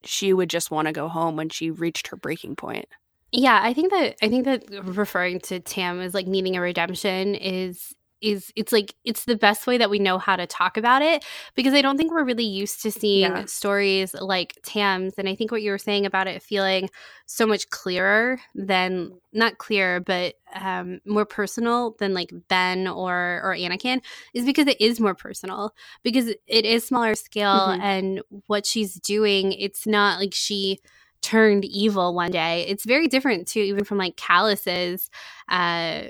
she 0.04 0.32
would 0.32 0.48
just 0.48 0.70
want 0.70 0.86
to 0.86 0.92
go 0.92 1.08
home 1.08 1.36
when 1.36 1.48
she 1.48 1.70
reached 1.70 2.06
her 2.08 2.16
breaking 2.16 2.54
point. 2.54 2.86
Yeah, 3.32 3.60
I 3.62 3.74
think 3.74 3.90
that 3.90 4.16
I 4.22 4.28
think 4.28 4.44
that 4.44 4.64
referring 4.84 5.40
to 5.40 5.58
Tam 5.60 6.00
as 6.00 6.14
like 6.14 6.26
needing 6.26 6.56
a 6.56 6.60
redemption 6.60 7.34
is 7.34 7.94
is 8.20 8.52
it's 8.56 8.72
like 8.72 8.94
it's 9.04 9.24
the 9.24 9.36
best 9.36 9.66
way 9.66 9.78
that 9.78 9.90
we 9.90 9.98
know 9.98 10.18
how 10.18 10.36
to 10.36 10.46
talk 10.46 10.76
about 10.76 11.02
it 11.02 11.24
because 11.54 11.74
I 11.74 11.82
don't 11.82 11.96
think 11.96 12.10
we're 12.10 12.24
really 12.24 12.44
used 12.44 12.82
to 12.82 12.90
seeing 12.90 13.30
yeah. 13.30 13.44
stories 13.46 14.14
like 14.14 14.58
Tam's 14.64 15.14
and 15.18 15.28
I 15.28 15.34
think 15.34 15.50
what 15.50 15.62
you 15.62 15.70
were 15.70 15.78
saying 15.78 16.06
about 16.06 16.26
it 16.26 16.42
feeling 16.42 16.90
so 17.26 17.46
much 17.46 17.70
clearer 17.70 18.40
than 18.54 19.12
not 19.32 19.58
clear 19.58 20.00
but 20.00 20.34
um, 20.54 21.00
more 21.04 21.26
personal 21.26 21.94
than 21.98 22.14
like 22.14 22.32
Ben 22.48 22.88
or 22.88 23.40
or 23.44 23.54
Anakin 23.54 24.00
is 24.34 24.44
because 24.44 24.66
it 24.66 24.80
is 24.80 25.00
more 25.00 25.14
personal 25.14 25.74
because 26.02 26.28
it 26.46 26.64
is 26.64 26.84
smaller 26.84 27.14
scale 27.14 27.68
mm-hmm. 27.68 27.80
and 27.80 28.22
what 28.46 28.66
she's 28.66 28.94
doing 28.94 29.52
it's 29.52 29.86
not 29.86 30.18
like 30.18 30.34
she 30.34 30.80
turned 31.20 31.64
evil 31.64 32.14
one 32.14 32.30
day 32.30 32.64
it's 32.68 32.84
very 32.84 33.08
different 33.08 33.48
too 33.48 33.60
even 33.60 33.84
from 33.84 33.98
like 33.98 34.16
Kallus's 34.16 35.10
uh 35.48 36.02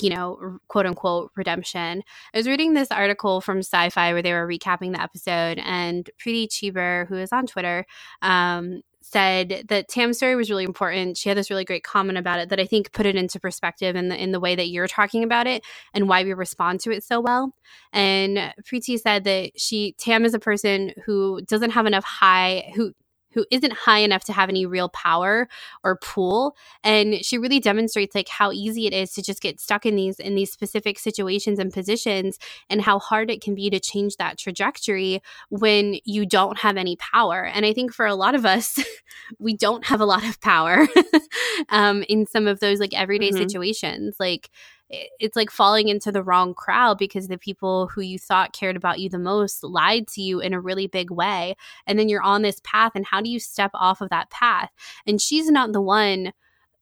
you 0.00 0.10
know, 0.10 0.58
quote 0.68 0.86
unquote 0.86 1.30
redemption. 1.36 2.02
I 2.34 2.38
was 2.38 2.46
reading 2.46 2.74
this 2.74 2.90
article 2.90 3.40
from 3.40 3.58
Sci 3.58 3.90
Fi 3.90 4.12
where 4.12 4.22
they 4.22 4.32
were 4.32 4.46
recapping 4.46 4.92
the 4.92 5.02
episode, 5.02 5.58
and 5.58 6.08
Preeti 6.18 6.48
Cheever, 6.50 7.06
who 7.08 7.16
is 7.16 7.32
on 7.32 7.46
Twitter, 7.46 7.86
um, 8.22 8.82
said 9.00 9.64
that 9.68 9.88
Tam's 9.88 10.18
story 10.18 10.36
was 10.36 10.50
really 10.50 10.64
important. 10.64 11.16
She 11.16 11.28
had 11.28 11.38
this 11.38 11.50
really 11.50 11.64
great 11.64 11.82
comment 11.82 12.18
about 12.18 12.40
it 12.40 12.50
that 12.50 12.60
I 12.60 12.66
think 12.66 12.92
put 12.92 13.06
it 13.06 13.16
into 13.16 13.40
perspective 13.40 13.96
in 13.96 14.08
the 14.08 14.22
in 14.22 14.32
the 14.32 14.40
way 14.40 14.54
that 14.54 14.68
you're 14.68 14.88
talking 14.88 15.24
about 15.24 15.46
it 15.46 15.64
and 15.94 16.08
why 16.08 16.24
we 16.24 16.34
respond 16.34 16.80
to 16.80 16.90
it 16.90 17.04
so 17.04 17.20
well. 17.20 17.54
And 17.92 18.52
Preeti 18.64 18.98
said 18.98 19.24
that 19.24 19.58
she 19.58 19.94
Tam 19.98 20.24
is 20.24 20.34
a 20.34 20.38
person 20.38 20.92
who 21.06 21.40
doesn't 21.42 21.70
have 21.70 21.86
enough 21.86 22.04
high 22.04 22.70
who 22.74 22.92
who 23.38 23.46
isn't 23.52 23.72
high 23.72 24.00
enough 24.00 24.24
to 24.24 24.32
have 24.32 24.48
any 24.48 24.66
real 24.66 24.88
power 24.88 25.48
or 25.84 25.96
pull 25.98 26.56
and 26.82 27.24
she 27.24 27.38
really 27.38 27.60
demonstrates 27.60 28.16
like 28.16 28.28
how 28.28 28.50
easy 28.50 28.88
it 28.88 28.92
is 28.92 29.12
to 29.12 29.22
just 29.22 29.40
get 29.40 29.60
stuck 29.60 29.86
in 29.86 29.94
these 29.94 30.18
in 30.18 30.34
these 30.34 30.50
specific 30.50 30.98
situations 30.98 31.60
and 31.60 31.72
positions 31.72 32.36
and 32.68 32.82
how 32.82 32.98
hard 32.98 33.30
it 33.30 33.40
can 33.40 33.54
be 33.54 33.70
to 33.70 33.78
change 33.78 34.16
that 34.16 34.38
trajectory 34.38 35.22
when 35.50 35.96
you 36.04 36.26
don't 36.26 36.58
have 36.58 36.76
any 36.76 36.96
power 36.96 37.44
and 37.44 37.64
i 37.64 37.72
think 37.72 37.94
for 37.94 38.06
a 38.06 38.16
lot 38.16 38.34
of 38.34 38.44
us 38.44 38.76
we 39.38 39.56
don't 39.56 39.86
have 39.86 40.00
a 40.00 40.06
lot 40.06 40.24
of 40.24 40.40
power 40.40 40.88
um, 41.68 42.02
in 42.08 42.26
some 42.26 42.48
of 42.48 42.58
those 42.58 42.80
like 42.80 42.92
everyday 42.92 43.28
mm-hmm. 43.28 43.38
situations 43.38 44.16
like 44.18 44.50
it's 44.90 45.36
like 45.36 45.50
falling 45.50 45.88
into 45.88 46.10
the 46.10 46.22
wrong 46.22 46.54
crowd 46.54 46.98
because 46.98 47.28
the 47.28 47.38
people 47.38 47.88
who 47.88 48.00
you 48.00 48.18
thought 48.18 48.52
cared 48.52 48.76
about 48.76 49.00
you 49.00 49.10
the 49.10 49.18
most 49.18 49.62
lied 49.62 50.06
to 50.08 50.22
you 50.22 50.40
in 50.40 50.54
a 50.54 50.60
really 50.60 50.86
big 50.86 51.10
way. 51.10 51.56
And 51.86 51.98
then 51.98 52.08
you're 52.08 52.22
on 52.22 52.42
this 52.42 52.60
path, 52.64 52.92
and 52.94 53.04
how 53.04 53.20
do 53.20 53.30
you 53.30 53.38
step 53.38 53.70
off 53.74 54.00
of 54.00 54.10
that 54.10 54.30
path? 54.30 54.70
And 55.06 55.20
she's 55.20 55.50
not 55.50 55.72
the 55.72 55.82
one, 55.82 56.32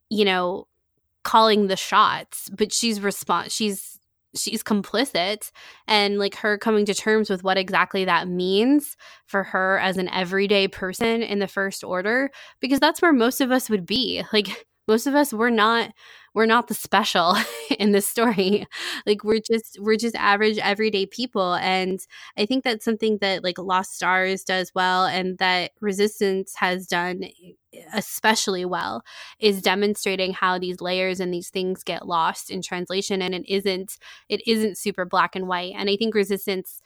you 0.09 0.25
know, 0.25 0.69
calling 1.25 1.67
the 1.67 1.77
shots, 1.77 2.49
but 2.51 2.73
she's 2.73 3.01
response 3.01 3.53
she's 3.53 3.97
she's 4.37 4.63
complicit 4.63 5.51
and 5.87 6.19
like 6.19 6.37
her 6.37 6.59
coming 6.59 6.85
to 6.85 6.95
terms 6.95 7.31
with 7.31 7.43
what 7.43 7.59
exactly 7.59 8.05
that 8.05 8.29
means 8.29 8.97
for 9.27 9.43
her 9.43 9.79
as 9.79 9.97
an 9.97 10.09
everyday 10.11 10.69
person 10.69 11.23
in 11.23 11.39
the 11.39 11.49
first 11.49 11.83
order 11.83 12.31
because 12.61 12.81
that's 12.81 13.01
where 13.01 13.13
most 13.13 13.41
of 13.41 13.51
us 13.51 13.71
would 13.71 13.87
be 13.87 14.23
like 14.33 14.67
most 14.89 15.07
of 15.07 15.15
us 15.15 15.33
we're 15.33 15.51
not 15.51 15.91
we're 16.37 16.45
not 16.45 16.69
the 16.69 16.75
special 16.75 17.35
in 17.79 17.93
this 17.93 18.07
story. 18.07 18.67
Like 19.07 19.25
we're 19.25 19.41
just 19.41 19.79
we're 19.81 19.97
just 19.97 20.15
average 20.17 20.59
everyday 20.59 21.07
people 21.07 21.55
and 21.55 22.01
i 22.37 22.45
think 22.45 22.63
that's 22.63 22.85
something 22.85 23.19
that 23.21 23.43
like 23.43 23.59
lost 23.59 23.95
stars 23.95 24.45
does 24.45 24.73
well 24.75 25.07
and 25.07 25.39
that 25.39 25.71
resistance 25.81 26.55
has 26.57 26.87
done 26.87 27.23
especially 27.95 28.65
well 28.65 29.03
is 29.39 29.63
demonstrating 29.63 30.33
how 30.33 30.59
these 30.59 30.81
layers 30.81 31.21
and 31.21 31.33
these 31.33 31.49
things 31.49 31.83
get 31.83 32.07
lost 32.07 32.51
in 32.51 32.61
translation 32.61 33.23
and 33.23 33.35
it 33.35 33.49
isn't 33.49 33.97
it 34.29 34.47
isn't 34.47 34.77
super 34.79 35.05
black 35.05 35.35
and 35.37 35.49
white. 35.49 35.73
And 35.77 35.89
i 35.89 35.97
think 35.97 36.15
resistance 36.15 36.83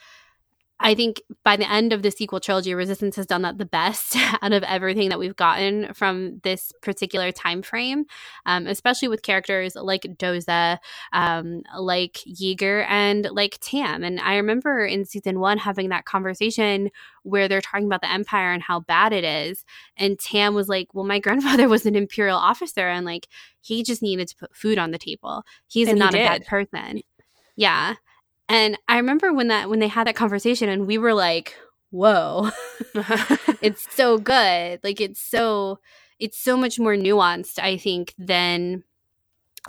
I 0.82 0.94
think 0.94 1.20
by 1.44 1.56
the 1.56 1.70
end 1.70 1.92
of 1.92 2.02
the 2.02 2.10
sequel 2.10 2.40
trilogy, 2.40 2.74
Resistance 2.74 3.14
has 3.16 3.26
done 3.26 3.42
that 3.42 3.58
the 3.58 3.66
best 3.66 4.16
out 4.42 4.52
of 4.52 4.62
everything 4.62 5.10
that 5.10 5.18
we've 5.18 5.36
gotten 5.36 5.92
from 5.92 6.40
this 6.42 6.72
particular 6.80 7.30
time 7.32 7.60
frame, 7.60 8.06
um, 8.46 8.66
especially 8.66 9.08
with 9.08 9.22
characters 9.22 9.76
like 9.76 10.02
Doza, 10.02 10.78
um, 11.12 11.62
like 11.78 12.20
Yeager, 12.26 12.86
and 12.88 13.28
like 13.30 13.58
Tam. 13.60 14.02
And 14.02 14.20
I 14.20 14.36
remember 14.36 14.86
in 14.86 15.04
season 15.04 15.38
one 15.38 15.58
having 15.58 15.90
that 15.90 16.06
conversation 16.06 16.90
where 17.24 17.46
they're 17.46 17.60
talking 17.60 17.86
about 17.86 18.00
the 18.00 18.10
Empire 18.10 18.52
and 18.52 18.62
how 18.62 18.80
bad 18.80 19.12
it 19.12 19.24
is, 19.24 19.64
and 19.98 20.18
Tam 20.18 20.54
was 20.54 20.68
like, 20.68 20.94
"Well, 20.94 21.04
my 21.04 21.18
grandfather 21.20 21.68
was 21.68 21.84
an 21.84 21.94
Imperial 21.94 22.38
officer, 22.38 22.88
and 22.88 23.04
like 23.04 23.28
he 23.60 23.82
just 23.82 24.00
needed 24.00 24.28
to 24.28 24.36
put 24.36 24.56
food 24.56 24.78
on 24.78 24.92
the 24.92 24.98
table. 24.98 25.44
He's 25.66 25.88
and 25.88 25.98
not 25.98 26.14
he 26.14 26.20
a 26.20 26.24
bad 26.24 26.46
person." 26.46 27.02
Yeah. 27.56 27.96
And 28.50 28.76
I 28.88 28.96
remember 28.96 29.32
when 29.32 29.48
that 29.48 29.70
when 29.70 29.78
they 29.78 29.88
had 29.88 30.08
that 30.08 30.16
conversation 30.16 30.68
and 30.68 30.86
we 30.86 30.98
were 30.98 31.14
like, 31.14 31.54
"Whoa. 31.90 32.50
it's 33.62 33.86
so 33.94 34.18
good." 34.18 34.80
Like 34.82 35.00
it's 35.00 35.20
so 35.22 35.78
it's 36.18 36.36
so 36.38 36.56
much 36.56 36.78
more 36.78 36.94
nuanced, 36.96 37.58
I 37.60 37.76
think, 37.76 38.12
than 38.18 38.82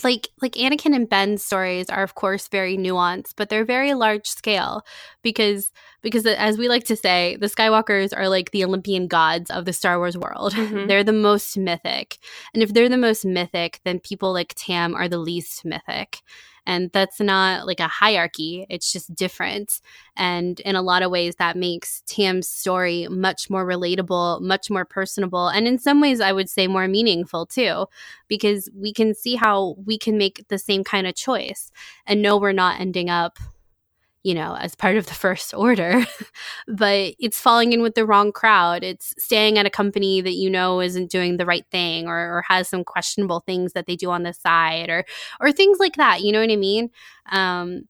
like 0.04 0.30
like 0.42 0.54
Anakin 0.54 0.96
and 0.96 1.08
Ben's 1.08 1.44
stories 1.44 1.90
are 1.92 2.02
of 2.02 2.16
course 2.16 2.48
very 2.48 2.76
nuanced, 2.76 3.34
but 3.38 3.50
they're 3.50 3.66
very 3.66 3.94
large 3.94 4.28
scale 4.28 4.82
because 5.22 5.72
because 6.02 6.26
as 6.26 6.58
we 6.58 6.68
like 6.68 6.86
to 6.86 6.96
say, 6.96 7.38
the 7.40 7.48
Skywalkers 7.48 8.18
are 8.18 8.30
like 8.30 8.50
the 8.50 8.66
Olympian 8.66 9.06
gods 9.08 9.52
of 9.52 9.66
the 9.66 9.74
Star 9.74 10.00
Wars 10.00 10.18
world. 10.18 10.54
Mm-hmm. 10.62 10.88
they're 10.88 11.04
the 11.04 11.14
most 11.14 11.58
mythic. 11.58 12.18
And 12.54 12.62
if 12.62 12.74
they're 12.74 12.90
the 12.90 12.98
most 12.98 13.26
mythic, 13.26 13.80
then 13.84 14.00
people 14.00 14.32
like 14.32 14.54
Tam 14.56 14.96
are 14.96 15.08
the 15.08 15.18
least 15.18 15.66
mythic. 15.66 16.22
And 16.66 16.92
that's 16.94 17.20
not 17.20 17.66
like 17.66 17.80
a 17.80 17.88
hierarchy, 17.88 18.66
it's 18.70 18.92
just 18.92 19.14
different. 19.16 19.82
And 20.16 20.60
in 20.62 20.76
a 20.76 20.82
lot 20.82 21.02
of 21.02 21.12
ways, 21.12 21.36
that 21.38 21.58
makes 21.58 22.04
Tam's 22.06 22.48
story 22.48 23.08
much 23.10 23.50
more 23.50 23.66
relatable, 23.66 24.42
much 24.42 24.70
more 24.70 24.86
personable, 24.86 25.48
and 25.48 25.68
in 25.68 25.80
some 25.80 26.02
ways, 26.02 26.22
I 26.22 26.32
would 26.32 26.50
say 26.50 26.68
more 26.68 26.88
meaningful 26.88 27.46
too, 27.46 27.88
because 28.28 28.70
we 28.76 28.94
can 28.94 29.16
see 29.16 29.36
how 29.36 29.76
we 29.86 29.98
can 29.98 30.18
make 30.18 30.46
the 30.50 30.60
same 30.60 30.84
kind 30.84 31.08
of 31.08 31.16
choice 31.16 31.72
and 32.06 32.22
know 32.22 32.38
we're 32.38 32.52
not 32.52 32.80
ending 32.80 33.10
up 33.10 33.40
you 34.24 34.36
know, 34.36 34.56
as 34.56 34.76
part 34.76 34.98
of 34.98 35.08
the 35.08 35.14
first 35.14 35.54
order, 35.54 36.06
but 36.68 37.16
it's 37.20 37.42
falling 37.42 37.74
in 37.74 37.82
with 37.82 37.96
the 37.96 38.06
wrong 38.06 38.32
crowd. 38.32 38.84
It's 38.84 39.14
staying 39.18 39.58
at 39.58 39.66
a 39.66 39.72
company 39.72 40.22
that 40.22 40.34
you 40.34 40.50
know 40.50 40.80
isn't 40.80 41.10
doing 41.10 41.38
the 41.38 41.46
right 41.46 41.66
thing 41.72 42.08
or, 42.08 42.38
or 42.38 42.44
has 42.48 42.68
some 42.68 42.84
questionable 42.84 43.42
things 43.42 43.74
that 43.74 43.88
they 43.88 43.96
do 43.96 44.12
on 44.12 44.24
the 44.24 44.34
side 44.34 44.90
or 44.90 45.06
or 45.40 45.52
things 45.52 45.80
like 45.80 45.96
that. 45.96 46.22
You 46.22 46.32
know 46.32 46.42
what 46.42 46.52
I 46.52 46.56
mean? 46.56 46.92
Um, 47.32 47.84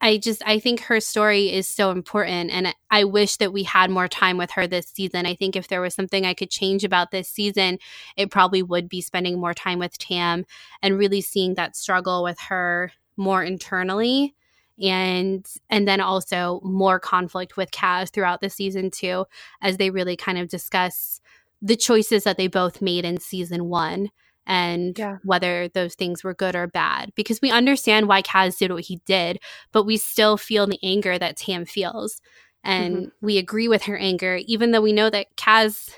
I 0.00 0.16
just 0.16 0.42
I 0.46 0.58
think 0.60 0.80
her 0.82 1.00
story 1.00 1.52
is 1.52 1.68
so 1.68 1.90
important 1.90 2.50
and 2.50 2.74
I 2.90 3.04
wish 3.04 3.36
that 3.36 3.52
we 3.52 3.64
had 3.64 3.90
more 3.90 4.08
time 4.08 4.38
with 4.38 4.52
her 4.52 4.66
this 4.66 4.86
season. 4.86 5.26
I 5.26 5.34
think 5.34 5.56
if 5.56 5.68
there 5.68 5.82
was 5.82 5.94
something 5.94 6.24
I 6.24 6.32
could 6.32 6.50
change 6.50 6.84
about 6.84 7.10
this 7.10 7.28
season, 7.28 7.78
it 8.16 8.30
probably 8.30 8.62
would 8.62 8.88
be 8.88 9.02
spending 9.02 9.38
more 9.38 9.52
time 9.52 9.78
with 9.78 9.98
Tam 9.98 10.46
and 10.80 10.96
really 10.96 11.20
seeing 11.20 11.54
that 11.54 11.76
struggle 11.76 12.22
with 12.22 12.38
her 12.48 12.92
more 13.16 13.42
internally 13.42 14.34
and 14.80 15.46
and 15.68 15.86
then 15.86 16.00
also 16.00 16.60
more 16.62 16.98
conflict 16.98 17.56
with 17.56 17.70
Kaz 17.70 18.10
throughout 18.10 18.40
the 18.40 18.50
season 18.50 18.90
too, 18.90 19.26
as 19.60 19.76
they 19.76 19.90
really 19.90 20.16
kind 20.16 20.38
of 20.38 20.48
discuss 20.48 21.20
the 21.62 21.76
choices 21.76 22.24
that 22.24 22.36
they 22.36 22.46
both 22.46 22.80
made 22.80 23.04
in 23.04 23.18
season 23.18 23.66
one 23.66 24.10
and 24.46 24.98
yeah. 24.98 25.18
whether 25.22 25.68
those 25.68 25.94
things 25.94 26.24
were 26.24 26.34
good 26.34 26.56
or 26.56 26.66
bad. 26.66 27.12
Because 27.14 27.40
we 27.40 27.50
understand 27.50 28.08
why 28.08 28.22
Kaz 28.22 28.58
did 28.58 28.72
what 28.72 28.84
he 28.84 29.00
did, 29.06 29.38
but 29.72 29.84
we 29.84 29.96
still 29.96 30.36
feel 30.36 30.66
the 30.66 30.78
anger 30.82 31.18
that 31.18 31.36
Tam 31.36 31.64
feels. 31.66 32.20
And 32.64 32.96
mm-hmm. 32.96 33.08
we 33.20 33.38
agree 33.38 33.68
with 33.68 33.84
her 33.84 33.96
anger, 33.96 34.40
even 34.46 34.70
though 34.70 34.80
we 34.80 34.92
know 34.92 35.10
that 35.10 35.34
Kaz 35.36 35.90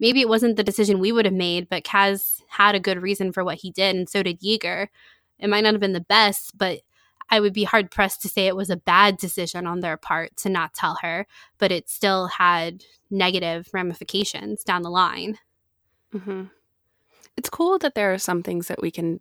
maybe 0.00 0.20
it 0.20 0.28
wasn't 0.28 0.56
the 0.56 0.64
decision 0.64 0.98
we 0.98 1.12
would 1.12 1.24
have 1.24 1.34
made, 1.34 1.68
but 1.68 1.84
Kaz 1.84 2.42
had 2.48 2.74
a 2.74 2.80
good 2.80 3.00
reason 3.00 3.32
for 3.32 3.44
what 3.44 3.58
he 3.58 3.70
did, 3.70 3.96
and 3.96 4.08
so 4.08 4.22
did 4.22 4.40
Yeager. 4.40 4.88
It 5.38 5.48
might 5.48 5.62
not 5.62 5.74
have 5.74 5.80
been 5.80 5.92
the 5.92 6.00
best, 6.00 6.56
but 6.56 6.80
I 7.30 7.40
would 7.40 7.52
be 7.52 7.64
hard 7.64 7.90
pressed 7.90 8.22
to 8.22 8.28
say 8.28 8.46
it 8.46 8.56
was 8.56 8.70
a 8.70 8.76
bad 8.76 9.16
decision 9.16 9.66
on 9.66 9.80
their 9.80 9.96
part 9.96 10.36
to 10.38 10.48
not 10.48 10.74
tell 10.74 10.98
her, 11.02 11.26
but 11.58 11.72
it 11.72 11.88
still 11.88 12.26
had 12.28 12.84
negative 13.10 13.68
ramifications 13.72 14.62
down 14.62 14.82
the 14.82 14.90
line. 14.90 15.38
Mm-hmm. 16.14 16.44
It's 17.36 17.50
cool 17.50 17.78
that 17.78 17.94
there 17.94 18.12
are 18.12 18.18
some 18.18 18.42
things 18.42 18.68
that 18.68 18.80
we 18.80 18.90
can, 18.90 19.20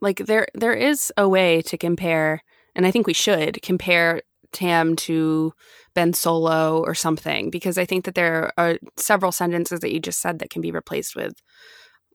like 0.00 0.26
there 0.26 0.46
there 0.54 0.74
is 0.74 1.12
a 1.16 1.28
way 1.28 1.62
to 1.62 1.76
compare, 1.76 2.42
and 2.74 2.86
I 2.86 2.90
think 2.90 3.06
we 3.06 3.14
should 3.14 3.60
compare 3.62 4.22
Tam 4.52 4.96
to 4.96 5.52
Ben 5.94 6.12
Solo 6.12 6.80
or 6.80 6.94
something 6.94 7.50
because 7.50 7.76
I 7.76 7.84
think 7.84 8.04
that 8.04 8.14
there 8.14 8.52
are 8.56 8.78
several 8.96 9.32
sentences 9.32 9.80
that 9.80 9.92
you 9.92 10.00
just 10.00 10.20
said 10.20 10.38
that 10.38 10.50
can 10.50 10.62
be 10.62 10.70
replaced 10.70 11.16
with 11.16 11.34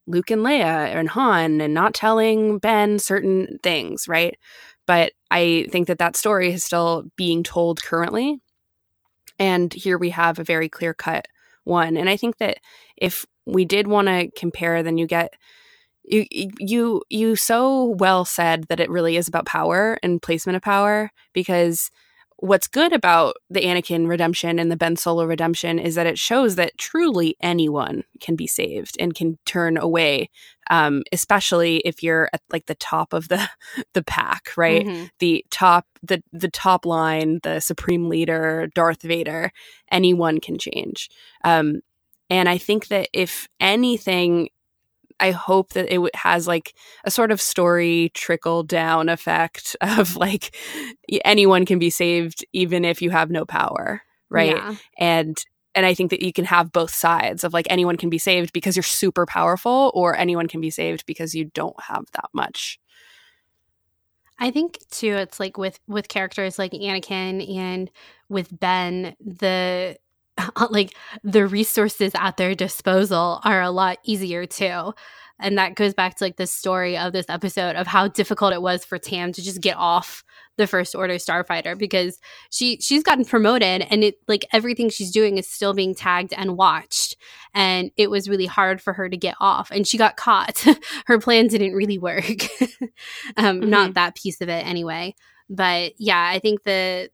Luke 0.07 0.31
and 0.31 0.41
Leia 0.41 0.93
and 0.93 1.09
Han 1.09 1.61
and 1.61 1.73
not 1.73 1.93
telling 1.93 2.57
Ben 2.57 2.99
certain 2.99 3.59
things, 3.61 4.07
right? 4.07 4.37
But 4.85 5.13
I 5.31 5.67
think 5.71 5.87
that 5.87 5.99
that 5.99 6.15
story 6.15 6.51
is 6.51 6.63
still 6.63 7.05
being 7.15 7.43
told 7.43 7.81
currently. 7.81 8.39
And 9.39 9.73
here 9.73 9.97
we 9.97 10.09
have 10.11 10.39
a 10.39 10.43
very 10.43 10.69
clear 10.69 10.93
cut 10.93 11.27
one. 11.63 11.97
And 11.97 12.09
I 12.09 12.17
think 12.17 12.37
that 12.37 12.57
if 12.97 13.25
we 13.45 13.65
did 13.65 13.87
want 13.87 14.07
to 14.07 14.29
compare, 14.37 14.83
then 14.83 14.97
you 14.97 15.07
get 15.07 15.33
you 16.03 16.25
you 16.29 17.01
you 17.09 17.35
so 17.35 17.95
well 17.97 18.25
said 18.25 18.65
that 18.67 18.79
it 18.79 18.89
really 18.89 19.15
is 19.15 19.27
about 19.27 19.45
power 19.45 19.97
and 20.03 20.21
placement 20.21 20.57
of 20.57 20.61
power 20.61 21.09
because 21.33 21.89
what's 22.43 22.67
good 22.67 22.91
about 22.91 23.37
the 23.49 23.61
Anakin 23.61 24.05
redemption 24.05 24.59
and 24.59 24.69
the 24.69 24.75
Ben 24.75 24.97
Solo 24.97 25.23
redemption 25.23 25.79
is 25.79 25.95
that 25.95 26.07
it 26.07 26.19
shows 26.19 26.55
that 26.55 26.77
truly 26.77 27.37
anyone 27.39 28.03
can 28.19 28.35
be 28.35 28.47
saved 28.47 28.97
and 28.99 29.15
can 29.15 29.37
turn 29.45 29.77
away, 29.77 30.29
um, 30.69 31.03
especially 31.13 31.77
if 31.85 32.03
you're 32.03 32.29
at 32.33 32.41
like 32.51 32.65
the 32.65 32.75
top 32.75 33.13
of 33.13 33.29
the 33.29 33.47
the 33.93 34.03
pack, 34.03 34.49
right? 34.57 34.85
Mm-hmm. 34.85 35.05
The 35.19 35.45
top 35.51 35.85
the 36.01 36.21
the 36.33 36.49
top 36.49 36.85
line, 36.85 37.39
the 37.43 37.61
supreme 37.61 38.09
leader, 38.09 38.67
Darth 38.75 39.03
Vader. 39.03 39.49
Anyone 39.89 40.41
can 40.41 40.57
change. 40.57 41.09
Um, 41.45 41.79
and 42.29 42.49
I 42.49 42.57
think 42.57 42.87
that 42.87 43.07
if 43.13 43.47
anything 43.61 44.49
I 45.23 45.31
hope 45.31 45.69
that 45.69 45.89
it 45.89 46.15
has 46.17 46.49
like 46.49 46.75
a 47.05 47.11
sort 47.11 47.31
of 47.31 47.39
story 47.39 48.11
trickle 48.13 48.61
down 48.61 49.07
effect 49.07 49.77
of 49.81 50.17
like 50.17 50.53
anyone 51.23 51.65
can 51.65 51.79
be 51.79 51.89
saved 51.89 52.43
even 52.51 52.83
if 52.83 53.01
you 53.01 53.09
have 53.09 53.31
no 53.31 53.45
power, 53.45 54.01
right? 54.29 54.57
Yeah. 54.57 54.75
And 54.97 55.37
and 55.75 55.85
I 55.85 55.93
think 55.93 56.11
that 56.11 56.21
you 56.21 56.33
can 56.33 56.43
have 56.45 56.73
both 56.73 56.93
sides 56.93 57.45
of 57.45 57.53
like 57.53 57.67
anyone 57.69 57.95
can 57.95 58.09
be 58.09 58.17
saved 58.17 58.51
because 58.51 58.75
you're 58.75 58.83
super 58.83 59.25
powerful 59.25 59.91
or 59.95 60.15
anyone 60.15 60.49
can 60.49 60.59
be 60.59 60.69
saved 60.69 61.05
because 61.05 61.33
you 61.33 61.45
don't 61.45 61.81
have 61.81 62.05
that 62.11 62.29
much. 62.33 62.77
I 64.37 64.51
think 64.51 64.77
too 64.91 65.13
it's 65.13 65.39
like 65.39 65.57
with 65.57 65.79
with 65.87 66.09
characters 66.09 66.59
like 66.59 66.73
Anakin 66.73 67.57
and 67.57 67.89
with 68.27 68.59
Ben 68.59 69.15
the 69.23 69.95
like 70.69 70.95
the 71.23 71.47
resources 71.47 72.11
at 72.15 72.37
their 72.37 72.55
disposal 72.55 73.39
are 73.43 73.61
a 73.61 73.71
lot 73.71 73.99
easier 74.03 74.45
too. 74.45 74.93
And 75.39 75.57
that 75.57 75.75
goes 75.75 75.93
back 75.93 76.17
to 76.17 76.23
like 76.23 76.37
the 76.37 76.47
story 76.47 76.97
of 76.97 77.11
this 77.11 77.25
episode 77.27 77.75
of 77.75 77.87
how 77.87 78.07
difficult 78.07 78.53
it 78.53 78.61
was 78.61 78.85
for 78.85 78.97
Tam 78.97 79.33
to 79.33 79.41
just 79.41 79.61
get 79.61 79.75
off 79.77 80.23
the 80.57 80.67
first 80.67 80.93
order 80.93 81.15
starfighter 81.15 81.77
because 81.77 82.19
she 82.51 82.77
she's 82.79 83.03
gotten 83.03 83.25
promoted 83.25 83.81
and 83.89 84.03
it 84.03 84.15
like 84.27 84.45
everything 84.53 84.89
she's 84.89 85.11
doing 85.11 85.37
is 85.37 85.47
still 85.47 85.73
being 85.73 85.95
tagged 85.95 86.33
and 86.33 86.55
watched 86.55 87.17
and 87.55 87.91
it 87.97 88.09
was 88.09 88.29
really 88.29 88.45
hard 88.45 88.79
for 88.79 88.93
her 88.93 89.09
to 89.09 89.17
get 89.17 89.35
off 89.39 89.71
and 89.71 89.87
she 89.87 89.97
got 89.97 90.15
caught 90.15 90.63
her 91.07 91.19
plan 91.19 91.47
didn't 91.47 91.73
really 91.73 91.97
work 91.97 92.23
um 93.37 93.61
mm-hmm. 93.61 93.69
not 93.69 93.93
that 93.95 94.15
piece 94.15 94.41
of 94.41 94.49
it 94.49 94.65
anyway 94.65 95.15
but 95.49 95.93
yeah 95.97 96.29
i 96.31 96.37
think 96.37 96.63
the 96.63 97.09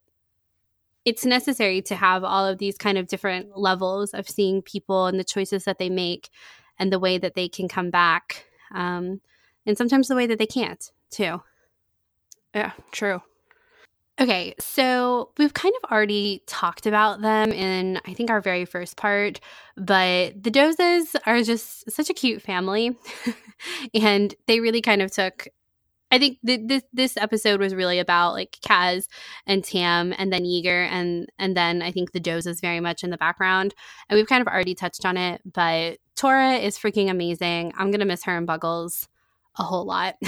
it's 1.05 1.26
necessary 1.26 1.81
to 1.84 1.95
have 1.95 2.23
all 2.23 2.45
of 2.45 2.57
these 2.57 2.77
kind 2.77 2.97
of 2.97 3.07
different 3.07 3.57
levels 3.57 4.13
of 4.13 4.30
seeing 4.30 4.61
people 4.61 5.05
and 5.05 5.19
the 5.19 5.23
choices 5.23 5.63
that 5.63 5.77
they 5.80 5.89
make 5.89 6.30
and 6.77 6.91
the 6.91 6.99
way 6.99 7.17
that 7.17 7.35
they 7.35 7.47
can 7.47 7.67
come 7.67 7.89
back 7.89 8.45
um, 8.73 9.21
and 9.65 9.77
sometimes 9.77 10.07
the 10.07 10.15
way 10.15 10.27
that 10.27 10.39
they 10.39 10.45
can't 10.45 10.91
too. 11.09 11.41
Yeah 12.53 12.71
true. 12.91 13.21
Okay 14.19 14.53
so 14.59 15.31
we've 15.38 15.53
kind 15.53 15.73
of 15.81 15.91
already 15.91 16.43
talked 16.45 16.85
about 16.85 17.21
them 17.21 17.51
in 17.53 18.01
i 18.05 18.13
think 18.13 18.30
our 18.30 18.41
very 18.41 18.65
first 18.65 18.97
part 18.97 19.39
but 19.77 20.43
the 20.43 20.51
dozas 20.51 21.15
are 21.26 21.41
just 21.41 21.89
such 21.89 22.09
a 22.09 22.13
cute 22.13 22.41
family 22.41 22.97
and 23.93 24.35
they 24.47 24.59
really 24.59 24.81
kind 24.81 25.01
of 25.01 25.09
took 25.09 25.47
I 26.11 26.18
think 26.18 26.40
th- 26.45 26.61
this 26.65 26.84
this 26.94 27.18
episode 27.18 27.60
was 27.60 27.76
really 27.76 27.99
about 27.99 28.34
like 28.34 28.57
Kaz 28.65 29.07
and 29.45 29.64
Tam 29.64 30.14
and 30.18 30.31
then 30.34 30.44
Yeager 30.44 30.88
and 30.88 31.30
and 31.38 31.56
then 31.56 31.81
I 31.81 31.91
think 31.91 32.11
the 32.11 32.19
Doze 32.19 32.48
is 32.48 32.61
very 32.61 32.80
much 32.80 33.03
in 33.03 33.10
the 33.10 33.18
background 33.18 33.76
and 34.10 34.18
we've 34.18 34.27
kind 34.27 34.41
of 34.41 34.48
already 34.48 34.76
touched 34.76 35.06
on 35.06 35.18
it 35.18 35.41
but 35.45 35.99
Torra 36.15 36.56
is 36.56 36.77
freaking 36.77 37.10
amazing. 37.10 37.73
I'm 37.77 37.91
gonna 37.91 38.06
miss 38.06 38.23
her 38.23 38.36
and 38.36 38.48
Buggles 38.48 39.07
a 39.57 39.64
whole 39.64 39.86
lot. 39.86 40.15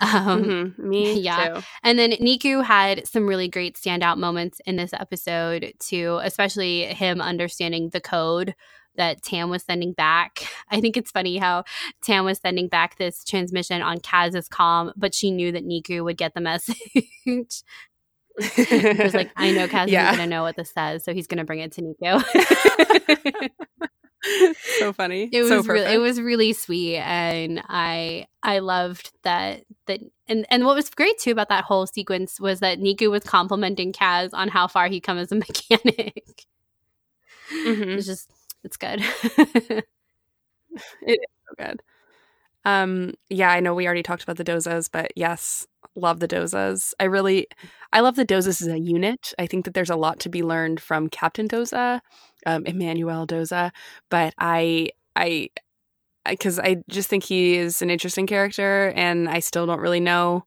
um, 0.00 0.44
mm-hmm. 0.44 0.88
Me 0.88 1.12
yeah. 1.20 1.54
Too. 1.54 1.62
And 1.82 1.98
then 1.98 2.12
Neeku 2.12 2.64
had 2.64 3.06
some 3.06 3.26
really 3.26 3.48
great 3.48 3.76
standout 3.76 4.18
moments 4.18 4.60
in 4.66 4.76
this 4.76 4.92
episode 4.92 5.74
too, 5.78 6.18
especially 6.22 6.86
him 6.86 7.20
understanding 7.20 7.90
the 7.90 8.00
code 8.00 8.54
that 8.96 9.22
Tam 9.22 9.50
was 9.50 9.62
sending 9.62 9.92
back. 9.92 10.46
I 10.70 10.80
think 10.80 10.96
it's 10.96 11.10
funny 11.10 11.38
how 11.38 11.64
Tam 12.02 12.24
was 12.24 12.38
sending 12.38 12.68
back 12.68 12.96
this 12.96 13.24
transmission 13.24 13.82
on 13.82 13.98
Kaz's 13.98 14.48
comm, 14.48 14.92
but 14.96 15.14
she 15.14 15.30
knew 15.30 15.52
that 15.52 15.66
Neeku 15.66 16.04
would 16.04 16.16
get 16.16 16.34
the 16.34 16.40
message. 16.42 16.76
it 17.26 17.62
was 18.98 19.14
like, 19.14 19.30
I 19.36 19.52
know 19.52 19.68
Kaz 19.68 19.88
yeah. 19.88 20.10
is 20.10 20.16
going 20.16 20.28
to 20.28 20.34
know 20.34 20.42
what 20.42 20.56
this 20.56 20.72
says, 20.72 21.04
so 21.04 21.12
he's 21.12 21.26
going 21.26 21.38
to 21.38 21.44
bring 21.44 21.60
it 21.60 21.72
to 21.72 21.82
Neeku. 21.82 23.50
so 24.78 24.92
funny. 24.92 25.28
It 25.32 25.42
was 25.42 25.66
really, 25.66 25.94
it 25.94 25.98
was 25.98 26.20
really 26.20 26.52
sweet, 26.52 26.98
and 26.98 27.62
I 27.68 28.26
I 28.42 28.60
loved 28.60 29.12
that 29.24 29.64
that 29.86 30.00
and 30.28 30.46
and 30.48 30.64
what 30.64 30.76
was 30.76 30.88
great 30.90 31.18
too 31.18 31.32
about 31.32 31.48
that 31.48 31.64
whole 31.64 31.86
sequence 31.86 32.40
was 32.40 32.60
that 32.60 32.78
Neeku 32.78 33.10
was 33.10 33.24
complimenting 33.24 33.92
Kaz 33.92 34.30
on 34.32 34.48
how 34.48 34.68
far 34.68 34.88
he'd 34.88 35.00
come 35.00 35.18
as 35.18 35.32
a 35.32 35.34
mechanic. 35.34 36.46
Mm-hmm. 37.52 37.90
It's 37.90 38.06
just 38.06 38.30
it's 38.64 38.76
good. 38.76 39.00
it 39.22 39.84
is 41.06 41.18
so 41.48 41.54
good. 41.58 41.82
Um, 42.64 43.14
yeah, 43.28 43.50
I 43.50 43.60
know 43.60 43.74
we 43.74 43.86
already 43.86 44.02
talked 44.02 44.22
about 44.22 44.36
the 44.36 44.44
dozas, 44.44 44.88
but 44.88 45.12
yes, 45.16 45.66
love 45.96 46.20
the 46.20 46.28
dozas. 46.28 46.94
I 47.00 47.04
really, 47.04 47.48
I 47.92 48.00
love 48.00 48.16
the 48.16 48.24
dozas 48.24 48.62
as 48.62 48.68
a 48.68 48.78
unit. 48.78 49.34
I 49.38 49.46
think 49.46 49.64
that 49.64 49.74
there's 49.74 49.90
a 49.90 49.96
lot 49.96 50.20
to 50.20 50.28
be 50.28 50.42
learned 50.42 50.80
from 50.80 51.08
Captain 51.08 51.48
Doza, 51.48 52.00
um, 52.46 52.64
Emmanuel 52.64 53.26
Doza, 53.26 53.72
but 54.10 54.34
I, 54.38 54.90
I, 55.16 55.50
because 56.28 56.60
I, 56.60 56.64
I 56.64 56.82
just 56.88 57.08
think 57.08 57.24
he 57.24 57.56
is 57.56 57.82
an 57.82 57.90
interesting 57.90 58.28
character, 58.28 58.92
and 58.94 59.28
I 59.28 59.40
still 59.40 59.66
don't 59.66 59.80
really 59.80 60.00
know 60.00 60.44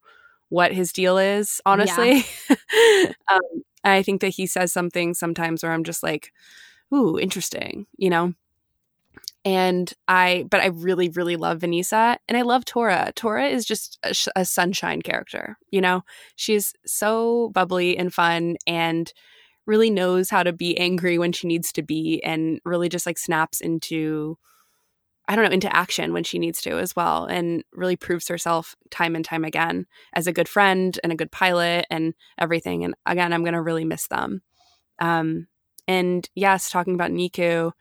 what 0.50 0.72
his 0.72 0.94
deal 0.94 1.18
is, 1.18 1.60
honestly. 1.66 2.24
Yeah. 2.50 3.12
um, 3.32 3.42
I 3.84 4.02
think 4.02 4.22
that 4.22 4.30
he 4.30 4.48
says 4.48 4.72
something 4.72 5.14
sometimes 5.14 5.64
where 5.64 5.74
I'm 5.74 5.84
just 5.84 6.02
like, 6.02 6.32
ooh, 6.94 7.20
interesting, 7.20 7.88
you 7.98 8.10
know? 8.10 8.34
And 9.44 9.94
I, 10.08 10.46
but 10.50 10.62
I 10.62 10.68
really, 10.68 11.10
really 11.10 11.36
love 11.36 11.60
Venisa 11.60 12.18
and 12.28 12.36
I 12.36 12.42
love 12.42 12.66
Torra. 12.66 13.12
Torra 13.16 13.48
is 13.48 13.64
just 13.64 14.00
a, 14.04 14.16
a 14.42 14.46
sunshine 14.46 15.04
character, 15.04 15.58
you 15.70 15.82
know? 15.82 16.04
She's 16.36 16.74
so 16.86 17.50
bubbly 17.54 17.96
and 17.96 18.12
fun 18.12 18.58
and 18.66 19.14
really 19.68 19.90
knows 19.90 20.30
how 20.30 20.44
to 20.44 20.54
be 20.54 20.78
angry 20.78 21.18
when 21.18 21.32
she 21.32 21.48
needs 21.48 21.72
to 21.74 21.84
be 21.84 22.22
and 22.24 22.60
really 22.66 22.90
just 22.90 23.06
like 23.06 23.18
snaps 23.18 23.62
into, 23.62 24.38
I 25.28 25.36
don't 25.36 25.46
know, 25.46 25.52
into 25.52 25.76
action 25.76 26.14
when 26.14 26.24
she 26.24 26.40
needs 26.40 26.62
to 26.62 26.78
as 26.78 26.96
well, 26.96 27.26
and 27.26 27.64
really 27.72 27.96
proves 27.96 28.28
herself 28.28 28.76
time 28.92 29.16
and 29.16 29.26
time 29.26 29.44
again 29.44 29.86
as 30.14 30.28
a 30.28 30.34
good 30.34 30.48
friend 30.48 31.00
and 31.04 31.12
a 31.12 31.16
good 31.16 31.32
pilot 31.32 31.86
and 31.90 32.14
everything. 32.38 32.84
And 32.84 32.96
again, 33.06 33.34
I'm 33.34 33.44
going 33.44 33.54
to 33.54 33.62
really 33.62 33.86
miss 33.86 34.08
them. 34.08 34.42
Um, 35.00 35.48
and 35.88 36.28
yes, 36.36 36.70
talking 36.70 36.94
about 36.94 37.12
Neeku, 37.12 37.72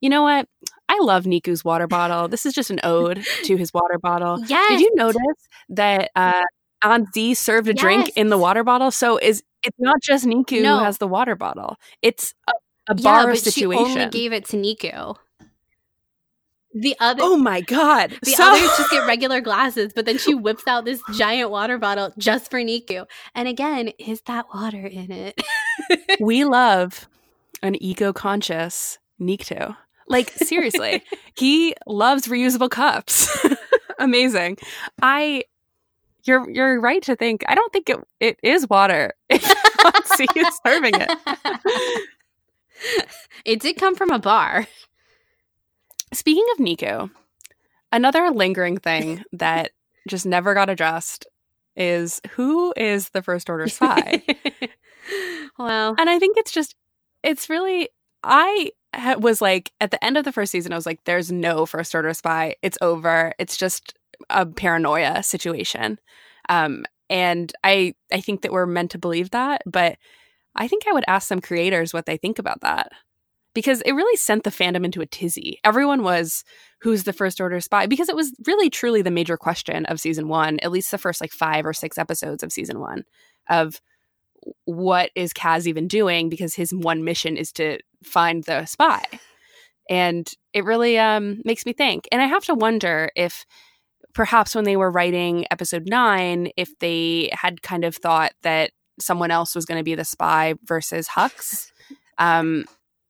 you 0.00 0.08
know 0.08 0.22
what? 0.22 0.46
I 0.88 0.98
love 1.00 1.24
Neeku's 1.24 1.64
water 1.64 1.86
bottle. 1.88 2.28
This 2.28 2.46
is 2.46 2.54
just 2.54 2.70
an 2.70 2.80
ode 2.82 3.24
to 3.44 3.56
his 3.56 3.72
water 3.72 3.98
bottle. 3.98 4.42
Yes. 4.46 4.70
Did 4.70 4.80
you 4.80 4.94
notice 4.94 5.48
that 5.70 6.10
uh, 6.16 6.42
Aunt 6.82 7.08
Z 7.14 7.34
served 7.34 7.68
a 7.68 7.72
yes. 7.72 7.80
drink 7.80 8.10
in 8.16 8.28
the 8.28 8.38
water 8.38 8.64
bottle? 8.64 8.90
So 8.90 9.18
is 9.18 9.42
it's 9.62 9.78
not 9.78 10.00
just 10.02 10.24
Neeku 10.24 10.62
no. 10.62 10.78
who 10.78 10.84
has 10.84 10.98
the 10.98 11.08
water 11.08 11.36
bottle. 11.36 11.76
It's 12.02 12.34
a, 12.48 12.52
a 12.88 12.94
bar 12.94 13.20
yeah, 13.20 13.26
but 13.26 13.38
situation. 13.38 13.86
She 13.86 13.92
only 13.92 14.10
gave 14.10 14.32
it 14.32 14.46
to 14.46 14.56
Neeku. 14.56 15.16
The 16.72 16.94
other 17.00 17.22
Oh 17.24 17.36
my 17.36 17.60
god. 17.62 18.16
The 18.22 18.30
so- 18.30 18.44
others 18.44 18.70
just 18.78 18.90
get 18.90 19.06
regular 19.06 19.40
glasses, 19.40 19.92
but 19.94 20.06
then 20.06 20.18
she 20.18 20.34
whips 20.34 20.66
out 20.66 20.84
this 20.84 21.02
giant 21.14 21.50
water 21.50 21.78
bottle 21.78 22.12
just 22.16 22.50
for 22.50 22.60
Neeku. 22.60 23.06
And 23.34 23.48
again, 23.48 23.88
is 23.98 24.22
that 24.22 24.46
water 24.54 24.86
in 24.86 25.10
it? 25.10 25.40
we 26.20 26.44
love 26.44 27.08
an 27.62 27.82
eco 27.82 28.12
conscious 28.12 28.98
Nikto. 29.20 29.76
Like 30.08 30.30
seriously, 30.30 31.02
he 31.36 31.74
loves 31.86 32.26
reusable 32.26 32.70
cups. 32.70 33.28
Amazing. 33.98 34.58
I 35.00 35.44
you're 36.24 36.48
you're 36.50 36.80
right 36.80 37.02
to 37.02 37.16
think. 37.16 37.44
I 37.48 37.54
don't 37.54 37.72
think 37.72 37.88
it 37.88 37.98
it 38.18 38.38
is 38.42 38.68
water. 38.68 39.14
See 40.04 40.26
you 40.34 40.46
serving 40.66 40.94
it. 40.96 42.08
It 43.44 43.60
did 43.60 43.76
come 43.76 43.94
from 43.94 44.10
a 44.10 44.18
bar. 44.18 44.66
Speaking 46.12 46.44
of 46.52 46.58
Neeku, 46.58 47.10
another 47.92 48.30
lingering 48.30 48.78
thing 48.78 49.22
that 49.32 49.70
just 50.08 50.26
never 50.26 50.54
got 50.54 50.70
addressed 50.70 51.26
is 51.76 52.20
who 52.32 52.74
is 52.76 53.10
the 53.10 53.22
first 53.22 53.48
order 53.48 53.68
spy? 53.68 54.22
well, 55.58 55.94
and 55.98 56.10
I 56.10 56.18
think 56.18 56.36
it's 56.36 56.52
just 56.52 56.74
it's 57.22 57.48
really 57.50 57.88
I 58.22 58.70
was 59.18 59.40
like 59.40 59.72
at 59.80 59.90
the 59.90 60.02
end 60.04 60.16
of 60.16 60.24
the 60.24 60.32
first 60.32 60.52
season 60.52 60.72
I 60.72 60.76
was 60.76 60.86
like 60.86 61.04
there's 61.04 61.30
no 61.32 61.66
first 61.66 61.94
order 61.94 62.12
spy. 62.14 62.56
It's 62.62 62.78
over. 62.80 63.32
It's 63.38 63.56
just 63.56 63.94
a 64.30 64.46
paranoia 64.46 65.22
situation. 65.22 65.98
Um 66.48 66.84
and 67.08 67.52
I 67.64 67.94
I 68.12 68.20
think 68.20 68.42
that 68.42 68.52
we're 68.52 68.66
meant 68.66 68.92
to 68.92 68.98
believe 68.98 69.30
that, 69.30 69.62
but 69.66 69.96
I 70.56 70.68
think 70.68 70.84
I 70.88 70.92
would 70.92 71.04
ask 71.08 71.28
some 71.28 71.40
creators 71.40 71.92
what 71.94 72.06
they 72.06 72.16
think 72.18 72.38
about 72.38 72.60
that. 72.62 72.92
because 73.54 73.80
it 73.82 73.92
really 73.92 74.16
sent 74.16 74.44
the 74.44 74.50
fandom 74.50 74.84
into 74.84 75.00
a 75.00 75.06
tizzy. 75.06 75.58
Everyone 75.64 76.02
was 76.02 76.44
who's 76.82 77.02
the 77.04 77.12
first 77.12 77.40
order 77.40 77.60
spy 77.60 77.86
because 77.86 78.08
it 78.08 78.16
was 78.16 78.32
really 78.46 78.70
truly 78.70 79.02
the 79.02 79.10
major 79.10 79.36
question 79.36 79.86
of 79.86 80.00
season 80.00 80.28
1, 80.28 80.60
at 80.60 80.70
least 80.70 80.90
the 80.90 80.98
first 80.98 81.20
like 81.20 81.32
5 81.32 81.66
or 81.66 81.72
6 81.72 81.98
episodes 81.98 82.42
of 82.42 82.52
season 82.52 82.78
1 82.80 83.04
of 83.48 83.80
what 84.64 85.10
is 85.14 85.32
Kaz 85.32 85.66
even 85.66 85.88
doing 85.88 86.28
because 86.28 86.54
his 86.54 86.74
one 86.74 87.04
mission 87.04 87.36
is 87.36 87.52
to 87.52 87.78
find 88.02 88.44
the 88.44 88.64
spy. 88.66 89.04
And 89.88 90.30
it 90.52 90.64
really 90.64 90.98
um, 90.98 91.42
makes 91.44 91.66
me 91.66 91.72
think. 91.72 92.08
And 92.12 92.22
I 92.22 92.26
have 92.26 92.44
to 92.44 92.54
wonder 92.54 93.10
if 93.16 93.44
perhaps 94.14 94.54
when 94.54 94.64
they 94.64 94.76
were 94.76 94.90
writing 94.90 95.46
episode 95.50 95.88
9 95.88 96.50
if 96.56 96.78
they 96.78 97.30
had 97.32 97.62
kind 97.62 97.84
of 97.84 97.96
thought 97.96 98.32
that 98.42 98.72
someone 99.00 99.30
else 99.30 99.54
was 99.54 99.66
going 99.66 99.78
to 99.78 99.84
be 99.84 99.94
the 99.94 100.04
spy 100.04 100.54
versus 100.64 101.08
Hux. 101.08 101.70
Um, 102.18 102.64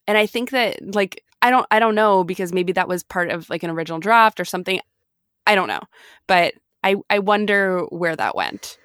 and 0.06 0.16
I 0.16 0.26
think 0.26 0.50
that 0.50 0.94
like 0.94 1.22
I 1.42 1.50
don't 1.50 1.66
I 1.70 1.78
don't 1.78 1.94
know 1.94 2.24
because 2.24 2.52
maybe 2.52 2.72
that 2.72 2.88
was 2.88 3.02
part 3.02 3.30
of 3.30 3.48
like 3.50 3.62
an 3.62 3.70
original 3.70 3.98
draft 3.98 4.40
or 4.40 4.44
something. 4.44 4.80
I 5.46 5.54
don't 5.54 5.68
know. 5.68 5.80
But 6.26 6.54
I 6.82 6.96
I 7.08 7.18
wonder 7.18 7.82
where 7.90 8.16
that 8.16 8.34
went. 8.34 8.78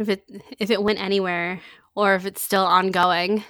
If 0.00 0.08
it 0.08 0.24
if 0.58 0.70
it 0.70 0.82
went 0.82 0.98
anywhere 0.98 1.60
or 1.94 2.14
if 2.14 2.26
it's 2.26 2.40
still 2.40 2.64
ongoing. 2.64 3.44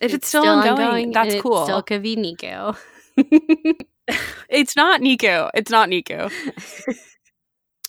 If 0.00 0.06
it's, 0.06 0.14
it's 0.14 0.28
still, 0.28 0.42
still, 0.42 0.52
ongoing, 0.54 0.80
ongoing 0.80 1.12
that's 1.12 1.40
cool. 1.40 1.64
still 1.64 1.82
could 1.82 2.02
be 2.02 2.16
Neeku. 2.16 2.76
it's 4.48 4.74
not 4.74 5.00
Neeku. 5.00 5.50
It's 5.54 5.70
not 5.70 5.88
Neeku. 5.88 6.32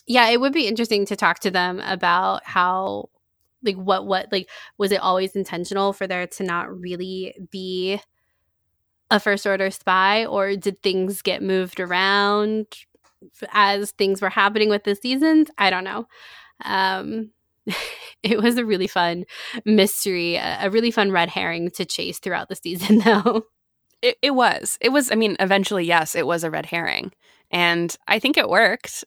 yeah, 0.07 0.30
it 0.30 0.39
would 0.39 0.53
be 0.53 0.68
interesting 0.68 1.05
to 1.07 1.15
talk 1.15 1.39
to 1.39 1.49
them 1.49 1.80
about 1.80 2.43
how 2.45 3.10
like 3.64 3.77
what 3.77 4.05
what 4.05 4.31
like 4.31 4.49
was 4.77 4.91
it 4.91 5.01
always 5.01 5.35
intentional 5.35 5.93
for 5.93 6.05
there 6.05 6.27
to 6.27 6.43
not 6.43 6.72
really 6.72 7.34
be 7.49 7.99
a 9.10 9.19
first 9.19 9.47
order 9.47 9.72
spy 9.72 10.26
or 10.26 10.55
did 10.55 10.81
things 10.84 11.22
get 11.22 11.41
moved 11.41 11.80
around 11.80 12.68
as 13.53 13.91
things 13.91 14.22
were 14.22 14.30
happening 14.30 14.69
with 14.69 14.84
the 14.84 14.95
seasons 14.95 15.49
i 15.57 15.69
don't 15.69 15.85
know 15.85 16.05
um 16.64 17.31
it 18.23 18.41
was 18.41 18.57
a 18.57 18.65
really 18.65 18.88
fun 18.88 19.26
mystery 19.65 20.35
a, 20.35 20.69
really 20.69 20.91
fun 20.91 21.11
red 21.11 21.30
herring 21.30 21.69
to 21.72 21.85
chase 21.85 22.19
throughout 22.19 22.49
the 22.49 22.56
season 22.56 22.99
though 23.06 23.44
it, 24.02 24.18
it 24.22 24.31
was 24.31 24.77
it 24.81 24.90
was 24.90 25.11
i 25.11 25.15
mean 25.15 25.35
eventually 25.40 25.85
yes 25.85 26.15
it 26.15 26.27
was 26.27 26.44
a 26.44 26.52
red 26.52 26.65
herring 26.65 27.11
and 27.52 27.95
i 28.07 28.19
think 28.19 28.38
it 28.38 28.49
worked 28.49 29.03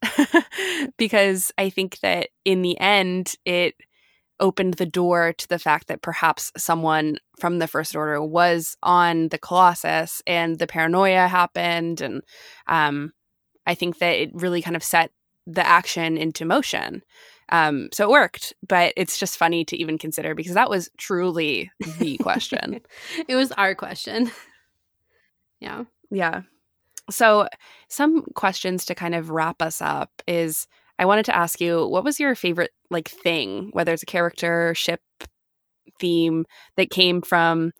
because 0.97 1.53
i 1.59 1.69
think 1.69 1.99
that 2.01 2.28
in 2.45 2.62
the 2.62 2.78
end 2.81 3.35
it 3.45 3.74
opened 4.41 4.74
the 4.74 4.87
door 4.87 5.33
to 5.33 5.49
the 5.49 5.59
fact 5.59 5.89
that 5.89 6.03
perhaps 6.03 6.53
someone 6.57 7.19
from 7.39 7.59
the 7.59 7.66
First 7.66 7.97
Order 7.97 8.23
was 8.23 8.77
on 8.83 9.28
the 9.28 9.39
Colossus 9.39 10.23
and 10.27 10.59
the 10.59 10.66
paranoia 10.66 11.28
happened. 11.28 12.01
And 12.01 12.23
um, 12.66 13.12
I 13.66 13.74
think 13.74 13.99
that 13.99 14.16
it 14.16 14.31
really 14.35 14.62
kind 14.62 14.77
of 14.77 14.85
set 14.85 15.11
the 15.47 15.66
action 15.66 16.16
into 16.16 16.45
motion. 16.45 17.03
Um, 17.51 17.89
so 17.93 18.05
it 18.05 18.10
worked, 18.10 18.55
but 18.66 18.93
it's 18.97 19.18
just 19.18 19.36
funny 19.36 19.64
to 19.66 19.77
even 19.77 19.98
consider 19.98 20.35
because 20.35 20.55
that 20.55 20.70
was 20.70 20.90
truly 20.98 21.70
the 21.98 22.16
question. 22.23 22.81
it 23.28 23.36
was 23.36 23.52
our 23.52 23.74
question. 23.74 24.31
Yeah. 25.60 25.85
Yeah. 26.10 26.43
So, 27.09 27.47
some 27.89 28.23
questions 28.35 28.85
to 28.86 28.94
kind 28.94 29.14
of 29.14 29.31
wrap 29.31 29.62
us 29.62 29.81
up 29.81 30.10
is 30.27 30.66
I 30.98 31.05
wanted 31.05 31.27
to 31.27 31.36
ask 31.36 31.60
you, 31.60 31.86
what 31.86 32.05
was 32.05 32.18
your 32.18 32.35
favorite 32.35 32.73
like 32.90 33.09
thing, 33.09 33.70
whether 33.73 33.93
it's 33.93 34.02
a 34.02 34.06
character, 34.06 34.74
ship, 34.74 35.01
theme 36.01 36.44
that 36.77 36.90
came 36.90 37.23
from 37.23 37.73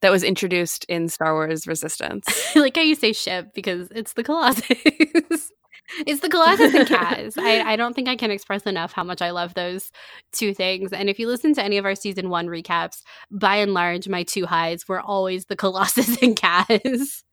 that 0.00 0.12
was 0.12 0.22
introduced 0.22 0.84
in 0.84 1.08
Star 1.08 1.34
Wars 1.34 1.66
Resistance? 1.66 2.26
like 2.56 2.76
how 2.76 2.82
you 2.82 2.94
say 2.94 3.12
ship 3.12 3.48
because 3.54 3.88
it's 3.90 4.12
the 4.12 4.22
Colossus. 4.22 5.52
it's 6.06 6.20
the 6.20 6.28
Colossus 6.28 6.74
and 6.74 6.88
Kaz. 6.88 7.38
I, 7.38 7.72
I 7.72 7.76
don't 7.76 7.94
think 7.94 8.08
I 8.08 8.16
can 8.16 8.30
express 8.30 8.62
enough 8.62 8.92
how 8.92 9.04
much 9.04 9.22
I 9.22 9.30
love 9.30 9.54
those 9.54 9.90
two 10.32 10.54
things. 10.54 10.92
And 10.92 11.08
if 11.08 11.18
you 11.18 11.26
listen 11.26 11.54
to 11.54 11.62
any 11.62 11.78
of 11.78 11.84
our 11.84 11.94
season 11.94 12.28
one 12.28 12.46
recaps, 12.46 13.02
by 13.30 13.56
and 13.56 13.74
large, 13.74 14.08
my 14.08 14.22
two 14.22 14.46
highs 14.46 14.88
were 14.88 15.00
always 15.00 15.46
the 15.46 15.56
Colossus 15.56 16.20
and 16.22 16.36
Kaz. 16.36 17.22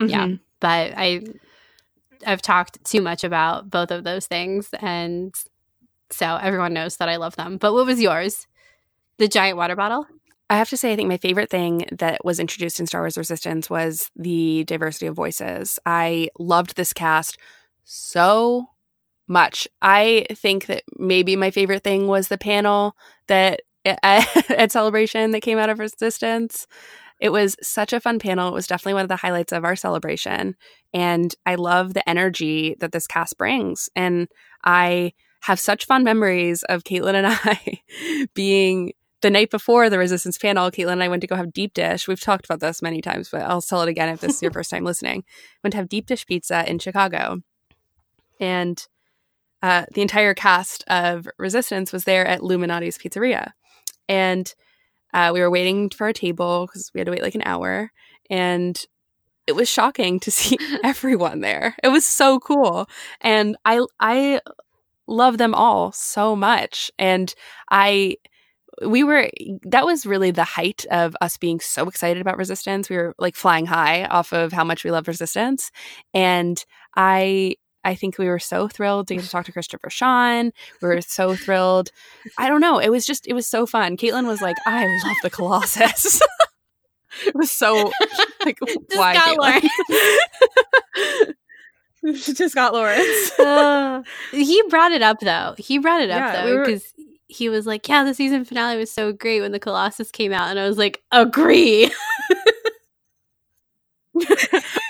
Mm-hmm. 0.00 0.10
Yeah. 0.10 0.28
But 0.60 0.92
I 0.96 1.22
I've 2.24 2.40
talked 2.40 2.84
too 2.84 3.00
much 3.00 3.24
about 3.24 3.68
both 3.68 3.90
of 3.90 4.04
those 4.04 4.28
things, 4.28 4.68
and 4.80 5.34
so 6.10 6.36
everyone 6.36 6.72
knows 6.72 6.98
that 6.98 7.08
I 7.08 7.16
love 7.16 7.34
them. 7.34 7.56
But 7.56 7.74
what 7.74 7.86
was 7.86 8.00
yours? 8.00 8.46
The 9.18 9.26
giant 9.26 9.56
water 9.56 9.74
bottle. 9.74 10.06
I 10.50 10.56
have 10.56 10.70
to 10.70 10.76
say, 10.76 10.92
I 10.92 10.96
think 10.96 11.08
my 11.08 11.18
favorite 11.18 11.50
thing 11.50 11.84
that 11.92 12.24
was 12.24 12.40
introduced 12.40 12.80
in 12.80 12.86
Star 12.86 13.02
Wars 13.02 13.18
Resistance 13.18 13.68
was 13.68 14.10
the 14.16 14.64
diversity 14.64 15.06
of 15.06 15.14
voices. 15.14 15.78
I 15.84 16.30
loved 16.38 16.76
this 16.76 16.92
cast 16.94 17.36
so 17.84 18.70
much. 19.26 19.68
I 19.82 20.26
think 20.32 20.66
that 20.66 20.84
maybe 20.96 21.36
my 21.36 21.50
favorite 21.50 21.84
thing 21.84 22.06
was 22.06 22.28
the 22.28 22.38
panel 22.38 22.96
that 23.26 23.60
at 23.84 24.72
Celebration 24.72 25.30
that 25.32 25.42
came 25.42 25.58
out 25.58 25.70
of 25.70 25.78
Resistance. 25.78 26.66
It 27.20 27.30
was 27.30 27.56
such 27.62 27.92
a 27.92 28.00
fun 28.00 28.18
panel. 28.18 28.48
It 28.48 28.54
was 28.54 28.66
definitely 28.66 28.94
one 28.94 29.02
of 29.02 29.08
the 29.08 29.16
highlights 29.16 29.52
of 29.52 29.64
our 29.64 29.76
celebration. 29.76 30.56
And 30.94 31.34
I 31.46 31.56
love 31.56 31.94
the 31.94 32.08
energy 32.08 32.76
that 32.80 32.92
this 32.92 33.06
cast 33.06 33.36
brings. 33.36 33.88
And 33.96 34.28
I 34.64 35.12
have 35.40 35.60
such 35.60 35.86
fond 35.86 36.04
memories 36.04 36.62
of 36.64 36.84
Caitlin 36.84 37.14
and 37.14 37.26
I 37.28 38.26
being 38.34 38.92
the 39.20 39.30
night 39.30 39.50
before 39.50 39.90
the 39.90 39.98
resistance 39.98 40.38
panel, 40.38 40.70
Caitlin 40.70 40.92
and 40.92 41.02
I 41.02 41.08
went 41.08 41.22
to 41.22 41.26
go 41.26 41.36
have 41.36 41.52
deep 41.52 41.74
dish. 41.74 42.06
We've 42.06 42.20
talked 42.20 42.44
about 42.44 42.60
this 42.60 42.82
many 42.82 43.00
times, 43.00 43.28
but 43.30 43.42
I'll 43.42 43.62
tell 43.62 43.82
it 43.82 43.88
again 43.88 44.08
if 44.08 44.20
this 44.20 44.36
is 44.36 44.42
your 44.42 44.50
first 44.52 44.70
time 44.70 44.84
listening. 44.84 45.24
Went 45.64 45.72
to 45.72 45.78
have 45.78 45.88
deep 45.88 46.06
dish 46.06 46.26
pizza 46.26 46.68
in 46.68 46.78
Chicago. 46.78 47.42
And 48.40 48.86
uh, 49.62 49.86
the 49.92 50.02
entire 50.02 50.34
cast 50.34 50.84
of 50.86 51.26
Resistance 51.38 51.92
was 51.92 52.04
there 52.04 52.26
at 52.26 52.44
Lou 52.44 52.58
Malnati's 52.58 52.98
Pizzeria. 52.98 53.52
And 54.08 54.52
uh, 55.12 55.30
we 55.34 55.40
were 55.40 55.50
waiting 55.50 55.90
for 55.90 56.06
a 56.06 56.12
table 56.12 56.66
because 56.66 56.90
we 56.94 57.00
had 57.00 57.06
to 57.06 57.10
wait 57.10 57.22
like 57.22 57.34
an 57.34 57.42
hour. 57.44 57.90
And 58.30 58.80
it 59.48 59.56
was 59.56 59.68
shocking 59.68 60.20
to 60.20 60.30
see 60.30 60.58
everyone 60.84 61.40
there. 61.40 61.74
It 61.82 61.88
was 61.88 62.04
so 62.04 62.38
cool. 62.38 62.88
And 63.20 63.56
I 63.64 63.84
I 63.98 64.40
love 65.08 65.38
them 65.38 65.54
all 65.54 65.90
so 65.90 66.36
much. 66.36 66.90
And 66.98 67.34
I 67.70 68.16
we 68.84 69.04
were 69.04 69.30
that 69.64 69.84
was 69.84 70.06
really 70.06 70.30
the 70.30 70.44
height 70.44 70.84
of 70.90 71.16
us 71.20 71.36
being 71.36 71.60
so 71.60 71.88
excited 71.88 72.20
about 72.20 72.36
resistance. 72.36 72.88
We 72.88 72.96
were 72.96 73.14
like 73.18 73.36
flying 73.36 73.66
high 73.66 74.04
off 74.06 74.32
of 74.32 74.52
how 74.52 74.64
much 74.64 74.84
we 74.84 74.90
love 74.90 75.08
resistance. 75.08 75.70
And 76.14 76.64
i 76.96 77.54
i 77.84 77.94
think 77.94 78.18
we 78.18 78.26
were 78.26 78.38
so 78.38 78.66
thrilled 78.66 79.08
to 79.08 79.14
get 79.14 79.24
to 79.24 79.30
talk 79.30 79.44
to 79.46 79.52
christopher 79.52 79.90
sean. 79.90 80.52
We 80.82 80.88
were 80.88 81.00
so 81.00 81.34
thrilled. 81.34 81.90
I 82.38 82.48
don't 82.48 82.60
know. 82.60 82.78
It 82.78 82.90
was 82.90 83.06
just 83.06 83.26
it 83.26 83.34
was 83.34 83.46
so 83.46 83.66
fun. 83.66 83.96
Caitlin 83.96 84.26
was 84.26 84.40
like 84.40 84.56
i 84.66 84.86
love 85.04 85.16
the 85.22 85.30
colossus. 85.30 86.20
It 87.26 87.34
was 87.34 87.50
so 87.50 87.90
like 88.44 88.58
why 88.94 89.68
just 92.12 92.52
Scott 92.52 92.74
Lawrence. 92.74 93.38
uh, 93.38 94.02
he 94.30 94.62
brought 94.68 94.92
it 94.92 95.02
up 95.02 95.18
though. 95.20 95.54
He 95.58 95.78
brought 95.78 96.00
it 96.00 96.10
up 96.10 96.20
yeah, 96.20 96.44
though 96.44 96.64
because 96.64 96.92
we. 96.96 97.07
He 97.28 97.48
was 97.48 97.66
like, 97.66 97.88
"Yeah, 97.88 98.04
the 98.04 98.14
season 98.14 98.44
finale 98.44 98.76
was 98.76 98.90
so 98.90 99.12
great 99.12 99.40
when 99.40 99.52
the 99.52 99.60
Colossus 99.60 100.10
came 100.10 100.32
out," 100.32 100.48
and 100.50 100.58
I 100.58 100.66
was 100.66 100.78
like, 100.78 101.02
"Agree." 101.12 101.92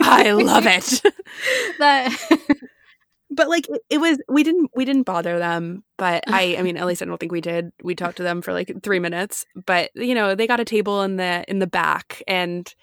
I 0.03 0.33
love 0.33 0.67
it. 0.67 1.03
that 1.79 2.17
but 3.31 3.49
like 3.49 3.69
it, 3.69 3.83
it, 3.91 3.99
was 3.99 4.19
we 4.29 4.43
didn't 4.43 4.71
we 4.75 4.85
didn't 4.85 5.03
bother 5.05 5.39
them 5.39 5.85
but 5.97 6.25
i 6.29 6.57
i 6.59 6.63
mean 6.63 6.77
at 6.77 6.87
least 6.87 7.03
i 7.03 7.05
don't 7.05 7.19
think 7.19 7.33
we 7.33 7.41
did 7.41 7.71
we 7.83 7.95
talked 7.95 8.17
to 8.17 8.23
them 8.23 8.43
for 8.43 8.53
like 8.53 8.73
three 8.83 8.99
minutes 8.99 9.45
but 9.67 9.91
you 9.95 10.15
know 10.15 10.35
they 10.35 10.47
got 10.47 10.61
a 10.61 10.65
table 10.65 11.03
in 11.03 11.17
the 11.17 11.45
in 11.49 11.59
the 11.59 11.67
back 11.67 12.23
and 12.27 12.75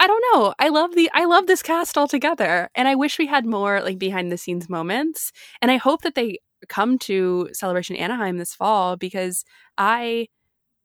i 0.00 0.06
don't 0.06 0.24
know 0.32 0.54
i 0.58 0.68
love 0.68 0.94
the 0.94 1.10
i 1.14 1.24
love 1.24 1.46
this 1.46 1.62
cast 1.62 1.98
altogether 1.98 2.70
and 2.74 2.86
i 2.88 2.94
wish 2.94 3.18
we 3.18 3.26
had 3.26 3.44
more 3.44 3.82
like 3.82 3.98
behind 3.98 4.30
the 4.30 4.38
scenes 4.38 4.68
moments 4.68 5.32
and 5.60 5.70
i 5.70 5.76
hope 5.76 6.02
that 6.02 6.14
they 6.14 6.38
come 6.66 6.98
to 6.98 7.48
celebration 7.52 7.96
anaheim 7.96 8.36
this 8.36 8.54
fall 8.54 8.96
because 8.96 9.44
i 9.78 10.26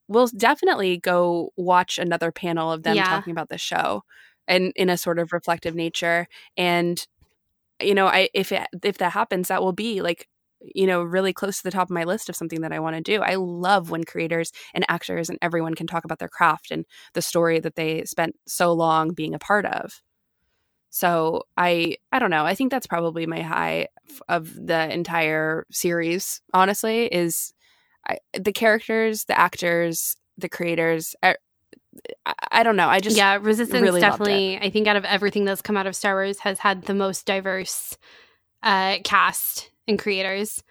will 0.08 0.28
definitely 0.28 0.98
go 0.98 1.52
watch 1.56 1.98
another 1.98 2.32
panel 2.32 2.72
of 2.72 2.84
them 2.84 2.96
yeah. 2.96 3.06
talking 3.06 3.32
about 3.32 3.50
the 3.50 3.58
show 3.58 4.04
and 4.48 4.74
in 4.76 4.90
a 4.90 4.98
sort 4.98 5.20
of 5.20 5.32
reflective 5.32 5.76
nature 5.76 6.28
and 6.58 7.08
you 7.82 7.96
know, 7.96 8.08
I 8.08 8.30
if 8.34 8.52
it, 8.52 8.68
if 8.84 8.98
that 9.00 9.12
happens, 9.12 9.48
that 9.48 9.62
will 9.62 9.74
be 9.74 10.02
like 10.02 10.28
you 10.62 10.86
know 10.86 11.02
really 11.02 11.34
close 11.34 11.58
to 11.58 11.64
the 11.64 11.72
top 11.72 11.88
of 11.88 11.94
my 11.94 12.04
list 12.04 12.30
of 12.30 12.36
something 12.36 12.62
that 12.62 12.74
I 12.74 12.80
want 12.80 12.96
to 12.96 13.02
do. 13.02 13.22
I 13.22 13.36
love 13.36 13.90
when 13.90 14.04
creators 14.04 14.52
and 14.74 14.86
actors 14.90 15.30
and 15.30 15.38
everyone 15.42 15.76
can 15.76 15.88
talk 15.88 16.06
about 16.06 16.20
their 16.20 16.30
craft 16.30 16.72
and 16.72 16.86
the 17.14 17.22
story 17.22 17.60
that 17.60 17.76
they 17.76 18.06
spent 18.06 18.36
so 18.48 18.74
long 18.74 19.14
being 19.14 19.34
a 19.34 19.40
part 19.40 19.66
of. 19.66 20.02
So 20.92 21.44
I 21.58 21.96
I 22.12 22.20
don't 22.20 22.30
know. 22.30 22.46
I 22.46 22.54
think 22.54 22.70
that's 22.70 22.86
probably 22.86 23.26
my 23.26 23.42
high 23.42 23.88
of 24.28 24.54
the 24.54 24.94
entire 24.94 25.66
series. 25.72 26.42
Honestly, 26.54 27.06
is 27.06 27.54
I, 28.08 28.18
the 28.38 28.52
characters, 28.52 29.24
the 29.24 29.40
actors, 29.40 30.18
the 30.38 30.50
creators, 30.50 31.16
I, 31.24 31.36
I 32.52 32.64
don't 32.64 32.76
know. 32.76 32.90
I 32.90 33.00
just 33.00 33.16
yeah, 33.16 33.40
Resistance 33.42 33.82
really 33.82 34.02
definitely. 34.02 34.60
I 34.60 34.70
think 34.70 34.88
out 34.88 34.98
of 34.98 35.06
everything 35.06 35.46
that's 35.46 35.62
come 35.62 35.78
out 35.78 35.88
of 35.88 35.96
Star 35.96 36.14
Wars, 36.14 36.40
has 36.40 36.60
had 36.60 36.84
the 36.84 36.94
most 36.94 37.26
diverse 37.26 37.98
uh, 38.62 38.98
cast 39.04 39.72
and 39.88 39.98
creators 39.98 40.62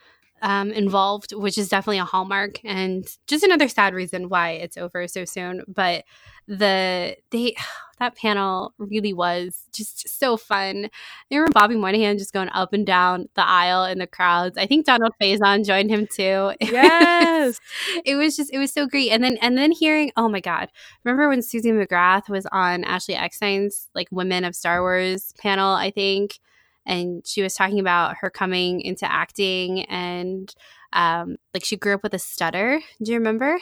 um, 0.42 0.70
involved, 0.72 1.32
which 1.32 1.58
is 1.58 1.68
definitely 1.68 1.98
a 1.98 2.04
hallmark 2.04 2.60
and 2.64 3.06
just 3.26 3.44
another 3.44 3.68
sad 3.68 3.94
reason 3.94 4.28
why 4.28 4.50
it's 4.52 4.76
over 4.76 5.06
so 5.06 5.24
soon. 5.24 5.62
But 5.68 6.04
the 6.48 7.16
they 7.30 7.54
that 7.98 8.16
panel 8.16 8.72
really 8.78 9.12
was 9.12 9.64
just 9.72 10.08
so 10.08 10.38
fun. 10.38 10.86
I 10.86 11.34
remember 11.34 11.52
Bobby 11.52 11.76
Moynihan 11.76 12.16
just 12.16 12.32
going 12.32 12.48
up 12.54 12.72
and 12.72 12.86
down 12.86 13.28
the 13.34 13.46
aisle 13.46 13.84
in 13.84 13.98
the 13.98 14.06
crowds. 14.06 14.56
I 14.56 14.64
think 14.64 14.86
Donald 14.86 15.12
Faison 15.22 15.66
joined 15.66 15.90
him 15.90 16.06
too. 16.10 16.52
Yes, 16.60 17.60
it 18.04 18.16
was 18.16 18.36
just 18.36 18.52
it 18.52 18.58
was 18.58 18.72
so 18.72 18.86
great. 18.86 19.10
And 19.10 19.22
then 19.22 19.36
and 19.42 19.56
then 19.56 19.70
hearing 19.72 20.12
oh 20.16 20.28
my 20.28 20.40
god, 20.40 20.70
remember 21.04 21.28
when 21.28 21.40
Suzie 21.40 21.72
McGrath 21.72 22.28
was 22.28 22.46
on 22.52 22.84
Ashley 22.84 23.14
Eckstein's 23.14 23.88
like 23.94 24.08
Women 24.10 24.44
of 24.44 24.56
Star 24.56 24.80
Wars 24.80 25.34
panel? 25.38 25.72
I 25.72 25.90
think 25.90 26.38
and 26.86 27.26
she 27.26 27.42
was 27.42 27.54
talking 27.54 27.80
about 27.80 28.16
her 28.20 28.30
coming 28.30 28.80
into 28.80 29.10
acting 29.10 29.84
and 29.84 30.54
um, 30.92 31.36
like 31.54 31.64
she 31.64 31.76
grew 31.76 31.94
up 31.94 32.02
with 32.02 32.14
a 32.14 32.18
stutter. 32.18 32.80
Do 33.02 33.12
you 33.12 33.18
remember? 33.18 33.58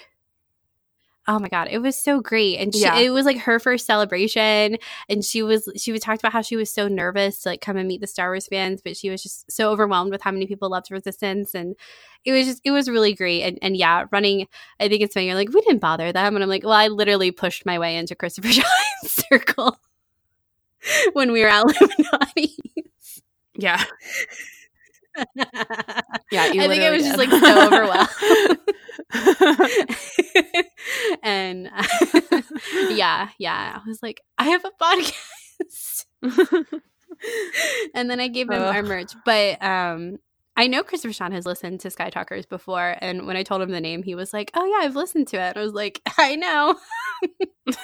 Oh 1.31 1.39
my 1.39 1.49
god, 1.49 1.69
it 1.71 1.81
was 1.81 1.95
so 1.95 2.23
great, 2.23 2.57
and 2.57 2.75
she, 2.75 2.81
yeah. 2.81 2.97
it 2.97 3.11
was 3.11 3.27
like 3.27 3.37
her 3.41 3.59
first 3.59 3.85
celebration, 3.85 4.79
and 5.11 5.23
she 5.23 5.43
was 5.43 5.69
she 5.77 5.93
was 5.93 6.01
talked 6.01 6.23
about 6.23 6.33
how 6.33 6.41
she 6.41 6.57
was 6.57 6.71
so 6.71 6.89
nervous 6.89 7.43
to 7.43 7.51
like 7.51 7.61
come 7.61 7.77
and 7.77 7.87
meet 7.87 8.01
the 8.01 8.07
Star 8.07 8.31
Wars 8.31 8.47
fans, 8.47 8.81
but 8.83 8.97
she 8.97 9.11
was 9.11 9.23
just 9.23 9.53
so 9.53 9.71
overwhelmed 9.71 10.11
with 10.11 10.23
how 10.23 10.31
many 10.31 10.47
people 10.47 10.71
loved 10.71 10.91
Resistance, 10.91 11.55
and 11.55 11.77
it 12.25 12.33
was 12.33 12.47
just 12.47 12.63
it 12.65 12.71
was 12.71 12.89
really 12.89 13.13
great, 13.13 13.43
and 13.43 13.59
and 13.61 13.77
yeah, 13.77 14.07
running. 14.11 14.47
I 14.81 14.89
think 14.89 15.03
it's 15.03 15.13
funny. 15.13 15.27
You're 15.27 15.35
like 15.35 15.53
we 15.53 15.61
didn't 15.61 15.81
bother 15.81 16.13
them, 16.13 16.35
and 16.35 16.43
I'm 16.43 16.49
like, 16.49 16.65
well, 16.65 16.73
I 16.73 16.89
literally 16.89 17.31
pushed 17.31 17.67
my 17.67 17.79
way 17.79 17.97
into 17.97 18.15
Christopher 18.15 18.49
Sean's 18.53 18.67
circle 19.29 19.79
when 21.13 21.33
we 21.33 21.43
were 21.43 21.49
at 21.49 21.63
Lou 21.67 21.73
Malnati's. 21.73 23.23
Yeah. 23.57 23.83
yeah, 26.31 26.43
I 26.43 26.69
think 26.69 26.83
I 26.83 26.91
was 26.91 27.03
did. 27.03 27.17
just 27.17 27.19
like 27.19 27.31
so 27.31 27.67
overwhelmed. 27.67 28.59
and 31.23 31.69
uh, 31.75 32.43
yeah, 32.91 33.31
yeah, 33.39 33.81
I 33.85 33.89
was 33.89 34.01
like, 34.03 34.21
I 34.39 34.45
have 34.45 34.65
a 34.65 34.71
podcast. 34.81 36.07
and 37.95 38.09
then 38.09 38.21
I 38.21 38.29
gave 38.29 38.49
him 38.49 38.63
our 38.63 38.83
merch, 38.83 39.13
but 39.25 39.61
um 39.63 40.19
I 40.59 40.67
know 40.67 40.83
Christopher 40.83 41.13
Sean 41.13 41.31
has 41.31 41.47
listened 41.47 41.79
to 41.81 41.91
Sky 41.91 42.11
Talkers 42.11 42.45
before, 42.45 42.97
and 43.01 43.29
when 43.29 43.37
I 43.37 43.45
told 43.45 43.63
him 43.63 43.71
the 43.71 43.81
name, 43.81 44.03
he 44.03 44.17
was 44.17 44.33
like, 44.33 44.51
"Oh 44.55 44.65
yeah, 44.65 44.85
I've 44.85 44.97
listened 44.97 45.29
to 45.29 45.37
it." 45.37 45.51
And 45.51 45.59
I 45.59 45.63
was 45.63 45.73
like, 45.73 46.03
"I 46.19 46.35
know." 46.35 46.75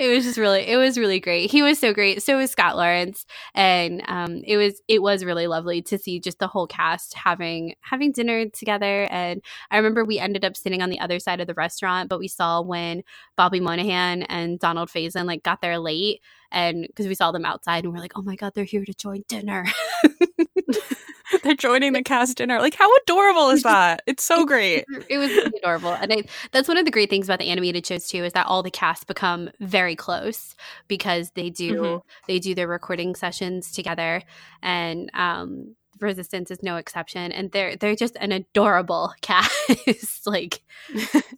it 0.00 0.12
was 0.12 0.24
just 0.24 0.38
really, 0.38 0.62
it 0.62 0.76
was 0.76 0.98
really 0.98 1.20
great. 1.20 1.48
He 1.48 1.62
was 1.62 1.78
so 1.78 1.94
great. 1.94 2.24
So 2.24 2.38
was 2.38 2.50
Scott 2.50 2.76
Lawrence, 2.76 3.24
and 3.54 4.02
um, 4.08 4.42
it 4.44 4.56
was 4.56 4.82
it 4.88 5.00
was 5.00 5.24
really 5.24 5.46
lovely 5.46 5.80
to 5.82 5.96
see 5.96 6.18
just 6.18 6.40
the 6.40 6.48
whole 6.48 6.66
cast 6.66 7.14
having 7.14 7.76
having 7.80 8.10
dinner 8.10 8.48
together. 8.48 9.06
And 9.12 9.42
I 9.70 9.76
remember 9.76 10.04
we 10.04 10.18
ended 10.18 10.44
up 10.44 10.56
sitting 10.56 10.82
on 10.82 10.90
the 10.90 10.98
other 10.98 11.20
side 11.20 11.40
of 11.40 11.46
the 11.46 11.54
restaurant, 11.54 12.08
but 12.08 12.18
we 12.18 12.26
saw 12.26 12.60
when 12.60 13.04
Bobby 13.36 13.60
Moynihan 13.60 14.24
and 14.24 14.58
Donald 14.58 14.88
Faison 14.88 15.24
like 15.24 15.44
got 15.44 15.60
there 15.60 15.78
late 15.78 16.20
and 16.52 16.86
because 16.86 17.08
we 17.08 17.14
saw 17.14 17.32
them 17.32 17.44
outside 17.44 17.84
and 17.84 17.92
we're 17.92 17.98
like, 17.98 18.12
oh 18.14 18.22
my 18.22 18.36
god, 18.36 18.52
they're 18.54 18.64
here 18.64 18.84
to 18.84 18.94
join 18.94 19.24
dinner. 19.28 19.66
they're 21.42 21.54
joining 21.54 21.94
the 21.94 22.02
cast 22.02 22.36
dinner. 22.36 22.60
Like, 22.60 22.74
how 22.74 22.90
adorable 22.98 23.50
is 23.50 23.62
that? 23.64 24.02
It's 24.06 24.22
so 24.22 24.44
great. 24.44 24.84
it 25.08 25.18
was 25.18 25.30
really 25.30 25.58
adorable, 25.58 25.92
and 25.92 26.12
I, 26.12 26.24
that's 26.52 26.68
one 26.68 26.76
of 26.76 26.84
the 26.84 26.90
great 26.90 27.10
things 27.10 27.26
about 27.26 27.40
the 27.40 27.48
animated 27.48 27.86
shows 27.86 28.06
too 28.06 28.24
is 28.24 28.34
that 28.34 28.46
all 28.46 28.62
the 28.62 28.70
cast 28.70 29.06
become 29.06 29.50
very 29.58 29.96
close 29.96 30.54
because 30.86 31.32
they 31.32 31.50
do 31.50 31.74
mm-hmm. 31.74 32.06
they 32.28 32.38
do 32.38 32.54
their 32.54 32.68
recording 32.68 33.14
sessions 33.14 33.72
together, 33.72 34.22
and 34.62 35.10
um, 35.14 35.74
Resistance 36.02 36.50
is 36.50 36.62
no 36.62 36.76
exception, 36.76 37.30
and 37.30 37.52
they're 37.52 37.76
they're 37.76 37.94
just 37.94 38.16
an 38.20 38.32
adorable 38.32 39.12
cast, 39.20 40.26
like 40.26 40.62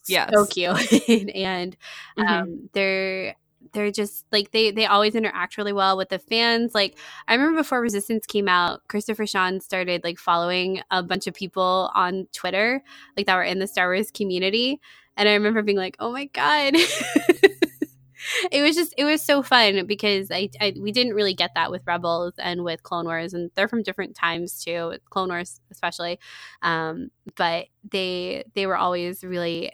yeah, 0.08 0.30
so 0.30 0.46
cute, 0.46 1.08
and 1.34 1.76
um, 2.16 2.26
mm-hmm. 2.26 2.54
they're 2.72 3.36
they're 3.74 3.90
just 3.90 4.24
like 4.32 4.50
they 4.52 4.70
they 4.70 4.86
always 4.86 5.14
interact 5.14 5.58
really 5.58 5.72
well 5.72 5.96
with 5.96 6.08
the 6.08 6.18
fans. 6.18 6.74
Like 6.74 6.98
I 7.28 7.34
remember 7.34 7.60
before 7.60 7.80
Resistance 7.80 8.26
came 8.26 8.48
out, 8.48 8.80
Christopher 8.88 9.26
Sean 9.26 9.60
started 9.60 10.02
like 10.04 10.18
following 10.18 10.80
a 10.90 11.02
bunch 11.02 11.26
of 11.26 11.34
people 11.34 11.90
on 11.94 12.26
Twitter, 12.32 12.82
like 13.16 13.26
that 13.26 13.36
were 13.36 13.42
in 13.42 13.58
the 13.58 13.66
Star 13.66 13.88
Wars 13.88 14.10
community, 14.10 14.80
and 15.16 15.28
I 15.28 15.34
remember 15.34 15.62
being 15.62 15.78
like, 15.78 15.96
"Oh 16.00 16.12
my 16.12 16.26
god." 16.26 16.74
it 18.52 18.62
was 18.62 18.74
just 18.74 18.94
it 18.96 19.04
was 19.04 19.22
so 19.22 19.42
fun 19.42 19.86
because 19.86 20.30
I, 20.30 20.48
I, 20.60 20.74
we 20.80 20.92
didn't 20.92 21.14
really 21.14 21.34
get 21.34 21.50
that 21.54 21.70
with 21.70 21.82
rebels 21.86 22.34
and 22.38 22.64
with 22.64 22.82
clone 22.82 23.04
wars 23.04 23.34
and 23.34 23.50
they're 23.54 23.68
from 23.68 23.82
different 23.82 24.16
times 24.16 24.62
too 24.64 24.94
clone 25.10 25.28
wars 25.28 25.60
especially 25.70 26.18
um, 26.62 27.10
but 27.36 27.66
they 27.90 28.44
they 28.54 28.66
were 28.66 28.76
always 28.76 29.22
really 29.22 29.72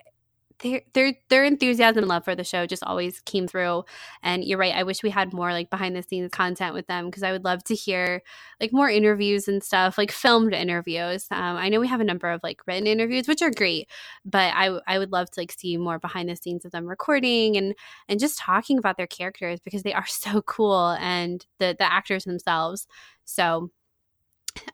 their 0.93 1.15
their 1.29 1.45
enthusiasm 1.45 1.99
and 1.99 2.09
love 2.09 2.25
for 2.25 2.35
the 2.35 2.45
show 2.45 2.67
just 2.67 2.83
always 2.85 3.21
came 3.21 3.49
through. 3.49 3.85
And 4.23 4.45
you're 4.45 4.59
right. 4.59 4.75
I 4.75 4.83
wish 4.83 5.03
we 5.03 5.11
had 5.11 5.33
more 5.33 5.53
like 5.53 5.71
behind 5.71 5.97
the 5.97 6.03
scenes 6.03 6.31
content 6.31 6.75
with 6.75 6.87
them 6.87 7.07
because 7.07 7.23
I 7.23 7.33
would 7.33 7.45
love 7.45 7.65
to 7.65 7.75
hear 7.75 8.23
like 8.61 8.73
more 8.73 8.91
interviews 8.91 9.49
and 9.49 9.63
stuff, 9.63 9.97
like 9.99 10.11
filmed 10.13 10.55
interviews. 10.55 11.27
Um, 11.31 11.57
I 11.57 11.69
know 11.69 11.81
we 11.81 11.89
have 11.89 12.01
a 12.01 12.05
number 12.05 12.31
of 12.31 12.41
like 12.43 12.67
written 12.67 12.87
interviews, 12.87 13.27
which 13.29 13.43
are 13.43 13.51
great, 13.51 13.89
but 14.25 14.53
I 14.55 14.79
I 14.87 14.99
would 14.99 15.13
love 15.13 15.31
to 15.31 15.41
like 15.41 15.53
see 15.53 15.77
more 15.77 15.99
behind 15.99 16.29
the 16.29 16.37
scenes 16.37 16.65
of 16.65 16.73
them 16.73 16.87
recording 16.87 17.57
and 17.57 17.75
and 18.09 18.21
just 18.21 18.39
talking 18.39 18.79
about 18.79 18.97
their 18.97 19.07
characters 19.07 19.61
because 19.61 19.83
they 19.83 19.95
are 19.95 20.07
so 20.07 20.43
cool 20.43 20.91
and 21.01 21.47
the 21.59 21.75
the 21.79 21.91
actors 21.91 22.25
themselves. 22.25 22.87
So 23.25 23.71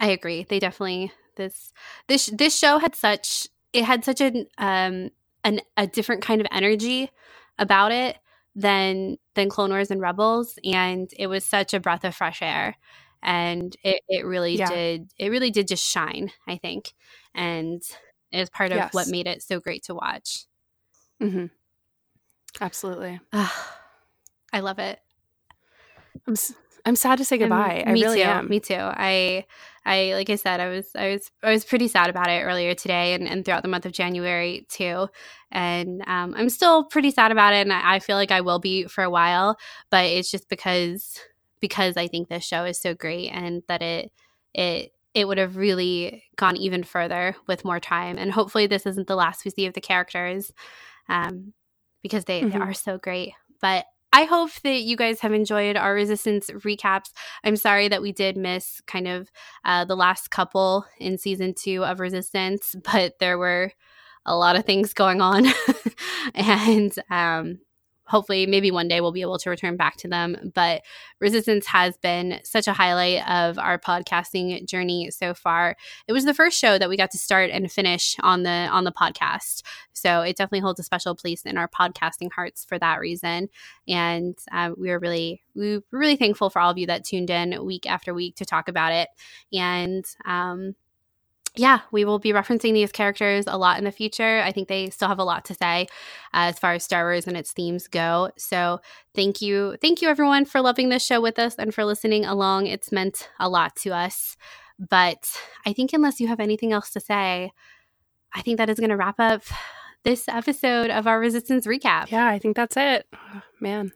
I 0.00 0.08
agree. 0.08 0.44
They 0.48 0.58
definitely 0.58 1.12
this 1.36 1.72
this 2.08 2.26
this 2.26 2.58
show 2.58 2.78
had 2.78 2.94
such 2.94 3.48
it 3.72 3.84
had 3.84 4.04
such 4.04 4.20
an 4.20 4.46
um 4.58 5.10
an, 5.46 5.60
a 5.76 5.86
different 5.86 6.22
kind 6.22 6.40
of 6.40 6.46
energy 6.50 7.10
about 7.58 7.92
it 7.92 8.18
than 8.54 9.16
than 9.34 9.48
Clone 9.48 9.70
Wars 9.70 9.90
and 9.90 10.00
Rebels, 10.00 10.58
and 10.64 11.08
it 11.16 11.28
was 11.28 11.44
such 11.44 11.72
a 11.72 11.80
breath 11.80 12.04
of 12.04 12.14
fresh 12.14 12.42
air. 12.42 12.76
And 13.22 13.74
it, 13.82 14.02
it 14.08 14.26
really 14.26 14.56
yeah. 14.56 14.68
did 14.68 15.12
it 15.18 15.30
really 15.30 15.50
did 15.50 15.68
just 15.68 15.84
shine, 15.84 16.32
I 16.46 16.56
think, 16.56 16.92
and 17.34 17.82
is 18.32 18.50
part 18.50 18.72
of 18.72 18.78
yes. 18.78 18.92
what 18.92 19.08
made 19.08 19.26
it 19.26 19.42
so 19.42 19.60
great 19.60 19.84
to 19.84 19.94
watch. 19.94 20.44
Mm-hmm. 21.22 21.46
Absolutely, 22.60 23.20
I 23.32 24.60
love 24.60 24.78
it. 24.78 25.00
I'm 26.26 26.34
I'm 26.84 26.96
sad 26.96 27.18
to 27.18 27.24
say 27.24 27.38
goodbye. 27.38 27.84
I 27.86 27.92
really 27.92 28.18
too. 28.18 28.24
am. 28.24 28.48
Me 28.48 28.60
too. 28.60 28.74
I 28.78 29.44
I 29.86 30.14
like 30.14 30.28
I 30.28 30.34
said, 30.34 30.58
I 30.58 30.68
was 30.68 30.88
I 30.96 31.12
was 31.12 31.30
I 31.42 31.52
was 31.52 31.64
pretty 31.64 31.86
sad 31.86 32.10
about 32.10 32.28
it 32.28 32.42
earlier 32.42 32.74
today 32.74 33.14
and, 33.14 33.28
and 33.28 33.44
throughout 33.44 33.62
the 33.62 33.68
month 33.68 33.86
of 33.86 33.92
January 33.92 34.66
too. 34.68 35.08
And 35.52 36.02
um, 36.08 36.34
I'm 36.36 36.50
still 36.50 36.84
pretty 36.84 37.12
sad 37.12 37.30
about 37.30 37.54
it, 37.54 37.58
and 37.58 37.72
I, 37.72 37.94
I 37.94 37.98
feel 38.00 38.16
like 38.16 38.32
I 38.32 38.40
will 38.40 38.58
be 38.58 38.84
for 38.86 39.04
a 39.04 39.10
while. 39.10 39.56
But 39.90 40.06
it's 40.06 40.30
just 40.30 40.48
because 40.48 41.20
because 41.60 41.96
I 41.96 42.08
think 42.08 42.28
this 42.28 42.44
show 42.44 42.64
is 42.64 42.78
so 42.78 42.94
great 42.94 43.28
and 43.28 43.62
that 43.68 43.80
it 43.80 44.12
it 44.54 44.92
it 45.14 45.26
would 45.26 45.38
have 45.38 45.56
really 45.56 46.24
gone 46.36 46.56
even 46.56 46.82
further 46.82 47.36
with 47.46 47.64
more 47.64 47.80
time. 47.80 48.18
And 48.18 48.32
hopefully, 48.32 48.66
this 48.66 48.86
isn't 48.86 49.06
the 49.06 49.16
last 49.16 49.44
we 49.44 49.50
see 49.52 49.66
of 49.66 49.72
the 49.74 49.80
characters 49.80 50.52
um, 51.08 51.54
because 52.02 52.26
they, 52.26 52.42
mm-hmm. 52.42 52.50
they 52.50 52.58
are 52.58 52.74
so 52.74 52.98
great. 52.98 53.32
But 53.62 53.86
I 54.12 54.24
hope 54.24 54.50
that 54.62 54.80
you 54.80 54.96
guys 54.96 55.20
have 55.20 55.32
enjoyed 55.32 55.76
our 55.76 55.92
resistance 55.94 56.48
recaps. 56.50 57.10
I'm 57.44 57.56
sorry 57.56 57.88
that 57.88 58.02
we 58.02 58.12
did 58.12 58.36
miss 58.36 58.80
kind 58.86 59.08
of 59.08 59.30
uh, 59.64 59.84
the 59.84 59.96
last 59.96 60.30
couple 60.30 60.86
in 60.98 61.18
season 61.18 61.54
two 61.54 61.84
of 61.84 62.00
Resistance, 62.00 62.74
but 62.92 63.18
there 63.20 63.38
were 63.38 63.72
a 64.24 64.36
lot 64.36 64.56
of 64.56 64.64
things 64.64 64.92
going 64.92 65.20
on. 65.20 65.46
and 66.34 66.92
um, 67.10 67.58
hopefully 68.06 68.46
maybe 68.46 68.70
one 68.70 68.88
day 68.88 69.00
we'll 69.00 69.12
be 69.12 69.20
able 69.20 69.38
to 69.38 69.50
return 69.50 69.76
back 69.76 69.96
to 69.96 70.08
them 70.08 70.52
but 70.54 70.82
resistance 71.20 71.66
has 71.66 71.96
been 71.96 72.40
such 72.44 72.68
a 72.68 72.72
highlight 72.72 73.26
of 73.28 73.58
our 73.58 73.78
podcasting 73.78 74.66
journey 74.66 75.10
so 75.10 75.34
far. 75.34 75.76
It 76.06 76.12
was 76.12 76.24
the 76.24 76.34
first 76.34 76.58
show 76.58 76.78
that 76.78 76.88
we 76.88 76.96
got 76.96 77.10
to 77.12 77.18
start 77.18 77.50
and 77.50 77.70
finish 77.70 78.16
on 78.20 78.42
the 78.42 78.50
on 78.50 78.84
the 78.84 78.92
podcast. 78.92 79.62
So 79.92 80.20
it 80.22 80.36
definitely 80.36 80.60
holds 80.60 80.80
a 80.80 80.84
special 80.84 81.14
place 81.14 81.42
in 81.42 81.56
our 81.56 81.68
podcasting 81.68 82.32
hearts 82.32 82.64
for 82.64 82.78
that 82.78 83.00
reason. 83.00 83.48
And 83.88 84.36
uh, 84.52 84.72
we 84.76 84.90
are 84.90 84.98
really 84.98 85.42
we 85.54 85.76
were 85.76 85.82
really 85.90 86.16
thankful 86.16 86.50
for 86.50 86.60
all 86.60 86.70
of 86.70 86.78
you 86.78 86.86
that 86.86 87.04
tuned 87.04 87.30
in 87.30 87.64
week 87.64 87.86
after 87.86 88.12
week 88.12 88.36
to 88.36 88.44
talk 88.44 88.68
about 88.68 88.92
it. 88.92 89.08
And 89.52 90.04
um, 90.24 90.74
yeah, 91.56 91.80
we 91.90 92.04
will 92.04 92.18
be 92.18 92.32
referencing 92.32 92.72
these 92.72 92.92
characters 92.92 93.44
a 93.46 93.56
lot 93.58 93.78
in 93.78 93.84
the 93.84 93.92
future. 93.92 94.40
I 94.40 94.52
think 94.52 94.68
they 94.68 94.90
still 94.90 95.08
have 95.08 95.18
a 95.18 95.24
lot 95.24 95.44
to 95.46 95.54
say 95.54 95.88
uh, 96.34 96.50
as 96.50 96.58
far 96.58 96.74
as 96.74 96.84
Star 96.84 97.04
Wars 97.04 97.26
and 97.26 97.36
its 97.36 97.52
themes 97.52 97.88
go. 97.88 98.30
So, 98.36 98.80
thank 99.14 99.40
you. 99.40 99.76
Thank 99.80 100.02
you, 100.02 100.08
everyone, 100.08 100.44
for 100.44 100.60
loving 100.60 100.88
this 100.88 101.04
show 101.04 101.20
with 101.20 101.38
us 101.38 101.54
and 101.56 101.74
for 101.74 101.84
listening 101.84 102.24
along. 102.24 102.66
It's 102.66 102.92
meant 102.92 103.28
a 103.40 103.48
lot 103.48 103.76
to 103.76 103.90
us. 103.90 104.36
But 104.78 105.30
I 105.64 105.72
think, 105.72 105.92
unless 105.92 106.20
you 106.20 106.28
have 106.28 106.40
anything 106.40 106.72
else 106.72 106.90
to 106.90 107.00
say, 107.00 107.52
I 108.34 108.42
think 108.42 108.58
that 108.58 108.68
is 108.68 108.78
going 108.78 108.90
to 108.90 108.96
wrap 108.96 109.18
up 109.18 109.42
this 110.04 110.28
episode 110.28 110.90
of 110.90 111.06
our 111.06 111.18
Resistance 111.18 111.66
recap. 111.66 112.10
Yeah, 112.10 112.26
I 112.26 112.38
think 112.38 112.56
that's 112.56 112.76
it. 112.76 113.06
Oh, 113.14 113.42
man. 113.60 113.92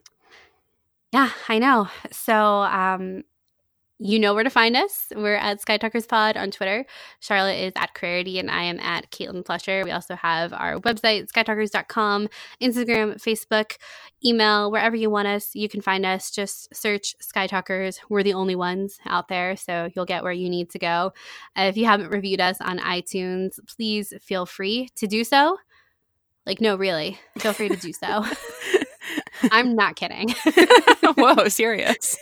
Yeah, 1.13 1.29
I 1.47 1.59
know. 1.59 1.89
So, 2.11 2.35
um, 2.35 3.23
you 4.03 4.17
know 4.17 4.33
where 4.33 4.43
to 4.43 4.49
find 4.49 4.75
us. 4.75 5.07
We're 5.15 5.35
at 5.35 5.61
Sky 5.61 5.77
Talkers 5.77 6.07
Pod 6.07 6.35
on 6.35 6.49
Twitter. 6.49 6.85
Charlotte 7.19 7.59
is 7.59 7.73
at 7.75 7.93
Clarity, 7.93 8.39
and 8.39 8.49
I 8.49 8.63
am 8.63 8.79
at 8.79 9.11
Caitlin 9.11 9.45
Fletcher. 9.45 9.83
We 9.85 9.91
also 9.91 10.15
have 10.15 10.53
our 10.53 10.79
website, 10.79 11.31
skytalkers.com, 11.31 12.27
Instagram, 12.59 13.21
Facebook, 13.21 13.77
email, 14.25 14.71
wherever 14.71 14.95
you 14.95 15.11
want 15.11 15.27
us. 15.27 15.51
You 15.53 15.69
can 15.69 15.81
find 15.81 16.03
us. 16.03 16.31
Just 16.31 16.75
search 16.75 17.15
Sky 17.21 17.45
Talkers. 17.45 17.99
We're 18.09 18.23
the 18.23 18.33
only 18.33 18.55
ones 18.55 18.97
out 19.05 19.27
there, 19.27 19.55
so 19.55 19.89
you'll 19.95 20.05
get 20.05 20.23
where 20.23 20.31
you 20.33 20.49
need 20.49 20.71
to 20.71 20.79
go. 20.79 21.13
If 21.55 21.77
you 21.77 21.85
haven't 21.85 22.09
reviewed 22.09 22.41
us 22.41 22.59
on 22.59 22.79
iTunes, 22.79 23.59
please 23.67 24.13
feel 24.19 24.47
free 24.47 24.89
to 24.95 25.05
do 25.05 25.23
so. 25.23 25.57
Like, 26.47 26.59
no, 26.59 26.75
really, 26.75 27.19
feel 27.37 27.53
free 27.53 27.69
to 27.69 27.75
do 27.75 27.93
so. 27.93 28.25
I'm 29.51 29.75
not 29.75 29.95
kidding. 29.95 30.29
Whoa, 31.17 31.47
serious. 31.47 32.17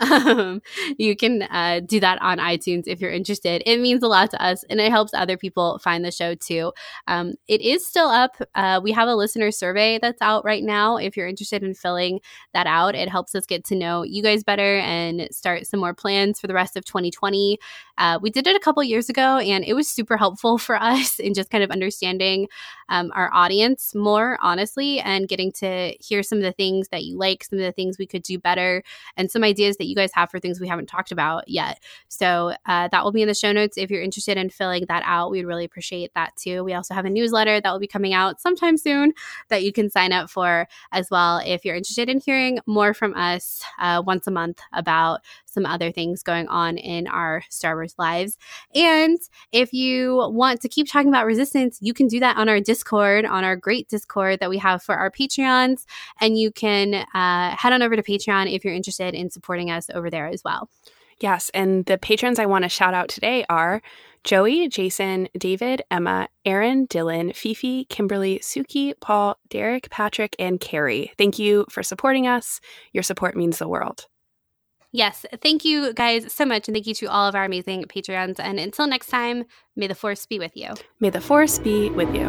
um, 0.00 0.60
you 0.98 1.16
can 1.16 1.42
uh, 1.42 1.80
do 1.86 2.00
that 2.00 2.20
on 2.20 2.38
iTunes 2.38 2.84
if 2.86 3.00
you're 3.00 3.10
interested. 3.10 3.62
It 3.66 3.80
means 3.80 4.02
a 4.02 4.08
lot 4.08 4.30
to 4.30 4.42
us 4.42 4.64
and 4.70 4.80
it 4.80 4.90
helps 4.90 5.14
other 5.14 5.36
people 5.36 5.78
find 5.78 6.04
the 6.04 6.10
show 6.10 6.34
too. 6.34 6.72
Um, 7.06 7.34
it 7.46 7.60
is 7.60 7.86
still 7.86 8.08
up. 8.08 8.36
Uh, 8.54 8.80
we 8.82 8.92
have 8.92 9.08
a 9.08 9.14
listener 9.14 9.50
survey 9.50 9.98
that's 10.00 10.22
out 10.22 10.44
right 10.44 10.62
now. 10.62 10.96
If 10.96 11.16
you're 11.16 11.28
interested 11.28 11.62
in 11.62 11.74
filling 11.74 12.20
that 12.54 12.66
out, 12.66 12.94
it 12.94 13.08
helps 13.08 13.34
us 13.34 13.46
get 13.46 13.64
to 13.66 13.74
know 13.74 14.02
you 14.02 14.22
guys 14.22 14.44
better 14.44 14.78
and 14.78 15.28
start 15.30 15.66
some 15.66 15.80
more 15.80 15.94
plans 15.94 16.40
for 16.40 16.46
the 16.46 16.54
rest 16.54 16.76
of 16.76 16.84
2020. 16.84 17.58
Uh, 17.96 18.18
we 18.22 18.30
did 18.30 18.46
it 18.46 18.56
a 18.56 18.60
couple 18.60 18.82
years 18.82 19.08
ago 19.08 19.38
and 19.38 19.64
it 19.64 19.74
was 19.74 19.88
super 19.88 20.16
helpful 20.16 20.58
for 20.58 20.76
us 20.82 21.18
in 21.18 21.34
just 21.34 21.50
kind 21.50 21.64
of 21.64 21.70
understanding 21.70 22.48
um, 22.88 23.10
our 23.14 23.30
audience 23.32 23.94
more 24.18 24.38
honestly 24.40 24.98
and 25.00 25.28
getting 25.28 25.52
to 25.52 25.94
hear 26.00 26.22
some 26.22 26.38
of 26.38 26.44
the 26.44 26.52
things 26.52 26.88
that 26.88 27.04
you 27.04 27.16
like, 27.16 27.44
some 27.44 27.58
of 27.58 27.64
the 27.64 27.72
things 27.72 27.98
we 27.98 28.06
could 28.06 28.22
do 28.22 28.38
better, 28.38 28.82
and 29.16 29.30
some 29.30 29.44
ideas 29.44 29.76
that 29.76 29.86
you 29.86 29.94
guys 29.94 30.10
have 30.12 30.30
for 30.30 30.40
things 30.40 30.60
we 30.60 30.68
haven't 30.68 30.86
talked 30.86 31.12
about 31.12 31.48
yet. 31.48 31.80
So 32.08 32.54
uh, 32.66 32.88
that 32.88 33.04
will 33.04 33.12
be 33.12 33.22
in 33.22 33.28
the 33.28 33.34
show 33.34 33.52
notes. 33.52 33.78
If 33.78 33.90
you're 33.90 34.02
interested 34.02 34.36
in 34.36 34.50
filling 34.50 34.86
that 34.88 35.02
out, 35.06 35.30
we'd 35.30 35.44
really 35.44 35.64
appreciate 35.64 36.12
that 36.14 36.34
too. 36.36 36.64
We 36.64 36.74
also 36.74 36.94
have 36.94 37.04
a 37.04 37.10
newsletter 37.10 37.60
that 37.60 37.70
will 37.70 37.78
be 37.78 37.86
coming 37.86 38.12
out 38.12 38.40
sometime 38.40 38.76
soon 38.76 39.12
that 39.48 39.62
you 39.62 39.72
can 39.72 39.88
sign 39.88 40.12
up 40.12 40.30
for 40.30 40.66
as 40.92 41.08
well 41.10 41.40
if 41.44 41.64
you're 41.64 41.76
interested 41.76 42.08
in 42.08 42.20
hearing 42.20 42.58
more 42.66 42.92
from 42.94 43.14
us 43.14 43.62
uh, 43.78 44.02
once 44.04 44.26
a 44.26 44.30
month 44.30 44.60
about 44.72 45.20
some 45.58 45.66
other 45.66 45.90
things 45.90 46.22
going 46.22 46.46
on 46.46 46.78
in 46.78 47.08
our 47.08 47.42
Star 47.50 47.74
Wars 47.74 47.96
lives. 47.98 48.38
And 48.76 49.18
if 49.50 49.72
you 49.72 50.28
want 50.30 50.60
to 50.60 50.68
keep 50.68 50.88
talking 50.88 51.08
about 51.08 51.26
resistance, 51.26 51.78
you 51.80 51.92
can 51.92 52.06
do 52.06 52.20
that 52.20 52.36
on 52.36 52.48
our 52.48 52.60
Discord, 52.60 53.24
on 53.24 53.42
our 53.42 53.56
great 53.56 53.88
Discord 53.88 54.38
that 54.38 54.50
we 54.50 54.58
have 54.58 54.84
for 54.84 54.94
our 54.94 55.10
Patreons. 55.10 55.84
And 56.20 56.38
you 56.38 56.52
can 56.52 56.94
uh, 56.94 57.56
head 57.56 57.72
on 57.72 57.82
over 57.82 57.96
to 57.96 58.02
Patreon 58.04 58.54
if 58.54 58.64
you're 58.64 58.74
interested 58.74 59.14
in 59.14 59.30
supporting 59.30 59.68
us 59.68 59.90
over 59.92 60.10
there 60.10 60.28
as 60.28 60.44
well. 60.44 60.70
Yes. 61.18 61.50
And 61.52 61.84
the 61.86 61.98
patrons 61.98 62.38
I 62.38 62.46
want 62.46 62.62
to 62.62 62.68
shout 62.68 62.94
out 62.94 63.08
today 63.08 63.44
are 63.48 63.82
Joey, 64.22 64.68
Jason, 64.68 65.28
David, 65.36 65.82
Emma, 65.90 66.28
Aaron, 66.44 66.86
Dylan, 66.86 67.34
Fifi, 67.34 67.86
Kimberly, 67.86 68.38
Suki, 68.38 68.92
Paul, 69.00 69.36
Derek, 69.48 69.90
Patrick, 69.90 70.36
and 70.38 70.60
Carrie. 70.60 71.10
Thank 71.18 71.40
you 71.40 71.66
for 71.68 71.82
supporting 71.82 72.28
us. 72.28 72.60
Your 72.92 73.02
support 73.02 73.36
means 73.36 73.58
the 73.58 73.66
world. 73.66 74.06
Yes, 74.92 75.26
thank 75.42 75.64
you 75.64 75.92
guys 75.92 76.32
so 76.32 76.44
much. 76.44 76.66
And 76.68 76.74
thank 76.74 76.86
you 76.86 76.94
to 76.94 77.06
all 77.06 77.28
of 77.28 77.34
our 77.34 77.44
amazing 77.44 77.84
Patreons. 77.84 78.36
And 78.38 78.58
until 78.58 78.86
next 78.86 79.08
time, 79.08 79.44
may 79.76 79.86
the 79.86 79.94
force 79.94 80.24
be 80.26 80.38
with 80.38 80.56
you. 80.56 80.74
May 81.00 81.10
the 81.10 81.20
force 81.20 81.58
be 81.58 81.90
with 81.90 82.14
you. 82.14 82.28